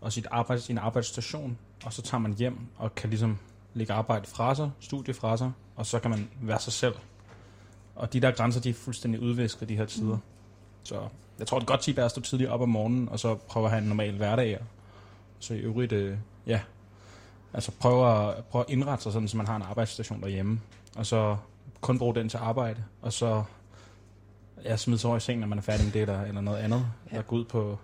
og 0.00 0.12
sit 0.12 0.26
arbejde, 0.30 0.62
sin 0.62 0.78
arbejdsstation, 0.78 1.58
og 1.84 1.92
så 1.92 2.02
tager 2.02 2.20
man 2.20 2.32
hjem 2.32 2.58
og 2.76 2.94
kan 2.94 3.10
ligesom 3.10 3.38
lægge 3.74 3.92
arbejde 3.92 4.26
fra 4.26 4.54
sig, 4.54 4.70
studie 4.80 5.14
fra 5.14 5.36
sig, 5.36 5.52
og 5.76 5.86
så 5.86 5.98
kan 5.98 6.10
man 6.10 6.28
være 6.40 6.60
sig 6.60 6.72
selv. 6.72 6.94
Og 7.94 8.12
de 8.12 8.20
der 8.20 8.30
grænser, 8.30 8.60
de 8.60 8.70
er 8.70 8.74
fuldstændig 8.74 9.20
udvisket 9.20 9.68
de 9.68 9.76
her 9.76 9.84
tider. 9.84 10.14
Mm. 10.14 10.22
Så 10.82 11.08
jeg 11.38 11.46
tror, 11.46 11.58
det 11.58 11.64
er 11.64 11.68
godt 11.68 11.80
tip 11.80 11.98
er 11.98 12.04
at 12.04 12.10
stå 12.10 12.20
tidligt 12.20 12.50
op 12.50 12.60
om 12.60 12.68
morgenen, 12.68 13.08
og 13.08 13.20
så 13.20 13.34
prøve 13.34 13.64
at 13.64 13.70
have 13.70 13.82
en 13.82 13.88
normal 13.88 14.16
hverdag. 14.16 14.58
Så 15.38 15.54
i 15.54 15.58
øvrigt, 15.58 15.92
øh, 15.92 16.16
ja, 16.46 16.60
altså 17.54 17.72
prøve 17.72 18.28
at, 18.28 18.44
prøve 18.44 18.64
at 18.68 18.70
indrette 18.70 19.02
sig 19.02 19.12
sådan, 19.12 19.28
så 19.28 19.36
man 19.36 19.46
har 19.46 19.56
en 19.56 19.62
arbejdsstation 19.62 20.20
derhjemme. 20.20 20.60
Og 20.96 21.06
så 21.06 21.36
kun 21.80 21.98
bruge 21.98 22.14
den 22.14 22.28
til 22.28 22.36
arbejde, 22.36 22.84
og 23.02 23.12
så 23.12 23.44
ja, 24.64 24.76
smide 24.76 24.98
sig 24.98 25.08
over 25.08 25.16
i 25.16 25.20
seng, 25.20 25.40
når 25.40 25.46
man 25.46 25.58
er 25.58 25.62
færdig 25.62 25.84
med 25.84 25.92
det, 25.92 26.02
eller, 26.02 26.22
eller 26.22 26.40
noget 26.40 26.58
andet. 26.58 26.86
Ja. 27.06 27.10
Eller 27.10 27.22
gå 27.22 27.36
ud 27.36 27.44
på, 27.44 27.78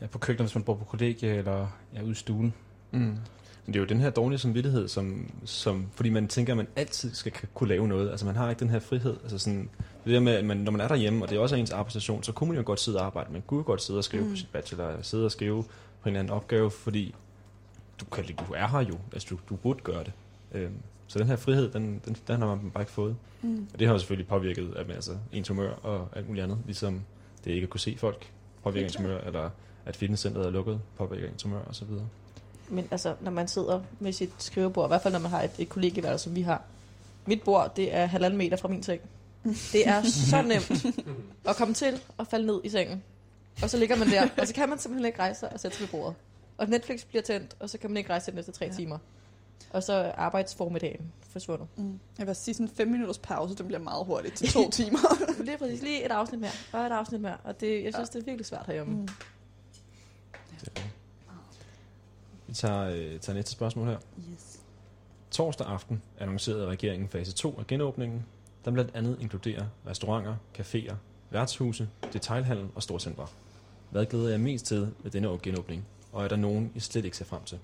ja, 0.00 0.06
på 0.06 0.18
køkkenet, 0.18 0.46
hvis 0.48 0.54
man 0.54 0.64
bor 0.64 0.74
på 0.74 0.84
kollegie, 0.84 1.34
eller 1.34 1.66
ja, 1.94 2.02
ude 2.02 2.10
i 2.10 2.14
stuen. 2.14 2.54
Mm. 2.90 3.00
Men 3.00 3.74
det 3.74 3.76
er 3.76 3.80
jo 3.80 3.86
den 3.86 4.00
her 4.00 4.10
dårlige 4.10 4.38
samvittighed, 4.38 4.88
som, 4.88 5.30
som, 5.44 5.86
fordi 5.94 6.10
man 6.10 6.28
tænker, 6.28 6.52
at 6.52 6.56
man 6.56 6.66
altid 6.76 7.14
skal 7.14 7.32
kunne 7.54 7.68
lave 7.68 7.88
noget. 7.88 8.10
Altså 8.10 8.26
man 8.26 8.36
har 8.36 8.50
ikke 8.50 8.60
den 8.60 8.70
her 8.70 8.78
frihed. 8.78 9.16
Altså 9.22 9.38
sådan, 9.38 9.70
det 10.04 10.12
der 10.12 10.20
med, 10.20 10.32
at 10.32 10.44
man, 10.44 10.56
når 10.56 10.72
man 10.72 10.80
er 10.80 10.88
derhjemme, 10.88 11.24
og 11.24 11.30
det 11.30 11.36
er 11.36 11.40
også 11.40 11.56
ens 11.56 11.70
arbejdsstation, 11.70 12.22
så 12.22 12.32
kunne 12.32 12.48
man 12.48 12.56
jo 12.56 12.62
godt 12.66 12.80
sidde 12.80 12.98
og 12.98 13.06
arbejde. 13.06 13.32
Man 13.32 13.42
kunne 13.46 13.58
jo 13.58 13.64
godt 13.66 13.82
sidde 13.82 13.98
og 13.98 14.04
skrive 14.04 14.24
mm. 14.24 14.30
På 14.30 14.36
sit 14.36 14.48
bachelor, 14.52 15.02
sidde 15.02 15.24
og 15.24 15.32
skrive 15.32 15.62
på 15.62 15.68
en 16.04 16.08
eller 16.08 16.20
anden 16.20 16.32
opgave, 16.32 16.70
fordi 16.70 17.14
du, 18.00 18.04
kan, 18.04 18.24
du 18.24 18.54
er 18.56 18.68
her 18.68 18.80
jo. 18.80 18.98
Altså 19.12 19.28
du, 19.30 19.38
du 19.48 19.56
burde 19.56 19.80
gøre 19.82 20.04
det. 20.04 20.12
Øhm, 20.52 20.74
så 21.06 21.18
den 21.18 21.26
her 21.26 21.36
frihed, 21.36 21.70
den, 21.70 22.00
den, 22.04 22.16
den 22.28 22.38
har 22.38 22.46
man 22.46 22.70
bare 22.70 22.82
ikke 22.82 22.92
fået. 22.92 23.16
Mm. 23.42 23.66
Og 23.72 23.78
det 23.78 23.86
har 23.86 23.94
jo 23.94 23.98
selvfølgelig 23.98 24.28
påvirket 24.28 24.74
at, 24.76 24.90
altså, 24.90 25.12
ens 25.32 25.48
humør 25.48 25.70
og 25.70 26.08
alt 26.16 26.28
muligt 26.28 26.44
andet. 26.44 26.58
Ligesom 26.66 27.02
det 27.44 27.50
ikke 27.50 27.64
at 27.64 27.70
kunne 27.70 27.80
se 27.80 27.96
folk 27.98 28.32
påvirker 28.62 28.86
ens 28.86 28.96
humør, 28.96 29.20
eller 29.20 29.50
at 29.86 29.96
fitnesscenteret 29.96 30.46
er 30.46 30.50
lukket, 30.50 30.80
påvirker 30.96 31.28
ens 31.28 31.42
humør 31.42 31.60
osv. 31.68 31.88
Men 32.70 32.88
altså, 32.90 33.14
når 33.20 33.30
man 33.30 33.48
sidder 33.48 33.80
med 34.00 34.12
sit 34.12 34.30
skrivebord, 34.38 34.86
i 34.86 34.88
hvert 34.88 35.02
fald 35.02 35.12
når 35.12 35.20
man 35.20 35.30
har 35.30 35.42
et, 35.42 35.50
et 35.58 35.68
kollegieværelse, 35.68 36.24
som 36.24 36.34
vi 36.34 36.42
har. 36.42 36.62
Mit 37.26 37.42
bord, 37.42 37.72
det 37.76 37.94
er 37.94 38.06
halvanden 38.06 38.38
meter 38.38 38.56
fra 38.56 38.68
min 38.68 38.82
seng. 38.82 39.00
Det 39.72 39.88
er 39.88 40.02
så 40.02 40.42
nemt 40.52 40.86
at 41.44 41.56
komme 41.56 41.74
til 41.74 42.00
og 42.18 42.26
falde 42.26 42.46
ned 42.46 42.60
i 42.64 42.68
sengen. 42.68 43.02
Og 43.62 43.70
så 43.70 43.76
ligger 43.76 43.96
man 43.96 44.08
der, 44.10 44.28
og 44.38 44.46
så 44.46 44.54
kan 44.54 44.68
man 44.68 44.78
simpelthen 44.78 45.06
ikke 45.06 45.18
rejse 45.18 45.40
sig 45.40 45.52
og 45.52 45.60
sætte 45.60 45.76
sig 45.76 45.82
ved 45.82 45.88
bordet. 46.00 46.14
Og 46.58 46.68
Netflix 46.68 47.04
bliver 47.04 47.22
tændt, 47.22 47.56
og 47.60 47.70
så 47.70 47.78
kan 47.78 47.90
man 47.90 47.96
ikke 47.96 48.10
rejse 48.10 48.24
sig 48.24 48.32
de 48.32 48.36
næste 48.36 48.52
tre 48.52 48.64
Ja. 48.64 48.70
ja. 48.70 48.76
timer. 48.76 48.98
Og 49.70 49.82
så 49.82 49.92
er 49.92 50.12
arbejdsformiddagen 50.12 51.12
forsvundet. 51.30 51.68
Mm. 51.76 51.98
Jeg 52.18 52.26
vil 52.26 52.36
sige, 52.36 52.54
sådan 52.54 52.66
en 52.66 52.72
5 52.76 52.88
minutters 52.88 53.18
pause, 53.18 53.54
det 53.56 53.66
bliver 53.66 53.80
meget 53.80 54.06
hurtigt 54.06 54.34
til 54.34 54.48
to 54.52 54.70
timer. 54.70 54.98
Lige 55.44 55.58
præcis, 55.58 55.82
lige 55.82 56.04
et 56.04 56.10
afsnit 56.12 56.40
mere, 56.40 56.50
og 56.72 56.80
et 56.80 56.92
afsnit 56.92 57.20
mere. 57.20 57.36
Og 57.44 57.60
det, 57.60 57.84
jeg 57.84 57.94
synes, 57.94 58.08
det 58.08 58.20
er 58.20 58.24
virkelig 58.24 58.46
svært 58.46 58.66
herhjemme. 58.66 58.94
Mm. 58.94 59.08
Vi 62.48 62.54
tager, 62.54 62.90
øh, 62.90 63.20
tager 63.20 63.34
næste 63.34 63.50
spørgsmål 63.52 63.86
her. 63.86 63.96
Yes. 64.32 64.60
Torsdag 65.30 65.66
aften 65.66 66.02
annoncerede 66.20 66.66
regeringen 66.66 67.08
fase 67.08 67.32
2 67.32 67.56
af 67.58 67.66
genåbningen, 67.66 68.24
der 68.64 68.70
blandt 68.70 68.90
andet 68.94 69.16
inkluderer 69.20 69.64
restauranter, 69.86 70.36
caféer, 70.58 70.94
værtshuse, 71.30 71.88
detailhandel 72.12 72.66
og 72.74 72.82
storcentre. 72.82 73.26
Hvad 73.90 74.06
glæder 74.06 74.28
jeg 74.28 74.40
mest 74.40 74.66
til 74.66 74.88
ved 75.02 75.10
denne 75.10 75.38
genåbning? 75.42 75.84
Og 76.12 76.24
er 76.24 76.28
der 76.28 76.36
nogen, 76.36 76.72
I 76.74 76.80
slet 76.80 77.04
ikke 77.04 77.16
ser 77.16 77.24
frem 77.24 77.42
til? 77.44 77.58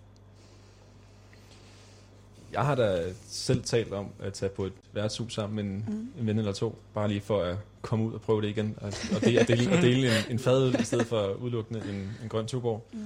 Jeg 2.53 2.65
har 2.65 2.75
da 2.75 3.03
selv 3.29 3.63
talt 3.63 3.93
om 3.93 4.09
at 4.21 4.33
tage 4.33 4.51
på 4.51 4.65
et 4.65 4.73
værtshus 4.93 5.35
sammen 5.35 5.57
med 5.57 5.65
en, 5.65 5.85
Mm. 5.89 6.09
en 6.21 6.27
ven 6.27 6.39
eller 6.39 6.53
to, 6.53 6.79
bare 6.95 7.09
lige 7.09 7.21
for 7.21 7.43
at 7.43 7.57
komme 7.83 8.05
ud 8.05 8.13
og 8.13 8.21
prøve 8.21 8.43
det 8.43 8.49
igen, 8.49 8.75
og, 8.81 8.87
og, 9.15 9.21
det, 9.21 9.49
dele, 9.49 9.71
at 9.71 9.83
dele 9.83 10.07
en, 10.19 10.25
en 10.31 10.39
fadøl 10.39 10.81
i 10.81 10.85
stedet 10.85 11.07
for 11.07 11.27
udelukkende 11.33 11.81
en, 11.89 12.11
en 12.23 12.29
grøn 12.29 12.47
tuborg. 12.47 12.87
Mm. 12.93 12.99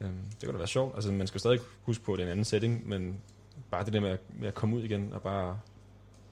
Øhm, 0.00 0.12
det 0.40 0.44
kunne 0.48 0.52
da 0.52 0.58
være 0.58 0.66
sjovt. 0.68 0.94
Altså, 0.94 1.12
man 1.12 1.26
skal 1.26 1.40
stadig 1.40 1.58
huske 1.82 2.04
på, 2.04 2.12
at 2.12 2.18
det 2.18 2.22
er 2.22 2.26
en 2.26 2.30
anden 2.30 2.44
setting, 2.44 2.88
men 2.88 3.16
bare 3.70 3.84
det 3.84 3.92
der 3.92 4.00
med 4.00 4.10
at, 4.10 4.20
med 4.40 4.48
at 4.48 4.54
komme 4.54 4.76
ud 4.76 4.82
igen 4.82 5.12
og 5.12 5.22
bare 5.22 5.58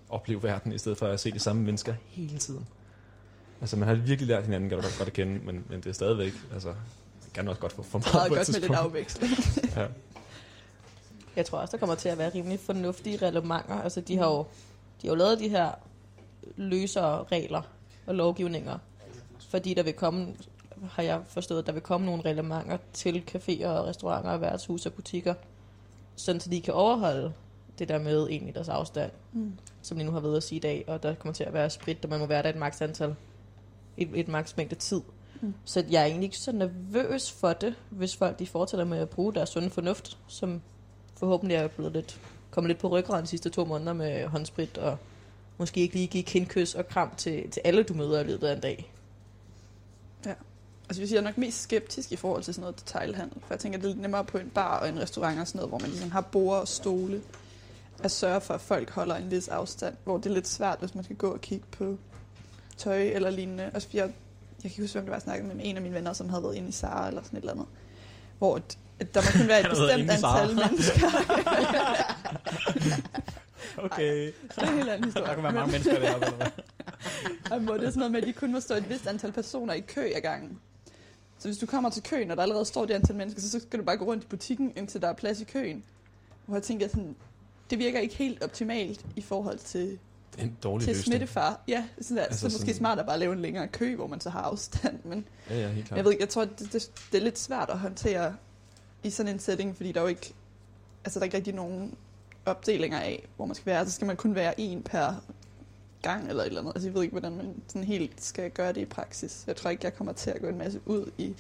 opleve 0.09 0.43
verden, 0.43 0.73
i 0.73 0.79
stedet 0.79 0.99
for 0.99 1.07
at 1.07 1.21
se 1.21 1.31
de 1.31 1.39
samme 1.39 1.63
mennesker 1.63 1.95
hele 2.07 2.39
tiden. 2.39 2.67
Altså, 3.61 3.77
man 3.77 3.89
har 3.89 3.95
virkelig 3.95 4.29
lært 4.29 4.45
hinanden 4.45 4.71
godt, 4.71 4.83
godt, 4.83 4.95
godt 4.99 5.09
at 5.09 5.15
kende, 5.15 5.33
men, 5.45 5.65
men 5.69 5.81
det 5.81 5.87
er 5.87 5.93
stadigvæk, 5.93 6.33
altså, 6.55 6.69
man 6.69 7.31
kan 7.35 7.49
også 7.49 7.61
godt 7.61 7.73
få 7.73 7.83
for 7.83 7.99
meget 7.99 8.15
Meget 8.15 8.29
på 8.29 8.35
et 8.35 8.39
godt 8.39 8.49
med 8.49 8.55
lidt 8.55 8.63
tidspunkt. 8.63 8.81
afveksling. 8.81 9.33
Ja. 9.83 9.87
Jeg 11.37 11.47
tror 11.47 11.59
også, 11.59 11.73
der 11.73 11.79
kommer 11.79 11.95
til 11.95 12.09
at 12.09 12.19
være 12.19 12.31
rimelig 12.35 12.61
fornuftige 12.61 13.17
reglementer. 13.17 13.83
Altså, 13.83 14.01
de 14.01 14.17
har 14.19 14.27
jo, 14.27 14.39
de 15.03 15.07
har 15.07 15.09
jo 15.09 15.15
lavet 15.15 15.39
de 15.39 15.49
her 15.49 15.71
løsere 16.57 17.25
regler 17.33 17.63
og 18.07 18.15
lovgivninger, 18.15 18.79
fordi 19.51 19.75
der 19.75 19.83
vil 19.83 19.93
komme, 19.93 20.35
har 20.91 21.03
jeg 21.03 21.21
forstået, 21.27 21.67
der 21.67 21.73
vil 21.73 21.83
komme 21.83 22.07
nogle 22.07 22.23
reglementer 22.23 22.79
til 22.93 23.23
caféer 23.31 23.67
og 23.67 23.87
restauranter 23.87 24.31
og 24.31 24.41
værtshus 24.41 24.87
og 24.87 24.93
butikker, 24.93 25.35
sådan 26.17 26.41
så 26.41 26.51
de 26.51 26.61
kan 26.61 26.75
overholde 26.75 27.33
det 27.79 27.89
der 27.89 27.99
med 27.99 28.27
egentlig 28.29 28.55
deres 28.55 28.69
afstand, 28.69 29.11
Mm. 29.33 29.53
som 29.83 29.99
de 29.99 30.05
nu 30.05 30.11
har 30.13 30.21
ved 30.21 30.37
at 30.37 30.43
sige 30.43 30.57
i 30.57 30.61
dag, 30.61 30.85
og 30.87 31.03
der 31.03 31.15
kommer 31.15 31.35
til 31.35 31.45
at 31.45 31.53
være 31.53 31.71
sprit, 31.71 32.05
og 32.05 32.11
man 32.11 32.21
må 32.21 32.27
være 32.27 32.43
der 32.43 32.49
et 32.49 32.57
maks 32.57 32.81
antal, 32.81 33.15
et, 33.97 34.11
et 34.15 34.29
maks 34.29 34.57
mængde 34.57 34.75
tid. 34.75 35.01
Mm. 35.41 35.55
Så 35.65 35.85
jeg 35.91 36.03
er 36.03 36.07
egentlig 36.07 36.27
ikke 36.27 36.39
så 36.39 36.53
nervøs 36.53 37.33
for 37.33 37.53
det, 37.53 37.75
hvis 37.91 38.17
folk 38.17 38.39
de 38.39 38.47
fortsætter 38.47 38.85
med 38.85 38.99
at 38.99 39.09
bruge 39.09 39.35
deres 39.35 39.49
sunde 39.49 39.71
fornuft, 39.71 40.19
som 40.29 40.63
forhåbentlig 41.17 41.55
er 41.57 41.69
blevet 41.69 41.93
lidt, 41.93 42.21
kommet 42.51 42.69
lidt 42.69 42.79
på 42.79 42.89
ryggraden 42.89 43.23
de 43.23 43.29
sidste 43.29 43.51
to 43.51 43.65
måneder 43.65 43.93
med 43.93 44.27
håndsprit, 44.27 44.79
og 44.79 44.97
måske 45.59 45.81
ikke 45.81 45.95
lige 45.95 46.07
give 46.07 46.23
kindkys 46.23 46.75
og 46.75 46.89
kram 46.89 47.11
til, 47.17 47.51
til 47.51 47.63
alle, 47.65 47.83
du 47.83 47.95
møder 47.95 48.21
i 48.21 48.25
løbet 48.25 48.47
af 48.47 48.55
en 48.55 48.61
dag. 48.61 48.93
Altså, 51.01 51.15
jeg 51.15 51.21
er 51.21 51.25
nok 51.25 51.39
mest 51.39 51.63
skeptisk 51.63 52.13
i 52.13 52.17
forhold 52.17 52.43
til 52.43 52.55
sådan 52.55 52.61
noget 52.63 52.81
detailhandel. 52.81 53.41
For 53.41 53.55
jeg 53.55 53.59
tænker, 53.59 53.79
det 53.79 53.85
er 53.85 53.89
lidt 53.89 54.01
nemmere 54.01 54.25
på 54.25 54.39
en 54.39 54.51
bar 54.51 54.81
og 54.81 54.89
en 54.89 55.01
restaurant 55.01 55.41
og 55.41 55.47
sådan 55.47 55.59
noget, 55.59 55.71
hvor 55.71 55.79
man 55.79 55.89
ligesom 55.91 56.11
har 56.11 56.21
borde 56.21 56.61
og 56.61 56.69
stole. 56.69 57.23
At 58.03 58.11
sørge 58.11 58.41
for, 58.41 58.55
at 58.55 58.61
folk 58.61 58.91
holder 58.91 59.15
en 59.17 59.31
vis 59.31 59.49
afstand. 59.49 59.95
Hvor 60.05 60.17
det 60.17 60.27
er 60.27 60.35
lidt 60.35 60.49
svært, 60.49 60.79
hvis 60.79 60.95
man 60.95 61.05
skal 61.05 61.17
gå 61.17 61.31
og 61.31 61.41
kigge 61.41 61.67
på 61.71 61.97
tøj 62.77 63.03
eller 63.03 63.31
lignende. 63.31 63.71
Altså, 63.75 63.89
jeg, 63.95 64.03
jeg 64.03 64.13
kan 64.61 64.71
ikke 64.71 64.83
huske, 64.83 64.93
hvem 64.93 65.05
det 65.05 65.11
var, 65.11 65.17
jeg 65.17 65.23
snakkede 65.23 65.55
med 65.55 65.65
en 65.65 65.77
af 65.77 65.83
mine 65.83 65.95
venner, 65.95 66.13
som 66.13 66.29
havde 66.29 66.43
været 66.43 66.55
inde 66.55 66.69
i 66.69 66.73
Sara 66.73 67.09
eller 67.09 67.23
sådan 67.23 67.37
et 67.37 67.41
eller 67.41 67.53
andet. 67.53 67.67
Hvor 68.39 68.57
at, 68.57 69.15
der 69.15 69.21
må 69.21 69.39
kun 69.39 69.49
være 69.49 69.61
et 69.65 69.71
bestemt 69.71 70.11
antal 70.11 70.57
mennesker. 70.57 71.09
Okay. 73.77 74.27
det 74.27 74.59
er 74.59 74.63
en 74.63 74.77
helt 74.77 74.89
anden 74.89 75.05
historie. 75.05 75.27
Der 75.27 75.35
kan 75.35 75.43
være 75.43 75.53
mange 75.53 75.73
mennesker 75.73 75.99
deroppe, 75.99 76.27
eller 76.27 76.51
hvad? 77.49 77.61
Hvor 77.67 77.75
det 77.75 77.87
er 77.87 77.91
sådan 77.91 77.99
noget 77.99 78.13
med, 78.13 78.21
at 78.23 78.27
de 78.27 78.33
kun 78.33 78.53
må 78.53 78.61
stå 78.61 78.75
et 78.75 78.89
vist 78.89 79.07
antal 79.07 79.33
personer 79.33 79.75
i 79.75 79.81
kø 79.81 80.11
ad 80.15 80.21
gangen. 80.21 80.59
Så 81.43 81.49
hvis 81.49 81.59
du 81.59 81.67
kommer 81.67 81.91
til 81.91 82.03
køen, 82.03 82.31
og 82.31 82.37
der 82.37 82.43
allerede 82.43 82.65
står 82.65 82.85
det 82.85 82.95
antal 82.95 83.17
mennesker, 83.17 83.41
så, 83.41 83.51
så 83.51 83.61
skal 83.61 83.79
du 83.79 83.85
bare 83.85 83.97
gå 83.97 84.05
rundt 84.05 84.25
i 84.25 84.27
butikken, 84.27 84.73
indtil 84.77 85.03
der 85.03 85.09
er 85.09 85.13
plads 85.13 85.41
i 85.41 85.45
køen. 85.45 85.83
Hvor 86.47 86.57
jeg 86.57 86.63
tænker 86.63 86.89
sådan, 86.89 87.17
det 87.71 87.79
virker 87.79 88.01
ikke 88.01 88.15
helt 88.15 88.43
optimalt 88.43 89.07
i 89.17 89.21
forhold 89.23 89.59
til, 89.59 89.99
en 90.39 90.57
dårlig 90.63 90.85
til 90.87 90.95
løsning. 90.95 91.05
smittefar. 91.05 91.61
Ja, 91.69 91.85
sådan 92.01 92.17
der, 92.17 92.23
Altså 92.25 92.41
så 92.41 92.47
er 92.47 92.51
måske 92.51 92.59
sådan- 92.59 92.75
smart 92.75 92.99
at 92.99 93.07
bare 93.07 93.19
lave 93.19 93.33
en 93.33 93.41
længere 93.43 93.69
kø, 93.69 93.97
hvor 93.97 94.07
man 94.07 94.21
så 94.21 94.31
har 94.31 94.41
afstand. 94.41 94.99
Men 95.05 95.25
Ja, 95.51 95.61
ja, 95.61 95.69
helt 95.69 95.87
klart. 95.87 95.97
jeg 95.97 96.05
ved 96.05 96.13
ikke, 96.13 96.23
jeg 96.23 96.29
tror, 96.29 96.45
det, 96.45 96.73
det, 96.73 96.91
det 97.13 97.19
er 97.19 97.25
lidt 97.25 97.39
svært 97.39 97.71
at 97.71 97.79
håndtere 97.79 98.37
i 99.03 99.11
sådan 99.11 99.33
en 99.33 99.39
setting, 99.39 99.77
fordi 99.77 99.93
der 99.93 100.01
er 100.01 100.05
jo 100.05 100.09
ikke, 100.09 100.35
altså 101.05 101.19
der 101.19 101.23
er 101.23 101.25
ikke 101.25 101.37
rigtig 101.37 101.55
nogen 101.55 101.95
opdelinger 102.47 102.99
af, 103.01 103.29
hvor 103.37 103.47
man 103.47 103.55
skal 103.55 103.67
være. 103.67 103.87
Så 103.87 103.93
skal 103.93 104.07
man 104.07 104.17
kun 104.17 104.35
være 104.35 104.61
en 104.61 104.83
per 104.83 105.15
gang 106.03 106.29
eller 106.29 106.43
et 106.43 106.47
eller 106.47 106.61
andet. 106.61 106.73
Altså 106.75 106.89
jeg 106.89 106.95
ved 106.95 107.03
ikke, 107.03 107.13
hvordan 107.13 107.37
man 107.37 107.55
sådan 107.69 107.85
helt 107.85 108.25
skal 108.25 108.51
gøre 108.51 108.73
det 108.73 108.81
i 108.81 108.85
praksis. 108.85 109.45
Jeg 109.47 109.57
tror 109.57 109.71
ikke, 109.71 109.85
jeg 109.85 109.95
kommer 109.95 110.13
til 110.13 110.31
at 110.31 110.41
gå 110.41 110.47
en 110.49 110.59
masse 110.59 110.81
ud 110.87 111.11
i 111.19 111.35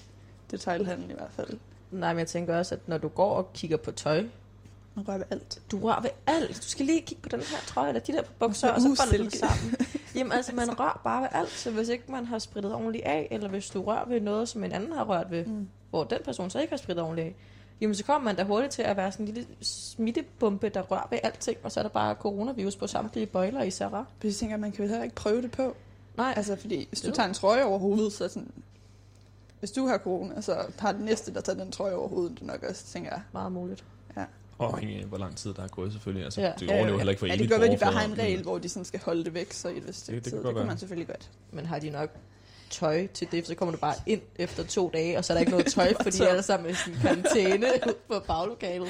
detailhandlen 0.50 1.10
i 1.10 1.14
hvert 1.14 1.30
fald. 1.36 1.58
Nej, 1.90 2.12
men 2.12 2.18
jeg 2.18 2.26
tænker 2.28 2.56
også, 2.58 2.74
at 2.74 2.88
når 2.88 2.98
du 2.98 3.08
går 3.08 3.34
og 3.34 3.52
kigger 3.52 3.76
på 3.76 3.90
tøj, 3.90 4.24
Man 4.94 5.08
rører 5.08 5.18
ved 5.18 5.24
alt. 5.30 5.62
du 5.70 5.78
rører 5.78 6.00
ved 6.02 6.10
alt. 6.26 6.56
Du 6.56 6.62
skal 6.68 6.86
lige 6.86 7.00
kigge 7.00 7.22
på 7.22 7.28
den 7.28 7.40
her 7.40 7.58
trøje, 7.66 7.88
eller 7.88 8.00
de 8.00 8.12
der 8.12 8.22
bukser, 8.38 8.68
Og 8.72 8.80
så 8.80 8.86
du 8.88 8.90
det 8.90 8.98
silke. 9.08 9.38
sammen. 9.38 9.74
Jamen 10.16 10.32
altså, 10.32 10.54
man 10.54 10.80
rører 10.80 11.00
bare 11.04 11.22
ved 11.22 11.28
alt, 11.32 11.50
så 11.50 11.70
hvis 11.70 11.88
ikke 11.88 12.04
man 12.08 12.26
har 12.26 12.38
spritet 12.38 12.74
ordentligt 12.74 13.04
af, 13.04 13.28
eller 13.30 13.48
hvis 13.48 13.70
du 13.70 13.82
rører 13.82 14.08
ved 14.08 14.20
noget, 14.20 14.48
som 14.48 14.64
en 14.64 14.72
anden 14.72 14.92
har 14.92 15.04
rørt 15.04 15.30
ved, 15.30 15.44
Mm. 15.46 15.68
hvor 15.90 16.04
den 16.04 16.18
person 16.24 16.50
så 16.50 16.60
ikke 16.60 16.70
har 16.72 16.76
spritet 16.76 17.02
ordentligt 17.02 17.26
af, 17.26 17.34
jamen 17.82 17.94
så 17.94 18.04
kommer 18.04 18.24
man 18.30 18.36
da 18.36 18.42
hurtigt 18.44 18.72
til 18.72 18.82
at 18.82 18.96
være 18.96 19.12
sådan 19.12 19.28
en 19.28 19.34
lille 19.34 19.48
smittebombe, 19.62 20.68
der 20.68 20.80
rører 20.82 21.06
ved 21.10 21.18
alting, 21.22 21.58
og 21.62 21.72
så 21.72 21.80
er 21.80 21.84
der 21.84 21.90
bare 21.90 22.14
coronavirus 22.14 22.76
på 22.76 22.86
samtlige 22.86 23.26
bøjler 23.26 23.62
i 23.62 23.70
Sarah. 23.70 24.04
Men 24.22 24.26
jeg 24.28 24.34
tænker, 24.34 24.56
man 24.56 24.72
kan 24.72 24.84
jo 24.84 24.88
heller 24.88 25.04
ikke 25.04 25.14
prøve 25.16 25.42
det 25.42 25.50
på. 25.50 25.76
Nej, 26.16 26.34
Altså 26.36 26.56
fordi, 26.56 26.86
hvis 26.88 27.00
du 27.00 27.08
Jo. 27.08 27.14
tager 27.14 27.28
en 27.28 27.34
trøje 27.34 27.64
over 27.64 27.78
hovedet, 27.78 28.12
så 28.12 28.28
sådan... 28.28 28.50
Hvis 29.58 29.70
du 29.70 29.86
har 29.86 29.98
corona, 29.98 30.40
så 30.40 30.56
har 30.78 30.92
den 30.92 31.04
næste, 31.04 31.34
der 31.34 31.40
tager 31.40 31.58
den 31.64 31.72
trøje 31.72 31.94
over 31.94 32.08
hovedet, 32.08 32.38
det 32.38 32.46
nok 32.46 32.62
også, 32.68 32.84
tænker 32.86 33.10
jeg. 33.10 33.22
meget 33.32 33.52
muligt. 33.52 33.84
Og 34.58 34.66
afhængig 34.72 34.98
af, 34.98 35.04
hvor 35.04 35.18
lang 35.18 35.36
tid 35.36 35.54
der 35.54 35.62
er 35.62 35.68
gået 35.68 35.92
selvfølgelig. 35.92 36.24
Altså, 36.24 36.40
Ja. 36.40 36.46
ja. 36.46 36.52
Du 36.60 36.64
Ja, 36.64 36.76
overlever 36.76 36.96
heller 36.98 37.10
ikke 37.10 37.20
for 37.20 37.26
Ja, 37.26 37.32
det 37.32 37.40
kan 37.40 37.48
godt 37.48 37.60
være, 37.60 37.72
de 37.72 37.78
bare 37.78 37.92
har 37.92 38.04
en 38.04 38.18
regel, 38.18 38.42
hvor 38.42 38.58
de 38.58 38.68
sådan 38.68 38.84
skal 38.84 39.00
holde 39.00 39.24
det 39.24 39.34
væk, 39.34 39.52
så 39.52 39.68
i 39.68 39.76
et 39.78 39.86
vist 39.86 40.06
det 40.06 40.14
kan 40.14 40.22
tid. 40.22 40.30
godt 40.32 40.46
Det 40.46 40.54
kan 40.56 40.66
man 40.66 40.78
selvfølgelig 40.78 41.06
godt. 41.08 41.30
Men 41.50 41.66
har 41.66 41.78
de 41.78 41.90
nok 41.90 42.10
tøj 42.72 43.06
til 43.06 43.28
det, 43.32 43.46
så 43.46 43.54
kommer 43.54 43.72
du 43.74 43.78
bare 43.78 43.94
ind 44.06 44.20
efter 44.36 44.64
to 44.64 44.90
dage, 44.92 45.18
og 45.18 45.24
så 45.24 45.32
er 45.32 45.34
der 45.34 45.40
ikke 45.40 45.50
noget 45.50 45.66
tøj, 45.74 45.92
fordi 46.02 46.18
de 46.18 46.24
er 46.24 46.28
alle 46.28 46.42
sammen 46.42 46.70
i 46.70 46.74
sådan 46.74 46.94
en 46.94 47.00
karantæne 47.00 47.66
på 48.08 48.20
baglokalet. 48.26 48.88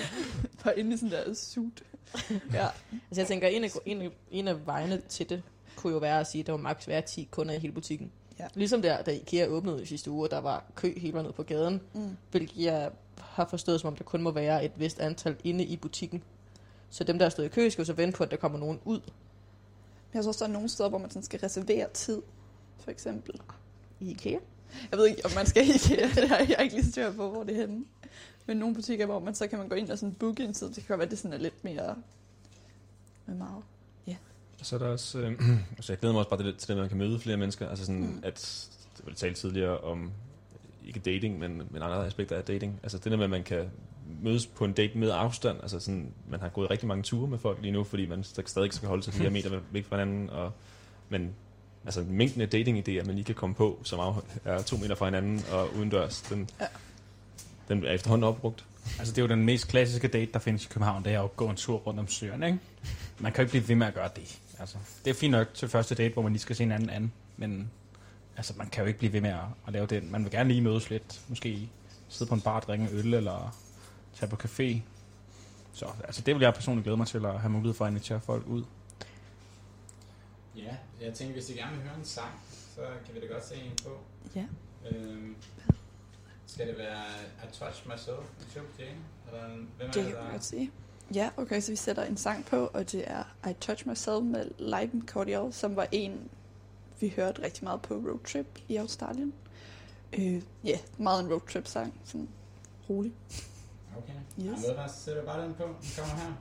Bare 0.65 0.79
inde 0.79 0.95
i 0.95 0.97
sådan 0.97 1.11
der 1.11 1.35
suit. 1.35 1.83
ja. 2.55 2.67
Altså 2.91 3.21
jeg 3.21 3.27
tænker, 3.27 3.49
en 3.49 3.65
af, 3.65 3.71
en, 3.87 4.03
af, 4.03 4.11
en 4.31 4.49
af 4.49 4.67
vejene 4.67 5.03
til 5.09 5.29
det 5.29 5.43
kunne 5.77 5.93
jo 5.93 5.99
være 5.99 6.21
at 6.21 6.27
sige, 6.27 6.41
at 6.41 6.47
der 6.47 6.53
var 6.53 6.61
maks 6.61 6.89
være 6.89 7.03
10 7.03 7.29
kunder 7.31 7.55
i 7.55 7.59
hele 7.59 7.73
butikken. 7.73 8.13
Ja. 8.39 8.47
Ligesom 8.55 8.83
der, 8.83 9.03
da 9.03 9.11
IKEA 9.11 9.47
åbnede 9.47 9.83
i 9.83 9.87
sidste 9.87 10.11
uge, 10.11 10.27
og 10.27 10.31
der 10.31 10.39
var 10.39 10.65
kø 10.75 10.99
hele 10.99 11.13
vejen 11.13 11.25
ned 11.27 11.33
på 11.33 11.43
gaden, 11.43 11.81
Mm. 11.95 12.17
hvilket 12.31 12.65
jeg 12.65 12.91
har 13.19 13.47
forstået 13.51 13.81
som 13.81 13.89
om, 13.89 13.97
der 13.97 14.05
kun 14.05 14.23
må 14.23 14.31
være 14.31 14.65
et 14.65 14.73
vist 14.77 15.01
antal 15.01 15.37
inde 15.45 15.65
i 15.65 15.77
butikken. 15.77 16.23
Så 16.91 17.05
dem, 17.05 17.19
der 17.19 17.27
er 17.27 17.31
stået 17.31 17.47
i 17.47 17.49
kø, 17.49 17.71
skal 17.71 17.83
jo 17.83 17.87
så 17.87 17.93
vente 17.93 18.17
på, 18.17 18.25
at 18.25 18.31
der 18.31 18.37
kommer 18.37 18.59
nogen 18.59 18.81
ud 18.85 19.01
Men 19.01 20.15
jeg 20.15 20.23
tror 20.23 20.29
også, 20.29 20.45
der 20.45 20.49
er 20.49 20.53
nogle 20.53 20.69
steder, 20.69 20.89
hvor 20.89 20.99
man 20.99 21.11
sådan 21.11 21.23
skal 21.23 21.41
reservere 21.41 21.87
tid, 21.95 22.23
for 22.81 22.91
eksempel. 22.91 23.41
I 24.03 24.11
IKEA. 24.11 24.39
Jeg 24.91 24.99
ved 24.99 25.07
ikke, 25.07 25.23
om 25.25 25.31
man 25.35 25.47
skal 25.47 25.63
ikke. 25.63 26.11
Det 26.15 26.29
har 26.29 26.37
jeg 26.39 26.57
ikke 26.63 26.75
lige 26.75 26.91
styr 26.93 27.13
på, 27.13 27.31
hvor 27.31 27.45
det 27.45 27.57
er 27.57 27.61
henne. 27.61 27.85
Men 28.47 28.57
nogle 28.57 28.75
butikker, 28.75 29.07
hvor 29.07 29.19
man 29.21 29.35
så 29.35 29.47
kan 29.47 29.59
man 29.59 29.69
gå 29.69 29.75
ind 29.75 29.91
og 29.91 29.99
sådan 29.99 30.15
booke 30.15 30.45
en 30.45 30.53
tid. 30.55 30.67
Det 30.67 30.75
kan 30.77 30.85
godt 30.89 30.99
være, 30.99 31.11
det 31.11 31.19
sådan 31.19 31.33
er 31.33 31.39
lidt 31.43 31.65
mere 31.65 31.95
med 33.27 33.35
meget. 33.35 33.63
Så 34.63 34.75
er 34.75 34.79
der 34.79 34.87
også, 34.87 35.19
øh, 35.19 35.33
altså 35.77 35.93
jeg 35.93 35.99
glæder 35.99 36.13
mig 36.13 36.19
også 36.19 36.31
bare 36.31 36.39
til 36.39 36.47
det, 36.69 36.71
at 36.71 36.77
man 36.77 36.89
kan 36.89 36.99
møde 36.99 37.19
flere 37.21 37.37
mennesker. 37.37 37.69
Altså 37.69 37.85
sådan, 37.87 38.01
Mm. 38.01 38.21
at, 38.23 38.69
det 38.97 39.05
var 39.07 39.11
det 39.11 39.19
talt 39.19 39.37
tidligere 39.37 39.79
om, 39.79 40.11
ikke 40.87 41.01
dating, 41.01 41.39
men, 41.39 41.57
men 41.71 41.83
andre 41.83 42.07
aspekter 42.07 42.37
af 42.37 42.45
dating. 42.45 42.81
Altså 42.83 42.99
det 42.99 43.11
der 43.13 43.17
med, 43.17 43.25
at 43.25 43.31
man 43.31 43.43
kan 43.45 43.71
mødes 44.23 44.47
på 44.47 44.65
en 44.65 44.73
date 44.73 44.99
med 44.99 45.11
afstand. 45.11 45.59
Altså 45.63 45.81
sådan, 45.81 46.13
man 46.31 46.41
har 46.41 46.49
gået 46.49 46.71
rigtig 46.71 46.89
mange 46.89 47.03
ture 47.03 47.29
med 47.29 47.39
folk 47.39 47.59
lige 47.63 47.73
nu, 47.73 47.85
fordi 47.85 48.07
man 48.07 48.21
st- 48.21 48.47
stadig 48.47 48.73
skal 48.73 48.89
holde 48.89 49.03
sig 49.03 49.15
fire 49.15 49.31
meter 49.37 49.61
væk 49.73 49.85
fra 49.85 49.97
hinanden. 49.97 50.31
Og, 50.31 50.53
men 51.09 51.35
altså 51.85 52.05
mængden 52.09 52.41
af 52.41 52.49
dating-idéer, 52.49 53.07
man 53.07 53.15
lige 53.15 53.25
kan 53.25 53.35
komme 53.35 53.55
på, 53.55 53.79
som 53.85 53.99
er 54.45 54.63
to 54.63 54.77
meter 54.77 54.95
fra 54.95 55.05
hinanden 55.05 55.45
og 55.53 55.75
udendørs, 55.77 56.21
den, 56.23 56.51
Ja. 56.61 56.67
den 57.69 57.85
er 57.85 57.91
efterhånden 57.93 58.29
opbrugt. 58.29 58.65
Altså, 58.99 59.15
det 59.15 59.19
er 59.19 59.23
jo 59.23 59.29
den 59.29 59.45
mest 59.45 59.69
klassiske 59.69 60.09
date, 60.09 60.33
der 60.33 60.39
findes 60.39 60.65
i 60.65 60.69
København, 60.69 61.05
det 61.05 61.13
er 61.15 61.23
at 61.23 61.37
gå 61.37 61.49
en 61.49 61.57
tur 61.57 61.77
rundt 61.79 62.01
om 62.01 62.09
søerne, 62.09 62.47
ikke? 62.47 62.59
Man 63.19 63.33
kan 63.33 63.39
jo 63.39 63.43
ikke 63.43 63.51
blive 63.51 63.69
ved 63.69 63.77
med 63.77 63.87
at 63.87 63.95
gøre 63.95 64.11
det. 64.17 64.39
Altså, 64.59 64.77
det 65.05 65.11
er 65.11 65.15
fint 65.15 65.31
nok 65.33 65.55
til 65.55 65.69
første 65.69 65.95
date, 65.95 66.13
hvor 66.13 66.23
man 66.23 66.33
lige 66.33 66.41
skal 66.41 66.57
se 66.57 66.63
en 66.63 66.73
anden 66.73 66.91
anden, 66.91 67.13
men 67.37 67.71
altså, 68.37 68.55
man 68.57 68.67
kan 68.69 68.83
jo 68.83 68.87
ikke 68.87 68.99
blive 68.99 69.13
ved 69.13 69.21
med 69.21 69.31
at, 69.31 69.39
at 69.67 69.73
lave 69.73 69.87
det. 69.87 70.11
Man 70.11 70.23
vil 70.25 70.31
gerne 70.33 70.49
lige 70.49 70.61
mødes 70.61 70.91
lidt, 70.91 71.21
måske 71.29 71.69
sidde 72.09 72.29
på 72.29 72.35
en 72.35 72.41
bar 72.41 72.57
og 72.57 72.63
drikke 72.63 72.85
en 72.85 72.91
øl, 72.93 73.15
eller 73.15 73.57
tage 74.19 74.31
på 74.31 74.37
café. 74.37 74.77
Så 75.73 75.87
altså, 76.05 76.23
det 76.27 76.35
vil 76.35 76.43
jeg 76.43 76.55
personligt 76.55 76.85
glæde 76.85 76.97
mig 76.97 77.07
til 77.07 77.25
at 77.27 77.41
have 77.41 77.51
mulighed 77.51 77.75
for 77.75 77.85
at 77.85 77.91
invitere 77.91 78.21
folk 78.21 78.47
ud. 78.47 78.65
Ja, 80.57 80.77
jeg 81.01 81.15
tænker, 81.15 81.35
hvis 81.35 81.51
I 81.51 81.53
gerne 81.53 81.77
vil 81.77 81.83
høre 81.89 81.99
en 81.99 82.05
sang, 82.05 82.31
så 82.75 82.81
kan 83.07 83.15
vi 83.15 83.21
da 83.21 83.27
godt 83.27 83.45
se 83.45 83.55
en 83.55 83.77
på. 83.85 83.99
Ja. 84.35 84.47
Øhm, 84.91 85.37
skal 86.47 86.69
det 86.69 86.79
være 86.79 87.05
I 87.45 87.53
Touch 87.53 87.87
Myself 87.89 88.19
med 88.39 88.47
Choke 88.51 88.69
Jane? 88.79 88.97
Eller 89.27 89.49
hvem 89.49 89.67
er 89.81 89.85
Det 89.87 89.95
det, 89.95 90.03
kan 90.05 90.07
vi 90.07 90.17
der... 90.17 90.31
godt 90.31 90.45
sige. 90.45 90.71
Ja, 91.15 91.31
okay, 91.37 91.61
så 91.61 91.73
vi 91.73 91.77
sætter 91.77 92.05
en 92.05 92.17
sang 92.17 92.45
på, 92.47 92.67
og 92.75 92.93
det 92.93 93.05
er 93.11 93.49
I 93.51 93.53
Touch 93.61 93.89
Myself 93.89 94.23
med 94.25 94.51
Live 94.59 95.03
Cordial, 95.07 95.53
som 95.53 95.77
var 95.77 95.89
en, 95.93 96.31
vi 97.01 97.09
hørte 97.17 97.43
rigtig 97.43 97.65
meget 97.65 97.83
på 97.83 97.95
roadtrip 97.95 98.59
i 98.69 98.77
Australien. 98.77 99.33
Øh, 100.13 100.43
ja, 100.65 100.79
meget 100.99 101.25
en 101.25 101.33
roadtrip-sang, 101.33 101.95
sådan 102.05 102.29
rolig. 102.91 103.13
Okay. 103.97 104.13
Yes. 104.41 104.47
Yes. 104.59 104.69
Ved 104.69 104.89
så 104.89 104.95
sætter 105.05 105.25
bare 105.25 105.45
den 105.45 105.55
på. 105.55 105.63
Den 105.63 105.89
kommer 105.99 106.15
her. 106.15 106.33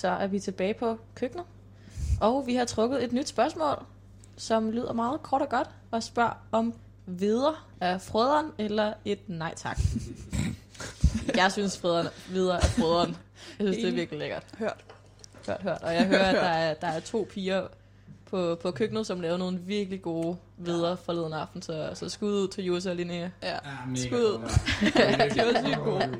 Så 0.00 0.08
er 0.08 0.26
vi 0.26 0.40
tilbage 0.40 0.74
på 0.74 0.98
køkkenet. 1.14 1.46
Og 2.20 2.46
vi 2.46 2.54
har 2.54 2.64
trukket 2.64 3.04
et 3.04 3.12
nyt 3.12 3.28
spørgsmål, 3.28 3.84
som 4.36 4.70
lyder 4.70 4.92
meget 4.92 5.22
kort 5.22 5.42
og 5.42 5.48
godt, 5.48 5.70
og 5.90 6.02
spørger 6.02 6.46
om 6.52 6.74
videre 7.06 7.54
er 7.80 7.98
frøderen 7.98 8.46
eller 8.58 8.92
et 9.04 9.28
nej 9.28 9.54
tak. 9.54 9.78
jeg 11.36 11.52
synes 11.52 11.78
frøderen, 11.78 12.08
videre 12.30 12.56
er 12.56 12.66
frøderen. 12.66 13.16
Jeg 13.58 13.66
synes, 13.66 13.76
det 13.76 13.88
er 13.88 13.92
virkelig 13.92 14.18
lækkert. 14.18 14.46
Hørt. 14.58 14.84
Hørt, 15.46 15.62
hørt. 15.62 15.82
Og 15.82 15.94
jeg 15.94 16.06
hører, 16.06 16.24
at 16.24 16.34
der 16.34 16.40
er, 16.40 16.74
der 16.74 16.86
er 16.86 17.00
to 17.00 17.28
piger 17.30 17.66
på, 18.30 18.58
på 18.62 18.70
køkkenet, 18.70 19.06
som 19.06 19.20
laver 19.20 19.36
nogle 19.36 19.58
virkelig 19.58 20.02
gode 20.02 20.36
videre 20.56 20.96
forleden 20.96 21.32
aften. 21.32 21.62
Så, 21.62 21.90
så 21.94 22.08
skud 22.08 22.32
ud 22.32 22.48
til 22.48 22.64
Jose 22.64 22.90
og 22.90 22.96
Linnea. 22.96 23.28
Ja. 23.42 23.58
Mega 23.88 24.06
Skud. 24.06 24.32
god. 24.32 24.48
De 25.34 25.54
var 25.54 25.66
sygt 25.66 25.84
gode. 25.84 26.16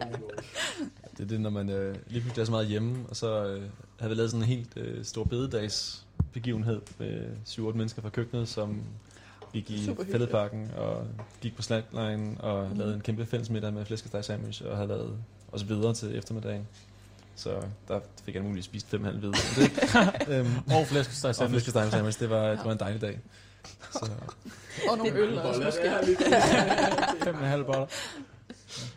Det 1.20 1.26
er 1.26 1.30
det, 1.30 1.40
når 1.40 1.50
man 1.50 1.68
øh, 1.70 1.96
lige 2.06 2.20
pludselig 2.20 2.40
er 2.42 2.44
så 2.44 2.50
meget 2.50 2.66
hjemme, 2.66 2.96
og 3.08 3.16
så 3.16 3.46
øh, 3.46 3.62
havde 3.98 4.10
vi 4.10 4.16
lavet 4.16 4.30
sådan 4.30 4.42
en 4.42 4.48
helt 4.48 4.76
øh, 4.76 5.04
stor 5.04 5.24
bededags 5.24 6.06
begivenhed 6.32 6.80
med 6.98 7.22
7-8 7.48 7.60
mennesker 7.60 8.02
fra 8.02 8.08
køkkenet, 8.08 8.48
som 8.48 8.82
gik 9.52 9.70
i 9.70 9.90
fældeparken 10.10 10.70
og 10.76 11.06
gik 11.40 11.56
på 11.56 11.62
slackline 11.62 12.40
og 12.40 12.68
mm. 12.70 12.78
lavede 12.78 12.94
en 12.94 13.00
kæmpe 13.00 13.26
fællesmiddag 13.26 13.72
med 13.72 13.84
flæskesteg 13.84 14.24
sandwich 14.24 14.62
og 14.66 14.76
havde 14.76 14.88
lavet 14.88 15.16
også 15.52 15.66
videre 15.66 15.94
til 15.94 16.18
eftermiddagen. 16.18 16.66
Så 17.36 17.50
der 17.88 18.00
fik 18.24 18.34
jeg 18.34 18.42
muligt 18.42 18.64
spist 18.64 18.86
fem 18.86 19.04
halv 19.04 19.22
videre. 19.22 19.36
Det, 19.56 19.70
øhm, 20.34 20.48
Og 20.74 20.86
flæskesteg 20.86 21.28
og 21.28 21.34
sandwich. 21.34 21.64
flæskesteg 21.64 21.90
sandwich, 21.90 22.20
det 22.20 22.30
var, 22.30 22.48
det 22.48 22.64
var 22.64 22.72
en 22.72 22.78
dejlig 22.78 23.00
dag. 23.00 23.20
Så, 23.92 24.10
Og 24.90 24.98
nogle 24.98 25.12
øl 25.12 25.38
også, 25.38 25.62
måske. 25.62 25.92
Fem 27.24 27.34
og 27.34 27.40
en 27.40 27.46
halv 27.48 27.64
boller. 27.64 27.86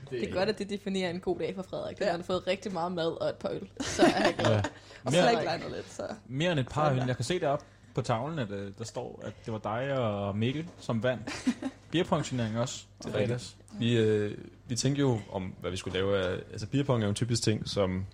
Det 0.10 0.30
er 0.30 0.34
godt, 0.34 0.50
at 0.50 0.58
det 0.60 0.70
definerer 0.70 1.10
en 1.10 1.20
god 1.20 1.40
dag 1.40 1.56
for 1.56 1.64
Frederik. 1.64 2.00
Ja. 2.02 2.06
Han 2.12 2.16
har 2.20 2.24
fået 2.26 2.48
rigtig 2.48 2.74
meget 2.74 2.92
mad 2.92 3.22
og 3.22 3.30
et 3.30 3.36
par 3.36 3.50
øl. 3.50 3.68
Så 3.82 4.04
er 4.04 4.24
jeg 4.26 4.36
glad. 4.40 4.52
Ja. 4.52 4.62
Og 5.04 5.12
Mere, 5.12 5.32
ikke 5.32 5.44
legnet 5.44 5.72
lidt, 5.76 5.94
så... 5.94 6.04
mere 6.28 6.52
end 6.52 6.60
et 6.60 6.68
par 6.70 6.92
øl. 6.92 6.98
Jeg 7.08 7.16
kan 7.16 7.26
se 7.26 7.34
det 7.34 7.44
op 7.44 7.64
på 7.96 8.02
tavlen, 8.02 8.40
at 8.40 8.52
øh, 8.52 8.72
der 8.78 8.84
står, 8.84 9.22
at 9.24 9.34
det 9.46 9.54
var 9.54 9.60
dig 9.60 9.94
og 9.98 10.38
Mikkel, 10.38 10.68
som 10.80 11.04
vandt. 11.04 11.30
Beerpensionering 11.92 12.60
også. 12.60 12.84
Det 13.04 13.16
er 13.16 13.20
rigtigt. 13.20 13.56
vi, 13.80 13.98
øh, 13.98 14.38
vi 14.68 14.76
tænkte 14.76 15.00
jo 15.00 15.20
om, 15.32 15.54
hvad 15.62 15.72
vi 15.72 15.78
skulle 15.78 15.94
lave. 16.00 16.18
af- 16.18 16.40
Altså, 16.52 16.68
beerpong 16.68 17.02
er 17.02 17.06
jo 17.06 17.10
en 17.10 17.16
typisk 17.16 17.44
ting, 17.44 17.70
som 17.70 18.06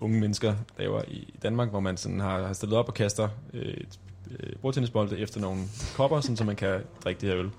unge 0.00 0.20
mennesker 0.20 0.54
laver 0.78 1.02
i 1.08 1.34
Danmark, 1.42 1.68
hvor 1.70 1.80
man 1.80 1.96
sådan 1.96 2.20
har, 2.20 2.42
har 2.46 2.52
stillet 2.52 2.78
op 2.78 2.88
og 2.88 2.94
kaster 2.94 3.28
øh, 3.54 3.62
et 3.74 3.98
øh, 4.40 4.52
bordtennisbolde 4.62 5.18
efter 5.18 5.40
nogle 5.40 5.60
kopper, 5.96 6.20
sådan, 6.20 6.36
så 6.36 6.44
man 6.44 6.56
kan 6.56 6.80
drikke 7.04 7.20
det 7.20 7.28
her 7.28 7.38
øl. 7.38 7.50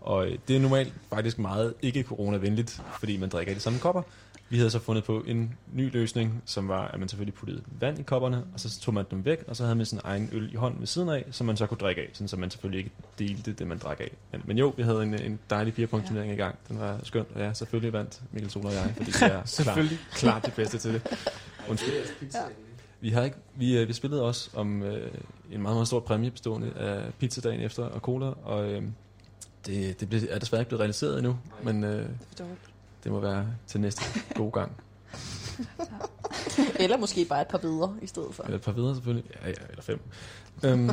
Og 0.00 0.26
øh, 0.26 0.38
det 0.48 0.56
er 0.56 0.60
normalt 0.60 0.92
faktisk 1.10 1.38
meget 1.38 1.74
ikke 1.82 2.02
corona-venligt, 2.02 2.82
fordi 2.98 3.16
man 3.16 3.28
drikker 3.28 3.52
i 3.52 3.54
de 3.54 3.60
samme 3.60 3.78
kopper. 3.78 4.02
Vi 4.48 4.56
havde 4.56 4.70
så 4.70 4.78
fundet 4.78 5.04
på 5.04 5.20
en 5.26 5.54
ny 5.72 5.92
løsning, 5.92 6.42
som 6.44 6.68
var, 6.68 6.88
at 6.88 7.00
man 7.00 7.08
selvfølgelig 7.08 7.34
puttede 7.34 7.62
vand 7.80 7.98
i 7.98 8.02
kopperne, 8.02 8.44
og 8.54 8.60
så 8.60 8.80
tog 8.80 8.94
man 8.94 9.04
dem 9.10 9.24
væk, 9.24 9.44
og 9.48 9.56
så 9.56 9.62
havde 9.62 9.76
man 9.76 9.86
sin 9.86 10.00
egen 10.04 10.28
øl 10.32 10.52
i 10.52 10.56
hånden 10.56 10.80
ved 10.80 10.86
siden 10.86 11.08
af, 11.08 11.24
som 11.30 11.46
man 11.46 11.56
så 11.56 11.66
kunne 11.66 11.78
drikke 11.78 12.00
af, 12.00 12.08
sådan, 12.12 12.28
så 12.28 12.36
man 12.36 12.50
selvfølgelig 12.50 12.78
ikke 12.78 12.90
delte 13.18 13.52
det, 13.52 13.66
man 13.66 13.78
drak 13.78 14.00
af. 14.00 14.10
Men, 14.32 14.42
men 14.44 14.58
jo, 14.58 14.74
vi 14.76 14.82
havde 14.82 15.02
en, 15.02 15.14
en 15.14 15.38
dejlig 15.50 15.74
beerpong-turnering 15.74 16.32
i 16.32 16.36
gang. 16.36 16.58
Den 16.68 16.78
var 16.78 17.00
skønt, 17.02 17.28
og 17.34 17.40
ja, 17.40 17.52
selvfølgelig 17.52 17.92
vandt 17.92 18.20
Mikkel 18.32 18.50
Soler 18.50 18.68
og 18.68 18.74
jeg, 18.74 18.92
fordi 18.96 19.10
det 19.10 19.22
er 19.22 19.28
klart, 19.28 19.48
Selvfølgelig. 19.48 19.98
klart 20.12 20.46
det 20.46 20.54
bedste 20.54 20.78
til 20.78 20.92
det. 20.92 21.02
Undskyld. 21.70 21.92
Ja. 22.34 22.38
Vi, 23.00 23.10
har 23.10 23.22
ikke, 23.22 23.36
vi, 23.54 23.78
øh, 23.78 23.88
vi 23.88 23.92
spillede 23.92 24.22
også 24.22 24.50
om 24.54 24.82
øh, 24.82 25.10
en 25.52 25.62
meget, 25.62 25.76
meget 25.76 25.86
stor 25.86 26.00
præmie 26.00 26.30
bestående 26.30 26.72
af 26.76 27.14
pizza 27.18 27.40
dagen 27.40 27.60
efter 27.60 27.84
og 27.84 28.00
cola, 28.00 28.26
og 28.26 28.72
øh, 28.72 28.82
det, 29.66 30.00
det 30.00 30.32
er 30.32 30.38
desværre 30.38 30.62
ikke 30.62 30.68
blevet 30.68 30.80
realiseret 30.80 31.18
endnu, 31.18 31.38
men 31.62 31.84
øh, 31.84 32.08
det 33.04 33.12
må 33.12 33.20
være 33.20 33.46
til 33.66 33.80
næste 33.80 34.02
gode 34.34 34.50
gang. 34.52 34.72
Eller 36.78 36.96
måske 36.96 37.24
bare 37.24 37.40
et 37.42 37.48
par 37.48 37.58
videre 37.58 37.96
i 38.02 38.06
stedet 38.06 38.34
for. 38.34 38.42
Eller 38.42 38.56
et 38.56 38.62
par 38.64 38.72
videre 38.72 38.94
selvfølgelig. 38.94 39.30
Ja, 39.42 39.48
ja, 39.48 39.54
eller 39.70 39.82
fem. 39.82 40.00
Øhm, 40.64 40.90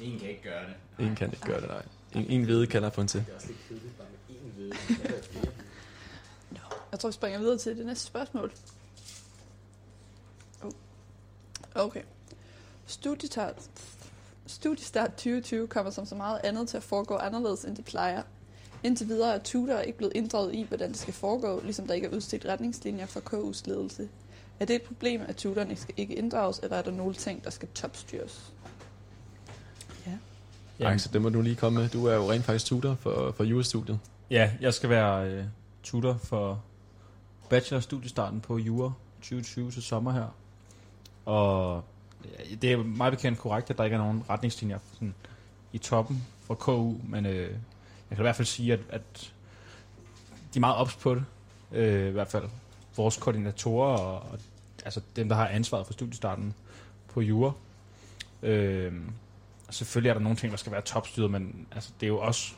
En 0.00 0.18
kan 0.18 0.28
ikke 0.28 0.42
gøre 0.42 0.64
det. 0.98 1.06
en 1.06 1.14
kan 1.16 1.28
ikke 1.32 1.46
gøre 1.46 1.60
det, 1.60 1.68
nej. 1.68 1.82
En, 2.12 2.26
en 2.30 2.44
hvide 2.44 2.66
kalder 2.66 2.90
på 2.90 3.00
en 3.00 3.08
til. 3.08 3.20
Det 3.20 3.30
er 3.30 3.34
også 3.34 3.46
lidt 3.48 3.58
kedeligt 3.68 3.98
bare 3.98 4.06
med 4.28 4.36
én 4.36 5.02
være 5.12 5.22
flere. 5.22 5.52
Jeg 6.92 7.00
tror, 7.00 7.08
vi 7.08 7.12
springer 7.12 7.38
videre 7.38 7.58
til 7.58 7.76
det 7.76 7.86
næste 7.86 8.06
spørgsmål. 8.06 8.52
Oh. 10.62 10.70
Okay. 11.74 12.02
Studiestart, 12.86 13.54
Studiestart 14.52 15.10
2020 15.10 15.66
kommer 15.66 15.90
som 15.90 16.06
så 16.06 16.14
meget 16.14 16.40
andet 16.44 16.68
til 16.68 16.76
at 16.76 16.82
foregå 16.82 17.16
anderledes, 17.16 17.64
end 17.64 17.76
det 17.76 17.84
plejer. 17.84 18.22
Indtil 18.82 19.08
videre 19.08 19.34
er 19.34 19.38
tutor 19.38 19.78
ikke 19.78 19.98
blevet 19.98 20.12
inddraget 20.14 20.54
i, 20.54 20.62
hvordan 20.62 20.88
det 20.88 20.98
skal 20.98 21.14
foregå, 21.14 21.60
ligesom 21.64 21.86
der 21.86 21.94
ikke 21.94 22.06
er 22.06 22.10
udstedt 22.10 22.46
retningslinjer 22.46 23.06
for 23.06 23.20
KU's 23.20 23.62
ledelse. 23.66 24.08
Er 24.60 24.64
det 24.64 24.76
et 24.76 24.82
problem, 24.82 25.20
at 25.28 25.36
tutorerne 25.36 25.76
skal 25.76 25.94
ikke 25.96 26.14
inddrages, 26.14 26.60
eller 26.62 26.76
er 26.76 26.82
der 26.82 26.90
nogle 26.90 27.14
ting, 27.14 27.44
der 27.44 27.50
skal 27.50 27.68
topstyres? 27.74 28.52
Ja. 30.06 30.84
Ej, 30.84 30.98
så 30.98 31.08
det 31.12 31.22
må 31.22 31.28
du 31.28 31.40
lige 31.40 31.56
komme 31.56 31.80
med. 31.80 31.88
Du 31.88 32.06
er 32.06 32.14
jo 32.14 32.30
rent 32.30 32.44
faktisk 32.44 32.66
tutor 32.66 32.94
for, 32.94 33.32
for 33.36 33.44
jurastudiet. 33.44 33.98
Ja, 34.30 34.50
jeg 34.60 34.74
skal 34.74 34.90
være 34.90 35.30
øh, 35.30 35.44
tutor 35.82 36.18
for 36.22 36.62
bachelorstudiestarten 37.48 38.40
på 38.40 38.58
Jura 38.58 38.92
2020 39.20 39.70
til 39.70 39.82
sommer 39.82 40.12
her. 40.12 40.36
Og 41.24 41.84
det 42.62 42.72
er 42.72 42.76
meget 42.76 43.12
bekendt 43.12 43.38
korrekt, 43.38 43.70
at 43.70 43.78
der 43.78 43.84
ikke 43.84 43.94
er 43.94 43.98
nogen 43.98 44.24
retningslinjer 44.30 44.78
sådan, 44.92 45.14
i 45.72 45.78
toppen 45.78 46.26
for 46.40 46.54
KU, 46.54 46.94
men 47.08 47.26
øh, 47.26 47.50
jeg 48.10 48.16
kan 48.16 48.18
i 48.18 48.22
hvert 48.22 48.36
fald 48.36 48.46
sige, 48.46 48.72
at, 48.72 48.80
at 48.88 49.32
de 50.54 50.58
er 50.58 50.60
meget 50.60 50.76
ops 50.76 50.96
på 50.96 51.14
det. 51.14 51.24
Øh, 51.72 52.08
I 52.08 52.10
hvert 52.10 52.28
fald 52.28 52.44
vores 52.96 53.16
koordinatorer 53.16 53.98
og, 53.98 54.14
og 54.14 54.38
altså 54.84 55.00
dem, 55.16 55.28
der 55.28 55.36
har 55.36 55.48
ansvaret 55.48 55.86
for 55.86 55.92
studiestarten 55.92 56.54
på 57.08 57.20
Jura. 57.20 57.52
Øh, 58.42 58.92
selvfølgelig 59.70 60.10
er 60.10 60.14
der 60.14 60.20
nogle 60.20 60.36
ting, 60.36 60.50
der 60.50 60.56
skal 60.56 60.72
være 60.72 60.80
topstyret, 60.80 61.30
men 61.30 61.66
altså, 61.72 61.90
det 62.00 62.06
er 62.06 62.08
jo 62.08 62.18
også 62.18 62.52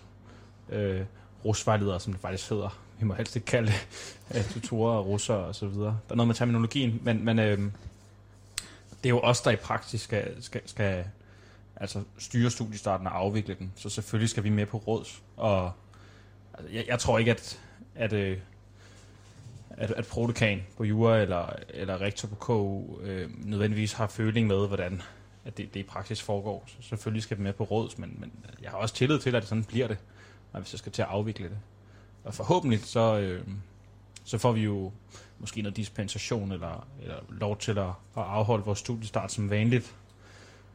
øh, 0.69 1.01
rusvejledere, 1.45 2.01
som 2.01 2.13
det 2.13 2.23
faktisk 2.23 2.51
hedder. 2.51 2.79
Vi 2.99 3.05
må 3.05 3.15
helst 3.15 3.37
ikke 3.37 3.47
kalde 3.47 3.73
det 3.73 3.87
øh, 4.35 4.45
tutorer 4.51 4.99
og 4.99 5.07
russer 5.07 5.35
og 5.35 5.55
så 5.55 5.67
videre. 5.67 5.99
Der 6.09 6.13
er 6.13 6.17
noget 6.17 6.29
med 6.29 6.35
terminologien, 6.35 7.01
men, 7.03 7.25
men 7.25 7.39
øh, 7.39 7.59
det 9.05 9.11
er 9.11 9.15
jo 9.15 9.21
os, 9.21 9.41
der 9.41 9.51
i 9.51 9.57
praksis 9.57 10.01
skal, 10.01 10.43
skal, 10.43 10.61
skal 10.67 11.05
altså 11.77 12.03
styre 12.19 12.51
studiestarten 12.51 13.07
og 13.07 13.19
afvikle 13.19 13.55
den. 13.55 13.73
Så 13.77 13.89
selvfølgelig 13.89 14.31
skal 14.31 14.45
vi 14.45 14.51
med 14.51 14.67
på 14.67 14.77
råds. 14.77 15.23
Og 15.37 15.73
altså, 16.55 16.73
jeg, 16.73 16.85
jeg 16.89 16.99
tror 16.99 17.19
ikke, 17.19 17.31
at, 17.31 17.61
at, 17.95 18.13
øh, 18.13 18.39
at, 19.71 19.91
at, 19.91 19.91
at 19.91 20.07
prodekan 20.07 20.63
på 20.77 20.85
jura 20.85 21.19
eller, 21.19 21.57
eller 21.69 22.01
rektor 22.01 22.29
på 22.29 22.35
KU 22.35 23.01
øh, 23.01 23.31
nødvendigvis 23.45 23.93
har 23.93 24.07
føling 24.07 24.47
med, 24.47 24.67
hvordan 24.67 25.03
at 25.45 25.57
det, 25.57 25.75
det 25.75 25.81
i 25.81 25.83
praksis 25.83 26.23
foregår. 26.23 26.65
Så 26.67 26.89
selvfølgelig 26.89 27.23
skal 27.23 27.39
vi 27.39 27.43
med 27.43 27.53
på 27.53 27.65
råds, 27.65 27.99
men, 27.99 28.17
men 28.19 28.33
jeg 28.63 28.71
har 28.71 28.79
også 28.79 28.95
tillid 28.95 29.19
til, 29.19 29.37
at 29.37 29.43
det 29.43 29.49
sådan 29.49 29.65
bliver 29.65 29.89
det, 29.89 29.99
hvis 30.53 30.73
jeg 30.73 30.79
skal 30.79 30.93
til 30.93 31.03
at 31.03 31.09
afvikle 31.09 31.49
det. 31.49 31.59
Og 32.25 32.35
forhåbentlig 32.35 32.85
så, 32.85 33.19
øh, 33.19 33.47
så 34.25 34.39
får 34.39 34.53
vi 34.53 34.61
jo 34.61 34.93
måske 35.39 35.63
noget 35.63 35.77
dispensation 35.77 36.53
eller, 36.53 36.87
eller 37.03 37.17
lov 37.29 37.59
til 37.59 37.79
at, 37.79 37.87
at 37.87 37.95
afholde 38.17 38.65
vores 38.65 38.79
studiestart 38.79 39.33
som 39.33 39.51
vanligt, 39.51 39.95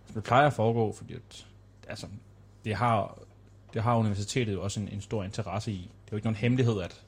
som 0.06 0.14
det 0.14 0.24
plejer 0.24 0.48
at 0.48 0.54
foregå, 0.54 0.94
fordi 0.98 1.14
at, 1.14 1.46
altså, 1.88 2.08
det 2.66 2.76
har, 2.76 3.20
det 3.74 3.84
har 3.84 3.96
universitetet 3.96 4.54
jo 4.54 4.64
også 4.64 4.80
en, 4.80 4.90
en 4.92 5.02
stor 5.02 5.24
interesse 5.24 5.72
i. 5.72 5.76
Det 5.76 6.08
er 6.08 6.12
jo 6.12 6.18
ikke 6.18 6.28
nogen 6.28 6.36
hemmelighed, 6.36 6.82
at, 6.82 7.02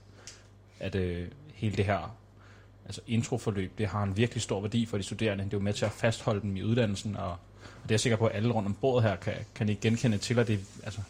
at 0.80 0.96
øh, 0.96 1.28
hele 1.54 1.78
det 1.78 1.86
her 1.86 2.16
altså 2.86 3.02
introforløb, 3.08 3.78
det 3.78 3.88
har 3.88 4.04
en 4.04 4.18
virkelig 4.18 4.42
stor 4.42 4.62
værdi 4.62 4.86
for 4.86 4.98
de 4.98 5.04
studerende. 5.04 5.44
Det 5.44 5.54
er 5.54 5.58
jo 5.58 5.64
med 5.64 5.74
til 5.74 5.86
at 5.86 5.92
fastholde 5.92 6.42
dem 6.42 6.58
i 6.58 6.64
uddannelsen, 6.64 7.16
og, 7.16 7.30
og 7.32 7.38
det 7.84 7.92
er 7.92 7.94
jeg 7.94 8.00
sikker 8.00 8.18
på, 8.18 8.26
at 8.26 8.36
alle 8.36 8.54
rundt 8.54 8.68
om 8.68 8.74
bordet 8.74 9.10
her 9.10 9.16
kan, 9.16 9.34
kan 9.56 9.70
I 9.70 9.74
genkende 9.74 10.18
til, 10.18 10.40
at 10.40 10.48
det, 10.48 10.60
altså, 10.84 11.02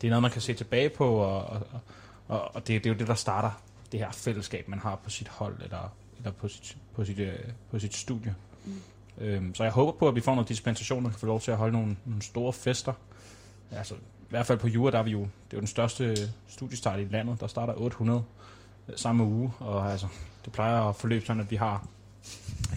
det 0.00 0.06
er 0.06 0.10
noget, 0.10 0.22
man 0.22 0.30
kan 0.30 0.40
se 0.40 0.54
tilbage 0.54 0.88
på, 0.88 1.14
og, 1.14 1.44
og, 1.44 1.60
og, 2.28 2.54
og 2.54 2.66
det, 2.66 2.84
det 2.84 2.90
er 2.90 2.94
jo 2.94 2.98
det, 2.98 3.06
der 3.06 3.14
starter 3.14 3.50
det 3.92 4.00
her 4.00 4.10
fællesskab, 4.12 4.68
man 4.68 4.78
har 4.78 4.96
på 5.04 5.10
sit 5.10 5.28
hold, 5.28 5.62
eller, 5.62 5.94
eller 6.18 6.30
på, 6.30 6.48
sit, 6.48 6.76
på, 6.94 7.04
sit, 7.04 7.18
øh, 7.18 7.38
på 7.70 7.78
sit 7.78 7.94
studie. 7.94 8.34
Mm. 8.64 8.80
Øhm, 9.20 9.54
så 9.54 9.62
jeg 9.62 9.72
håber 9.72 9.92
på, 9.92 10.08
at 10.08 10.14
vi 10.14 10.20
får 10.20 10.34
noget 10.34 10.48
dispensation, 10.48 11.06
og 11.06 11.10
kan 11.10 11.20
få 11.20 11.26
lov 11.26 11.40
til 11.40 11.50
at 11.50 11.56
holde 11.56 11.72
nogle, 11.72 11.96
nogle 12.04 12.22
store 12.22 12.52
fester. 12.52 12.92
Altså, 13.70 13.94
i 13.94 14.30
hvert 14.30 14.46
fald 14.46 14.58
på 14.58 14.68
Jura, 14.68 14.90
der 14.90 14.98
er 14.98 15.02
vi 15.02 15.10
jo, 15.10 15.20
det 15.20 15.52
er 15.52 15.56
jo 15.56 15.58
den 15.58 15.66
største 15.66 16.16
studiestart 16.48 17.00
i 17.00 17.04
landet. 17.04 17.40
Der 17.40 17.46
starter 17.46 17.74
800 17.74 18.24
samme 18.96 19.24
uge, 19.24 19.52
og 19.58 19.92
altså, 19.92 20.06
det 20.44 20.52
plejer 20.52 20.80
at 20.80 20.96
forløbe 20.96 21.26
sådan, 21.26 21.42
at 21.42 21.50
vi 21.50 21.56
har 21.56 21.86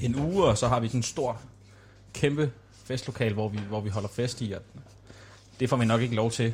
en 0.02 0.16
uge, 0.16 0.46
og 0.46 0.58
så 0.58 0.68
har 0.68 0.80
vi 0.80 0.88
sådan 0.88 1.00
en 1.00 1.04
stor, 1.04 1.42
kæmpe 2.14 2.52
festlokal, 2.86 3.34
hvor 3.34 3.50
vi, 3.50 3.58
hvor 3.58 3.82
vi 3.82 3.90
holder 3.90 4.10
fest 4.10 4.42
i, 4.42 4.52
og 4.52 4.62
det 5.60 5.70
får 5.70 5.78
vi 5.78 5.86
nok 5.86 6.02
ikke 6.02 6.16
lov 6.16 6.32
til 6.32 6.54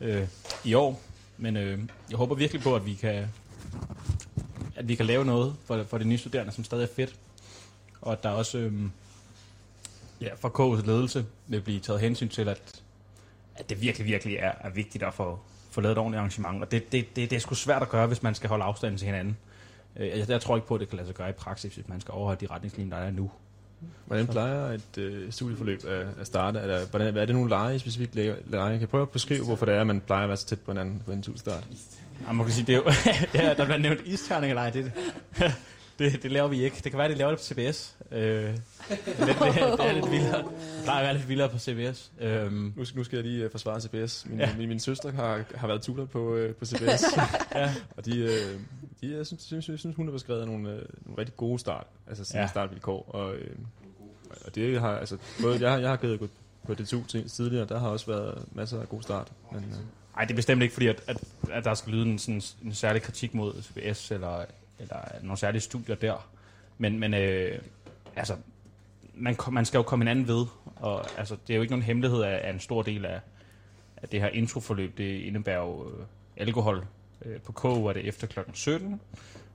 øh, 0.00 0.28
i 0.64 0.74
år, 0.74 1.00
men 1.38 1.56
øh, 1.56 1.78
jeg 2.10 2.18
håber 2.18 2.34
virkelig 2.34 2.62
på, 2.62 2.76
at 2.76 2.86
vi 2.86 2.94
kan 2.94 3.26
at 4.76 4.88
vi 4.88 4.94
kan 4.94 5.06
lave 5.06 5.24
noget 5.24 5.54
for, 5.64 5.84
for 5.84 5.98
de 5.98 6.04
nye 6.04 6.18
studerende, 6.18 6.52
som 6.52 6.64
stadig 6.64 6.82
er 6.82 6.94
fedt, 6.96 7.14
og 8.00 8.12
at 8.12 8.22
der 8.22 8.28
også 8.28 8.58
øhm, 8.58 8.90
ja, 10.20 10.28
fra 10.34 10.48
KU's 10.48 10.86
ledelse 10.86 11.26
vil 11.46 11.60
blive 11.60 11.80
taget 11.80 12.00
hensyn 12.00 12.28
til, 12.28 12.48
at, 12.48 12.82
at 13.56 13.70
det 13.70 13.82
virkelig, 13.82 14.06
virkelig 14.06 14.36
er, 14.36 14.52
er 14.60 14.70
vigtigt 14.70 15.04
at 15.04 15.14
få, 15.14 15.38
få 15.70 15.80
lavet 15.80 15.92
et 15.92 15.98
ordentligt 15.98 16.18
arrangement, 16.18 16.62
og 16.62 16.70
det, 16.70 16.92
det, 16.92 17.16
det, 17.16 17.30
det 17.30 17.36
er 17.36 17.40
sgu 17.40 17.54
svært 17.54 17.82
at 17.82 17.88
gøre, 17.88 18.06
hvis 18.06 18.22
man 18.22 18.34
skal 18.34 18.48
holde 18.48 18.64
afstanden 18.64 18.98
til 18.98 19.06
hinanden. 19.06 19.36
Øh, 19.96 20.08
jeg, 20.08 20.28
jeg 20.28 20.40
tror 20.40 20.56
ikke 20.56 20.68
på, 20.68 20.74
at 20.74 20.80
det 20.80 20.88
kan 20.88 20.96
lade 20.96 21.06
sig 21.06 21.16
gøre 21.16 21.28
i 21.28 21.32
praksis, 21.32 21.74
hvis 21.74 21.88
man 21.88 22.00
skal 22.00 22.12
overholde 22.12 22.46
de 22.46 22.52
retningslinjer, 22.52 22.96
der 22.96 23.04
er 23.04 23.10
nu. 23.10 23.30
Hvordan 24.06 24.26
plejer 24.26 24.72
et 24.72 24.98
øh, 24.98 25.32
studieforløb 25.32 25.84
at, 25.84 26.06
at 26.20 26.26
starte? 26.26 26.58
Er, 26.58 26.66
der, 26.66 26.86
hvordan, 26.86 27.16
er 27.16 27.24
det 27.24 27.34
nogle 27.34 27.48
lege, 27.48 27.78
specifikt 27.78 28.14
lege? 28.14 28.36
Kan 28.50 28.80
jeg 28.80 28.88
prøve 28.88 29.02
at 29.02 29.10
beskrive, 29.10 29.44
hvorfor 29.44 29.66
det 29.66 29.74
er, 29.74 29.80
at 29.80 29.86
man 29.86 30.00
plejer 30.00 30.22
at 30.22 30.28
være 30.28 30.36
så 30.36 30.46
tæt 30.46 30.60
på 30.60 30.70
hinanden 30.70 31.02
på 31.06 31.12
en 31.12 31.22
studiestart? 31.22 31.66
Ja, 32.26 32.32
man 32.32 32.46
kan 32.46 32.54
sige, 32.54 32.66
det 32.66 32.72
er 32.74 32.76
jo, 32.76 32.84
ja, 33.42 33.54
der 33.54 33.64
bliver 33.64 33.78
nævnt 33.78 34.00
isterning 34.04 34.50
eller 34.50 34.62
ej, 34.62 34.70
det, 34.70 34.92
det, 35.98 36.22
det 36.22 36.30
laver 36.32 36.48
vi 36.48 36.64
ikke. 36.64 36.76
Det 36.84 36.92
kan 36.92 36.98
være, 36.98 37.04
at 37.08 37.12
de 37.12 37.18
laver 37.18 37.30
det 37.30 37.38
på 37.38 37.44
CBS. 37.44 37.96
Øh, 38.12 38.18
det, 38.18 38.54
er 39.18 39.26
lidt, 39.26 39.38
det, 39.38 39.86
er 39.86 39.92
lidt 39.92 40.10
vildere. 40.10 40.38
Det 40.82 40.88
at 40.88 41.02
være 41.02 41.14
lidt 41.14 41.28
vildere 41.28 41.48
på 41.48 41.58
CBS. 41.58 42.12
Øhm, 42.20 42.72
Nu, 42.76 42.84
skal- 42.84 42.98
nu 42.98 43.04
skal 43.04 43.16
jeg 43.16 43.24
lige 43.26 43.44
øh, 43.44 43.50
forsvare 43.50 43.80
CBS. 43.80 44.26
Min, 44.28 44.38
Ja. 44.40 44.54
min, 44.58 44.68
min 44.68 44.80
søster 44.80 45.12
har, 45.12 45.44
har 45.54 45.66
været 45.66 45.82
tutor 45.82 46.04
på, 46.04 46.34
øh, 46.34 46.54
på 46.54 46.64
CBS. 46.64 47.04
ja, 47.54 47.74
og 47.96 48.04
de, 48.04 48.18
øh, 48.18 48.60
de 49.00 49.16
jeg 49.16 49.26
synes, 49.26 49.42
synes, 49.42 49.64
synes, 49.64 49.96
hun 49.96 50.06
har 50.06 50.12
beskrevet 50.12 50.46
nogle, 50.46 50.68
øh, 50.70 50.82
nogle 51.06 51.18
rigtig 51.18 51.36
gode 51.36 51.58
start, 51.58 51.86
altså 52.08 52.24
sådan 52.24 52.40
Ja. 52.40 52.46
startvilkår. 52.46 53.10
Og, 53.14 53.34
øh, 53.34 53.56
og 54.46 54.54
det 54.54 54.80
har, 54.80 54.96
altså, 54.96 55.16
både 55.42 55.60
jeg, 55.62 55.70
har- 55.70 55.78
jeg 55.78 55.88
har 55.88 55.96
givet 55.96 56.20
gå 56.20 56.28
på 56.66 56.74
det 56.74 56.88
to 56.88 57.04
tidligere, 57.28 57.66
der 57.66 57.78
har 57.78 57.88
også 57.88 58.06
været 58.06 58.44
masser 58.52 58.80
af 58.80 58.88
god 58.88 59.02
start. 59.02 59.32
Men, 59.52 59.60
øh, 59.64 59.76
ej, 60.16 60.24
det 60.24 60.30
er 60.30 60.36
bestemt 60.36 60.62
ikke 60.62 60.74
fordi, 60.74 60.86
at, 60.86 61.02
at, 61.06 61.16
at 61.50 61.64
der 61.64 61.74
skal 61.74 61.92
lyde 61.92 62.06
en, 62.06 62.18
sådan, 62.18 62.42
en 62.64 62.74
særlig 62.74 63.02
kritik 63.02 63.34
mod 63.34 63.62
CBS 63.62 64.10
eller, 64.10 64.44
eller 64.78 64.96
nogle 65.22 65.38
særlige 65.38 65.60
studier 65.60 65.94
der. 65.94 66.28
Men, 66.78 66.98
men 66.98 67.14
øh, 67.14 67.58
altså, 68.16 68.36
man, 69.14 69.36
man 69.50 69.64
skal 69.64 69.78
jo 69.78 69.82
komme 69.82 70.04
hinanden 70.04 70.28
ved, 70.28 70.46
og 70.76 71.18
altså, 71.18 71.36
det 71.46 71.52
er 71.52 71.56
jo 71.56 71.62
ikke 71.62 71.72
nogen 71.72 71.82
hemmelighed 71.82 72.22
af, 72.22 72.40
af 72.44 72.50
en 72.52 72.60
stor 72.60 72.82
del 72.82 73.04
af, 73.04 73.20
af 73.96 74.08
det 74.08 74.20
her 74.20 74.28
introforløb. 74.28 74.98
Det 74.98 75.20
indebærer 75.20 75.60
jo 75.60 75.90
øh, 75.90 76.06
alkohol. 76.36 76.86
Øh, 77.24 77.40
på 77.40 77.52
K 77.52 77.64
er 77.64 77.92
det 77.92 78.08
efter 78.08 78.26
klokken 78.26 78.54
17, 78.54 79.00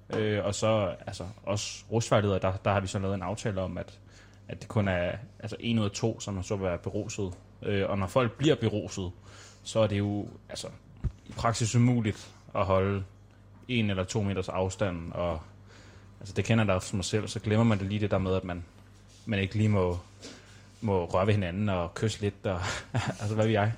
øh, 0.10 0.46
og 0.46 0.56
så 0.56 0.96
altså, 1.08 1.24
også 1.44 1.86
rusvejledere, 1.92 2.40
der, 2.40 2.54
der 2.66 2.72
har 2.72 2.80
vi 2.80 2.88
så 2.88 3.00
lavet 3.00 3.16
en 3.16 3.22
aftale 3.22 3.62
om, 3.62 3.78
at, 3.78 4.00
at 4.48 4.62
det 4.62 4.68
kun 4.68 4.88
er 4.88 5.12
altså, 5.40 5.56
en 5.60 5.80
ud 5.80 5.86
af 5.86 5.92
to, 5.92 6.20
som 6.20 6.44
så 6.44 6.56
vil 6.56 6.66
være 6.66 6.78
beruset. 6.78 7.34
Øh, 7.62 7.90
og 7.90 7.98
når 7.98 8.08
folk 8.08 8.38
bliver 8.38 8.56
beruset, 8.56 9.12
så 9.66 9.80
er 9.80 9.88
det 9.88 9.98
jo 9.98 10.28
altså, 10.50 10.68
i 11.26 11.32
praksis 11.32 11.76
umuligt 11.76 12.32
at 12.56 12.66
holde 12.66 13.04
en 13.68 13.90
eller 13.90 14.04
to 14.04 14.22
meters 14.22 14.50
afstand, 14.50 15.12
og 15.12 15.40
altså, 16.20 16.34
det 16.34 16.46
kender 16.46 16.64
der 16.64 16.80
for 16.80 16.96
mig 16.96 17.06
selv, 17.06 17.28
så 17.28 17.40
glemmer 17.40 17.64
man 17.64 17.80
det 17.80 17.88
lige 17.88 18.00
det 18.00 18.12
der 18.12 18.18
med, 18.18 18.34
at 18.36 18.44
man, 18.44 18.64
man 19.26 19.40
ikke 19.40 19.56
lige 19.56 19.70
må, 19.70 20.00
må 20.82 21.06
røre 21.06 21.28
ved 21.28 21.34
hinanden 21.34 21.70
og 21.70 21.94
kysse 21.94 22.22
lidt, 22.22 22.46
og 22.46 22.60
altså 23.22 23.36
hvad 23.36 23.46
ved 23.46 23.54
jeg. 23.54 23.74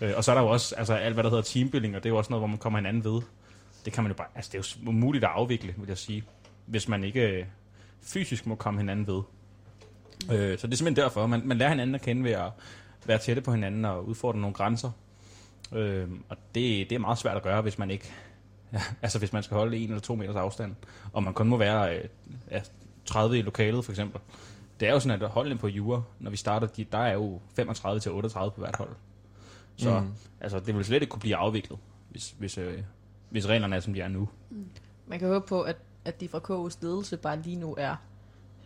Øh, 0.00 0.12
og 0.16 0.24
så 0.24 0.30
er 0.30 0.34
der 0.34 0.42
jo 0.42 0.48
også 0.48 0.74
altså, 0.74 0.94
alt, 0.94 1.14
hvad 1.14 1.24
der 1.24 1.30
hedder 1.30 1.42
teambuilding, 1.42 1.96
og 1.96 2.02
det 2.02 2.08
er 2.08 2.12
jo 2.12 2.18
også 2.18 2.30
noget, 2.30 2.40
hvor 2.40 2.48
man 2.48 2.58
kommer 2.58 2.78
hinanden 2.78 3.04
ved. 3.04 3.22
Det 3.84 3.92
kan 3.92 4.04
man 4.04 4.10
jo 4.12 4.16
bare, 4.16 4.28
altså 4.34 4.50
det 4.52 4.58
er 4.58 4.76
jo 4.84 4.90
umuligt 4.90 5.24
at 5.24 5.30
afvikle, 5.30 5.74
vil 5.76 5.88
jeg 5.88 5.98
sige, 5.98 6.24
hvis 6.66 6.88
man 6.88 7.04
ikke 7.04 7.20
øh, 7.20 7.44
fysisk 8.02 8.46
må 8.46 8.54
komme 8.54 8.80
hinanden 8.80 9.06
ved. 9.06 9.22
Øh, 10.32 10.58
så 10.58 10.66
det 10.66 10.72
er 10.72 10.76
simpelthen 10.76 10.96
derfor, 10.96 11.26
man, 11.26 11.42
man 11.44 11.58
lærer 11.58 11.70
hinanden 11.70 11.94
at 11.94 12.02
kende 12.02 12.24
ved 12.24 12.32
at 12.32 12.50
være 13.06 13.18
tætte 13.18 13.42
på 13.42 13.52
hinanden 13.52 13.84
og 13.84 14.08
udfordre 14.08 14.38
nogle 14.38 14.54
grænser. 14.54 14.90
Øh, 15.72 16.08
og 16.28 16.36
det, 16.54 16.90
det 16.90 16.92
er 16.92 16.98
meget 16.98 17.18
svært 17.18 17.36
at 17.36 17.42
gøre, 17.42 17.62
hvis 17.62 17.78
man 17.78 17.90
ikke, 17.90 18.12
ja, 18.72 18.80
altså 19.02 19.18
hvis 19.18 19.32
man 19.32 19.42
skal 19.42 19.56
holde 19.56 19.76
en 19.76 19.88
eller 19.88 20.00
to 20.00 20.14
meters 20.14 20.36
afstand, 20.36 20.74
og 21.12 21.22
man 21.22 21.34
kun 21.34 21.48
må 21.48 21.56
være 21.56 21.96
øh, 21.96 22.04
ja, 22.50 22.60
30 23.04 23.38
i 23.38 23.42
lokalet 23.42 23.84
for 23.84 23.92
eksempel. 23.92 24.20
Det 24.80 24.88
er 24.88 24.92
jo 24.92 25.00
sådan, 25.00 25.22
at 25.22 25.28
holdene 25.28 25.58
på 25.58 25.68
jure, 25.68 26.04
når 26.18 26.30
vi 26.30 26.36
starter, 26.36 26.66
de, 26.66 26.84
der 26.92 26.98
er 26.98 27.12
jo 27.12 27.40
35 27.56 28.00
til 28.00 28.12
38 28.12 28.50
på 28.50 28.60
hvert 28.60 28.76
hold. 28.76 28.90
Så 29.76 30.00
Mm. 30.00 30.06
mm. 30.06 30.12
altså, 30.40 30.60
det 30.60 30.76
vil 30.76 30.84
slet 30.84 31.02
ikke 31.02 31.10
kunne 31.10 31.20
blive 31.20 31.36
afviklet, 31.36 31.78
hvis, 32.10 32.34
hvis, 32.38 32.58
øh, 32.58 32.82
hvis 33.30 33.46
reglerne 33.48 33.76
er, 33.76 33.80
som 33.80 33.94
de 33.94 34.00
er 34.00 34.08
nu. 34.08 34.28
Man 35.06 35.18
kan 35.18 35.28
håbe 35.28 35.46
på, 35.46 35.62
at, 35.62 35.76
at 36.04 36.20
de 36.20 36.28
fra 36.28 36.38
KU's 36.38 36.78
ledelse 36.82 37.16
bare 37.16 37.42
lige 37.42 37.56
nu 37.56 37.74
er 37.78 37.96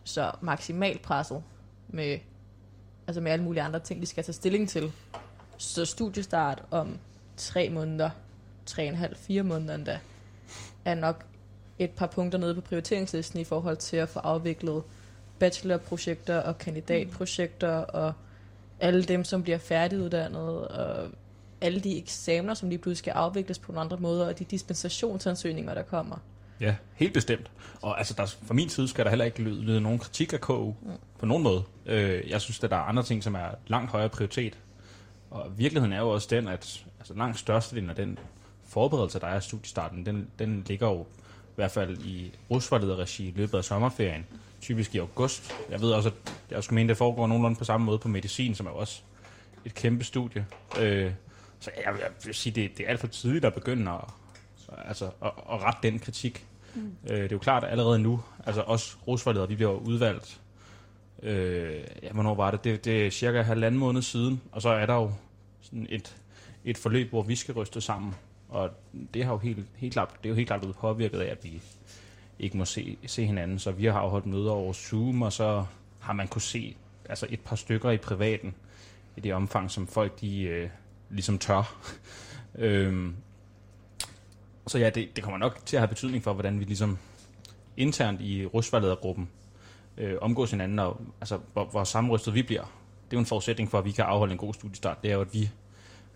så 0.05 0.33
maksimalt 0.41 1.03
presset 1.03 1.43
med, 1.89 2.19
altså 3.07 3.21
med 3.21 3.33
alle 3.33 3.45
mulige 3.45 3.63
andre 3.63 3.81
ting, 3.81 4.01
de 4.01 4.07
skal 4.07 4.25
tage 4.25 4.33
stilling 4.33 4.69
til. 4.69 4.93
Så 5.63 5.85
studiestart 5.85 6.63
om 6.71 6.99
tre 7.37 7.69
måneder, 7.69 8.11
tre 8.67 8.83
og 8.83 8.89
en 8.89 8.95
halv, 8.95 9.17
fire 9.17 9.43
måneder 9.43 9.75
endda, 9.75 9.99
er 10.85 10.95
nok 10.95 11.25
et 11.79 11.91
par 11.91 12.07
punkter 12.07 12.39
nede 12.39 12.55
på 12.55 12.61
prioriteringslisten 12.61 13.41
i 13.41 13.45
forhold 13.45 13.77
til 13.77 13.97
at 13.97 14.09
få 14.09 14.19
afviklet 14.19 14.83
bachelorprojekter 15.39 16.39
og 16.39 16.59
kandidatprojekter 16.59 17.69
og 17.77 18.13
alle 18.81 19.03
dem, 19.03 19.25
som 19.25 19.43
bliver 19.43 19.59
færdiguddannet 19.59 20.69
og 20.69 21.09
alle 21.61 21.81
de 21.81 21.99
eksamener, 21.99 22.55
som 22.55 22.69
lige 22.69 22.79
pludselig 22.79 22.99
skal 22.99 23.11
afvikles 23.11 23.59
på 23.59 23.73
nogle 23.73 23.81
andre 23.81 23.97
måder, 23.97 24.27
og 24.27 24.39
de 24.39 24.45
dispensationsansøgninger, 24.45 25.75
der 25.75 25.83
kommer. 25.83 26.17
Ja, 26.61 26.77
helt 26.95 27.15
bestemt. 27.15 27.51
Og 27.83 27.99
altså, 27.99 28.15
der, 28.15 28.27
fra 28.27 28.55
min 28.55 28.69
side 28.69 28.89
skal 28.89 29.05
der 29.05 29.11
heller 29.11 29.25
ikke 29.25 29.43
lyde, 29.43 29.61
lyde 29.61 29.81
nogen 29.81 29.99
kritik 29.99 30.33
af 30.33 30.41
KU 30.41 30.67
mm. 30.67 30.91
på 31.19 31.27
nogen 31.27 31.43
måde. 31.43 31.63
Øh, 31.87 32.31
jeg 32.31 32.41
synes, 32.41 32.65
at 32.65 32.71
der 32.71 32.77
er 32.77 32.81
andre 32.81 33.03
ting, 33.03 33.23
som 33.23 33.35
er 33.35 33.49
langt 33.67 33.91
højere 33.91 34.09
prioritet. 34.09 34.59
Og 35.33 35.59
virkeligheden 35.59 35.93
er 35.93 36.01
jo 36.01 36.11
også 36.11 36.29
den, 36.31 36.49
at 36.49 36.85
altså, 36.99 37.15
langt 37.15 37.39
størstedelen 37.39 37.91
af 37.91 37.97
den 37.97 38.19
forberedelse, 38.67 39.21
der 39.21 39.27
er 39.27 39.35
af 39.35 39.43
studiestarten, 39.43 40.07
den, 40.07 40.31
den 40.39 40.65
ligger 40.67 40.89
jo 40.89 41.07
i 41.43 41.55
hvert 41.55 41.71
fald 41.71 41.99
i 41.99 42.33
rusforlederregi 42.51 43.29
i 43.29 43.33
løbet 43.37 43.59
af 43.59 43.65
sommerferien, 43.65 44.27
typisk 44.61 44.95
i 44.95 44.99
august. 44.99 45.53
Jeg 45.71 45.81
ved 45.81 45.93
også, 45.93 46.09
at 46.09 46.15
jeg 46.51 46.65
skulle 46.65 46.75
mene, 46.75 46.89
det 46.89 46.97
foregår 46.97 47.27
nogenlunde 47.27 47.57
på 47.57 47.65
samme 47.65 47.87
måde 47.87 47.99
på 47.99 48.09
medicin, 48.09 48.55
som 48.55 48.67
er 48.67 48.71
også 48.71 49.03
et 49.65 49.75
kæmpe 49.75 50.05
studie. 50.05 50.47
Øh, 50.81 51.13
så 51.61 51.71
jeg, 51.77 51.85
jeg 51.85 52.11
vil 52.25 52.35
sige, 52.35 52.53
det, 52.55 52.79
det 52.79 52.87
er 52.87 52.91
alt 52.91 53.01
for 53.01 53.07
tidligt 53.07 53.45
at 53.45 53.55
begynde 53.55 53.91
at, 53.91 54.01
altså, 54.85 55.05
at, 55.05 55.31
at 55.53 55.63
rette 55.63 55.79
den 55.83 55.99
kritik. 55.99 56.47
Mm. 56.75 56.97
Øh, 57.11 57.17
det 57.17 57.25
er 57.25 57.29
jo 57.33 57.39
klart, 57.39 57.65
at 57.65 57.71
allerede 57.71 57.99
nu, 57.99 58.23
altså 58.47 58.63
os 58.63 58.99
rusforledere, 59.09 59.49
vi 59.49 59.55
bliver 59.55 59.73
udvalgt, 59.73 60.41
øh, 61.23 61.81
ja, 62.03 62.13
hvornår 62.13 62.35
var 62.35 62.51
det? 62.51 62.65
det? 62.65 62.85
Det 62.85 63.07
er 63.07 63.11
cirka 63.11 63.43
halvanden 63.43 63.79
måned 63.79 64.03
siden, 64.03 64.41
og 64.53 64.63
så 64.63 64.69
er 64.69 64.87
der 64.87 64.95
jo 64.95 65.13
sådan 65.61 65.87
et, 65.91 66.17
et 66.65 66.79
forløb, 66.79 67.11
hvor 67.11 67.23
vi 67.23 67.37
skal 67.37 67.55
ryste 67.55 67.81
sammen. 67.81 68.15
Og 68.49 68.71
det 69.15 69.25
har 69.25 69.33
jo 69.33 69.39
helt, 69.39 69.67
helt 69.77 69.93
klart, 69.93 70.09
det 70.23 70.27
er 70.27 70.29
jo 70.29 70.35
helt 70.35 70.47
klart 70.47 70.61
blevet 70.61 70.77
påvirket 70.77 71.21
af, 71.21 71.31
at 71.31 71.45
vi 71.45 71.63
ikke 72.39 72.57
må 72.57 72.65
se, 72.65 72.97
se 73.07 73.27
hinanden. 73.27 73.59
Så 73.59 73.73
vi 73.73 73.85
har 73.85 73.99
afholdt 73.99 74.27
møder 74.27 74.51
over 74.51 74.73
Zoom, 74.73 75.23
og 75.23 75.33
så 75.33 75.65
har 76.01 76.13
man 76.13 76.29
kunne 76.29 76.43
se 76.43 76.77
altså 77.09 77.27
et 77.31 77.41
par 77.41 77.57
stykker 77.57 77.91
i 77.91 77.97
privaten, 77.97 78.55
i 79.17 79.21
det 79.21 79.35
omfang, 79.35 79.71
som 79.71 79.87
folk 79.87 80.21
de 80.21 80.43
øh, 80.43 80.69
ligesom 81.11 81.39
tør. 81.39 81.91
øhm, 82.59 83.17
så 84.67 84.79
ja, 84.79 84.91
det, 84.91 85.17
det 85.17 85.25
kommer 85.25 85.39
nok 85.39 85.61
til 85.67 85.77
at 85.77 85.81
have 85.81 85.89
betydning 85.89 86.25
for, 86.25 86.33
hvordan 86.33 86.61
vi 86.61 86.65
ligesom 86.65 86.99
internt 87.77 88.21
i 88.21 88.47
rusvalgledergruppen 88.47 89.29
øh, 89.97 90.17
omgås 90.21 90.51
hinanden, 90.51 90.79
og 90.79 91.01
altså, 91.21 91.39
hvor, 91.53 91.65
hvor 91.65 91.85
sammenrystet 91.85 92.35
vi 92.35 92.43
bliver. 92.43 92.63
Det 92.63 93.17
er 93.17 93.17
jo 93.17 93.19
en 93.19 93.27
forudsætning 93.27 93.71
for, 93.71 93.79
at 93.79 93.85
vi 93.85 93.91
kan 93.91 94.05
afholde 94.05 94.33
en 94.33 94.39
god 94.39 94.55
studiestart. 94.55 95.03
Det 95.03 95.11
er 95.11 95.15
jo, 95.15 95.21
at 95.21 95.35
vi 95.35 95.51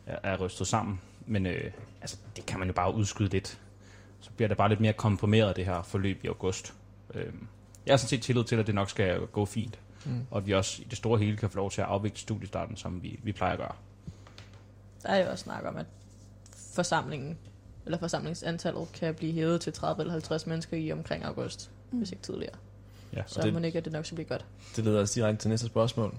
er, 0.07 0.19
er 0.23 0.37
rystet 0.37 0.67
sammen. 0.67 1.01
Men 1.27 1.47
øh, 1.47 1.71
altså, 2.01 2.17
det 2.37 2.47
kan 2.47 2.59
man 2.59 2.69
jo 2.69 2.75
bare 2.75 2.95
udskyde 2.95 3.29
lidt. 3.29 3.59
Så 4.21 4.31
bliver 4.37 4.49
det 4.49 4.57
bare 4.57 4.69
lidt 4.69 4.81
mere 4.81 4.93
komprimeret, 4.93 5.57
det 5.57 5.65
her 5.65 5.83
forløb 5.83 6.25
i 6.25 6.27
august. 6.27 6.75
Øh, 7.15 7.33
jeg 7.87 7.93
har 7.93 7.97
sådan 7.97 8.09
set 8.09 8.23
tillid 8.23 8.45
til, 8.45 8.57
at 8.57 8.67
det 8.67 8.75
nok 8.75 8.91
skal 8.91 9.21
gå 9.21 9.45
fint. 9.45 9.79
Mm. 10.05 10.27
Og 10.31 10.39
at 10.39 10.47
vi 10.47 10.53
også 10.53 10.83
i 10.83 10.87
det 10.91 10.99
store 10.99 11.19
hele 11.19 11.37
kan 11.37 11.51
få 11.51 11.57
lov 11.57 11.71
til 11.71 11.81
at 11.81 11.87
afvikle 11.87 12.19
studiestarten, 12.19 12.77
som 12.77 13.03
vi, 13.03 13.21
vi 13.23 13.33
plejer 13.33 13.53
at 13.53 13.59
gøre. 13.59 13.75
Der 15.03 15.09
er 15.09 15.25
jo 15.25 15.31
også 15.31 15.45
snak 15.45 15.65
om, 15.65 15.77
at 15.77 15.87
forsamlingen, 16.75 17.39
eller 17.85 17.99
forsamlingsantallet 17.99 18.93
kan 18.93 19.15
blive 19.15 19.33
hævet 19.33 19.61
til 19.61 19.73
30 19.73 20.01
eller 20.01 20.13
50 20.13 20.47
mennesker 20.47 20.77
i 20.77 20.93
omkring 20.93 21.25
august, 21.25 21.71
mm. 21.91 21.99
hvis 21.99 22.13
ikke 22.13 22.23
tidligere. 22.23 22.55
Ja. 23.13 23.23
Så 23.27 23.43
det- 23.43 23.53
må 23.53 23.59
ikke, 23.59 23.79
at 23.79 23.85
det 23.85 23.93
nok 23.93 24.07
skal 24.07 24.15
blive 24.15 24.29
godt. 24.29 24.45
Det 24.77 24.85
leder 24.85 25.01
os 25.03 25.11
direkte 25.11 25.43
til 25.43 25.49
næste 25.51 25.67
spørgsmål. 25.67 26.15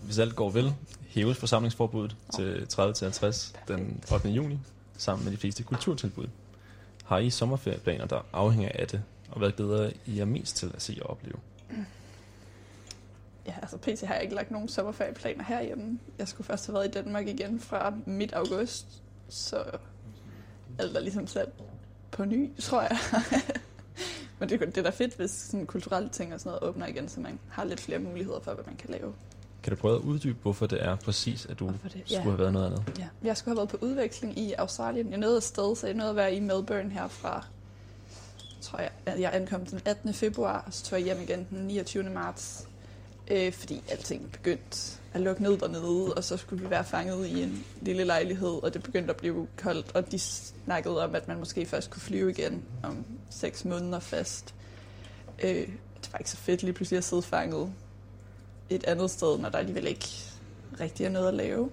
Hvis 0.00 0.18
alt 0.18 0.36
går 0.36 0.50
vel, 0.50 0.74
hæves 1.08 1.38
forsamlingsforbuddet 1.38 2.16
til 2.36 2.66
30 2.68 2.94
til 2.94 3.04
50 3.04 3.52
den 3.68 4.04
8. 4.12 4.28
juni, 4.28 4.58
sammen 4.96 5.24
med 5.24 5.32
de 5.32 5.36
fleste 5.36 5.62
kulturtilbud. 5.62 6.26
Har 7.04 7.18
I 7.18 7.30
sommerferieplaner, 7.30 8.06
der 8.06 8.20
afhænger 8.32 8.70
af 8.74 8.86
det, 8.88 9.02
og 9.30 9.38
hvad 9.38 9.52
glæder 9.52 9.90
I 10.06 10.18
er 10.18 10.24
mest 10.24 10.56
til 10.56 10.72
at 10.74 10.82
se 10.82 10.98
og 11.02 11.10
opleve? 11.10 11.36
Ja, 13.46 13.54
altså 13.62 13.76
pt. 13.76 14.00
har 14.06 14.14
jeg 14.14 14.22
ikke 14.22 14.34
lagt 14.34 14.50
nogen 14.50 14.68
sommerferieplaner 14.68 15.44
herhjemme. 15.44 15.98
Jeg 16.18 16.28
skulle 16.28 16.46
først 16.46 16.66
have 16.66 16.74
været 16.74 16.88
i 16.88 16.90
Danmark 16.90 17.28
igen 17.28 17.60
fra 17.60 17.94
midt 18.06 18.32
august, 18.32 18.86
så 19.28 19.64
alt 20.78 20.96
er 20.96 21.00
ligesom 21.00 21.26
sat 21.26 21.48
på 22.10 22.24
ny, 22.24 22.50
tror 22.58 22.82
jeg. 22.82 22.98
Men 24.42 24.48
det, 24.48 24.60
det 24.60 24.78
er 24.78 24.82
da 24.82 24.90
fedt, 24.90 25.14
hvis 25.16 25.30
sådan 25.30 25.66
kulturelle 25.66 26.08
ting 26.08 26.34
og 26.34 26.40
sådan 26.40 26.50
noget 26.50 26.62
åbner 26.62 26.86
igen, 26.86 27.08
så 27.08 27.20
man 27.20 27.38
har 27.48 27.64
lidt 27.64 27.80
flere 27.80 27.98
muligheder 27.98 28.40
for, 28.40 28.54
hvad 28.54 28.64
man 28.66 28.76
kan 28.76 28.90
lave. 28.90 29.12
Kan 29.62 29.70
du 29.70 29.76
prøve 29.76 29.94
at 29.96 30.00
uddybe, 30.00 30.38
hvorfor 30.42 30.66
det 30.66 30.84
er 30.84 30.96
præcis, 30.96 31.46
at 31.46 31.58
du 31.58 31.66
det? 31.66 31.74
skulle 31.82 32.02
Ja. 32.10 32.20
have 32.20 32.38
været 32.38 32.52
noget 32.52 32.66
andet? 32.66 32.82
Ja. 32.98 33.08
Jeg 33.24 33.36
skulle 33.36 33.50
have 33.52 33.56
været 33.56 33.68
på 33.80 33.86
udveksling 33.86 34.38
i 34.38 34.52
Australien. 34.52 35.10
Jeg 35.10 35.18
nåede 35.18 35.36
et 35.36 35.42
sted, 35.42 35.76
så 35.76 35.86
jeg 35.86 35.96
nåede 35.96 36.10
at 36.10 36.16
være 36.16 36.34
i 36.34 36.40
Melbourne 36.40 36.90
her 36.90 37.08
fra, 37.08 37.46
tror 38.60 38.78
jeg, 38.78 38.90
at 39.06 39.20
jeg 39.20 39.30
ankom 39.34 39.66
den 39.66 39.80
18. 39.84 40.14
februar, 40.14 40.64
og 40.66 40.72
så 40.74 40.84
tog 40.84 40.98
jeg 40.98 41.04
hjem 41.04 41.20
igen 41.22 41.46
den 41.50 41.58
29. 41.58 42.02
marts, 42.10 42.68
øh, 43.30 43.52
fordi 43.52 43.82
alting 43.88 44.32
begyndte 44.32 44.98
at 45.14 45.20
lukke 45.20 45.42
ned 45.42 45.58
dernede, 45.58 46.14
og 46.14 46.24
så 46.24 46.36
skulle 46.36 46.64
vi 46.64 46.70
være 46.70 46.84
fanget 46.84 47.26
i 47.26 47.42
en 47.42 47.64
lille 47.80 48.04
lejlighed, 48.04 48.62
og 48.62 48.74
det 48.74 48.82
begyndte 48.82 49.10
at 49.10 49.16
blive 49.16 49.46
koldt, 49.56 49.96
og 49.96 50.12
de 50.12 50.18
snakkede 50.18 51.04
om, 51.04 51.14
at 51.14 51.28
man 51.28 51.38
måske 51.38 51.66
først 51.66 51.90
kunne 51.90 52.02
flyve 52.02 52.30
igen 52.30 52.62
om 52.82 53.04
seks 53.30 53.64
måneder 53.64 54.00
fast. 54.00 54.54
Øh, 55.42 55.68
det 56.02 56.12
var 56.12 56.18
ikke 56.18 56.30
så 56.30 56.36
fedt 56.36 56.62
lige 56.62 56.72
pludselig 56.72 56.98
at 56.98 57.04
sidde 57.04 57.22
fanget 57.22 57.72
et 58.70 58.84
andet 58.84 59.10
sted, 59.10 59.38
når 59.38 59.48
der 59.48 59.58
alligevel 59.58 59.86
ikke 59.86 60.08
rigtig 60.80 61.06
er 61.06 61.10
noget 61.10 61.28
at 61.28 61.34
lave. 61.34 61.70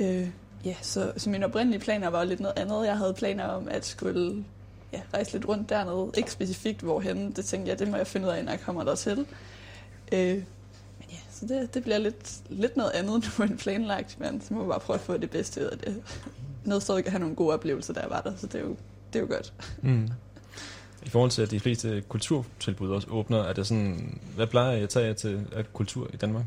Øh, 0.00 0.28
ja, 0.64 0.74
så, 0.82 1.12
så 1.16 1.30
mine 1.30 1.46
oprindelige 1.46 1.80
planer 1.80 2.08
var 2.08 2.24
lidt 2.24 2.40
noget 2.40 2.58
andet. 2.58 2.86
Jeg 2.86 2.98
havde 2.98 3.14
planer 3.14 3.44
om 3.44 3.68
at 3.68 3.84
skulle 3.84 4.44
ja, 4.92 5.00
rejse 5.14 5.32
lidt 5.32 5.48
rundt 5.48 5.68
dernede. 5.68 6.10
Ikke 6.16 6.32
specifikt 6.32 6.80
hvorhen. 6.80 7.32
Det 7.32 7.44
tænkte 7.44 7.70
jeg, 7.70 7.78
det 7.78 7.88
må 7.88 7.96
jeg 7.96 8.06
finde 8.06 8.26
ud 8.26 8.32
af, 8.32 8.44
når 8.44 8.52
jeg 8.52 8.60
kommer 8.60 8.84
dertil. 8.84 9.26
Øh, 10.12 10.42
så 11.48 11.54
det, 11.54 11.74
det 11.74 11.82
bliver 11.82 11.98
lidt, 11.98 12.40
lidt 12.48 12.76
noget 12.76 12.90
andet 12.90 13.32
nu 13.38 13.44
end 13.44 13.58
planlagt, 13.58 14.20
men 14.20 14.40
så 14.40 14.54
må 14.54 14.62
vi 14.62 14.68
bare 14.68 14.80
prøve 14.80 14.94
at 14.94 15.00
få 15.00 15.16
det 15.16 15.30
bedste 15.30 15.60
ud 15.60 15.66
af 15.66 15.78
det. 15.78 16.02
Noget 16.64 16.82
stadig 16.82 17.06
at 17.06 17.10
have 17.10 17.20
nogle 17.20 17.36
gode 17.36 17.54
oplevelser, 17.54 17.92
der 17.92 18.08
var 18.08 18.20
der, 18.20 18.32
så 18.36 18.46
det 18.46 18.54
er 18.54 18.60
jo, 18.60 18.76
det 19.12 19.18
er 19.18 19.20
jo 19.20 19.26
godt. 19.30 19.52
Mm. 19.82 20.08
I 21.06 21.08
forhold 21.08 21.30
til, 21.30 21.42
at 21.42 21.50
de 21.50 21.60
fleste 21.60 22.02
kulturtilbud 22.08 22.90
også 22.90 23.08
åbner, 23.10 23.42
er 23.42 23.52
det 23.52 23.66
sådan, 23.66 24.20
hvad 24.36 24.46
plejer 24.46 24.72
jeg 24.72 24.82
at 24.82 24.88
tage 24.88 25.14
til 25.14 25.46
af 25.52 25.72
kultur 25.72 26.10
i 26.12 26.16
Danmark? 26.16 26.44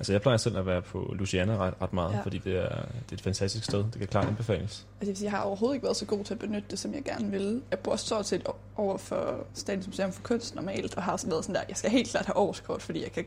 Altså 0.00 0.12
jeg 0.12 0.22
plejer 0.22 0.36
selv 0.36 0.56
at 0.58 0.66
være 0.66 0.82
på 0.82 1.14
Luciana 1.18 1.56
ret, 1.56 1.74
ret 1.82 1.92
meget, 1.92 2.12
Ja. 2.14 2.20
fordi 2.20 2.38
det 2.38 2.56
er, 2.56 2.68
det 2.68 3.10
er 3.10 3.12
et 3.12 3.20
fantastisk 3.20 3.64
sted. 3.64 3.78
Det 3.78 3.94
kan 3.98 4.06
klart 4.08 4.28
anbefales. 4.28 4.62
Altså, 4.62 4.84
jeg, 5.00 5.06
vil 5.08 5.16
sige, 5.16 5.24
jeg 5.24 5.32
har 5.38 5.42
overhovedet 5.44 5.74
ikke 5.76 5.84
været 5.84 5.96
så 5.96 6.04
god 6.06 6.24
til 6.24 6.34
at 6.34 6.40
benytte 6.40 6.68
det, 6.70 6.78
som 6.78 6.94
jeg 6.94 7.04
gerne 7.04 7.30
ville. 7.30 7.62
Jeg 7.70 7.78
bor 7.78 7.96
stort 7.96 8.26
set 8.26 8.42
over 8.76 8.98
for 8.98 9.46
Statens 9.54 9.86
Museum 9.86 10.12
for 10.12 10.22
Kunst 10.22 10.54
normalt, 10.54 10.96
og 10.96 11.02
har 11.02 11.16
sådan 11.16 11.30
været 11.30 11.44
sådan 11.44 11.54
der, 11.54 11.62
jeg 11.68 11.76
skal 11.76 11.90
helt 11.90 12.08
klart 12.08 12.26
have 12.26 12.36
årskort, 12.36 12.82
fordi 12.82 13.02
jeg 13.02 13.12
kan 13.12 13.24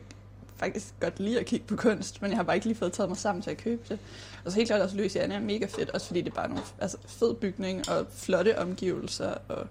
faktisk 0.56 0.94
godt 1.00 1.20
lide 1.20 1.40
at 1.40 1.46
kigge 1.46 1.66
på 1.66 1.76
kunst, 1.76 2.22
men 2.22 2.32
jeg 2.32 2.38
har 2.38 2.44
bare 2.44 2.56
ikke 2.56 2.68
lige 2.68 2.78
fået 2.78 2.94
taget 2.94 3.10
mig 3.10 3.18
sammen 3.18 3.42
til 3.42 3.52
at 3.52 3.58
købe 3.58 3.82
det. 3.90 4.00
Og 4.46 4.52
så 4.52 4.58
helt 4.58 4.68
klart 4.70 4.82
også 4.82 4.96
Louisiana 4.98 5.36
er 5.36 5.40
mega 5.40 5.66
fedt, 5.66 5.90
også 5.90 6.08
fordi 6.08 6.22
det 6.22 6.32
er 6.32 6.36
bare 6.36 6.48
nogle 6.50 6.64
altså, 6.80 6.98
fed 7.06 7.34
bygning 7.34 7.90
og 7.90 8.06
flotte 8.12 8.60
omgivelser 8.60 9.34
og 9.48 9.68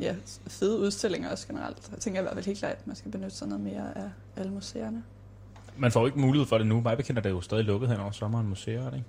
ja, 0.00 0.14
fede 0.46 0.78
udstillinger 0.78 1.30
også 1.30 1.46
generelt. 1.46 1.88
Jeg 1.92 1.98
tænker 2.00 2.20
i 2.20 2.22
hvert 2.22 2.34
fald 2.34 2.44
helt 2.44 2.58
klart, 2.58 2.72
at 2.72 2.86
man 2.86 2.96
skal 2.96 3.10
benytte 3.10 3.36
sig 3.36 3.48
noget 3.48 3.64
mere 3.64 3.98
af 3.98 4.10
alle 4.36 4.52
museerne. 4.52 5.02
Man 5.76 5.92
får 5.92 6.00
jo 6.00 6.06
ikke 6.06 6.20
mulighed 6.20 6.46
for 6.48 6.58
det 6.58 6.66
nu. 6.66 6.80
Mig 6.80 6.96
bekendt 6.96 7.18
er 7.18 7.22
det 7.22 7.30
jo 7.30 7.40
stadig 7.40 7.64
lukket 7.64 7.88
hen 7.90 8.00
over 8.00 8.10
sommeren 8.10 8.48
museer, 8.48 8.80
er 8.86 8.90
det 8.90 8.96
ikke? 8.96 9.08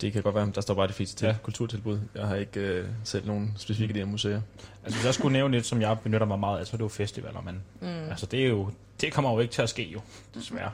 Det 0.00 0.12
kan 0.12 0.22
godt 0.22 0.34
være, 0.34 0.50
der 0.54 0.60
står 0.60 0.74
bare 0.74 0.88
de 0.88 0.92
fleste 0.92 1.16
til 1.16 1.26
Ja. 1.26 1.36
kulturtilbud. 1.42 2.00
Jeg 2.14 2.26
har 2.26 2.34
ikke 2.36 2.60
øh, 2.60 2.88
selv 3.04 3.26
nogen 3.26 3.54
specifikke 3.56 3.94
idéer 3.94 4.02
om 4.02 4.08
museer. 4.08 4.40
Altså 4.84 4.98
hvis 4.98 5.06
jeg 5.06 5.14
skulle 5.14 5.32
nævne 5.32 5.56
et, 5.56 5.66
som 5.66 5.80
jeg 5.80 5.98
benytter 6.02 6.26
mig 6.26 6.38
meget 6.38 6.58
af, 6.60 6.66
så 6.66 6.70
er 6.72 6.76
det 6.76 6.82
jo 6.84 6.88
festivaler, 6.88 7.40
men 7.40 7.62
Mm. 7.80 7.86
altså 8.10 8.26
det 8.26 8.44
er 8.44 8.48
jo, 8.48 8.70
det 9.00 9.12
kommer 9.12 9.32
jo 9.32 9.40
ikke 9.40 9.52
til 9.52 9.62
at 9.62 9.68
ske 9.68 9.82
jo, 9.82 10.00
desværre. 10.34 10.70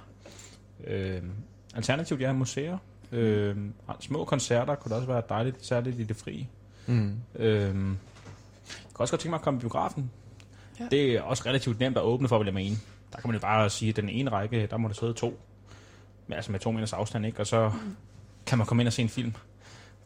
Øh, 0.87 1.23
alternativt, 1.75 2.21
ja, 2.21 2.33
museer. 2.33 2.79
Øh, 3.13 3.57
små 4.01 4.25
koncerter 4.25 4.75
kunne 4.75 4.95
også 4.95 5.07
være 5.09 5.23
dejligt, 5.29 5.67
særligt 5.67 6.01
i 6.01 6.05
det 6.05 6.17
frie. 6.17 6.49
Mm. 6.87 7.15
Øhm, 7.35 7.89
jeg 7.91 7.97
kan 8.97 8.99
også 8.99 9.13
godt 9.13 9.21
tænke 9.21 9.31
mig 9.31 9.37
at 9.39 9.43
komme 9.43 9.59
i 9.59 9.61
biografen. 9.61 10.11
Ja. 10.81 10.85
Det 10.91 11.17
er 11.17 11.23
også 11.23 11.43
relativt 11.47 11.81
nemt 11.81 11.97
at 11.97 12.03
åbne 12.03 12.29
for, 12.29 12.39
vil 12.39 12.45
jeg 12.45 12.55
mene. 12.55 12.77
Der 13.13 13.21
kan 13.21 13.29
man 13.29 13.35
jo 13.35 13.41
bare 13.41 13.71
sige, 13.71 13.89
at 13.89 13.97
den 13.97 14.09
ene 14.09 14.31
række, 14.31 14.67
der 14.67 14.77
må 14.77 14.89
der 14.89 14.95
sidde 14.95 15.13
to. 15.13 15.41
Men 16.27 16.37
altså 16.37 16.53
med 16.53 16.61
to 16.61 16.73
meters 16.73 16.93
afstand, 16.93 17.27
ikke? 17.27 17.41
Og 17.41 17.47
så 17.47 17.73
kan 18.47 18.59
man 18.59 18.67
komme 18.67 18.83
ind 18.83 18.87
og 18.87 18.93
se 18.93 19.03
en 19.03 19.09
film. 19.09 19.35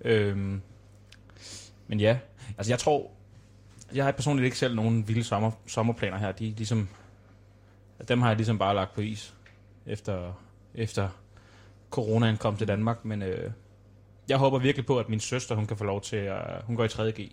Øhm, 0.01 0.63
men 1.87 2.01
ja, 2.01 2.19
altså 2.59 2.73
jeg 2.73 2.79
tror, 2.79 3.11
jeg 3.95 4.05
har 4.05 4.13
personligt 4.13 4.45
ikke 4.45 4.59
selv 4.59 4.75
nogen 4.75 5.09
vilde 5.09 5.25
sommer, 5.25 5.51
sommerplaner 5.67 6.19
her. 6.19 6.33
De 6.33 6.45
ligesom, 6.51 6.89
dem 8.09 8.21
har 8.21 8.29
jeg 8.29 8.37
ligesom 8.37 8.59
bare 8.59 8.75
lagt 8.75 8.95
på 8.95 9.01
is, 9.01 9.35
efter, 9.87 10.33
efter 10.75 11.09
coronaen 11.91 12.37
kom 12.37 12.57
til 12.57 12.69
Danmark. 12.69 13.05
Men 13.05 13.23
øh, 13.23 13.51
jeg 14.29 14.39
håber 14.39 14.59
virkelig 14.59 14.87
på, 14.87 14.99
at 14.99 15.09
min 15.09 15.21
søster, 15.21 15.55
hun 15.55 15.67
kan 15.67 15.77
få 15.77 15.85
lov 15.85 16.01
til 16.01 16.17
at... 16.17 16.63
Hun 16.65 16.77
går 16.77 16.85
i 16.85 16.89
3.G. 16.89 17.33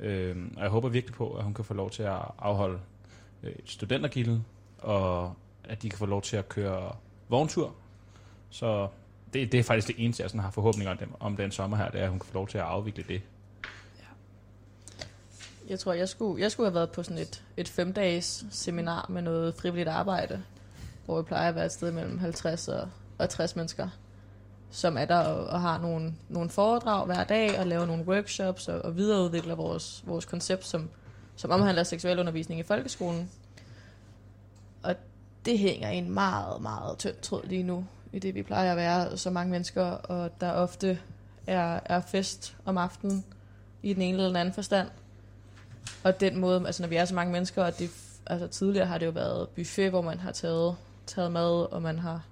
Øh, 0.00 0.36
og 0.56 0.62
jeg 0.62 0.70
håber 0.70 0.88
virkelig 0.88 1.14
på, 1.14 1.34
at 1.34 1.44
hun 1.44 1.54
kan 1.54 1.64
få 1.64 1.74
lov 1.74 1.90
til 1.90 2.02
at 2.02 2.22
afholde 2.38 2.78
øh, 3.42 3.52
et 3.52 3.70
studentergilde, 3.70 4.42
og 4.86 5.34
at 5.64 5.82
de 5.82 5.90
kan 5.90 5.98
få 5.98 6.06
lov 6.06 6.22
til 6.22 6.36
at 6.36 6.48
køre 6.48 6.92
vogntur. 7.28 7.74
Så 8.50 8.88
det, 9.32 9.52
det 9.52 9.60
er 9.60 9.64
faktisk 9.64 9.88
det 9.88 10.04
eneste, 10.04 10.22
jeg 10.22 10.30
sådan 10.30 10.40
har 10.40 10.50
forhåbninger 10.50 10.92
om, 10.92 11.16
om 11.20 11.36
den 11.36 11.50
sommer 11.50 11.76
her, 11.76 11.90
det 11.90 12.00
er, 12.00 12.04
at 12.04 12.10
hun 12.10 12.18
kan 12.18 12.26
få 12.26 12.34
lov 12.34 12.48
til 12.48 12.58
at 12.58 12.64
afvikle 12.64 13.04
det. 13.08 13.22
Jeg 15.68 15.78
tror, 15.78 15.92
jeg 15.92 16.08
skulle, 16.08 16.42
jeg 16.42 16.52
skulle 16.52 16.66
have 16.66 16.74
været 16.74 16.90
på 16.90 17.02
sådan 17.02 17.18
et, 17.18 17.44
et 17.56 17.68
femdages 17.68 18.46
seminar 18.50 19.06
med 19.08 19.22
noget 19.22 19.54
frivilligt 19.54 19.88
arbejde, 19.88 20.42
hvor 21.04 21.22
vi 21.22 21.26
plejer 21.26 21.48
at 21.48 21.54
være 21.54 21.66
et 21.66 21.72
sted 21.72 21.92
mellem 21.92 22.18
50 22.18 22.68
og, 22.68 22.88
og 23.18 23.30
60 23.30 23.56
mennesker, 23.56 23.88
som 24.70 24.96
er 24.96 25.04
der 25.04 25.18
og, 25.18 25.46
og 25.46 25.60
har 25.60 25.78
nogle, 25.78 26.14
nogle 26.28 26.50
foredrag 26.50 27.06
hver 27.06 27.24
dag 27.24 27.58
og 27.58 27.66
laver 27.66 27.86
nogle 27.86 28.04
workshops 28.04 28.68
og, 28.68 28.82
og 28.82 28.96
videreudvikler 28.96 29.54
vores, 29.54 30.04
vores 30.06 30.24
koncept, 30.24 30.64
som, 30.64 30.90
som 31.36 31.50
omhandler 31.50 31.82
seksuel 31.82 32.18
undervisning 32.18 32.60
i 32.60 32.62
folkeskolen. 32.62 33.30
Det 35.46 35.58
hænger 35.58 35.88
en 35.88 36.10
meget, 36.10 36.62
meget 36.62 36.98
tynd 36.98 37.16
tråd 37.22 37.42
lige 37.44 37.62
nu, 37.62 37.84
i 38.12 38.18
det 38.18 38.34
vi 38.34 38.42
plejer 38.42 38.70
at 38.70 38.76
være 38.76 39.16
så 39.16 39.30
mange 39.30 39.50
mennesker, 39.50 39.84
og 39.84 40.40
der 40.40 40.52
ofte 40.52 40.98
er, 41.46 41.80
er 41.84 42.00
fest 42.00 42.56
om 42.64 42.78
aftenen 42.78 43.24
i 43.82 43.92
den 43.92 44.02
ene 44.02 44.12
eller 44.12 44.26
den 44.26 44.36
anden 44.36 44.54
forstand. 44.54 44.88
Og 46.04 46.20
den 46.20 46.38
måde, 46.38 46.62
altså 46.66 46.82
når 46.82 46.88
vi 46.88 46.96
er 46.96 47.04
så 47.04 47.14
mange 47.14 47.32
mennesker, 47.32 47.64
og 47.64 47.78
det, 47.78 47.90
altså 48.26 48.46
tidligere 48.46 48.86
har 48.86 48.98
det 48.98 49.06
jo 49.06 49.10
været 49.10 49.48
buffet, 49.48 49.90
hvor 49.90 50.02
man 50.02 50.18
har 50.18 50.32
taget, 50.32 50.76
taget 51.06 51.32
mad, 51.32 51.72
og 51.72 51.82
man 51.82 51.98
har 51.98 52.24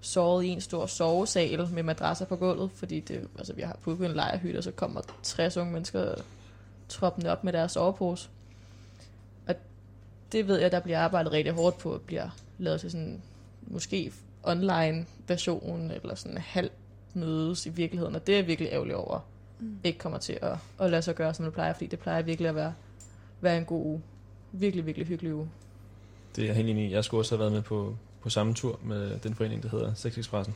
sovet 0.00 0.44
i 0.44 0.48
en 0.48 0.60
stor 0.60 0.86
sovesal 0.86 1.68
med 1.68 1.82
madrasser 1.82 2.24
på 2.24 2.36
gulvet, 2.36 2.70
fordi 2.74 3.00
det, 3.00 3.28
altså 3.38 3.52
vi 3.52 3.62
har 3.62 3.76
booket 3.82 4.06
en 4.06 4.14
lejrhytte, 4.14 4.58
og 4.58 4.64
så 4.64 4.70
kommer 4.70 5.00
60 5.22 5.56
unge 5.56 5.72
mennesker 5.72 6.14
troppende 6.88 7.30
op 7.30 7.44
med 7.44 7.52
deres 7.52 7.72
sovepose. 7.72 8.28
Det 10.34 10.48
ved 10.48 10.58
jeg, 10.60 10.72
der 10.72 10.80
bliver 10.80 11.00
arbejdet 11.00 11.32
rigtig 11.32 11.52
hårdt 11.52 11.78
på, 11.78 12.00
bliver 12.06 12.28
lavet 12.58 12.80
til 12.80 12.90
sådan 12.90 13.22
måske 13.62 14.12
online 14.42 15.06
version, 15.28 15.90
eller 15.90 16.14
sådan 16.14 16.38
halv 16.38 16.70
mødes 17.14 17.66
i 17.66 17.68
virkeligheden, 17.68 18.14
og 18.14 18.26
det 18.26 18.32
er 18.32 18.36
jeg 18.38 18.46
virkelig 18.46 18.70
ærgerlig 18.72 18.96
over, 18.96 19.20
Mm. 19.58 19.76
ikke 19.84 19.98
kommer 19.98 20.18
til 20.18 20.38
at, 20.42 20.56
at 20.80 20.90
lade 20.90 21.02
sig 21.02 21.14
gøre, 21.14 21.34
som 21.34 21.44
det 21.44 21.54
plejer, 21.54 21.72
fordi 21.72 21.86
det 21.86 21.98
plejer 21.98 22.22
virkelig 22.22 22.48
at 22.48 22.54
være, 22.54 22.74
være 23.40 23.58
en 23.58 23.64
god 23.64 23.84
uge. 23.86 24.02
Virkelig, 24.52 24.86
virkelig 24.86 25.06
hyggelig 25.08 25.34
uge. 25.34 25.48
Det 26.36 26.42
er 26.42 26.46
jeg 26.46 26.56
helt 26.56 26.68
enig 26.68 26.88
i. 26.88 26.92
Jeg 26.92 27.04
skulle 27.04 27.20
også 27.20 27.34
have 27.34 27.40
været 27.40 27.52
med 27.52 27.62
på, 27.62 27.96
på 28.22 28.30
samme 28.30 28.54
tur 28.54 28.78
med 28.84 29.18
den 29.18 29.34
forening, 29.34 29.62
der 29.62 29.68
hedder 29.68 29.94
Sexexpressen. 29.94 30.54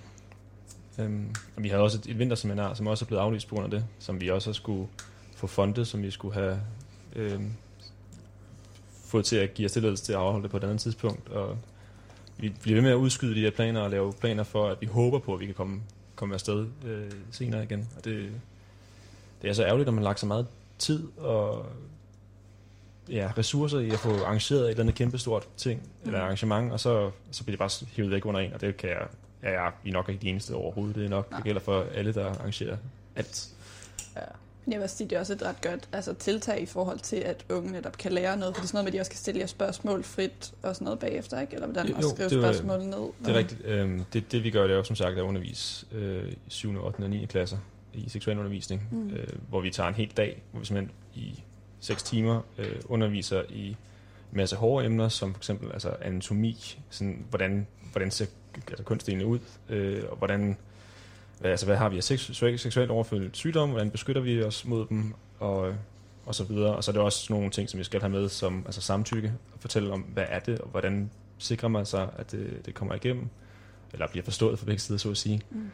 Øhm, 0.99 1.35
og 1.57 1.63
vi 1.63 1.69
havde 1.69 1.83
også 1.83 1.99
et, 1.99 2.11
et 2.11 2.19
vinterseminar, 2.19 2.75
som 2.75 2.87
også 2.87 3.05
er 3.05 3.07
blevet 3.07 3.23
aflyst 3.23 3.49
på 3.49 3.55
grund 3.55 3.65
af 3.65 3.71
det, 3.71 3.85
som 3.99 4.21
vi 4.21 4.29
også 4.31 4.53
skulle 4.53 4.89
få 5.37 5.47
fonde, 5.47 5.85
som 5.85 6.03
vi 6.03 6.11
skulle 6.11 6.35
have 6.35 6.61
øhm, 7.17 7.53
fået 9.09 9.25
til 9.25 9.37
at 9.37 9.55
give 9.55 9.67
os 9.67 9.73
tilladelse 9.73 10.05
til 10.05 10.13
at 10.13 10.19
afholde 10.19 10.43
det 10.43 10.51
på 10.51 10.57
et 10.57 10.65
andet 10.65 10.81
tidspunkt. 10.81 11.29
Og 11.29 11.59
vi 12.37 12.49
bliver 12.63 12.77
ved 12.77 12.83
med 12.83 12.91
at 12.91 12.95
udskyde 12.97 13.35
de 13.35 13.41
her 13.41 13.51
planer 13.51 13.81
og 13.81 13.91
lave 13.91 14.13
planer 14.13 14.43
for, 14.43 14.69
at 14.69 14.81
vi 14.81 14.87
håber 14.87 15.19
på, 15.19 15.35
at 15.35 15.41
vi 15.41 15.47
kan 15.47 15.55
komme, 15.55 15.81
komme 16.15 16.35
afsted 16.35 16.67
øh, 16.87 17.11
senere 17.31 17.65
igen. 17.65 17.89
Og 17.97 18.05
det, 18.05 18.31
det 19.43 19.51
er 19.51 19.55
så 19.55 19.65
ærgerligt, 19.65 19.89
at 19.89 19.95
man 19.95 20.05
lagt 20.05 20.21
så 20.21 20.27
meget 20.27 20.47
tid 20.79 21.09
og 21.17 21.67
ja, 23.09 23.31
ressourcer 23.39 23.79
i 23.79 23.91
at 23.91 23.99
få 23.99 24.25
arrangeret 24.25 24.61
et 24.61 24.71
eller 24.71 24.83
andet 24.83 24.95
kæmpestort 24.95 25.49
ting, 25.57 25.81
mm. 25.81 26.09
eller 26.09 26.21
arrangement, 26.21 26.73
og 26.73 26.81
så, 26.81 27.11
så 27.31 27.45
bliver 27.45 27.53
det 27.53 27.59
bare 27.59 27.87
hivet 27.97 28.11
væk 28.11 28.27
under 28.27 28.41
en, 28.41 28.53
og 28.53 28.61
det 28.61 28.77
kan 28.77 28.91
jeg, 28.91 29.07
ja, 29.43 29.51
jeg 29.51 29.73
er 29.87 29.93
nok 29.93 30.09
ikke 30.09 30.23
de 30.23 30.29
eneste 30.29 30.55
overhovedet. 30.55 30.97
Det 30.97 31.05
er 31.05 31.09
nok, 31.09 31.31
Nej. 31.31 31.39
det 31.39 31.45
gælder 31.45 31.61
for 31.61 31.87
alle, 31.95 32.15
der 32.15 32.27
arrangerer 32.27 32.77
alt. 33.17 33.49
Ja. 34.17 34.21
Jeg 34.71 34.81
vil 34.81 34.89
sige, 34.89 35.09
det 35.09 35.17
er 35.17 35.21
også 35.21 35.33
et 35.33 35.43
ret 35.43 35.61
godt 35.61 35.89
altså, 35.93 36.15
tiltag 36.15 36.63
i 36.63 36.67
forhold 36.67 36.99
til, 36.99 37.17
at 37.17 37.45
unge 37.51 37.73
netop 37.73 37.99
kan 37.99 38.13
lære 38.13 38.37
noget. 38.37 38.55
For 38.55 38.61
det 38.61 38.65
er 38.65 38.69
sådan 38.69 38.77
noget 38.77 38.85
med, 38.85 38.93
at 38.93 38.97
de 38.97 39.01
også 39.01 39.11
kan 39.11 39.19
stille 39.19 39.41
jer 39.41 39.47
spørgsmål 39.47 40.05
frit 40.05 40.53
og 40.63 40.75
sådan 40.75 40.85
noget 40.85 40.99
bagefter, 40.99 41.41
ikke? 41.41 41.55
Eller 41.55 41.67
hvordan 41.67 41.93
man 41.93 42.03
skriver 42.03 42.29
spørgsmål 42.29 42.85
ned. 42.85 43.09
Det 43.25 43.29
er 43.29 43.39
rigtigt. 43.39 43.61
Øhm, 43.65 44.05
det, 44.13 44.33
det 44.33 44.45
vi 44.45 44.51
gør, 44.51 44.63
det 44.63 44.73
er 44.73 44.77
jo 44.77 44.85
som 44.85 44.97
sagt 44.97 45.19
at 45.19 45.23
undervise 45.23 45.87
øh, 45.93 46.33
i 46.33 46.37
7., 46.49 46.85
8. 46.85 47.01
og 47.01 47.11
9. 47.11 47.27
klasser 47.27 47.59
i 47.95 48.09
seksualundervisning, 48.09 48.89
mm. 48.91 49.11
øh, 49.11 49.27
hvor 49.49 49.61
vi 49.61 49.71
tager 49.71 49.89
en 49.89 49.95
hel 49.95 50.13
dag, 50.17 50.43
hvor 50.51 50.61
vi 50.61 50.67
simpelthen 50.67 50.95
i 51.15 51.43
6 51.81 52.03
timer 52.03 52.41
øh, 52.59 52.77
underviser 52.85 53.43
i 53.49 53.69
en 53.69 53.77
masse 54.33 54.57
hårde 54.57 54.87
emner, 54.87 55.09
som 55.09 55.35
for 55.35 55.39
eksempel 55.39 55.73
altså 55.73 55.97
anatomi, 56.01 56.79
sådan, 56.91 57.25
hvordan, 57.31 57.67
hvordan 57.93 58.11
ser 58.11 58.27
altså, 58.69 58.85
kønsdelene 58.85 59.27
ud, 59.27 59.39
øh, 59.69 60.03
og 60.11 60.17
hvordan, 60.17 60.57
hvad, 61.41 61.51
altså, 61.51 61.67
hvad 61.67 61.77
har 61.77 61.89
vi 61.89 61.97
af 61.97 62.03
seksuelt, 62.03 62.61
seksuelt 62.61 62.91
overført 62.91 63.37
sygdomme, 63.37 63.73
hvordan 63.73 63.91
beskytter 63.91 64.23
vi 64.23 64.43
os 64.43 64.65
mod 64.65 64.87
dem, 64.87 65.15
og, 65.39 65.75
og 66.27 66.35
så 66.35 66.45
videre. 66.45 66.77
Og 66.77 66.85
så 66.85 66.91
er 66.91 66.93
det 66.93 67.03
også 67.03 67.33
nogle 67.33 67.51
ting, 67.51 67.69
som 67.69 67.79
vi 67.79 67.85
skal 67.85 68.01
have 68.01 68.11
med, 68.11 68.29
som 68.29 68.63
altså 68.67 68.81
samtykke, 68.81 69.33
og 69.55 69.61
fortælle 69.61 69.93
om, 69.93 70.01
hvad 70.01 70.25
er 70.29 70.39
det, 70.39 70.59
og 70.59 70.69
hvordan 70.69 71.11
sikrer 71.39 71.69
man 71.69 71.87
sig, 71.87 72.09
at 72.17 72.33
det, 72.33 72.67
det 72.67 72.75
kommer 72.75 72.95
igennem, 72.95 73.29
eller 73.93 74.07
bliver 74.09 74.25
forstået 74.25 74.59
fra 74.59 74.67
begge 74.67 74.81
sider, 74.81 74.99
så 74.99 75.11
at 75.11 75.17
sige. 75.17 75.41
Mm. 75.51 75.71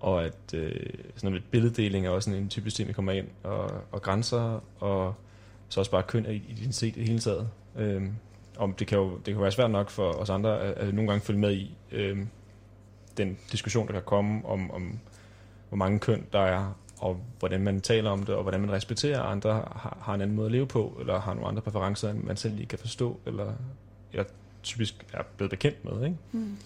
Og 0.00 0.24
at 0.24 0.54
øh, 0.54 0.70
sådan 1.14 1.30
noget 1.30 1.44
billeddeling 1.50 2.06
er 2.06 2.10
også 2.10 2.30
en 2.30 2.48
typisk 2.48 2.76
ting, 2.76 2.88
vi 2.88 2.92
kommer 2.92 3.12
ind, 3.12 3.26
og, 3.42 3.70
og 3.92 4.02
grænser, 4.02 4.64
og 4.80 5.14
så 5.68 5.80
også 5.80 5.90
bare 5.90 6.02
køn 6.02 6.26
identitet 6.26 6.96
i 6.96 6.98
det 6.98 7.08
hele 7.08 7.20
taget. 7.20 7.48
Øhm, 7.76 8.12
om 8.56 8.72
det 8.72 8.86
kan 8.86 8.98
jo 8.98 9.16
det 9.16 9.34
kan 9.34 9.42
være 9.42 9.52
svært 9.52 9.70
nok 9.70 9.90
for 9.90 10.12
os 10.12 10.30
andre 10.30 10.60
at, 10.60 10.74
at 10.74 10.94
nogle 10.94 11.10
gange 11.10 11.24
følge 11.24 11.40
med 11.40 11.52
i 11.52 11.76
øhm, 11.92 12.28
den 13.16 13.38
diskussion, 13.52 13.86
der 13.86 13.92
kan 13.92 14.02
komme 14.02 14.46
om, 14.46 14.70
om, 14.70 14.98
hvor 15.68 15.76
mange 15.76 15.98
køn 15.98 16.26
der 16.32 16.40
er, 16.40 16.76
og 16.98 17.20
hvordan 17.38 17.60
man 17.60 17.80
taler 17.80 18.10
om 18.10 18.22
det, 18.22 18.34
og 18.34 18.42
hvordan 18.42 18.60
man 18.60 18.72
respekterer, 18.72 19.22
andre 19.22 19.52
har, 19.52 19.98
har 20.02 20.14
en 20.14 20.20
anden 20.20 20.36
måde 20.36 20.46
at 20.46 20.52
leve 20.52 20.66
på, 20.66 20.96
eller 21.00 21.20
har 21.20 21.34
nogle 21.34 21.48
andre 21.48 21.62
præferencer, 21.62 22.10
end 22.10 22.22
man 22.22 22.36
selv 22.36 22.54
lige 22.54 22.66
kan 22.66 22.78
forstå, 22.78 23.20
eller, 23.26 23.52
eller 24.12 24.24
typisk 24.62 25.06
er 25.12 25.22
blevet 25.36 25.50
bekendt 25.50 25.84
med. 25.84 26.04
Ikke? 26.04 26.16
Mm. 26.32 26.56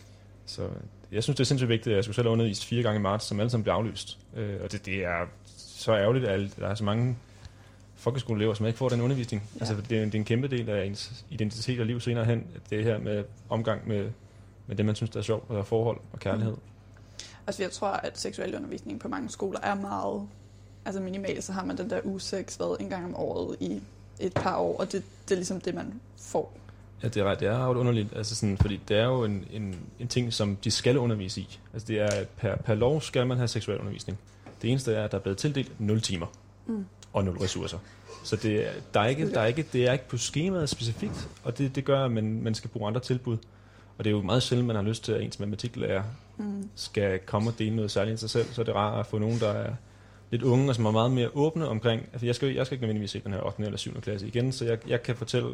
Så 0.46 0.68
jeg 1.12 1.22
synes, 1.22 1.36
det 1.36 1.44
er 1.44 1.46
sindssygt 1.46 1.68
vigtigt, 1.68 1.92
at 1.92 1.96
jeg 1.96 2.04
skulle 2.04 2.14
selv 2.14 2.26
have 2.26 2.32
undervist 2.32 2.64
fire 2.64 2.82
gange 2.82 2.98
i 2.98 3.02
marts, 3.02 3.24
som 3.24 3.40
alle 3.40 3.50
sammen 3.50 3.62
bliver 3.62 3.74
aflyst. 3.74 4.18
Øh, 4.36 4.56
og 4.64 4.72
det, 4.72 4.86
det 4.86 5.04
er 5.04 5.26
så 5.46 5.96
ærgerligt, 5.96 6.24
at 6.24 6.56
der 6.58 6.68
er 6.68 6.74
så 6.74 6.84
mange 6.84 7.16
folkeskoleelever, 7.96 8.54
som 8.54 8.66
ikke 8.66 8.78
får 8.78 8.88
den 8.88 9.00
undervisning. 9.00 9.42
Ja. 9.54 9.60
Altså, 9.60 9.74
det 9.74 9.98
er, 9.98 10.04
det 10.04 10.14
er 10.14 10.18
en 10.18 10.24
kæmpe 10.24 10.48
del 10.48 10.68
af 10.68 10.84
ens 10.84 11.24
identitet 11.30 11.80
og 11.80 11.86
liv 11.86 12.00
senere 12.00 12.24
hen. 12.24 12.46
Det 12.70 12.84
her 12.84 12.98
med 12.98 13.24
omgang 13.48 13.88
med, 13.88 14.10
med 14.68 14.76
det, 14.76 14.86
man 14.86 14.94
synes, 14.94 15.10
der 15.10 15.18
er 15.18 15.22
sjovt, 15.22 15.50
og 15.50 15.66
forhold 15.66 15.98
og 16.12 16.18
kærlighed. 16.18 16.54
Altså, 17.46 17.62
jeg 17.62 17.70
tror, 17.72 17.88
at 17.88 18.18
seksuel 18.18 18.54
undervisning 18.56 19.00
på 19.00 19.08
mange 19.08 19.30
skoler 19.30 19.60
er 19.60 19.74
meget... 19.74 20.22
Altså 20.84 21.00
minimalt, 21.02 21.44
så 21.44 21.52
har 21.52 21.64
man 21.64 21.78
den 21.78 21.90
der 21.90 22.18
6 22.18 22.60
været 22.60 22.76
en 22.80 22.88
gang 22.88 23.04
om 23.04 23.16
året 23.16 23.56
i 23.60 23.80
et 24.20 24.32
par 24.34 24.56
år, 24.56 24.76
og 24.80 24.92
det, 24.92 25.02
det 25.24 25.30
er 25.34 25.36
ligesom 25.36 25.60
det, 25.60 25.74
man 25.74 26.00
får. 26.20 26.52
Ja, 27.02 27.08
det 27.08 27.16
er, 27.16 27.24
ret- 27.24 27.40
det 27.40 27.48
er 27.48 27.70
ret 27.70 27.76
underligt, 27.76 28.08
altså 28.16 28.34
sådan, 28.34 28.56
fordi 28.58 28.80
det 28.88 28.96
er 28.98 29.04
jo 29.04 29.24
en, 29.24 29.44
en, 29.50 29.76
en 30.00 30.08
ting, 30.08 30.32
som 30.32 30.56
de 30.56 30.70
skal 30.70 30.98
undervise 30.98 31.40
i. 31.40 31.58
Altså 31.72 31.86
det 31.86 32.00
er, 32.00 32.24
per, 32.36 32.56
per 32.56 32.74
lov 32.74 33.00
skal 33.00 33.26
man 33.26 33.36
have 33.36 33.48
seksuel 33.48 33.78
undervisning. 33.78 34.18
Det 34.62 34.70
eneste 34.70 34.94
er, 34.94 35.04
at 35.04 35.10
der 35.12 35.18
er 35.18 35.22
blevet 35.22 35.38
tildelt 35.38 35.80
0 35.80 36.00
timer 36.00 36.26
Mm. 36.66 36.84
og 37.12 37.24
0 37.24 37.38
ressourcer. 37.38 37.78
Så 38.24 38.36
det, 38.36 38.66
er- 38.68 38.72
der 38.94 39.00
er 39.00 39.06
ikke, 39.06 39.30
der 39.32 39.40
er 39.40 39.46
ikke, 39.46 39.66
det 39.72 39.86
er 39.88 39.92
ikke 39.92 40.08
på 40.08 40.16
skemaet 40.16 40.68
specifikt, 40.68 41.28
og 41.44 41.58
det, 41.58 41.74
det 41.74 41.84
gør, 41.84 42.04
at 42.04 42.10
man, 42.12 42.42
man 42.42 42.54
skal 42.54 42.70
bruge 42.70 42.86
andre 42.88 43.00
tilbud. 43.00 43.36
Og 43.98 44.04
det 44.04 44.10
er 44.10 44.14
jo 44.14 44.22
meget 44.22 44.42
sjældent, 44.42 44.66
man 44.66 44.76
har 44.76 44.82
lyst 44.82 45.04
til, 45.04 45.12
at 45.12 45.22
ens 45.22 45.38
matematiklærer 45.38 46.02
Mm. 46.40 46.68
skal 46.74 47.18
komme 47.18 47.50
og 47.50 47.58
dele 47.58 47.76
noget 47.76 47.90
særligt 47.90 48.14
i 48.14 48.20
sig 48.20 48.30
selv, 48.30 48.46
så 48.52 48.60
er 48.60 48.64
det 48.64 48.74
rart 48.74 49.00
at 49.00 49.06
få 49.06 49.18
nogen, 49.18 49.40
der 49.40 49.48
er 49.48 49.72
lidt 50.30 50.42
unge, 50.42 50.68
og 50.68 50.74
som 50.74 50.84
er 50.86 50.90
meget 50.90 51.10
mere 51.10 51.28
åbne 51.34 51.68
omkring, 51.68 52.02
altså 52.12 52.26
jeg 52.26 52.34
skal, 52.34 52.54
jeg 52.54 52.66
skal 52.66 52.74
ikke 52.74 52.82
nødvendigvis 52.82 53.10
se 53.10 53.20
den 53.24 53.32
her 53.32 53.46
8. 53.46 53.62
eller 53.64 53.78
7. 53.78 54.00
klasse 54.00 54.26
igen, 54.26 54.52
så 54.52 54.64
jeg, 54.64 54.88
jeg 54.88 55.02
kan 55.02 55.16
fortælle, 55.16 55.48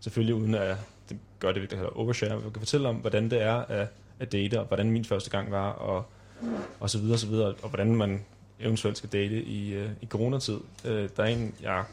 selvfølgelig 0.00 0.34
uden 0.34 0.54
at 0.54 0.76
det 1.08 1.18
gør 1.40 1.52
det, 1.52 1.70
det 1.70 1.78
hedder 1.78 1.98
overshare, 1.98 2.34
men 2.34 2.44
jeg 2.44 2.52
kan 2.52 2.60
fortælle 2.60 2.88
om, 2.88 2.96
hvordan 2.96 3.30
det 3.30 3.42
er 3.42 3.54
at, 3.54 3.88
at 4.20 4.32
date, 4.32 4.60
og 4.60 4.66
hvordan 4.66 4.90
min 4.90 5.04
første 5.04 5.30
gang 5.30 5.50
var, 5.50 5.70
og, 5.70 6.04
og 6.80 6.90
så 6.90 6.98
videre, 6.98 7.14
og 7.14 7.18
så 7.18 7.26
videre, 7.26 7.54
og 7.62 7.68
hvordan 7.68 7.94
man 7.94 8.24
eventuelt 8.60 8.96
skal 8.98 9.10
date 9.12 9.42
i, 9.42 9.72
øh, 9.72 9.88
i 10.02 10.06
coronatid. 10.06 10.58
Øh, 10.84 11.08
der 11.16 11.22
er 11.22 11.28
en, 11.28 11.54
jeg 11.62 11.84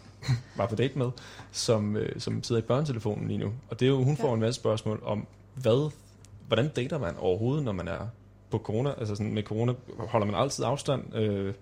var 0.58 0.66
på 0.66 0.76
date 0.76 0.98
med, 0.98 1.10
som, 1.52 1.98
øh, 1.98 2.20
som 2.20 2.44
sidder 2.44 2.62
i 2.62 2.66
børnetelefonen 2.66 3.28
lige 3.28 3.38
nu, 3.38 3.54
og 3.70 3.80
det 3.80 3.86
er 3.86 3.90
jo, 3.90 4.04
hun 4.04 4.18
får 4.18 4.34
en 4.34 4.40
masse 4.40 4.62
spørgsmål 4.62 5.02
om, 5.06 5.28
hvad, 5.62 5.92
hvordan 6.48 6.68
dater 6.70 6.98
man 6.98 7.16
overhovedet, 7.18 7.64
når 7.64 7.72
man 7.72 7.88
er 7.88 8.08
på 8.52 8.58
corona, 8.58 8.94
altså 8.98 9.16
sådan 9.16 9.34
med 9.34 9.44
corona, 9.44 9.74
holder 9.98 10.26
man 10.28 10.36
altid 10.36 10.64
afstand. 10.66 11.16
Øh, 11.16 11.54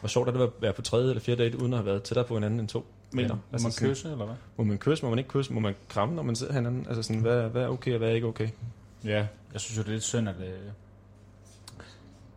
hvor 0.00 0.08
sjovt 0.08 0.28
er 0.28 0.32
det 0.32 0.40
at 0.42 0.50
være 0.60 0.72
på 0.72 0.82
tredje 0.82 1.08
eller 1.10 1.20
fjerde 1.22 1.44
date, 1.44 1.58
uden 1.60 1.72
at 1.72 1.78
have 1.78 1.86
været 1.86 2.02
tættere 2.02 2.24
på 2.24 2.34
hinanden 2.34 2.60
end 2.60 2.68
to 2.68 2.86
Men 3.12 3.22
meter? 3.22 3.34
må 3.34 3.40
Altså 3.52 3.66
man 3.66 3.72
sådan- 3.72 3.88
kysse, 3.88 4.10
eller 4.12 4.24
hvad? 4.24 4.34
Må 4.56 4.64
man 4.64 4.78
kysse, 4.78 5.04
må 5.04 5.10
man 5.10 5.18
ikke 5.18 5.30
kysse, 5.30 5.52
må 5.52 5.60
man 5.60 5.74
kramme, 5.88 6.14
når 6.14 6.22
man 6.22 6.36
ser 6.36 6.52
hinanden? 6.52 6.86
Altså 6.88 7.02
sådan, 7.02 7.22
hvad, 7.22 7.42
hvad 7.48 7.62
er 7.62 7.68
okay 7.68 7.92
og 7.92 7.98
hvad 7.98 8.08
er 8.10 8.14
ikke 8.14 8.26
okay? 8.26 8.48
Ja, 9.04 9.26
jeg 9.52 9.60
synes 9.60 9.78
jo, 9.78 9.82
det 9.82 9.88
er 9.88 9.92
lidt 9.92 10.04
synd, 10.04 10.28
at, 10.28 10.34
øh, 10.40 10.58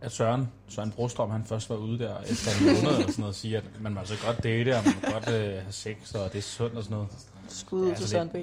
at 0.00 0.12
Søren, 0.12 0.48
Søren 0.68 0.90
Brostrøm, 0.90 1.30
han 1.30 1.44
først 1.44 1.70
var 1.70 1.76
ude 1.76 1.98
der 1.98 2.14
efter 2.20 2.50
en 2.60 2.66
måned 2.66 2.78
eller 2.98 3.10
sådan 3.10 3.14
noget, 3.18 3.28
og 3.28 3.34
sige, 3.34 3.56
at 3.56 3.64
man 3.80 3.92
må 3.94 4.00
altså 4.00 4.14
godt 4.26 4.42
date, 4.42 4.76
og 4.76 4.82
man 4.84 4.94
må 5.02 5.12
godt 5.12 5.28
øh, 5.28 5.34
have 5.44 5.64
sex, 5.72 6.14
og 6.14 6.32
det 6.32 6.38
er 6.38 6.42
sundt 6.42 6.76
og 6.76 6.82
sådan 6.84 6.94
noget. 6.94 7.08
Skud 7.52 7.80
ud 7.80 7.88
Ja, 7.88 7.94
til 7.94 8.02
altså 8.02 8.08
Søren 8.08 8.28
B. 8.28 8.34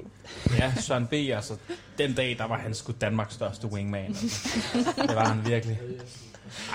Ja, 0.60 0.74
Søren 0.82 1.08
B., 1.08 1.14
altså, 1.14 1.54
den 1.98 2.14
dag, 2.14 2.36
der 2.38 2.46
var 2.48 2.58
han 2.58 2.74
sgu 2.74 2.94
Danmarks 3.02 3.34
største 3.34 3.68
wingman. 3.68 4.06
Altså. 4.08 4.50
Det 5.02 5.16
var 5.16 5.26
han 5.26 5.46
virkelig. 5.50 5.80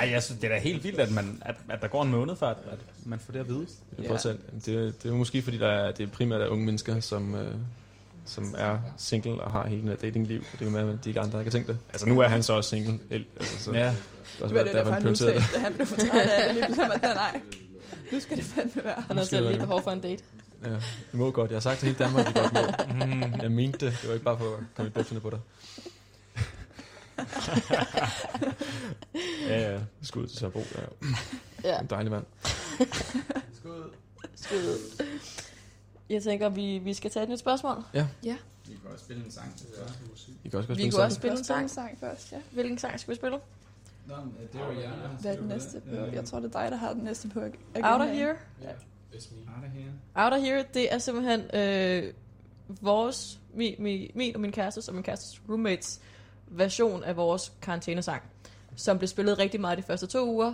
Ej, 0.00 0.10
jeg 0.10 0.22
synes, 0.22 0.40
det 0.40 0.50
er 0.50 0.54
da 0.54 0.60
helt 0.60 0.84
vildt, 0.84 1.00
at, 1.00 1.10
man, 1.10 1.42
at, 1.44 1.54
at 1.68 1.82
der 1.82 1.88
går 1.88 2.02
en 2.02 2.10
måned 2.10 2.36
før, 2.36 2.46
at, 2.48 2.56
at 2.72 2.78
man 3.04 3.18
får 3.18 3.32
det 3.32 3.40
at 3.40 3.48
vide. 3.48 3.66
Det 3.96 4.10
er, 4.10 4.18
ja. 4.24 4.72
det, 4.72 5.02
det 5.02 5.10
er 5.10 5.14
måske, 5.14 5.42
fordi 5.42 5.58
der 5.58 5.68
er, 5.68 5.92
det 5.92 6.04
er 6.04 6.10
primært 6.10 6.40
er 6.40 6.46
unge 6.48 6.64
mennesker, 6.66 7.00
som, 7.00 7.34
øh, 7.34 7.54
som 8.24 8.54
er 8.58 8.78
single 8.96 9.32
og 9.40 9.50
har 9.50 9.66
hele 9.68 9.82
det 9.82 9.88
her 9.90 9.96
datingliv. 9.96 10.38
Og 10.40 10.58
det 10.58 10.60
er 10.66 10.70
jo 10.70 10.70
med, 10.86 10.92
at 10.94 11.04
de 11.04 11.10
ikke 11.10 11.20
andre 11.20 11.38
ikke 11.40 11.50
har 11.50 11.52
tænkt 11.52 11.68
det. 11.68 11.78
Altså 11.92 12.08
nu 12.08 12.20
er 12.20 12.28
han 12.28 12.42
så 12.42 12.52
også 12.52 12.70
single. 12.70 12.98
Altså, 13.10 13.58
så 13.64 13.72
Ja, 13.72 13.78
det 13.78 13.86
er 13.86 13.92
også 14.42 14.46
Det 14.46 14.54
var 14.54 14.62
det 14.64 14.74
derfor, 14.74 14.92
han 14.92 15.02
prioriterede 15.02 15.34
det. 15.34 15.38
udtalte, 15.40 15.56
at 15.56 15.62
han 15.62 15.72
blev 15.74 15.86
for 15.86 15.96
træt 15.96 16.20
af 16.20 16.54
det. 16.54 16.54
Lige 16.54 16.64
pludselig 16.66 16.88
var 17.02 17.08
han, 17.08 17.16
nej, 17.16 17.40
nu 18.12 18.20
skal 18.20 18.36
det 18.36 18.44
fandme 18.44 18.84
være. 18.84 19.02
Han 19.08 19.16
har 19.16 19.24
selv 19.24 19.48
lige 19.48 19.58
behov 19.58 19.82
for 19.82 19.90
en 19.90 20.00
date. 20.00 20.22
Ja, 20.64 20.70
det 20.70 20.82
må 21.12 21.30
godt. 21.30 21.50
Jeg 21.50 21.56
har 21.56 21.60
sagt 21.60 21.78
til 21.78 21.86
hele 21.86 21.98
Danmark, 22.04 22.26
at 22.26 22.34
det 22.34 22.42
godt 22.42 22.88
må. 22.98 23.04
Mm, 23.06 23.40
jeg 23.42 23.50
mente 23.52 23.86
det. 23.86 23.98
Det 24.00 24.08
var 24.08 24.14
ikke 24.14 24.24
bare 24.24 24.38
for 24.38 24.44
at 24.56 24.62
komme 24.76 24.88
i 24.88 24.92
bukserne 24.92 25.20
på 25.20 25.30
dig. 25.30 25.40
ja, 29.48 29.72
ja. 29.72 29.80
Skud 30.02 30.26
til 30.26 30.38
Sørbro. 30.38 30.60
Ja. 30.74 30.82
Ja, 31.64 31.80
En 31.80 31.86
dejlig 31.86 32.12
mand. 32.12 32.24
Skud. 33.54 33.90
skud 34.34 34.56
ud. 34.58 35.04
Jeg 36.10 36.22
tænker, 36.22 36.48
vi, 36.48 36.78
vi 36.78 36.94
skal 36.94 37.10
tage 37.10 37.22
et 37.22 37.28
nyt 37.28 37.38
spørgsmål. 37.38 37.76
Vi 37.92 37.98
kan 38.82 38.90
også 38.92 39.04
spille 39.04 39.24
en 39.24 39.30
sang 39.30 39.56
til 39.56 39.66
det. 39.66 39.74
I 40.44 40.48
kan 40.48 40.58
også 40.58 40.66
godt 40.68 40.78
Vi 40.78 40.82
spille 40.82 40.92
kunne 40.92 41.02
også 41.04 41.14
spille 41.16 41.38
en 41.38 41.44
sang. 41.44 41.62
en 41.62 41.68
sang 41.68 41.98
først, 42.00 42.32
ja. 42.32 42.36
Hvilken 42.50 42.78
sang 42.78 43.00
skal 43.00 43.10
vi 43.10 43.16
spille? 43.16 43.38
Nå, 44.06 44.14
men 44.16 44.34
det 44.52 44.60
var 44.60 44.70
jeg. 44.72 44.82
der 44.82 45.08
Hvad 45.20 45.32
er 45.32 45.36
den 45.36 45.48
næste 45.48 45.80
på? 45.80 45.94
Jeg 45.96 46.24
tror, 46.24 46.40
det 46.40 46.54
er 46.54 46.60
dig, 46.62 46.70
der 46.70 46.76
har 46.76 46.92
den 46.92 47.04
næste 47.04 47.28
på. 47.28 47.40
Again 47.40 47.84
Outer 47.84 48.06
Day. 48.06 48.14
Here. 48.14 48.34
It's 49.12 49.28
me. 49.30 49.38
Outer 49.56 49.68
Here. 49.68 49.92
Outer 50.14 50.38
Here, 50.38 50.64
det 50.74 50.94
er 50.94 50.98
simpelthen 50.98 51.40
øh, 51.54 52.12
vores, 52.80 53.40
min, 53.54 53.74
min, 53.78 54.10
min 54.14 54.34
og 54.34 54.40
min 54.40 54.52
kærestes 54.52 54.88
og 54.88 54.94
min 54.94 55.02
kærestes 55.02 55.40
roommates 55.48 56.00
version 56.46 57.04
af 57.04 57.16
vores 57.16 57.52
karantænesang, 57.62 58.22
som 58.76 58.98
blev 58.98 59.08
spillet 59.08 59.38
rigtig 59.38 59.60
meget 59.60 59.78
de 59.78 59.82
første 59.82 60.06
to 60.06 60.26
uger, 60.26 60.52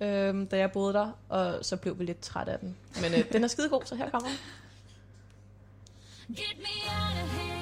øh, 0.00 0.50
da 0.50 0.58
jeg 0.58 0.72
boede 0.72 0.92
der, 0.92 1.12
og 1.28 1.64
så 1.64 1.76
blev 1.76 1.98
vi 1.98 2.04
lidt 2.04 2.20
træt 2.20 2.48
af 2.48 2.58
den. 2.58 2.76
Men 3.02 3.12
øh, 3.14 3.32
den 3.32 3.44
er 3.44 3.48
skide 3.48 3.68
god, 3.68 3.82
så 3.84 3.94
her 3.94 4.10
kommer 4.10 4.28
den. 4.28 4.38
Get 6.36 6.58
me 6.58 6.90
out 6.90 7.24
of 7.24 7.30
here, 7.38 7.55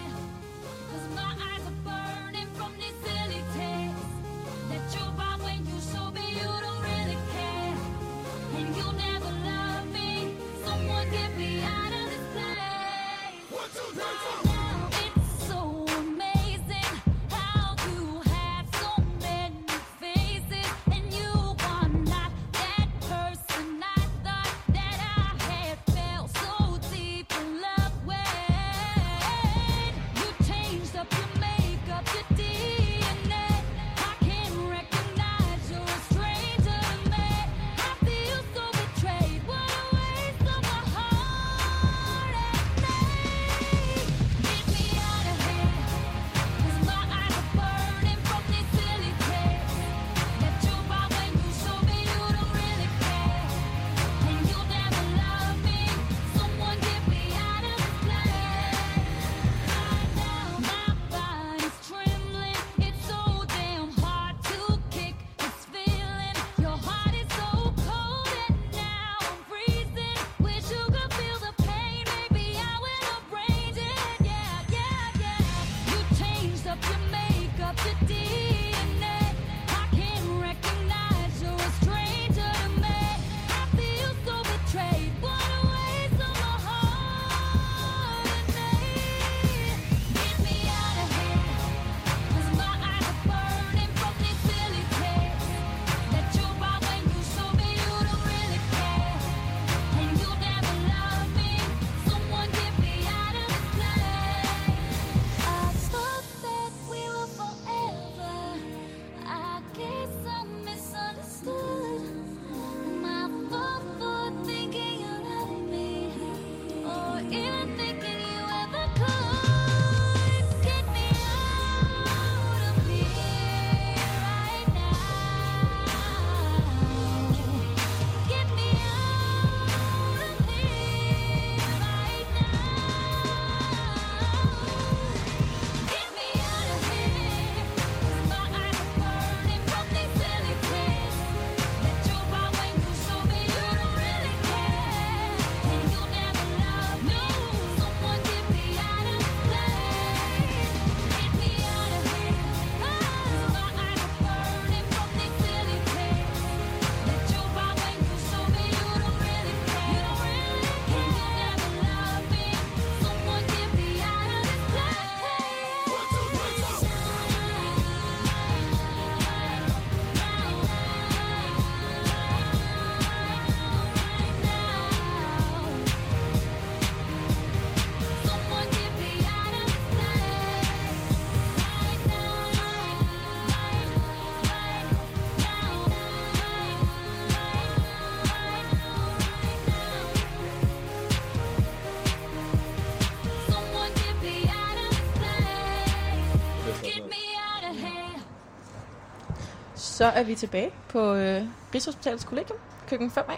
Så 200.05 200.09
er 200.09 200.23
vi 200.23 200.35
tilbage 200.35 200.71
på 200.89 201.15
øh, 201.15 201.43
Rigshospitalets 201.75 202.25
Kollegium, 202.25 202.59
køkken 202.89 203.11
5A. 203.19 203.33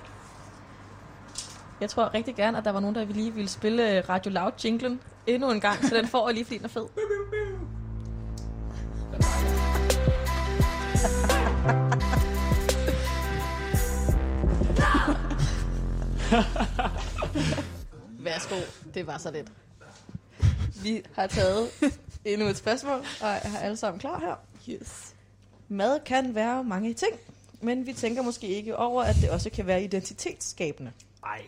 Jeg 1.80 1.90
tror 1.90 2.14
rigtig 2.14 2.34
gerne, 2.34 2.58
at 2.58 2.64
der 2.64 2.72
var 2.72 2.80
nogen, 2.80 2.94
der 2.94 3.04
lige 3.04 3.34
ville 3.34 3.48
spille 3.48 3.98
øh, 3.98 4.08
Radio 4.08 4.32
Loud 4.32 4.52
jinglen 4.64 5.00
endnu 5.26 5.50
en 5.50 5.60
gang, 5.60 5.84
så 5.84 5.94
den 5.96 6.06
får 6.06 6.28
jeg 6.28 6.34
lige, 6.34 6.44
fordi 6.44 6.58
den 6.58 6.64
er 6.64 6.68
fed. 6.68 6.86
Værsgo, 18.24 18.56
det 18.94 19.06
var 19.06 19.18
så 19.18 19.30
lidt. 19.30 19.52
Vi 20.82 21.02
har 21.14 21.26
taget 21.26 21.68
endnu 22.24 22.46
et 22.46 22.56
spørgsmål, 22.56 22.98
og 22.98 23.28
er 23.28 23.58
alle 23.62 23.76
sammen 23.76 24.00
klar 24.00 24.20
her. 24.20 24.34
Yes. 24.68 25.15
Mad 25.68 26.00
kan 26.06 26.34
være 26.34 26.64
mange 26.64 26.94
ting, 26.94 27.12
men 27.60 27.86
vi 27.86 27.92
tænker 27.92 28.22
måske 28.22 28.46
ikke 28.46 28.76
over, 28.76 29.02
at 29.02 29.16
det 29.20 29.30
også 29.30 29.50
kan 29.50 29.66
være 29.66 29.82
identitetsskabende. 29.84 30.92
Ej. 31.24 31.42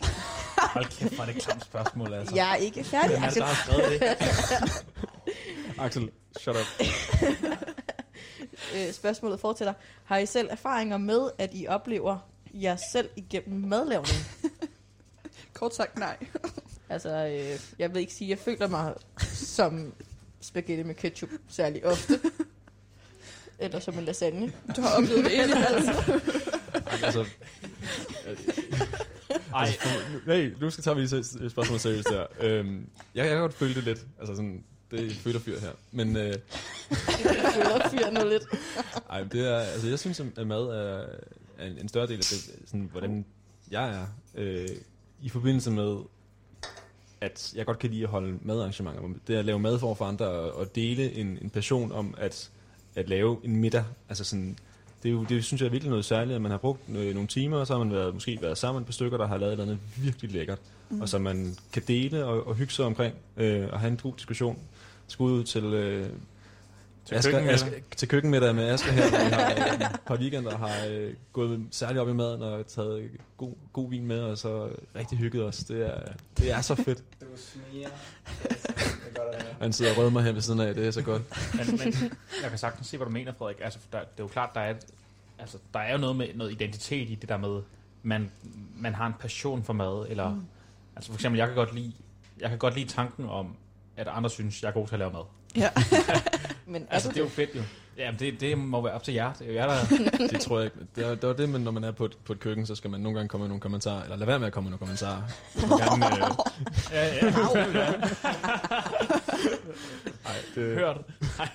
Hold 0.74 0.84
kæft, 0.84 1.14
hvor 1.14 1.22
er 1.22 1.26
det 1.26 1.36
et 1.36 1.42
klamt 1.42 1.64
spørgsmål, 1.64 2.12
altså. 2.14 2.34
Jeg 2.34 2.50
er 2.52 2.56
ikke 2.56 2.84
færdig, 2.84 3.10
Hvem 3.10 3.22
er 3.22 3.30
det, 3.30 3.42
Axel. 3.42 3.42
der 3.42 3.46
har 3.48 3.64
skrevet 3.64 4.00
det? 4.00 4.16
Axel, 5.78 6.10
shut 6.40 6.56
up. 6.56 6.66
Øh, 8.74 8.92
Spørgsmålet 8.92 9.40
fortsætter. 9.40 9.74
Har 10.04 10.18
I 10.18 10.26
selv 10.26 10.48
erfaringer 10.50 10.96
med, 10.96 11.30
at 11.38 11.50
I 11.52 11.66
oplever 11.66 12.18
jer 12.54 12.76
selv 12.92 13.08
igennem 13.16 13.60
madlavning? 13.68 14.16
Kort 15.52 15.74
sagt 15.74 15.98
nej. 15.98 16.16
Altså, 16.88 17.08
øh, 17.08 17.60
jeg 17.78 17.94
vil 17.94 18.00
ikke 18.00 18.12
sige, 18.12 18.26
at 18.32 18.38
jeg 18.38 18.44
føler 18.44 18.68
mig 18.68 18.94
som 19.34 19.94
spaghetti 20.40 20.82
med 20.82 20.94
ketchup 20.94 21.28
særlig 21.48 21.84
ofte. 21.86 22.20
Eller 23.58 23.80
som 23.80 23.98
en 23.98 24.04
lasagne. 24.04 24.52
Du 24.76 24.80
har 24.80 24.96
oplevet 24.96 25.24
det 25.24 25.44
ene 25.44 25.68
altså. 25.68 26.20
altså, 27.04 27.24
Ej, 29.54 29.68
nej, 30.26 30.50
nu 30.60 30.70
skal 30.70 30.84
tage 30.84 30.96
vi 30.96 31.02
lige 31.02 31.50
spørgsmålet 31.50 31.80
seriøst 31.80 32.08
der. 32.08 32.26
Øhm, 32.40 32.88
jeg, 33.14 33.24
jeg 33.24 33.28
kan 33.28 33.38
godt 33.40 33.54
føle 33.54 33.74
det 33.74 33.84
lidt. 33.84 34.06
Altså 34.20 34.34
sådan, 34.34 34.64
det 34.90 35.06
er 35.06 35.14
føler 35.14 35.38
fyr 35.38 35.60
her. 35.60 35.70
Men 35.92 36.16
øh, 36.16 36.22
Jeg 36.26 36.38
føler 37.54 37.88
fyren 37.90 38.28
lidt. 38.28 38.42
ej, 39.10 39.22
det 39.22 39.48
er, 39.48 39.58
altså, 39.58 39.88
jeg 39.88 39.98
synes, 39.98 40.20
at 40.36 40.46
mad 40.46 40.60
er, 40.62 41.06
er 41.58 41.66
en, 41.66 41.78
en 41.78 41.88
større 41.88 42.06
del 42.06 42.16
af 42.16 42.24
det, 42.30 42.50
sådan, 42.66 42.88
hvordan 42.92 43.24
jeg 43.70 43.88
er. 43.94 44.06
Øh, 44.34 44.68
I 45.22 45.28
forbindelse 45.28 45.70
med, 45.70 45.96
at 47.20 47.52
jeg 47.54 47.66
godt 47.66 47.78
kan 47.78 47.90
lide 47.90 48.02
at 48.02 48.08
holde 48.08 48.38
madarrangementer. 48.42 49.02
Det 49.26 49.34
er 49.34 49.38
at 49.38 49.44
lave 49.44 49.58
mad 49.58 49.78
for 49.78 49.94
for 49.94 50.04
andre 50.04 50.26
og, 50.26 50.52
og 50.52 50.74
dele 50.74 51.12
en, 51.12 51.38
en 51.42 51.50
passion 51.50 51.92
om 51.92 52.14
at, 52.18 52.50
at 52.96 53.08
lave 53.08 53.36
en 53.44 53.56
middag. 53.56 53.84
Altså 54.08 54.24
sådan, 54.24 54.58
det, 55.02 55.08
er 55.08 55.12
jo, 55.12 55.24
det 55.24 55.44
synes 55.44 55.60
jeg 55.60 55.66
er 55.66 55.70
virkelig 55.70 55.90
noget 55.90 56.04
særligt, 56.04 56.36
at 56.36 56.42
man 56.42 56.50
har 56.50 56.58
brugt 56.58 56.80
øh, 56.96 57.14
nogle 57.14 57.28
timer, 57.28 57.56
og 57.56 57.66
så 57.66 57.72
har 57.72 57.84
man 57.84 57.92
været, 57.92 58.14
måske 58.14 58.38
været 58.42 58.58
sammen 58.58 58.84
på 58.84 58.92
stykker, 58.92 59.18
der 59.18 59.26
har 59.26 59.36
lavet 59.38 59.52
et 59.52 59.60
eller 59.60 59.64
andet 59.64 59.78
virkelig 59.96 60.32
lækkert, 60.32 60.58
mm. 60.90 61.00
og 61.00 61.08
som 61.08 61.20
man 61.20 61.56
kan 61.72 61.82
dele 61.88 62.24
og, 62.24 62.46
og 62.46 62.54
hygge 62.54 62.72
sig 62.72 62.84
omkring, 62.84 63.14
øh, 63.36 63.68
og 63.72 63.80
have 63.80 63.90
en 63.90 63.96
god 63.96 64.12
diskussion. 64.16 64.58
Skud 65.08 65.32
ud 65.32 65.44
til, 65.44 65.64
øh, 65.64 66.06
Til 67.04 67.14
Asger, 67.14 67.30
køkkenmiddag. 67.32 67.54
Asger, 67.54 67.70
til 67.96 68.08
køkkenmiddag 68.08 68.54
med 68.54 68.68
Asger 68.68 68.92
her, 68.92 69.08
hvor 69.08 69.18
vi 69.24 69.30
har 69.32 69.50
øh, 69.50 69.80
et 69.80 70.00
par 70.06 70.16
weekender 70.16 70.56
har 70.56 70.86
øh, 70.90 71.12
gået 71.32 71.66
særligt 71.70 72.00
op 72.00 72.08
i 72.08 72.12
maden 72.12 72.42
og 72.42 72.66
taget 72.66 73.10
god, 73.36 73.52
god 73.72 73.90
vin 73.90 74.06
med, 74.06 74.20
og 74.20 74.38
så 74.38 74.68
rigtig 74.96 75.18
hygget 75.18 75.44
os. 75.44 75.56
Det 75.56 75.86
er, 75.86 76.00
det 76.38 76.50
er 76.50 76.60
så 76.60 76.74
fedt. 76.74 77.02
Du 77.36 77.40
smiger. 77.40 77.88
Det 78.38 79.16
er 79.16 79.24
godt 79.24 79.34
at 79.34 79.42
høre. 79.42 79.52
Og 79.52 79.62
han 79.62 79.72
sidder 79.72 79.92
og 79.92 79.98
rødmer 79.98 80.20
her 80.20 80.32
ved 80.32 80.40
siden 80.40 80.60
af, 80.60 80.74
det 80.74 80.86
er 80.86 80.90
så 80.90 81.02
godt. 81.02 81.22
men, 81.54 81.78
men 81.78 82.12
jeg 82.42 82.50
kan 82.50 82.58
sagtens 82.58 82.86
se, 82.86 82.96
hvad 82.96 83.04
du 83.06 83.12
mener, 83.12 83.32
Frederik. 83.38 83.56
Altså, 83.60 83.78
der, 83.92 83.98
det 83.98 84.06
er 84.06 84.24
jo 84.24 84.26
klart, 84.26 84.50
der 84.54 84.60
er, 84.60 84.70
et, 84.70 84.86
altså, 85.38 85.58
der 85.74 85.80
er 85.80 85.92
jo 85.92 85.98
noget 85.98 86.16
med 86.16 86.28
noget 86.34 86.52
identitet 86.52 87.10
i 87.10 87.14
det 87.14 87.28
der 87.28 87.36
med, 87.36 87.62
man, 88.02 88.30
man 88.76 88.94
har 88.94 89.06
en 89.06 89.12
passion 89.20 89.64
for 89.64 89.72
mad, 89.72 90.06
eller, 90.08 90.30
mm. 90.30 90.46
altså 90.96 91.10
for 91.10 91.16
eksempel, 91.16 91.38
jeg 91.38 91.46
kan 91.46 91.56
godt 91.56 91.74
lide, 91.74 91.92
jeg 92.40 92.48
kan 92.50 92.58
godt 92.58 92.74
lide 92.74 92.88
tanken 92.88 93.28
om, 93.28 93.56
at 93.96 94.08
andre 94.08 94.30
synes, 94.30 94.62
jeg 94.62 94.68
er 94.68 94.72
god 94.72 94.86
til 94.86 94.94
at 94.94 94.98
lave 94.98 95.12
mad. 95.12 95.24
Ja. 95.56 95.70
Men 96.66 96.82
er 96.82 96.86
Altså, 96.94 97.08
du 97.08 97.14
det 97.14 97.20
er 97.20 97.24
jo 97.24 97.28
fedt 97.30 97.50
jo. 97.56 97.62
Jamen, 97.96 98.20
det, 98.20 98.40
det 98.40 98.58
må 98.58 98.80
være 98.82 98.92
op 98.94 99.02
til 99.04 99.14
jer. 99.14 99.32
Det 99.32 99.42
er 99.46 99.50
jo 99.52 99.54
jer, 99.56 99.66
der... 99.66 100.28
Det 100.32 100.40
tror 100.40 100.58
jeg 100.58 100.64
ikke. 100.64 100.76
Det 100.96 101.06
er, 101.06 101.14
det 101.14 101.24
er 101.24 101.32
det, 101.32 101.48
men 101.48 101.60
når 101.62 101.70
man 101.70 101.84
er 101.84 101.90
på 101.92 102.04
et, 102.04 102.18
på 102.24 102.32
et 102.32 102.40
køkken, 102.40 102.66
så 102.66 102.74
skal 102.74 102.90
man 102.90 103.00
nogle 103.00 103.16
gange 103.18 103.28
komme 103.28 103.42
med 103.42 103.48
nogle 103.48 103.60
kommentarer, 103.60 104.02
eller 104.02 104.16
lade 104.16 104.26
være 104.28 104.38
med 104.38 104.46
at 104.46 104.52
komme 104.52 104.70
med 104.70 104.78
nogle 104.78 104.86
kommentarer. 104.86 105.22
Man 105.54 105.78
gerne, 106.00 106.16
øh, 106.16 106.36
ja, 106.92 107.14
ja. 107.14 107.92
ej, 110.26 110.34
det, 110.54 110.74
Hørt. 110.74 110.96
Nej. 111.38 111.48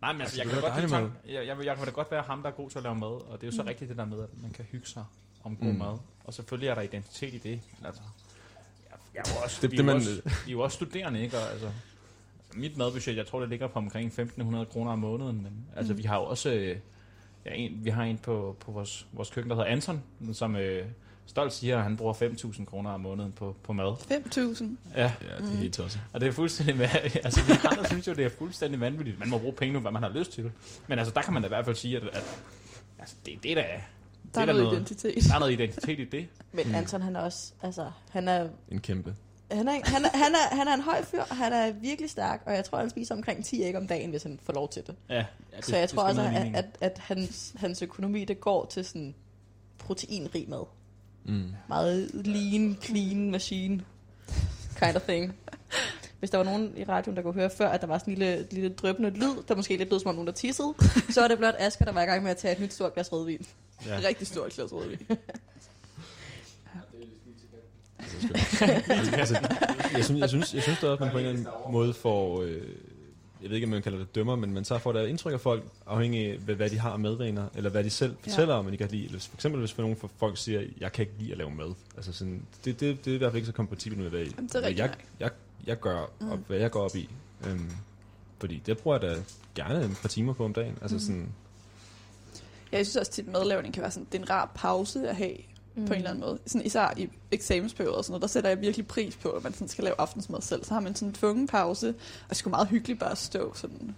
Nej, 0.00 0.12
men 0.12 0.20
altså, 0.20 0.36
jeg 0.36 0.44
det 0.46 0.52
kan, 0.52 0.62
da 0.62 0.66
godt 0.68 0.72
dejlig 0.72 0.88
lide 0.90 1.00
tanken, 1.00 1.12
jeg, 1.28 1.46
jeg, 1.46 1.56
jeg 1.66 1.76
kan 1.76 1.84
da 1.84 1.90
godt 1.90 2.10
være 2.10 2.22
ham, 2.26 2.42
der 2.42 2.48
er 2.50 2.54
god 2.54 2.70
til 2.70 2.78
at 2.78 2.84
lave 2.84 2.94
mad, 2.94 3.08
og 3.08 3.38
det 3.40 3.42
er 3.42 3.46
jo 3.50 3.56
så 3.56 3.62
rigtigt 3.66 3.88
det 3.88 3.96
der 3.98 4.04
med, 4.04 4.22
at 4.22 4.28
man 4.42 4.50
kan 4.50 4.64
hygge 4.72 4.86
sig 4.88 5.04
om 5.44 5.56
god 5.56 5.66
Mm. 5.68 5.78
mad. 5.78 5.98
Og 6.24 6.34
selvfølgelig 6.34 6.68
er 6.68 6.74
der 6.74 6.82
identitet 6.82 7.34
i 7.34 7.38
det. 7.38 7.60
Men 7.78 7.86
altså, 7.86 8.02
jeg, 8.90 8.98
jeg 9.14 9.20
er 9.20 9.34
jo 9.36 9.42
også, 9.44 9.58
Det- 9.62 9.70
vi, 9.70 9.76
det 9.76 9.82
er 9.82 9.86
jo 9.86 9.92
man- 9.92 9.96
også, 9.96 10.20
vi 10.46 10.50
er 10.50 10.52
jo 10.52 10.60
også 10.60 10.74
studerende, 10.74 11.22
ikke? 11.22 11.36
Og, 11.38 11.50
altså, 11.50 11.66
mit 12.56 12.76
madbudget, 12.76 13.16
jeg 13.16 13.26
tror, 13.26 13.40
det 13.40 13.48
ligger 13.48 13.66
på 13.66 13.78
omkring 13.78 14.12
1.500 14.20 14.64
kroner 14.64 14.92
om 14.92 14.98
måneden. 14.98 15.42
Men 15.42 15.52
altså, 15.76 15.94
vi 15.94 16.02
har 16.02 16.16
jo 16.16 16.24
også... 16.24 16.50
Øh, 16.52 16.76
ja, 17.46 17.50
en, 17.54 17.84
vi 17.84 17.90
har 17.90 18.02
en 18.02 18.18
på, 18.18 18.56
på 18.60 18.72
vores, 18.72 19.06
vores 19.12 19.30
køkken, 19.30 19.50
der 19.50 19.56
hedder 19.56 19.70
Anton, 19.70 20.02
som 20.32 20.56
øh, 20.56 20.86
stolt 21.26 21.52
siger, 21.52 21.76
at 21.76 21.82
han 21.82 21.96
bruger 21.96 22.14
5.000 22.14 22.64
kroner 22.64 22.90
om 22.90 23.00
måneden 23.00 23.32
på, 23.32 23.56
på 23.62 23.72
mad. 23.72 23.92
5.000. 23.92 24.64
Ja, 24.96 25.02
ja, 25.02 25.08
det 25.44 25.52
er 25.52 25.56
helt 25.56 25.74
tosset. 25.74 26.00
og 26.12 26.20
det 26.20 26.26
er 26.28 26.32
fuldstændig... 26.32 26.88
Altså, 27.24 27.40
vi 27.46 27.52
andre 27.70 27.86
synes 27.86 28.08
jo, 28.08 28.14
det 28.14 28.24
er 28.24 28.28
fuldstændig 28.38 28.80
vanvittigt. 28.80 29.18
Man 29.18 29.28
må 29.30 29.38
bruge 29.38 29.52
penge 29.54 29.72
nu, 29.72 29.80
hvad 29.80 29.92
man 29.92 30.02
har 30.02 30.10
lyst 30.10 30.32
til. 30.32 30.50
Men 30.86 30.98
altså, 30.98 31.14
der 31.14 31.22
kan 31.22 31.32
man 31.32 31.42
da 31.42 31.46
i 31.46 31.48
hvert 31.48 31.64
fald 31.64 31.76
sige, 31.76 31.96
at, 31.96 32.02
at 32.02 32.24
altså, 32.98 33.14
det, 33.26 33.42
det 33.42 33.50
er 33.50 33.54
da... 33.54 33.64
Der 34.34 34.40
er 34.40 34.46
da 34.46 34.52
noget 34.52 34.72
identitet. 34.72 35.24
Der 35.28 35.34
er 35.34 35.38
noget 35.38 35.52
identitet 35.52 35.98
i 35.98 36.04
det. 36.04 36.26
Men 36.52 36.68
Mm. 36.68 36.74
Anton, 36.74 37.02
han 37.02 37.16
er 37.16 37.20
også, 37.20 37.52
altså, 37.62 37.90
han 38.10 38.28
er, 38.28 38.48
En 38.70 38.80
kæmpe. 38.80 39.14
Han 39.56 39.68
er, 39.68 39.72
han 39.84 40.04
er, 40.04 40.10
han 40.14 40.34
er, 40.34 40.56
han 40.56 40.68
er 40.68 40.74
en 40.74 40.80
høj 40.80 41.04
fyr, 41.04 41.20
og 41.30 41.36
han 41.36 41.52
er 41.52 41.72
virkelig 41.72 42.10
stærk, 42.10 42.42
og 42.46 42.54
jeg 42.54 42.64
tror, 42.64 42.78
han 42.78 42.90
spiser 42.90 43.14
omkring 43.14 43.44
10 43.44 43.62
æg 43.62 43.76
om 43.76 43.86
dagen, 43.86 44.10
hvis 44.10 44.22
han 44.22 44.40
får 44.42 44.52
lov 44.52 44.68
til 44.68 44.86
det. 44.86 44.94
Ja, 45.08 45.14
ja 45.14 45.24
det, 45.56 45.64
Så 45.64 45.76
jeg 45.76 45.82
det 45.82 45.90
tror 45.90 46.02
også, 46.02 46.22
noget 46.22 46.36
at, 46.36 46.54
at, 46.54 46.64
at 46.80 46.98
hans, 46.98 47.54
hans 47.56 47.82
økonomi, 47.82 48.24
det 48.24 48.40
går 48.40 48.66
til 48.66 48.84
sådan 48.84 49.14
proteinrig 49.78 50.48
mad. 50.48 50.66
Mm. 51.24 51.52
Meget 51.68 52.10
lean, 52.14 52.78
clean 52.82 53.30
machine 53.30 53.84
kind 54.84 54.96
of 54.96 55.02
thing. 55.02 55.34
Hvis 56.18 56.30
der 56.30 56.38
var 56.38 56.44
nogen 56.44 56.72
i 56.76 56.84
radioen, 56.84 57.16
der 57.16 57.22
kunne 57.22 57.34
høre 57.34 57.50
før, 57.50 57.68
at 57.68 57.80
der 57.80 57.86
var 57.86 57.98
sådan 57.98 58.14
en 58.14 58.18
lille, 58.18 58.46
lille 58.50 58.68
drøbende 58.68 59.10
lyd, 59.10 59.42
der 59.48 59.54
måske 59.56 59.76
lidt 59.76 59.90
lød 59.90 60.00
som 60.00 60.08
om 60.08 60.14
nogen, 60.14 60.26
der 60.26 60.32
tissede, 60.32 60.74
så 61.10 61.20
var 61.20 61.28
det 61.28 61.38
blot 61.38 61.54
Asger, 61.58 61.84
der 61.84 61.92
var 61.92 62.02
i 62.02 62.06
gang 62.06 62.22
med 62.22 62.30
at 62.30 62.36
tage 62.36 62.54
et 62.54 62.60
nyt 62.60 62.72
stort 62.72 62.94
glas 62.94 63.12
rødvin. 63.12 63.46
Ja. 63.86 64.00
Rigtig 64.08 64.26
stort 64.26 64.52
glas 64.52 64.72
rødvin. 64.72 64.98
altså, 69.18 69.38
jeg, 69.96 70.04
synes, 70.04 70.20
jeg, 70.20 70.28
synes, 70.28 70.54
jeg 70.54 70.62
synes 70.62 70.78
da 70.80 70.86
også, 70.86 70.92
at 70.92 71.00
man 71.00 71.10
på 71.10 71.18
en 71.18 71.24
eller 71.24 71.38
anden 71.38 71.72
måde 71.72 71.94
får, 71.94 72.42
øh, 72.42 72.62
jeg 73.42 73.50
ved 73.50 73.56
ikke, 73.56 73.64
om 73.64 73.70
man 73.70 73.82
kalder 73.82 73.98
det 73.98 74.14
dømmer, 74.14 74.36
men 74.36 74.54
man 74.54 74.64
så 74.64 74.78
får 74.78 74.92
der 74.92 75.06
indtryk 75.06 75.32
af 75.32 75.40
folk, 75.40 75.64
afhængig 75.86 76.32
af, 76.32 76.38
hvad, 76.38 76.70
de 76.70 76.78
har 76.78 76.90
af 76.90 76.98
madvaner, 76.98 77.46
eller 77.54 77.70
hvad 77.70 77.84
de 77.84 77.90
selv 77.90 78.16
fortæller 78.20 78.54
om, 78.54 78.66
at 78.66 78.72
de 78.72 78.78
kan 78.78 78.88
lide. 78.90 79.04
Eller 79.04 79.20
For 79.20 79.36
eksempel, 79.36 79.60
hvis 79.60 79.72
for 79.72 79.82
nogle 79.82 79.96
for 79.96 80.10
folk 80.18 80.38
siger, 80.38 80.62
jeg 80.80 80.92
kan 80.92 81.02
ikke 81.02 81.14
lide 81.18 81.32
at 81.32 81.38
lave 81.38 81.50
mad. 81.50 81.74
Altså 81.96 82.12
sådan, 82.12 82.42
det, 82.64 82.80
det, 82.80 83.04
det 83.04 83.10
er 83.10 83.14
i 83.14 83.18
hvert 83.18 83.30
fald 83.30 83.36
ikke 83.36 83.46
så 83.46 83.52
kompatibelt 83.52 84.02
med, 84.02 84.10
hvad, 84.10 84.20
det 84.20 84.54
er 84.54 84.60
hvad 84.60 84.72
jeg, 84.72 84.94
jeg, 85.20 85.30
jeg 85.66 85.80
gør, 85.80 86.10
og 86.20 86.38
hvad 86.46 86.58
jeg 86.58 86.70
går 86.70 86.80
op 86.80 86.96
i. 86.96 87.08
Øhm, 87.46 87.70
fordi 88.38 88.62
det 88.66 88.78
bruger 88.78 88.98
jeg 88.98 89.10
da 89.10 89.16
gerne 89.54 89.84
et 89.84 89.98
par 90.02 90.08
timer 90.08 90.32
på 90.32 90.44
om 90.44 90.52
dagen. 90.52 90.78
Altså 90.82 90.98
sådan, 90.98 91.28
Ja, 92.72 92.76
jeg 92.76 92.86
synes 92.86 92.96
også 92.96 93.12
tit, 93.12 93.26
at 93.26 93.32
madlavning 93.32 93.74
kan 93.74 93.82
være 93.82 93.90
sådan, 93.90 94.06
det 94.12 94.18
er 94.18 94.22
en 94.22 94.30
rar 94.30 94.50
pause 94.54 95.08
at 95.08 95.16
have 95.16 95.36
mm. 95.74 95.86
på 95.86 95.92
en 95.92 95.96
eller 95.98 96.10
anden 96.10 96.24
måde. 96.24 96.38
Sådan, 96.46 96.66
især 96.66 96.94
i 96.96 97.08
eksamensperioder 97.30 97.96
og 97.96 98.04
sådan 98.04 98.12
noget, 98.12 98.22
der 98.22 98.28
sætter 98.28 98.50
jeg 98.50 98.60
virkelig 98.60 98.86
pris 98.86 99.16
på, 99.16 99.28
at 99.30 99.42
man 99.44 99.52
sådan 99.54 99.68
skal 99.68 99.84
lave 99.84 99.94
aftensmad 100.00 100.40
selv. 100.40 100.64
Så 100.64 100.74
har 100.74 100.80
man 100.80 100.94
sådan 100.94 101.08
en 101.08 101.14
tvungen 101.14 101.46
pause, 101.46 101.88
og 101.88 101.94
det 102.24 102.30
er 102.30 102.34
sgu 102.34 102.50
meget 102.50 102.68
hyggeligt 102.68 103.00
bare 103.00 103.10
at 103.10 103.18
stå 103.18 103.54
sådan. 103.54 103.94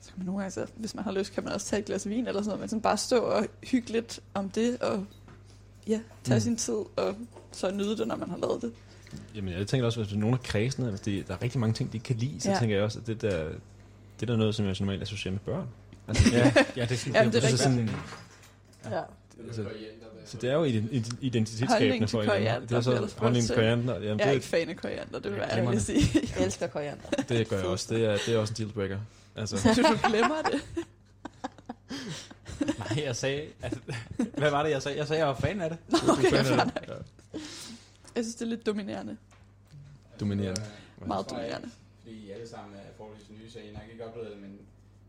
Så 0.00 0.08
kan 0.10 0.18
man 0.18 0.26
nogle 0.26 0.40
gange, 0.40 0.50
så, 0.52 0.66
hvis 0.76 0.94
man 0.94 1.04
har 1.04 1.12
lyst, 1.12 1.32
kan 1.32 1.44
man 1.44 1.52
også 1.52 1.66
tage 1.66 1.80
et 1.80 1.86
glas 1.86 2.08
vin 2.08 2.26
eller 2.26 2.32
sådan 2.42 2.46
noget, 2.48 2.60
men 2.60 2.68
sådan 2.68 2.82
bare 2.82 2.96
stå 2.96 3.18
og 3.20 3.46
hygge 3.62 3.92
lidt 3.92 4.20
om 4.34 4.50
det, 4.50 4.78
og 4.82 5.04
ja, 5.88 6.00
tage 6.24 6.36
Mm. 6.36 6.40
sin 6.40 6.56
tid, 6.56 6.74
og 6.96 7.14
så 7.52 7.70
nyde 7.70 7.96
det, 7.96 8.08
når 8.08 8.16
man 8.16 8.30
har 8.30 8.36
lavet 8.36 8.62
det. 8.62 8.72
Jamen, 9.34 9.54
jeg 9.54 9.66
tænker 9.66 9.86
også, 9.86 10.00
hvis 10.00 10.08
der 10.08 10.16
er 10.16 10.20
nogen 10.20 10.34
af 10.34 10.42
kredsene, 10.42 10.90
hvis 10.90 11.00
det, 11.00 11.28
der 11.28 11.34
er 11.34 11.42
rigtig 11.42 11.60
mange 11.60 11.74
ting, 11.74 11.92
de 11.92 11.96
ikke 11.96 12.04
kan 12.04 12.16
lide, 12.16 12.40
så 12.40 12.48
ja. 12.48 12.54
Ja. 12.54 12.60
tænker 12.60 12.76
jeg 12.76 12.84
også, 12.84 12.98
at 12.98 13.06
det 13.06 13.22
der, 13.22 13.44
det 14.20 14.22
er 14.22 14.26
der 14.26 14.36
noget, 14.36 14.54
som 14.54 14.66
jeg 14.66 14.76
normalt 14.80 15.02
associerer 15.02 15.32
med 15.32 15.40
børn. 15.40 15.66
Altså, 16.08 16.24
Ja, 16.32 16.38
ja, 16.76 16.82
det 16.82 16.90
er 16.92 16.96
sådan, 16.96 17.14
Jamen, 17.14 17.32
det 17.32 17.44
er 17.44 17.48
altså 17.48 17.68
rigtigt. 17.68 17.90
sådan, 17.90 18.94
Ja. 18.96 19.02
Altså, 19.46 19.62
Koriander, 19.62 19.86
hvad 20.00 20.05
så 20.26 20.36
det 20.36 20.50
er 20.50 20.54
jo 20.54 20.64
ident- 20.64 20.92
ident- 20.92 21.18
identitetsskabende 21.20 22.08
for 22.08 22.22
en. 22.22 22.28
koriander, 22.28 22.60
Det 22.66 22.76
er 22.76 22.80
så 22.80 23.10
holdningen 23.18 23.46
til 23.46 23.54
koriander. 23.56 23.94
Jamen, 23.94 24.06
Jeg 24.18 24.24
er 24.24 24.28
det, 24.28 24.34
ikke 24.34 24.46
fan 24.46 24.68
af 24.68 24.76
koriander, 24.76 25.18
det 25.18 25.32
vil 25.32 25.38
Ja, 25.38 25.56
jeg 25.56 25.66
ærligt 25.66 25.82
sige. 25.82 26.20
Jeg 26.36 26.44
elsker 26.44 26.66
koriander. 26.66 27.02
det 27.28 27.48
gør 27.48 27.56
jeg 27.56 27.66
også. 27.66 27.94
Det 27.94 28.04
er, 28.04 28.18
det 28.26 28.34
er 28.34 28.38
også 28.38 28.52
en 28.52 28.56
dealbreaker. 28.56 28.98
Altså, 29.36 29.56
Så 29.58 29.82
du 29.82 30.08
glemmer 30.08 30.42
det. 30.52 30.60
Nej, 32.78 33.04
jeg 33.04 33.16
sagde... 33.16 33.42
At, 33.62 33.78
hvad 34.38 34.50
var 34.50 34.62
det, 34.62 34.70
jeg 34.70 34.82
sagde? 34.82 34.98
Jeg 34.98 35.06
sagde, 35.06 35.22
at 35.22 35.26
jeg 35.26 35.34
var 35.34 35.40
fan 35.40 35.60
af 35.60 35.70
det. 35.70 35.78
du, 35.90 36.12
Okay, 36.12 36.30
fair 36.30 36.44
ja, 36.50 36.56
nok. 36.56 36.68
Jeg 38.16 38.24
synes, 38.24 38.34
det 38.34 38.42
er 38.42 38.48
lidt 38.50 38.66
dominerende. 38.66 39.16
dominerende. 40.20 40.62
Meget 41.06 41.26
tror 41.26 41.38
jeg 41.38 41.44
dominerende. 41.46 41.70
Fordi 42.02 42.16
I 42.26 42.30
alle 42.30 42.48
sammen 42.48 42.74
er 42.76 42.80
forholdsvis 42.96 43.30
nye, 43.30 43.50
så 43.50 43.58
I 43.58 43.72
nok 43.72 43.82
ikke 43.92 44.04
oplevet 44.06 44.30
det, 44.32 44.40
men 44.40 44.58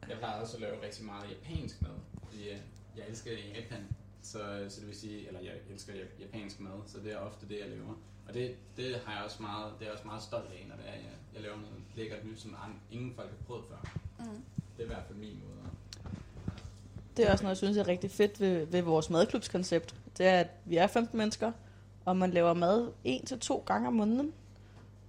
jeg 0.09 0.17
plejer 0.17 0.41
også 0.41 0.55
at 0.57 0.61
lave 0.61 0.73
rigtig 0.85 1.05
meget 1.05 1.25
japansk 1.35 1.81
mad. 1.81 1.91
Fordi, 2.29 2.43
øh, 2.49 2.57
jeg 2.97 3.03
elsker 3.09 3.31
Japan, 3.31 3.83
så, 4.31 4.39
så 4.69 4.79
det 4.79 4.87
vil 4.87 4.95
sige, 4.95 5.27
eller 5.27 5.39
jeg 5.39 5.53
elsker 5.73 5.93
ja- 5.93 6.21
japansk 6.23 6.59
mad, 6.59 6.79
så 6.85 6.97
det 7.03 7.13
er 7.13 7.17
ofte 7.17 7.47
det, 7.49 7.59
jeg 7.59 7.69
laver. 7.69 7.93
Og 8.27 8.33
det, 8.33 8.55
det 8.77 8.95
har 9.05 9.13
jeg 9.15 9.23
også 9.25 9.41
meget, 9.41 9.73
det 9.79 9.81
er 9.81 9.85
jeg 9.85 9.93
også 9.93 10.07
meget 10.07 10.23
stolt 10.23 10.49
af, 10.51 10.65
når 10.69 10.75
det 10.75 10.85
er, 10.87 10.93
jeg, 10.93 11.13
jeg 11.33 11.41
laver 11.41 11.55
noget 11.55 11.73
lækkert 11.95 12.25
nyt, 12.25 12.39
som 12.39 12.55
ingen 12.91 13.13
folk 13.15 13.29
har 13.29 13.37
prøvet 13.47 13.63
før. 13.69 13.77
Mm. 14.19 14.25
Det 14.77 14.79
er 14.79 14.83
i 14.83 14.87
hvert 14.87 15.03
fald 15.07 15.17
min 15.17 15.39
måde. 15.43 15.69
Det 17.17 17.27
er 17.27 17.31
også 17.31 17.43
noget, 17.43 17.51
jeg 17.51 17.57
synes 17.57 17.77
er 17.77 17.87
rigtig 17.87 18.11
fedt 18.11 18.39
ved, 18.39 18.65
ved 18.65 18.81
vores 18.81 19.09
madklubskoncept. 19.09 19.95
Det 20.17 20.25
er, 20.25 20.39
at 20.39 20.47
vi 20.65 20.77
er 20.77 20.87
15 20.87 21.17
mennesker, 21.17 21.51
og 22.05 22.17
man 22.17 22.31
laver 22.31 22.53
mad 22.53 22.91
en 23.03 23.25
til 23.25 23.39
to 23.39 23.63
gange 23.65 23.87
om 23.87 23.93
måneden. 23.93 24.33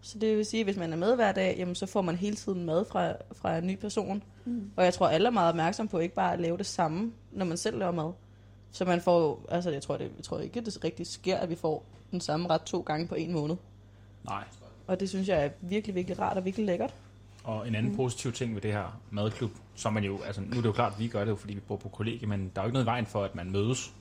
Så 0.01 0.19
det 0.19 0.36
vil 0.36 0.47
sige, 0.47 0.61
at 0.61 0.66
hvis 0.66 0.77
man 0.77 0.93
er 0.93 0.97
med 0.97 1.15
hver 1.15 1.32
dag, 1.32 1.55
jamen, 1.59 1.74
så 1.74 1.86
får 1.86 2.03
man 2.03 2.16
hele 2.16 2.36
tiden 2.36 2.65
mad 2.65 2.85
fra, 2.85 3.12
fra 3.32 3.59
en 3.59 3.66
ny 3.66 3.77
person. 3.77 4.23
Mm. 4.45 4.70
Og 4.77 4.85
jeg 4.85 4.95
tror, 4.95 5.09
alle 5.09 5.27
er 5.27 5.32
meget 5.32 5.49
opmærksom 5.49 5.89
på 5.89 5.99
ikke 5.99 6.15
bare 6.15 6.32
at 6.32 6.40
lave 6.40 6.59
det 6.59 6.66
samme, 6.66 7.12
når 7.32 7.45
man 7.45 7.57
selv 7.57 7.78
laver 7.78 7.93
mad. 7.93 8.12
Så 8.73 8.85
man 8.85 9.01
får, 9.01 9.47
altså 9.49 9.70
jeg 9.70 9.82
tror, 9.82 9.97
det, 9.97 10.11
jeg 10.16 10.24
tror 10.24 10.39
ikke, 10.39 10.61
det 10.61 10.85
rigtig 10.85 11.07
sker, 11.07 11.36
at 11.36 11.51
vi 11.51 11.55
får 11.55 11.85
den 12.11 12.20
samme 12.20 12.49
ret 12.49 12.62
to 12.62 12.81
gange 12.81 13.09
på 13.09 13.15
en 13.15 13.32
måned. 13.32 13.57
Nej. 14.24 14.45
Og 14.86 15.01
det 15.01 15.09
synes 15.09 15.28
jeg 15.28 15.45
er 15.45 15.51
virkelig, 15.61 15.95
virkelig 15.95 16.19
rart 16.19 16.36
og 16.36 16.45
virkelig 16.45 16.66
lækkert. 16.66 16.95
Og 17.45 17.69
en 17.69 17.74
anden 17.74 17.93
mm. 17.93 17.97
positiv 17.97 18.32
ting 18.32 18.55
ved 18.55 18.61
det 18.61 18.73
her 18.73 19.01
madklub, 19.11 19.51
som 19.74 19.93
man 19.93 20.05
jo, 20.05 20.20
altså 20.27 20.40
nu 20.40 20.51
er 20.51 20.55
det 20.55 20.65
jo 20.65 20.73
klart, 20.73 20.93
at 20.93 20.99
vi 20.99 21.09
gør 21.09 21.24
det 21.24 21.31
jo, 21.31 21.36
fordi 21.36 21.55
vi 21.55 21.61
bor 21.61 21.77
på 21.77 21.89
kollegie, 21.89 22.27
men 22.27 22.53
der 22.55 22.61
er 22.61 22.65
jo 22.65 22.69
ikke 22.69 22.73
noget 22.73 22.85
i 22.85 22.86
vejen 22.86 23.07
for, 23.07 23.24
at 23.24 23.35
man 23.35 23.51
mødes 23.51 23.93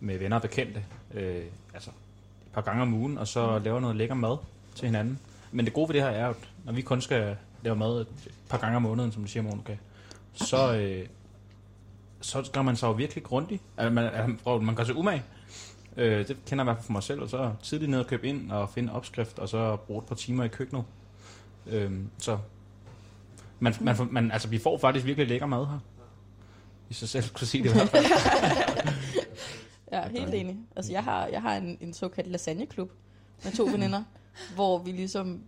med 0.00 0.18
venner 0.18 0.36
og 0.36 0.42
bekendte, 0.42 0.84
øh, 1.14 1.44
altså 1.74 1.90
et 1.90 2.52
par 2.52 2.60
gange 2.60 2.82
om 2.82 2.94
ugen, 2.94 3.18
og 3.18 3.28
så 3.28 3.58
laver 3.58 3.80
noget 3.80 3.96
lækker 3.96 4.14
mad 4.14 4.36
til 4.74 4.86
hinanden. 4.86 5.18
Men 5.52 5.64
det 5.64 5.74
gode 5.74 5.88
ved 5.88 5.94
det 5.94 6.02
her 6.02 6.10
er 6.10 6.24
jo, 6.24 6.30
at 6.30 6.48
når 6.64 6.72
vi 6.72 6.82
kun 6.82 7.00
skal 7.00 7.36
lave 7.62 7.76
mad 7.76 8.00
et 8.00 8.08
par 8.48 8.58
gange 8.58 8.76
om 8.76 8.82
måneden, 8.82 9.12
som 9.12 9.22
du 9.22 9.28
siger, 9.28 9.42
Monika, 9.42 9.76
så, 10.32 10.76
øh, 10.76 11.06
så 12.24 12.50
gør 12.52 12.62
man 12.62 12.76
sig 12.76 12.86
jo 12.86 12.92
virkelig 12.92 13.24
grundigt. 13.24 13.62
Altså, 13.76 13.90
man, 13.90 14.04
altså, 14.04 14.58
man 14.58 14.74
gør 14.74 14.84
sig 14.84 14.96
umage. 14.96 15.22
Øh, 15.96 16.28
det 16.28 16.36
kender 16.46 16.64
jeg 16.64 16.70
i 16.70 16.72
hvert 16.72 16.76
fald 16.76 16.86
for 16.86 16.92
mig 16.92 17.02
selv, 17.02 17.20
og 17.20 17.28
så 17.28 17.52
tidligt 17.62 17.90
ned 17.90 18.00
og 18.00 18.06
købe 18.06 18.28
ind 18.28 18.50
og 18.50 18.70
finde 18.70 18.92
opskrift, 18.92 19.38
og 19.38 19.48
så 19.48 19.76
bruge 19.76 20.02
et 20.02 20.08
par 20.08 20.14
timer 20.14 20.44
i 20.44 20.48
køkkenet. 20.48 20.84
Øh, 21.66 21.92
så 22.18 22.38
man, 23.58 23.74
man, 23.80 23.96
man, 24.10 24.30
altså, 24.30 24.48
vi 24.48 24.58
får 24.58 24.78
faktisk 24.78 25.06
virkelig 25.06 25.28
lækker 25.28 25.46
mad 25.46 25.66
her. 25.66 25.78
I 26.90 26.94
sig 26.94 27.08
selv 27.08 27.24
kunne 27.28 27.46
sige 27.46 27.64
det 27.64 27.70
i 27.70 27.72
hvert 27.72 27.88
fald. 27.88 28.04
Jeg 29.90 30.04
er 30.04 30.08
helt 30.08 30.34
enig. 30.34 30.58
Altså, 30.76 30.92
jeg 30.92 31.04
har, 31.04 31.26
jeg 31.26 31.42
har 31.42 31.56
en, 31.56 31.78
en 31.80 31.92
såkaldt 31.92 32.30
lasagneklub 32.30 32.90
med 33.44 33.52
to 33.52 33.64
veninder, 33.64 34.02
hvor 34.54 34.78
vi 34.78 34.90
ligesom 34.92 35.42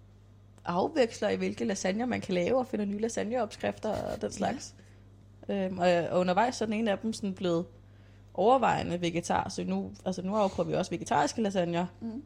afveksler 0.64 1.28
i, 1.28 1.36
hvilke 1.36 1.64
lasagner 1.64 2.06
man 2.06 2.20
kan 2.20 2.34
lave, 2.34 2.58
og 2.58 2.66
finder 2.66 2.84
nye 2.84 2.98
lasagneopskrifter 2.98 3.88
og 3.88 4.22
den 4.22 4.32
slags. 4.32 4.74
Øhm, 5.48 5.78
og, 5.78 5.88
og 5.88 6.20
undervejs 6.20 6.54
så 6.56 6.64
er 6.64 6.66
den 6.66 6.72
ene 6.74 6.90
af 6.90 6.98
dem 6.98 7.12
sådan 7.12 7.34
blevet 7.34 7.64
overvejende 8.34 9.00
vegetar, 9.00 9.48
så 9.48 9.64
nu, 9.64 9.92
altså 10.04 10.22
nu 10.22 10.36
afprøver 10.36 10.68
vi 10.68 10.74
også 10.74 10.90
vegetariske 10.90 11.42
lasagner, 11.42 11.86
Mm. 12.00 12.22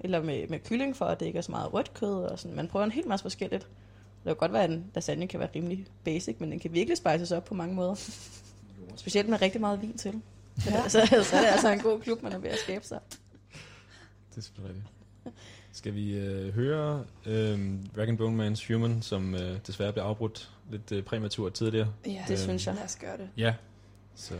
eller 0.00 0.22
med, 0.22 0.48
med 0.48 0.58
kylling, 0.58 0.96
for 0.96 1.04
at 1.04 1.20
det 1.20 1.26
ikke 1.26 1.36
er 1.38 1.42
så 1.42 1.50
meget 1.52 1.72
rødt 1.74 1.94
kød, 1.94 2.14
og 2.24 2.38
sådan. 2.38 2.56
Man 2.56 2.68
prøver 2.68 2.84
en 2.84 2.92
hel 2.92 3.08
masse 3.08 3.24
forskelligt. 3.24 3.62
Det 4.24 4.30
kan 4.30 4.36
godt 4.36 4.52
være, 4.52 4.64
at 4.64 4.70
en 4.70 4.84
lasagne 4.94 5.26
kan 5.28 5.40
være 5.40 5.48
rimelig 5.54 5.86
basic, 6.04 6.36
men 6.38 6.50
den 6.50 6.58
kan 6.60 6.72
virkelig 6.72 6.96
spices 6.96 7.32
op 7.32 7.44
på 7.44 7.54
mange 7.54 7.74
måder. 7.74 7.94
Specielt 8.96 9.28
med 9.28 9.42
rigtig 9.42 9.60
meget 9.60 9.82
vin 9.82 9.98
til. 9.98 10.20
Ja. 10.66 10.88
så, 10.88 11.06
så 11.22 11.36
er 11.36 11.40
det 11.40 11.48
altså 11.48 11.72
en 11.72 11.80
god 11.80 12.00
klub, 12.00 12.22
man 12.22 12.32
er 12.32 12.38
ved 12.38 12.50
at 12.50 12.58
skabe 12.58 12.86
sig. 12.86 12.98
Det 14.30 14.36
er 14.36 14.40
selvfølgelig 14.40 14.76
rigtigt. 14.76 14.94
Skal 15.72 15.94
vi 15.94 16.14
øh, 16.14 16.54
høre 16.54 17.04
øh, 17.26 17.58
Rag 17.98 18.08
and 18.08 18.18
Bone 18.18 18.48
Man's 18.48 18.72
Human, 18.72 19.02
som 19.02 19.34
øh, 19.34 19.58
desværre 19.66 19.92
blev 19.92 20.04
afbrudt 20.04 20.50
lidt 20.70 20.92
øh, 20.92 21.02
præmaturt 21.02 21.52
tidligere. 21.52 21.92
Ja, 22.06 22.24
Det 22.28 22.38
synes 22.38 22.66
jeg. 22.66 22.74
Lad 22.74 22.84
os 22.84 22.96
gøre 22.96 23.16
det. 23.16 23.28
Ja, 23.36 23.54
Så 24.14 24.34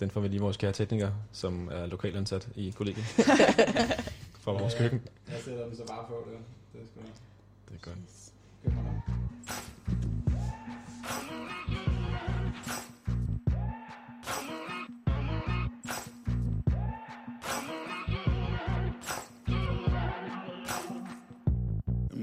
den 0.00 0.10
får 0.10 0.20
vi 0.20 0.28
lige 0.28 0.40
vores 0.40 0.56
kære 0.56 0.72
tekniker, 0.72 1.10
som 1.32 1.68
er 1.72 1.86
lokalansat 1.86 2.48
i 2.54 2.70
kollegiet. 2.70 3.04
For 4.40 4.58
vores 4.58 4.74
køkken. 4.74 5.02
Jeg 5.28 5.40
sætter 5.44 5.66
den 5.66 5.76
så 5.76 5.86
bare 5.86 6.04
på 6.08 6.28
det. 6.30 6.38
Det 6.72 6.80
er 6.80 6.84
sgu 6.86 7.00
Det 7.68 7.74
er 7.74 7.78
godt. 7.90 7.98
Køb 8.64 8.72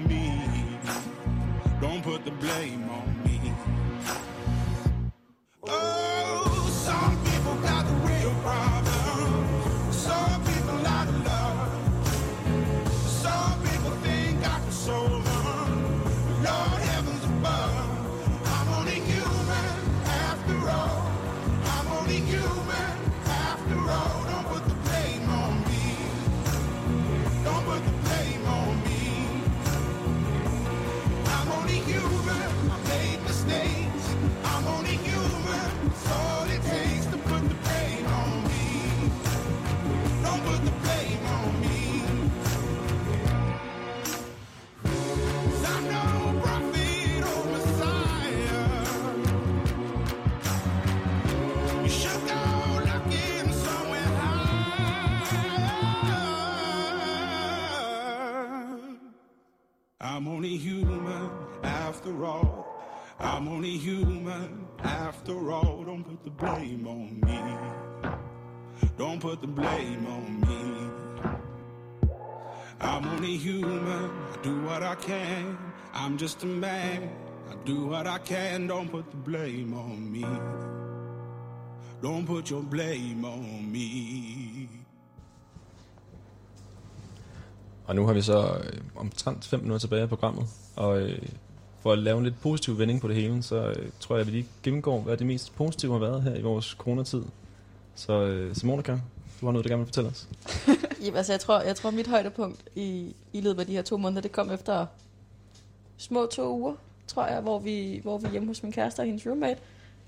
Just 76.21 76.43
a 76.43 76.47
man. 76.47 77.09
I 77.49 77.67
do 77.67 77.87
what 77.87 78.05
I 78.05 78.17
can. 78.25 78.67
Don't 78.67 78.89
put 78.89 79.05
the 79.11 79.17
blame 79.17 79.73
on 79.73 80.11
me. 80.11 80.25
Don't 82.03 82.25
put 82.27 82.49
your 82.51 82.61
blame 82.61 83.27
on 83.27 83.71
me. 83.71 84.69
Og 87.85 87.95
nu 87.95 88.05
har 88.05 88.13
vi 88.13 88.21
så 88.21 88.61
øh, 88.63 88.81
omtrent 88.95 89.45
5 89.45 89.59
minutter 89.59 89.79
tilbage 89.79 90.01
af 90.01 90.09
programmet, 90.09 90.47
og 90.75 91.01
øh, 91.01 91.19
for 91.79 91.91
at 91.91 91.99
lave 91.99 92.17
en 92.17 92.23
lidt 92.23 92.41
positiv 92.41 92.79
vending 92.79 93.01
på 93.01 93.07
det 93.07 93.15
hele, 93.15 93.43
så 93.43 93.55
øh, 93.55 93.89
tror 93.99 94.15
jeg, 94.15 94.21
at 94.21 94.27
vi 94.27 94.31
lige 94.31 94.47
gennemgår, 94.63 95.01
hvad 95.01 95.17
det 95.17 95.27
mest 95.27 95.55
positive 95.55 95.91
har 95.91 95.99
været 95.99 96.21
her 96.21 96.35
i 96.35 96.41
vores 96.41 96.65
coronatid. 96.65 97.23
Så 97.95 98.23
øh, 98.23 98.55
Simonica, 98.55 98.91
du 99.41 99.45
har 99.45 99.51
noget, 99.51 99.65
du 99.65 99.69
gerne 99.69 99.79
vil 99.79 99.87
fortælle 99.87 100.09
os. 100.09 100.27
Jamen, 101.03 101.17
altså, 101.17 101.33
jeg 101.33 101.39
tror, 101.39 101.61
jeg 101.61 101.75
tror 101.75 101.91
mit 101.91 102.07
højdepunkt 102.07 102.63
i, 102.75 103.15
i 103.33 103.41
løbet 103.41 103.59
af 103.59 103.65
de 103.65 103.73
her 103.73 103.81
to 103.81 103.97
måneder, 103.97 104.21
det 104.21 104.31
kom 104.31 104.51
efter 104.51 104.85
små 106.01 106.25
to 106.25 106.57
uger, 106.57 106.75
tror 107.07 107.27
jeg, 107.27 107.41
hvor 107.41 107.59
vi, 107.59 107.99
hvor 108.03 108.17
vi 108.17 108.29
hjemme 108.29 108.47
hos 108.47 108.63
min 108.63 108.71
kæreste 108.71 108.99
og 108.99 109.05
hendes 109.05 109.27
roommate 109.27 109.59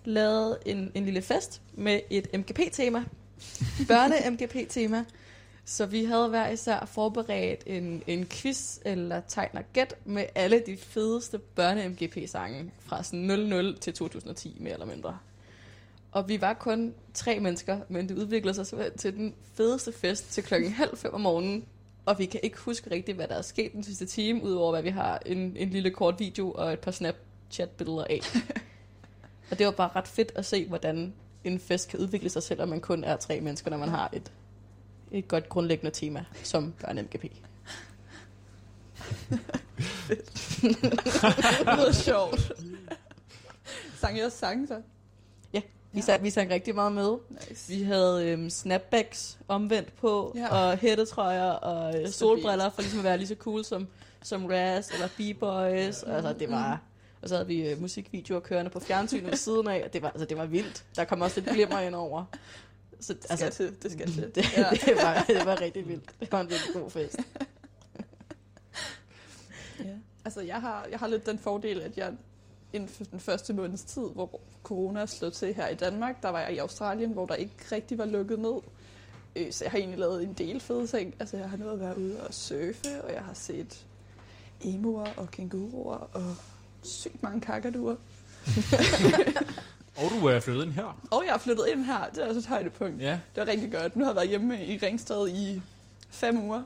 lavede 0.06 0.58
en, 0.66 0.92
en 0.94 1.06
lille 1.06 1.22
fest 1.22 1.62
med 1.74 2.00
et 2.10 2.28
MGP-tema. 2.34 3.04
Børne-MGP-tema. 3.92 5.06
Så 5.66 5.86
vi 5.86 6.04
havde 6.04 6.30
hver 6.30 6.50
især 6.50 6.86
forberedt 6.86 7.64
en, 7.66 8.04
en 8.08 8.26
quiz 8.26 8.80
eller 8.86 9.22
tegn 9.28 9.58
og 9.58 9.64
gæt 9.74 9.96
med 10.06 10.26
alle 10.36 10.64
de 10.66 10.78
fedeste 10.78 11.38
børne-MGP-sange 11.38 12.72
fra 12.80 13.04
sådan 13.04 13.20
00 13.20 13.78
til 13.78 13.94
2010, 13.94 14.58
mere 14.60 14.74
eller 14.74 14.86
mindre. 14.86 15.18
Og 16.12 16.30
vi 16.30 16.42
var 16.42 16.54
kun 16.54 16.94
tre 17.14 17.40
mennesker, 17.40 17.80
men 17.90 18.10
det 18.10 18.18
udviklede 18.18 18.66
sig 18.66 18.92
til 18.98 19.14
den 19.14 19.36
fedeste 19.54 19.92
fest 19.92 20.32
til 20.32 20.44
klokken 20.44 20.72
halv 20.72 20.98
fem 20.98 21.14
om 21.14 21.22
morgenen. 21.22 21.66
Og 22.06 22.20
vi 22.20 22.26
kan 22.26 22.40
ikke 22.44 22.58
huske 22.58 22.92
rigtigt, 22.92 23.16
hvad 23.16 23.28
der 23.28 23.36
er 23.36 23.42
sket 23.42 23.74
den 23.74 23.84
sidste 23.84 24.06
time, 24.06 24.44
udover 24.44 24.72
hvad 24.72 24.84
vi 24.84 24.90
har 24.90 25.20
en, 25.26 25.58
en 25.58 25.70
lille 25.70 25.92
kort 25.92 26.20
video 26.20 26.52
og 26.52 26.74
et 26.74 26.80
par 26.80 26.92
Snapchat-billeder 26.92 28.04
af. 28.10 28.20
og 29.52 29.60
det 29.60 29.66
var 29.66 29.72
bare 29.72 29.90
ret 29.96 30.08
fedt 30.08 30.32
at 30.36 30.46
se, 30.46 30.68
hvordan 30.68 31.14
en 31.44 31.60
fest 31.60 31.90
kan 31.90 32.00
udvikle 32.00 32.30
sig, 32.30 32.44
selvom 32.44 32.70
man 32.70 32.82
kun 32.82 33.04
er 33.04 33.18
tre 33.18 33.42
mennesker, 33.42 33.72
når 33.72 33.78
man 33.78 33.90
har 33.90 34.10
et, 34.14 34.32
et 35.12 35.28
godt 35.28 35.50
grundlæggende 35.50 35.92
tema, 35.92 36.26
som 36.44 36.74
børne-MGP. 36.84 37.28
Det 40.10 41.78
lyder 41.78 41.92
sjovt. 41.92 42.52
Sang 43.96 44.18
jeg 44.18 44.26
også 44.26 44.38
sange 44.38 44.68
så? 44.68 44.82
Vi, 45.94 46.02
sang, 46.02 46.24
vi 46.24 46.30
sang 46.30 46.50
rigtig 46.50 46.76
meget 46.76 46.92
med. 46.92 47.18
Nice. 47.50 47.74
Vi 47.74 47.84
havde 47.84 48.26
øhm, 48.28 48.50
snapbacks 48.50 49.38
omvendt 49.48 49.96
på, 49.96 50.32
Ja. 50.36 50.42
ja. 50.42 50.48
og 50.72 50.78
hættetrøjer 50.78 51.52
og 51.52 52.02
øh, 52.02 52.10
solbriller, 52.10 52.70
for 52.70 52.82
ligesom 52.82 53.00
at 53.00 53.04
være 53.06 53.18
lige 53.18 53.28
så 53.28 53.36
cool 53.36 53.66
som, 53.66 53.88
som 54.24 54.46
Raz 54.46 54.90
eller 54.94 55.08
B-Boys. 55.08 56.04
Ja. 56.08 56.16
Altså, 56.16 56.34
det 56.40 56.50
var... 56.52 56.82
Og 57.22 57.30
så 57.30 57.36
havde 57.36 57.48
vi 57.48 57.70
øh, 57.70 57.82
musikvideoer 57.82 58.40
kørende 58.40 58.72
på 58.72 58.80
fjernsynet 58.80 59.26
ved 59.32 59.38
siden 59.38 59.68
af, 59.68 59.84
og 59.86 59.94
det 59.94 60.02
var, 60.02 60.10
altså, 60.10 60.26
det 60.26 60.38
var 60.38 60.46
vildt. 60.46 60.84
Der 60.96 61.04
kom 61.04 61.22
også 61.22 61.40
lidt 61.40 61.54
glimmer 61.54 61.80
ind 61.80 61.96
over. 61.96 62.26
Så, 63.00 63.14
Det 63.14 63.40
skal 63.40 63.52
til, 63.52 63.76
det 63.84 63.92
skal 63.92 64.12
til. 64.12 64.32
det, 64.36 64.58
Ja. 64.58 64.70
det, 64.70 64.94
var, 65.02 65.24
det 65.28 65.46
var 65.46 65.62
rigtig 65.62 65.88
vildt. 65.88 66.10
Det 66.20 66.32
var 66.32 66.42
en 66.42 66.50
virkelig 66.50 66.74
god 66.74 66.92
fest. 66.92 67.18
Ja. 69.80 69.86
Altså, 70.26 70.42
jeg 70.42 70.62
har, 70.62 70.88
jeg 70.92 71.00
har 71.00 71.08
lidt 71.08 71.26
den 71.26 71.40
fordel, 71.40 71.82
at 71.82 71.98
jeg 71.98 72.14
inden 72.74 72.90
for 72.90 73.04
den 73.04 73.20
første 73.20 73.54
måneds 73.54 73.84
tid, 73.84 74.02
hvor 74.16 74.40
corona 74.64 75.02
er 75.02 75.06
slået 75.06 75.34
til 75.34 75.54
her 75.54 75.68
i 75.68 75.76
Danmark, 75.76 76.24
der 76.24 76.30
var 76.30 76.40
jeg 76.40 76.54
i 76.54 76.58
Australien, 76.58 77.12
hvor 77.12 77.26
der 77.26 77.36
ikke 77.36 77.54
rigtig 77.72 77.98
var 77.98 78.06
lukket 78.06 78.40
ned. 78.40 78.54
Øh, 79.36 79.52
Så 79.52 79.66
jeg 79.66 79.72
har 79.72 79.78
egentlig 79.78 80.00
lavet 80.00 80.24
en 80.24 80.34
del 80.34 80.60
fede 80.60 80.88
ting. 80.88 81.16
Altså, 81.20 81.38
jeg 81.38 81.50
har 81.50 81.58
nået 81.58 81.74
at 81.74 81.80
være 81.80 81.98
ude 81.98 82.22
og 82.28 82.34
surfe, 82.34 83.04
og 83.04 83.14
jeg 83.14 83.22
har 83.22 83.34
set 83.34 83.86
emuer 84.62 85.06
og 85.18 85.32
kænguruer 85.32 85.96
og 86.14 86.36
sygt 86.84 87.24
mange 87.24 87.42
kakaduer. 87.42 87.96
Og 89.98 90.04
du 90.22 90.26
er 90.28 90.40
flyttet 90.40 90.64
ind 90.66 90.72
her. 90.72 91.02
Og 91.12 91.24
jeg 91.28 91.34
er 91.34 91.38
flyttet 91.38 91.66
ind 91.74 91.86
her. 91.86 92.06
Det 92.16 92.24
er 92.24 92.28
også 92.28 92.40
et 92.40 92.46
højdepunkt. 92.46 93.02
Ja. 93.02 93.12
Det 93.36 93.46
var 93.46 93.48
rigtig 93.48 93.72
godt. 93.72 93.96
Nu 93.96 94.04
har 94.04 94.12
jeg 94.12 94.16
været 94.16 94.30
hjemme 94.30 94.66
i 94.66 94.78
Ringsted 94.78 95.28
i 95.30 95.62
fem 96.10 96.44
uger. 96.44 96.64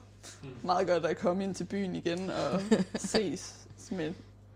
Meget 0.64 0.88
godt 0.88 1.06
at 1.06 1.18
komme 1.18 1.44
ind 1.44 1.56
til 1.56 1.64
byen 1.64 1.96
igen 1.96 2.30
og 2.30 2.62
ses 2.96 3.56
med 3.92 4.14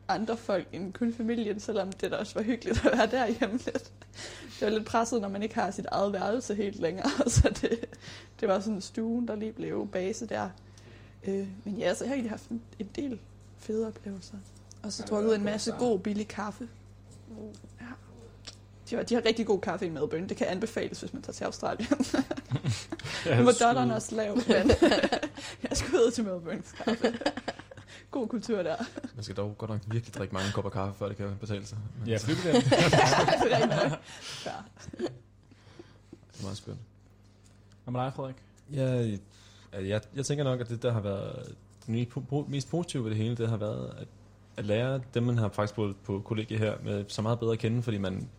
andre 0.07 0.37
folk 0.37 0.67
end 0.71 0.93
kun 0.93 1.13
familien, 1.13 1.59
selvom 1.59 1.91
det 1.91 2.11
da 2.11 2.15
også 2.15 2.33
var 2.35 2.41
hyggeligt 2.41 2.85
at 2.85 2.97
være 2.97 3.07
derhjemme 3.07 3.57
lidt. 3.57 3.91
Det 4.59 4.61
var 4.61 4.69
lidt 4.69 4.85
presset, 4.85 5.21
når 5.21 5.29
man 5.29 5.43
ikke 5.43 5.55
har 5.55 5.71
sit 5.71 5.85
eget 5.85 6.13
værelse 6.13 6.55
helt 6.55 6.79
længere, 6.79 7.09
så 7.29 7.49
det, 7.61 7.85
det 8.39 8.47
var 8.47 8.59
sådan 8.59 8.81
stuen, 8.81 9.27
der 9.27 9.35
lige 9.35 9.51
blev 9.53 9.87
base 9.87 10.25
der. 10.27 10.49
Øh, 11.27 11.47
men 11.63 11.75
ja, 11.77 11.93
så 11.93 12.03
jeg 12.03 12.09
har 12.09 12.15
egentlig 12.15 12.31
haft 12.31 12.49
en, 12.49 12.61
en 12.79 12.89
del 12.95 13.19
fede 13.57 13.87
oplevelser. 13.87 14.37
Og 14.83 14.93
så 14.93 15.03
drukket 15.03 15.35
en 15.35 15.43
masse 15.43 15.71
god, 15.71 15.99
billig 15.99 16.27
kaffe. 16.27 16.67
Ja. 17.81 17.85
De 18.89 18.95
har, 18.95 19.03
de 19.03 19.13
har 19.13 19.25
rigtig 19.25 19.45
god 19.45 19.61
kaffe 19.61 19.85
i 19.85 19.89
Melbourne. 19.89 20.29
Det 20.29 20.37
kan 20.37 20.47
anbefales, 20.47 20.99
hvis 20.99 21.13
man 21.13 21.21
tager 21.21 21.33
til 21.33 21.43
Australien. 21.43 21.89
Nu 23.37 23.43
var 23.43 23.51
dollaren 23.51 23.91
også 23.91 24.15
lav, 24.15 24.35
men 24.35 24.45
jeg 25.69 25.77
skulle 25.77 25.99
ud 26.05 26.11
til 26.11 26.23
Melbournes 26.23 26.71
kaffe. 26.71 27.19
God 28.11 28.27
kultur 28.27 28.63
der. 28.63 28.75
Man 29.15 29.23
skal 29.23 29.35
dog 29.35 29.55
godt 29.57 29.71
nok 29.71 29.81
virkelig 29.88 30.13
drikke 30.13 30.33
mange 30.33 30.51
kopper 30.53 30.71
kaffe, 30.71 30.99
før 30.99 31.07
det 31.07 31.17
kan 31.17 31.38
betale 31.39 31.65
sig. 31.65 31.77
Men 31.99 32.07
Ja, 32.11 32.17
flybillet. 32.17 32.63
det 32.63 32.71
er 32.73 32.89
det 36.31 36.39
er 36.39 36.43
meget 36.43 36.57
spændende. 36.57 36.83
Hvad 37.83 37.91
med 37.91 38.01
dig, 38.01 38.13
Frederik? 38.15 38.35
Ja, 38.73 38.85
jeg, 39.73 39.88
jeg, 39.88 40.01
jeg 40.15 40.25
tænker 40.25 40.43
nok, 40.43 40.61
at 40.61 40.69
det, 40.69 40.83
der 40.83 40.91
har 40.91 40.99
været 41.01 41.55
det 41.88 42.07
mest 42.47 42.69
positive 42.69 43.03
ved 43.03 43.09
det 43.11 43.17
hele, 43.17 43.35
det 43.35 43.49
har 43.49 43.57
været 43.57 43.93
at, 43.99 44.07
at 44.57 44.65
lære 44.65 45.01
dem, 45.13 45.23
man 45.23 45.38
har 45.38 45.49
faktisk 45.49 45.75
på, 45.75 45.93
på 46.03 46.19
kollegiet 46.25 46.59
her, 46.59 46.73
med 46.83 47.05
så 47.07 47.21
meget 47.21 47.39
bedre 47.39 47.51
at 47.53 47.59
kende, 47.59 47.81
fordi 47.83 47.97
man 47.97 48.29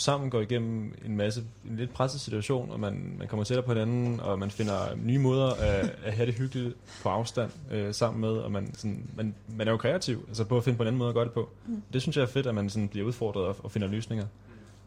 sammen 0.00 0.30
går 0.30 0.40
igennem 0.40 0.94
en 1.04 1.16
masse, 1.16 1.44
en 1.70 1.76
lidt 1.76 1.92
presset 1.92 2.20
situation, 2.20 2.70
og 2.70 2.80
man, 2.80 3.14
man 3.18 3.28
kommer 3.28 3.44
tættere 3.44 3.66
på 3.66 3.72
hinanden, 3.72 4.20
og 4.20 4.38
man 4.38 4.50
finder 4.50 4.94
nye 4.96 5.18
måder 5.18 5.50
at, 5.50 5.96
at 6.04 6.12
have 6.12 6.26
det 6.26 6.34
hyggeligt 6.34 6.76
på 7.02 7.08
afstand 7.08 7.50
øh, 7.70 7.94
sammen 7.94 8.20
med, 8.20 8.28
og 8.28 8.52
man, 8.52 8.74
sådan, 8.74 9.10
man, 9.16 9.34
man 9.56 9.68
er 9.68 9.72
jo 9.72 9.78
kreativ, 9.78 10.24
altså 10.28 10.44
på 10.44 10.56
at 10.56 10.64
finde 10.64 10.76
på 10.76 10.82
en 10.82 10.86
anden 10.86 10.98
måde 10.98 11.08
at 11.08 11.14
gøre 11.14 11.24
det 11.24 11.32
på. 11.32 11.48
Mm. 11.66 11.82
Det 11.92 12.02
synes 12.02 12.16
jeg 12.16 12.22
er 12.22 12.26
fedt, 12.26 12.46
at 12.46 12.54
man 12.54 12.70
sådan 12.70 12.88
bliver 12.88 13.06
udfordret 13.06 13.44
og, 13.46 13.56
og 13.62 13.70
finder 13.72 13.88
løsninger, 13.88 14.26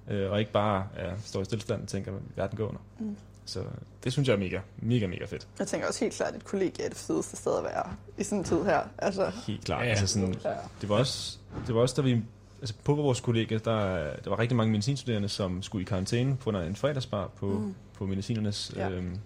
øh, 0.10 0.32
og 0.32 0.40
ikke 0.40 0.52
bare 0.52 0.88
ja, 0.98 1.12
står 1.26 1.42
i 1.42 1.46
stillestand 1.46 1.82
og 1.82 1.88
tænker, 1.88 2.12
at 2.12 2.22
verden 2.36 2.58
går 2.58 2.68
under. 2.68 2.82
Mm. 3.00 3.16
Så 3.46 3.64
det 4.04 4.12
synes 4.14 4.28
jeg 4.28 4.34
er 4.34 4.40
mega, 4.40 4.60
mega, 4.78 5.08
mega 5.08 5.26
fedt. 5.26 5.48
Jeg 5.60 5.68
tænker 5.68 5.88
også 5.88 6.00
helt 6.00 6.14
klart, 6.14 6.30
at 6.30 6.36
et 6.36 6.46
kollegie 6.46 6.86
er 6.86 6.90
det 6.90 6.98
fedeste 6.98 7.36
sted 7.38 7.58
at 7.58 7.64
være 7.64 7.96
i 8.18 8.24
sådan 8.24 8.38
en 8.38 8.44
tid 8.44 8.64
her. 8.64 8.82
Altså, 8.98 9.32
Helt 9.48 9.66
klart. 9.66 9.86
Ja. 9.86 9.90
Altså 9.90 10.08
sådan, 10.08 10.34
det 10.82 10.90
var 10.90 10.96
også, 10.96 11.38
det 11.68 11.76
var 11.76 11.82
også 11.82 11.96
da 11.98 12.02
vi, 12.02 12.22
altså 12.64 12.76
på 12.84 12.96
vores 12.96 13.20
kollega, 13.20 13.58
der, 13.66 13.86
der 14.24 14.30
var 14.30 14.40
rigtig 14.40 14.56
mange 14.58 14.72
medicinstuderende, 14.72 15.30
som 15.30 15.62
skulle 15.64 15.82
i 15.82 15.86
karantæne 15.86 16.38
på 16.38 16.50
en 16.50 16.76
fredagsbar 16.76 17.28
på, 17.28 17.46
Mm. 17.46 17.76
på 17.94 18.06
medicinernes 18.06 18.74
Ja. 18.76 18.90
øhm, 18.90 19.18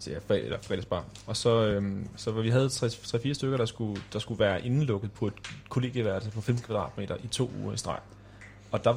til 0.00 0.12
ja, 0.12 0.18
fred, 0.18 0.44
eller 0.44 0.58
fredagsbar. 0.62 1.04
Og 1.26 1.36
så, 1.36 1.64
øhm, 1.66 2.08
så 2.16 2.30
vi 2.30 2.50
havde 2.50 2.66
3-4 2.68 3.32
stykker, 3.34 3.56
der 3.56 3.66
skulle, 3.66 4.00
der 4.12 4.18
skulle 4.18 4.38
være 4.40 4.66
indelukket 4.66 5.12
på 5.12 5.26
et 5.26 5.32
kollegieværelse 5.68 6.30
på 6.30 6.40
15 6.40 6.64
kvadratmeter 6.64 7.16
i 7.24 7.26
to 7.26 7.50
uger 7.62 7.74
i 7.74 7.76
streg. 7.76 7.98
Og 8.72 8.84
der 8.84 8.96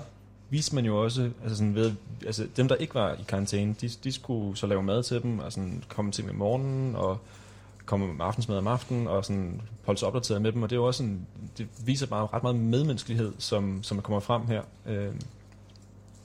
viste 0.49 0.75
man 0.75 0.85
jo 0.85 1.03
også, 1.03 1.29
altså 1.43 1.57
sådan 1.57 1.75
ved, 1.75 1.91
altså 2.25 2.47
dem 2.57 2.67
der 2.67 2.75
ikke 2.75 2.95
var 2.95 3.13
i 3.13 3.23
karantæne, 3.27 3.75
de, 3.81 3.89
de 4.03 4.11
skulle 4.11 4.57
så 4.57 4.67
lave 4.67 4.83
mad 4.83 5.03
til 5.03 5.21
dem, 5.21 5.39
og 5.39 5.51
sådan 5.53 5.83
komme 5.89 6.11
til 6.11 6.23
dem 6.23 6.31
i 6.33 6.35
morgenen, 6.37 6.95
og 6.95 7.17
komme 7.89 8.13
med 8.13 8.25
aftensmad 8.25 8.57
om 8.57 8.67
aftenen, 8.67 9.07
og 9.07 9.25
sådan 9.25 9.61
holde 9.85 9.99
sig 9.99 10.07
opdateret 10.07 10.41
med 10.41 10.51
dem, 10.51 10.63
og 10.63 10.69
det 10.69 10.75
er 10.75 10.79
jo 10.79 10.85
også 10.85 10.97
sådan, 10.97 11.27
det 11.57 11.67
viser 11.85 12.07
bare 12.07 12.27
ret 12.33 12.43
meget 12.43 12.55
medmenneskelighed, 12.55 13.33
som, 13.37 13.83
som 13.83 14.01
kommer 14.01 14.19
frem 14.19 14.47
her 14.47 14.61
øh, 14.85 15.13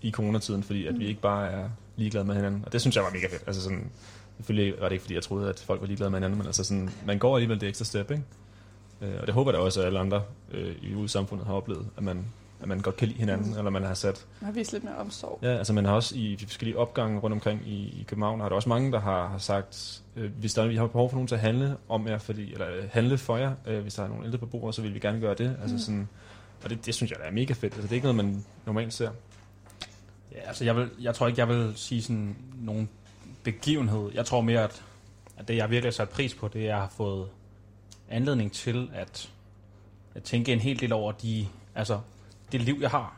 i 0.03 0.11
coronatiden, 0.11 0.63
fordi 0.63 0.87
at 0.87 0.99
vi 0.99 1.07
ikke 1.07 1.21
bare 1.21 1.51
er 1.51 1.69
ligeglade 1.97 2.25
med 2.25 2.35
hinanden, 2.35 2.63
og 2.67 2.73
det 2.73 2.81
synes 2.81 2.97
jeg 2.97 3.05
var 3.05 3.11
mega 3.11 3.27
fedt, 3.27 3.43
altså 3.47 3.63
sådan, 3.63 3.91
selvfølgelig 4.37 4.81
var 4.81 4.89
det 4.89 4.93
ikke, 4.93 5.03
fordi 5.03 5.15
jeg 5.15 5.23
troede, 5.23 5.49
at 5.49 5.61
folk 5.67 5.81
var 5.81 5.87
ligeglade 5.87 6.11
med 6.11 6.19
hinanden, 6.19 6.39
men 6.39 6.47
altså 6.47 6.65
sådan, 6.65 6.91
man 7.07 7.19
går 7.19 7.37
alligevel 7.37 7.61
det 7.61 7.69
ekstra 7.69 7.85
step, 7.85 8.11
ikke? 8.11 8.23
Øh, 9.01 9.21
og 9.21 9.27
det 9.27 9.35
håber 9.35 9.51
jeg 9.51 9.59
da 9.59 9.65
også, 9.65 9.81
at 9.81 9.87
alle 9.87 9.99
andre 9.99 10.23
øh, 10.53 10.75
i 10.83 10.95
ude 10.95 11.09
samfundet 11.09 11.47
har 11.47 11.55
oplevet, 11.55 11.87
at 11.97 12.03
man, 12.03 12.25
at 12.63 12.69
man 12.69 12.81
godt 12.81 12.97
kan 12.97 13.09
lide 13.09 13.19
hinanden, 13.21 13.53
Mm. 13.53 13.59
eller 13.59 13.71
man 13.71 13.83
har 13.83 13.95
sat 13.95 14.27
Man 14.41 14.47
har 14.47 14.53
vist 14.53 14.73
lidt 14.73 14.85
mere 14.85 14.97
omsorg. 14.97 15.39
Ja, 15.43 15.49
altså 15.49 15.73
man 15.73 15.85
har 15.85 15.93
også 15.95 16.17
i 16.17 16.35
de 16.41 16.47
forskellige 16.47 16.79
opgange 16.79 17.21
rundt 17.21 17.35
omkring 17.35 17.69
i, 17.69 17.73
i 18.01 18.05
København, 18.09 18.41
har 18.41 18.49
der 18.49 18.57
også 18.57 18.69
mange, 18.69 18.93
der 18.93 19.01
har, 19.01 19.29
har 19.29 19.39
sagt, 19.39 20.03
øh, 20.17 20.31
hvis 20.39 20.55
der 20.55 20.63
er, 20.63 20.67
vi 20.67 20.77
har 20.77 20.87
behov 20.87 21.11
for 21.11 21.17
nogen 21.17 21.29
til 21.29 21.35
at 21.35 21.41
handle 21.41 21.77
om 21.89 22.09
jer, 22.09 22.19
fordi, 22.19 22.53
eller 22.53 22.67
øh, 22.77 22.85
handle 22.93 23.19
for 23.19 23.37
jer, 23.37 23.55
øh, 23.67 23.83
hvis 23.83 23.95
der 23.95 24.03
er 24.03 24.09
nogle 24.09 24.25
ældre 24.25 24.39
på 24.39 24.47
bordet, 24.47 24.75
så 24.75 24.83
vil 24.83 24.95
vi 24.95 24.99
gerne 24.99 25.21
gøre 25.21 25.35
det. 25.35 25.57
Altså 25.61 25.75
Mm. 25.75 25.81
sådan, 25.81 26.09
og 26.65 26.71
det, 26.71 26.87
det 26.87 26.95
synes 26.95 27.11
jeg 27.11 27.19
da 27.19 27.25
er 27.25 27.33
mega 27.33 27.53
fedt. 27.53 27.65
Altså 27.65 27.83
det 27.83 27.91
er 27.91 27.95
ikke 27.95 28.13
noget, 28.13 28.17
man 28.25 28.45
normalt 28.67 28.93
ser. 28.95 29.11
Ja, 30.33 30.39
altså 30.41 30.65
jeg, 30.65 30.77
vil, 30.77 30.91
jeg 31.01 31.15
tror 31.15 31.27
ikke, 31.27 31.41
jeg 31.41 31.49
vil 31.49 31.73
sige 31.77 32.03
sådan 32.03 32.37
nogen 32.55 32.89
begivenhed. 33.43 34.11
Jeg 34.15 34.27
tror 34.27 34.41
mere, 34.41 34.65
at, 34.65 34.83
at 35.37 35.49
det, 35.49 35.57
jeg 35.57 35.71
virkelig 35.71 35.87
har 35.87 35.93
sat 35.93 36.09
pris 36.09 36.35
på, 36.35 36.49
det 36.49 36.61
er, 36.61 36.65
at 36.65 36.69
jeg 36.69 36.77
har 36.77 36.93
fået 36.97 37.27
anledning 38.11 38.53
til 38.53 38.91
at 38.95 39.31
at 40.17 40.23
tænke 40.23 40.53
en 40.53 40.59
hel 40.61 40.81
del 40.81 40.93
over 40.93 41.13
de, 41.13 41.47
altså, 41.75 41.99
det 42.59 42.67
liv, 42.67 42.79
jeg 42.81 42.91
har, 42.91 43.17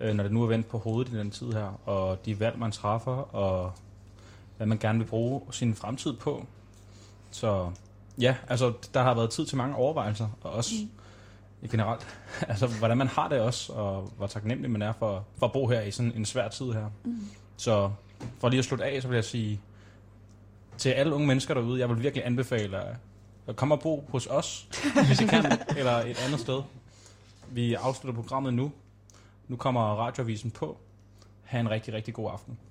øh, 0.00 0.14
når 0.14 0.22
det 0.22 0.32
nu 0.32 0.42
er 0.42 0.46
vendt 0.46 0.68
på 0.68 0.78
hovedet 0.78 1.12
i 1.12 1.18
den 1.18 1.30
tid 1.30 1.52
her, 1.52 1.88
og 1.88 2.26
de 2.26 2.40
valg, 2.40 2.58
man 2.58 2.72
træffer, 2.72 3.34
og 3.34 3.72
hvad 4.56 4.66
man 4.66 4.78
gerne 4.78 4.98
vil 4.98 5.06
bruge 5.06 5.42
sin 5.50 5.74
fremtid 5.74 6.12
på. 6.12 6.46
Så 7.30 7.70
ja, 8.20 8.36
altså, 8.48 8.72
der 8.94 9.02
har 9.02 9.14
været 9.14 9.30
tid 9.30 9.46
til 9.46 9.56
mange 9.56 9.76
overvejelser, 9.76 10.28
og 10.42 10.50
også 10.50 10.74
mm. 11.62 11.68
generelt, 11.68 12.06
altså, 12.48 12.66
hvordan 12.66 12.98
man 12.98 13.08
har 13.08 13.28
det 13.28 13.40
også, 13.40 13.72
og 13.72 14.12
hvor 14.16 14.26
taknemmelig 14.26 14.70
man 14.70 14.82
er 14.82 14.92
for, 14.92 15.24
for 15.38 15.46
at 15.46 15.52
bo 15.52 15.66
her 15.66 15.80
i 15.80 15.90
sådan 15.90 16.12
en 16.16 16.24
svær 16.24 16.48
tid 16.48 16.72
her. 16.72 16.86
Mm. 17.04 17.28
Så 17.56 17.90
for 18.40 18.48
lige 18.48 18.58
at 18.58 18.64
slutte 18.64 18.84
af, 18.84 19.02
så 19.02 19.08
vil 19.08 19.14
jeg 19.14 19.24
sige 19.24 19.60
til 20.78 20.90
alle 20.90 21.14
unge 21.14 21.26
mennesker 21.26 21.54
derude, 21.54 21.80
jeg 21.80 21.88
vil 21.88 22.02
virkelig 22.02 22.26
anbefale 22.26 22.78
at, 23.46 23.56
komme 23.56 23.74
og 23.74 23.80
bo 23.80 24.08
hos 24.08 24.26
os, 24.26 24.68
hvis 25.06 25.20
I 25.20 25.26
kan, 25.26 25.44
eller 25.78 25.92
et 25.92 26.18
andet 26.26 26.40
sted. 26.40 26.62
Vi 27.54 27.74
afslutter 27.74 28.22
programmet 28.22 28.54
nu. 28.54 28.72
Nu 29.48 29.56
kommer 29.56 29.80
radioavisen 29.80 30.50
på. 30.50 30.76
Ha' 31.42 31.60
en 31.60 31.70
rigtig, 31.70 31.94
rigtig 31.94 32.14
god 32.14 32.30
aften. 32.32 32.58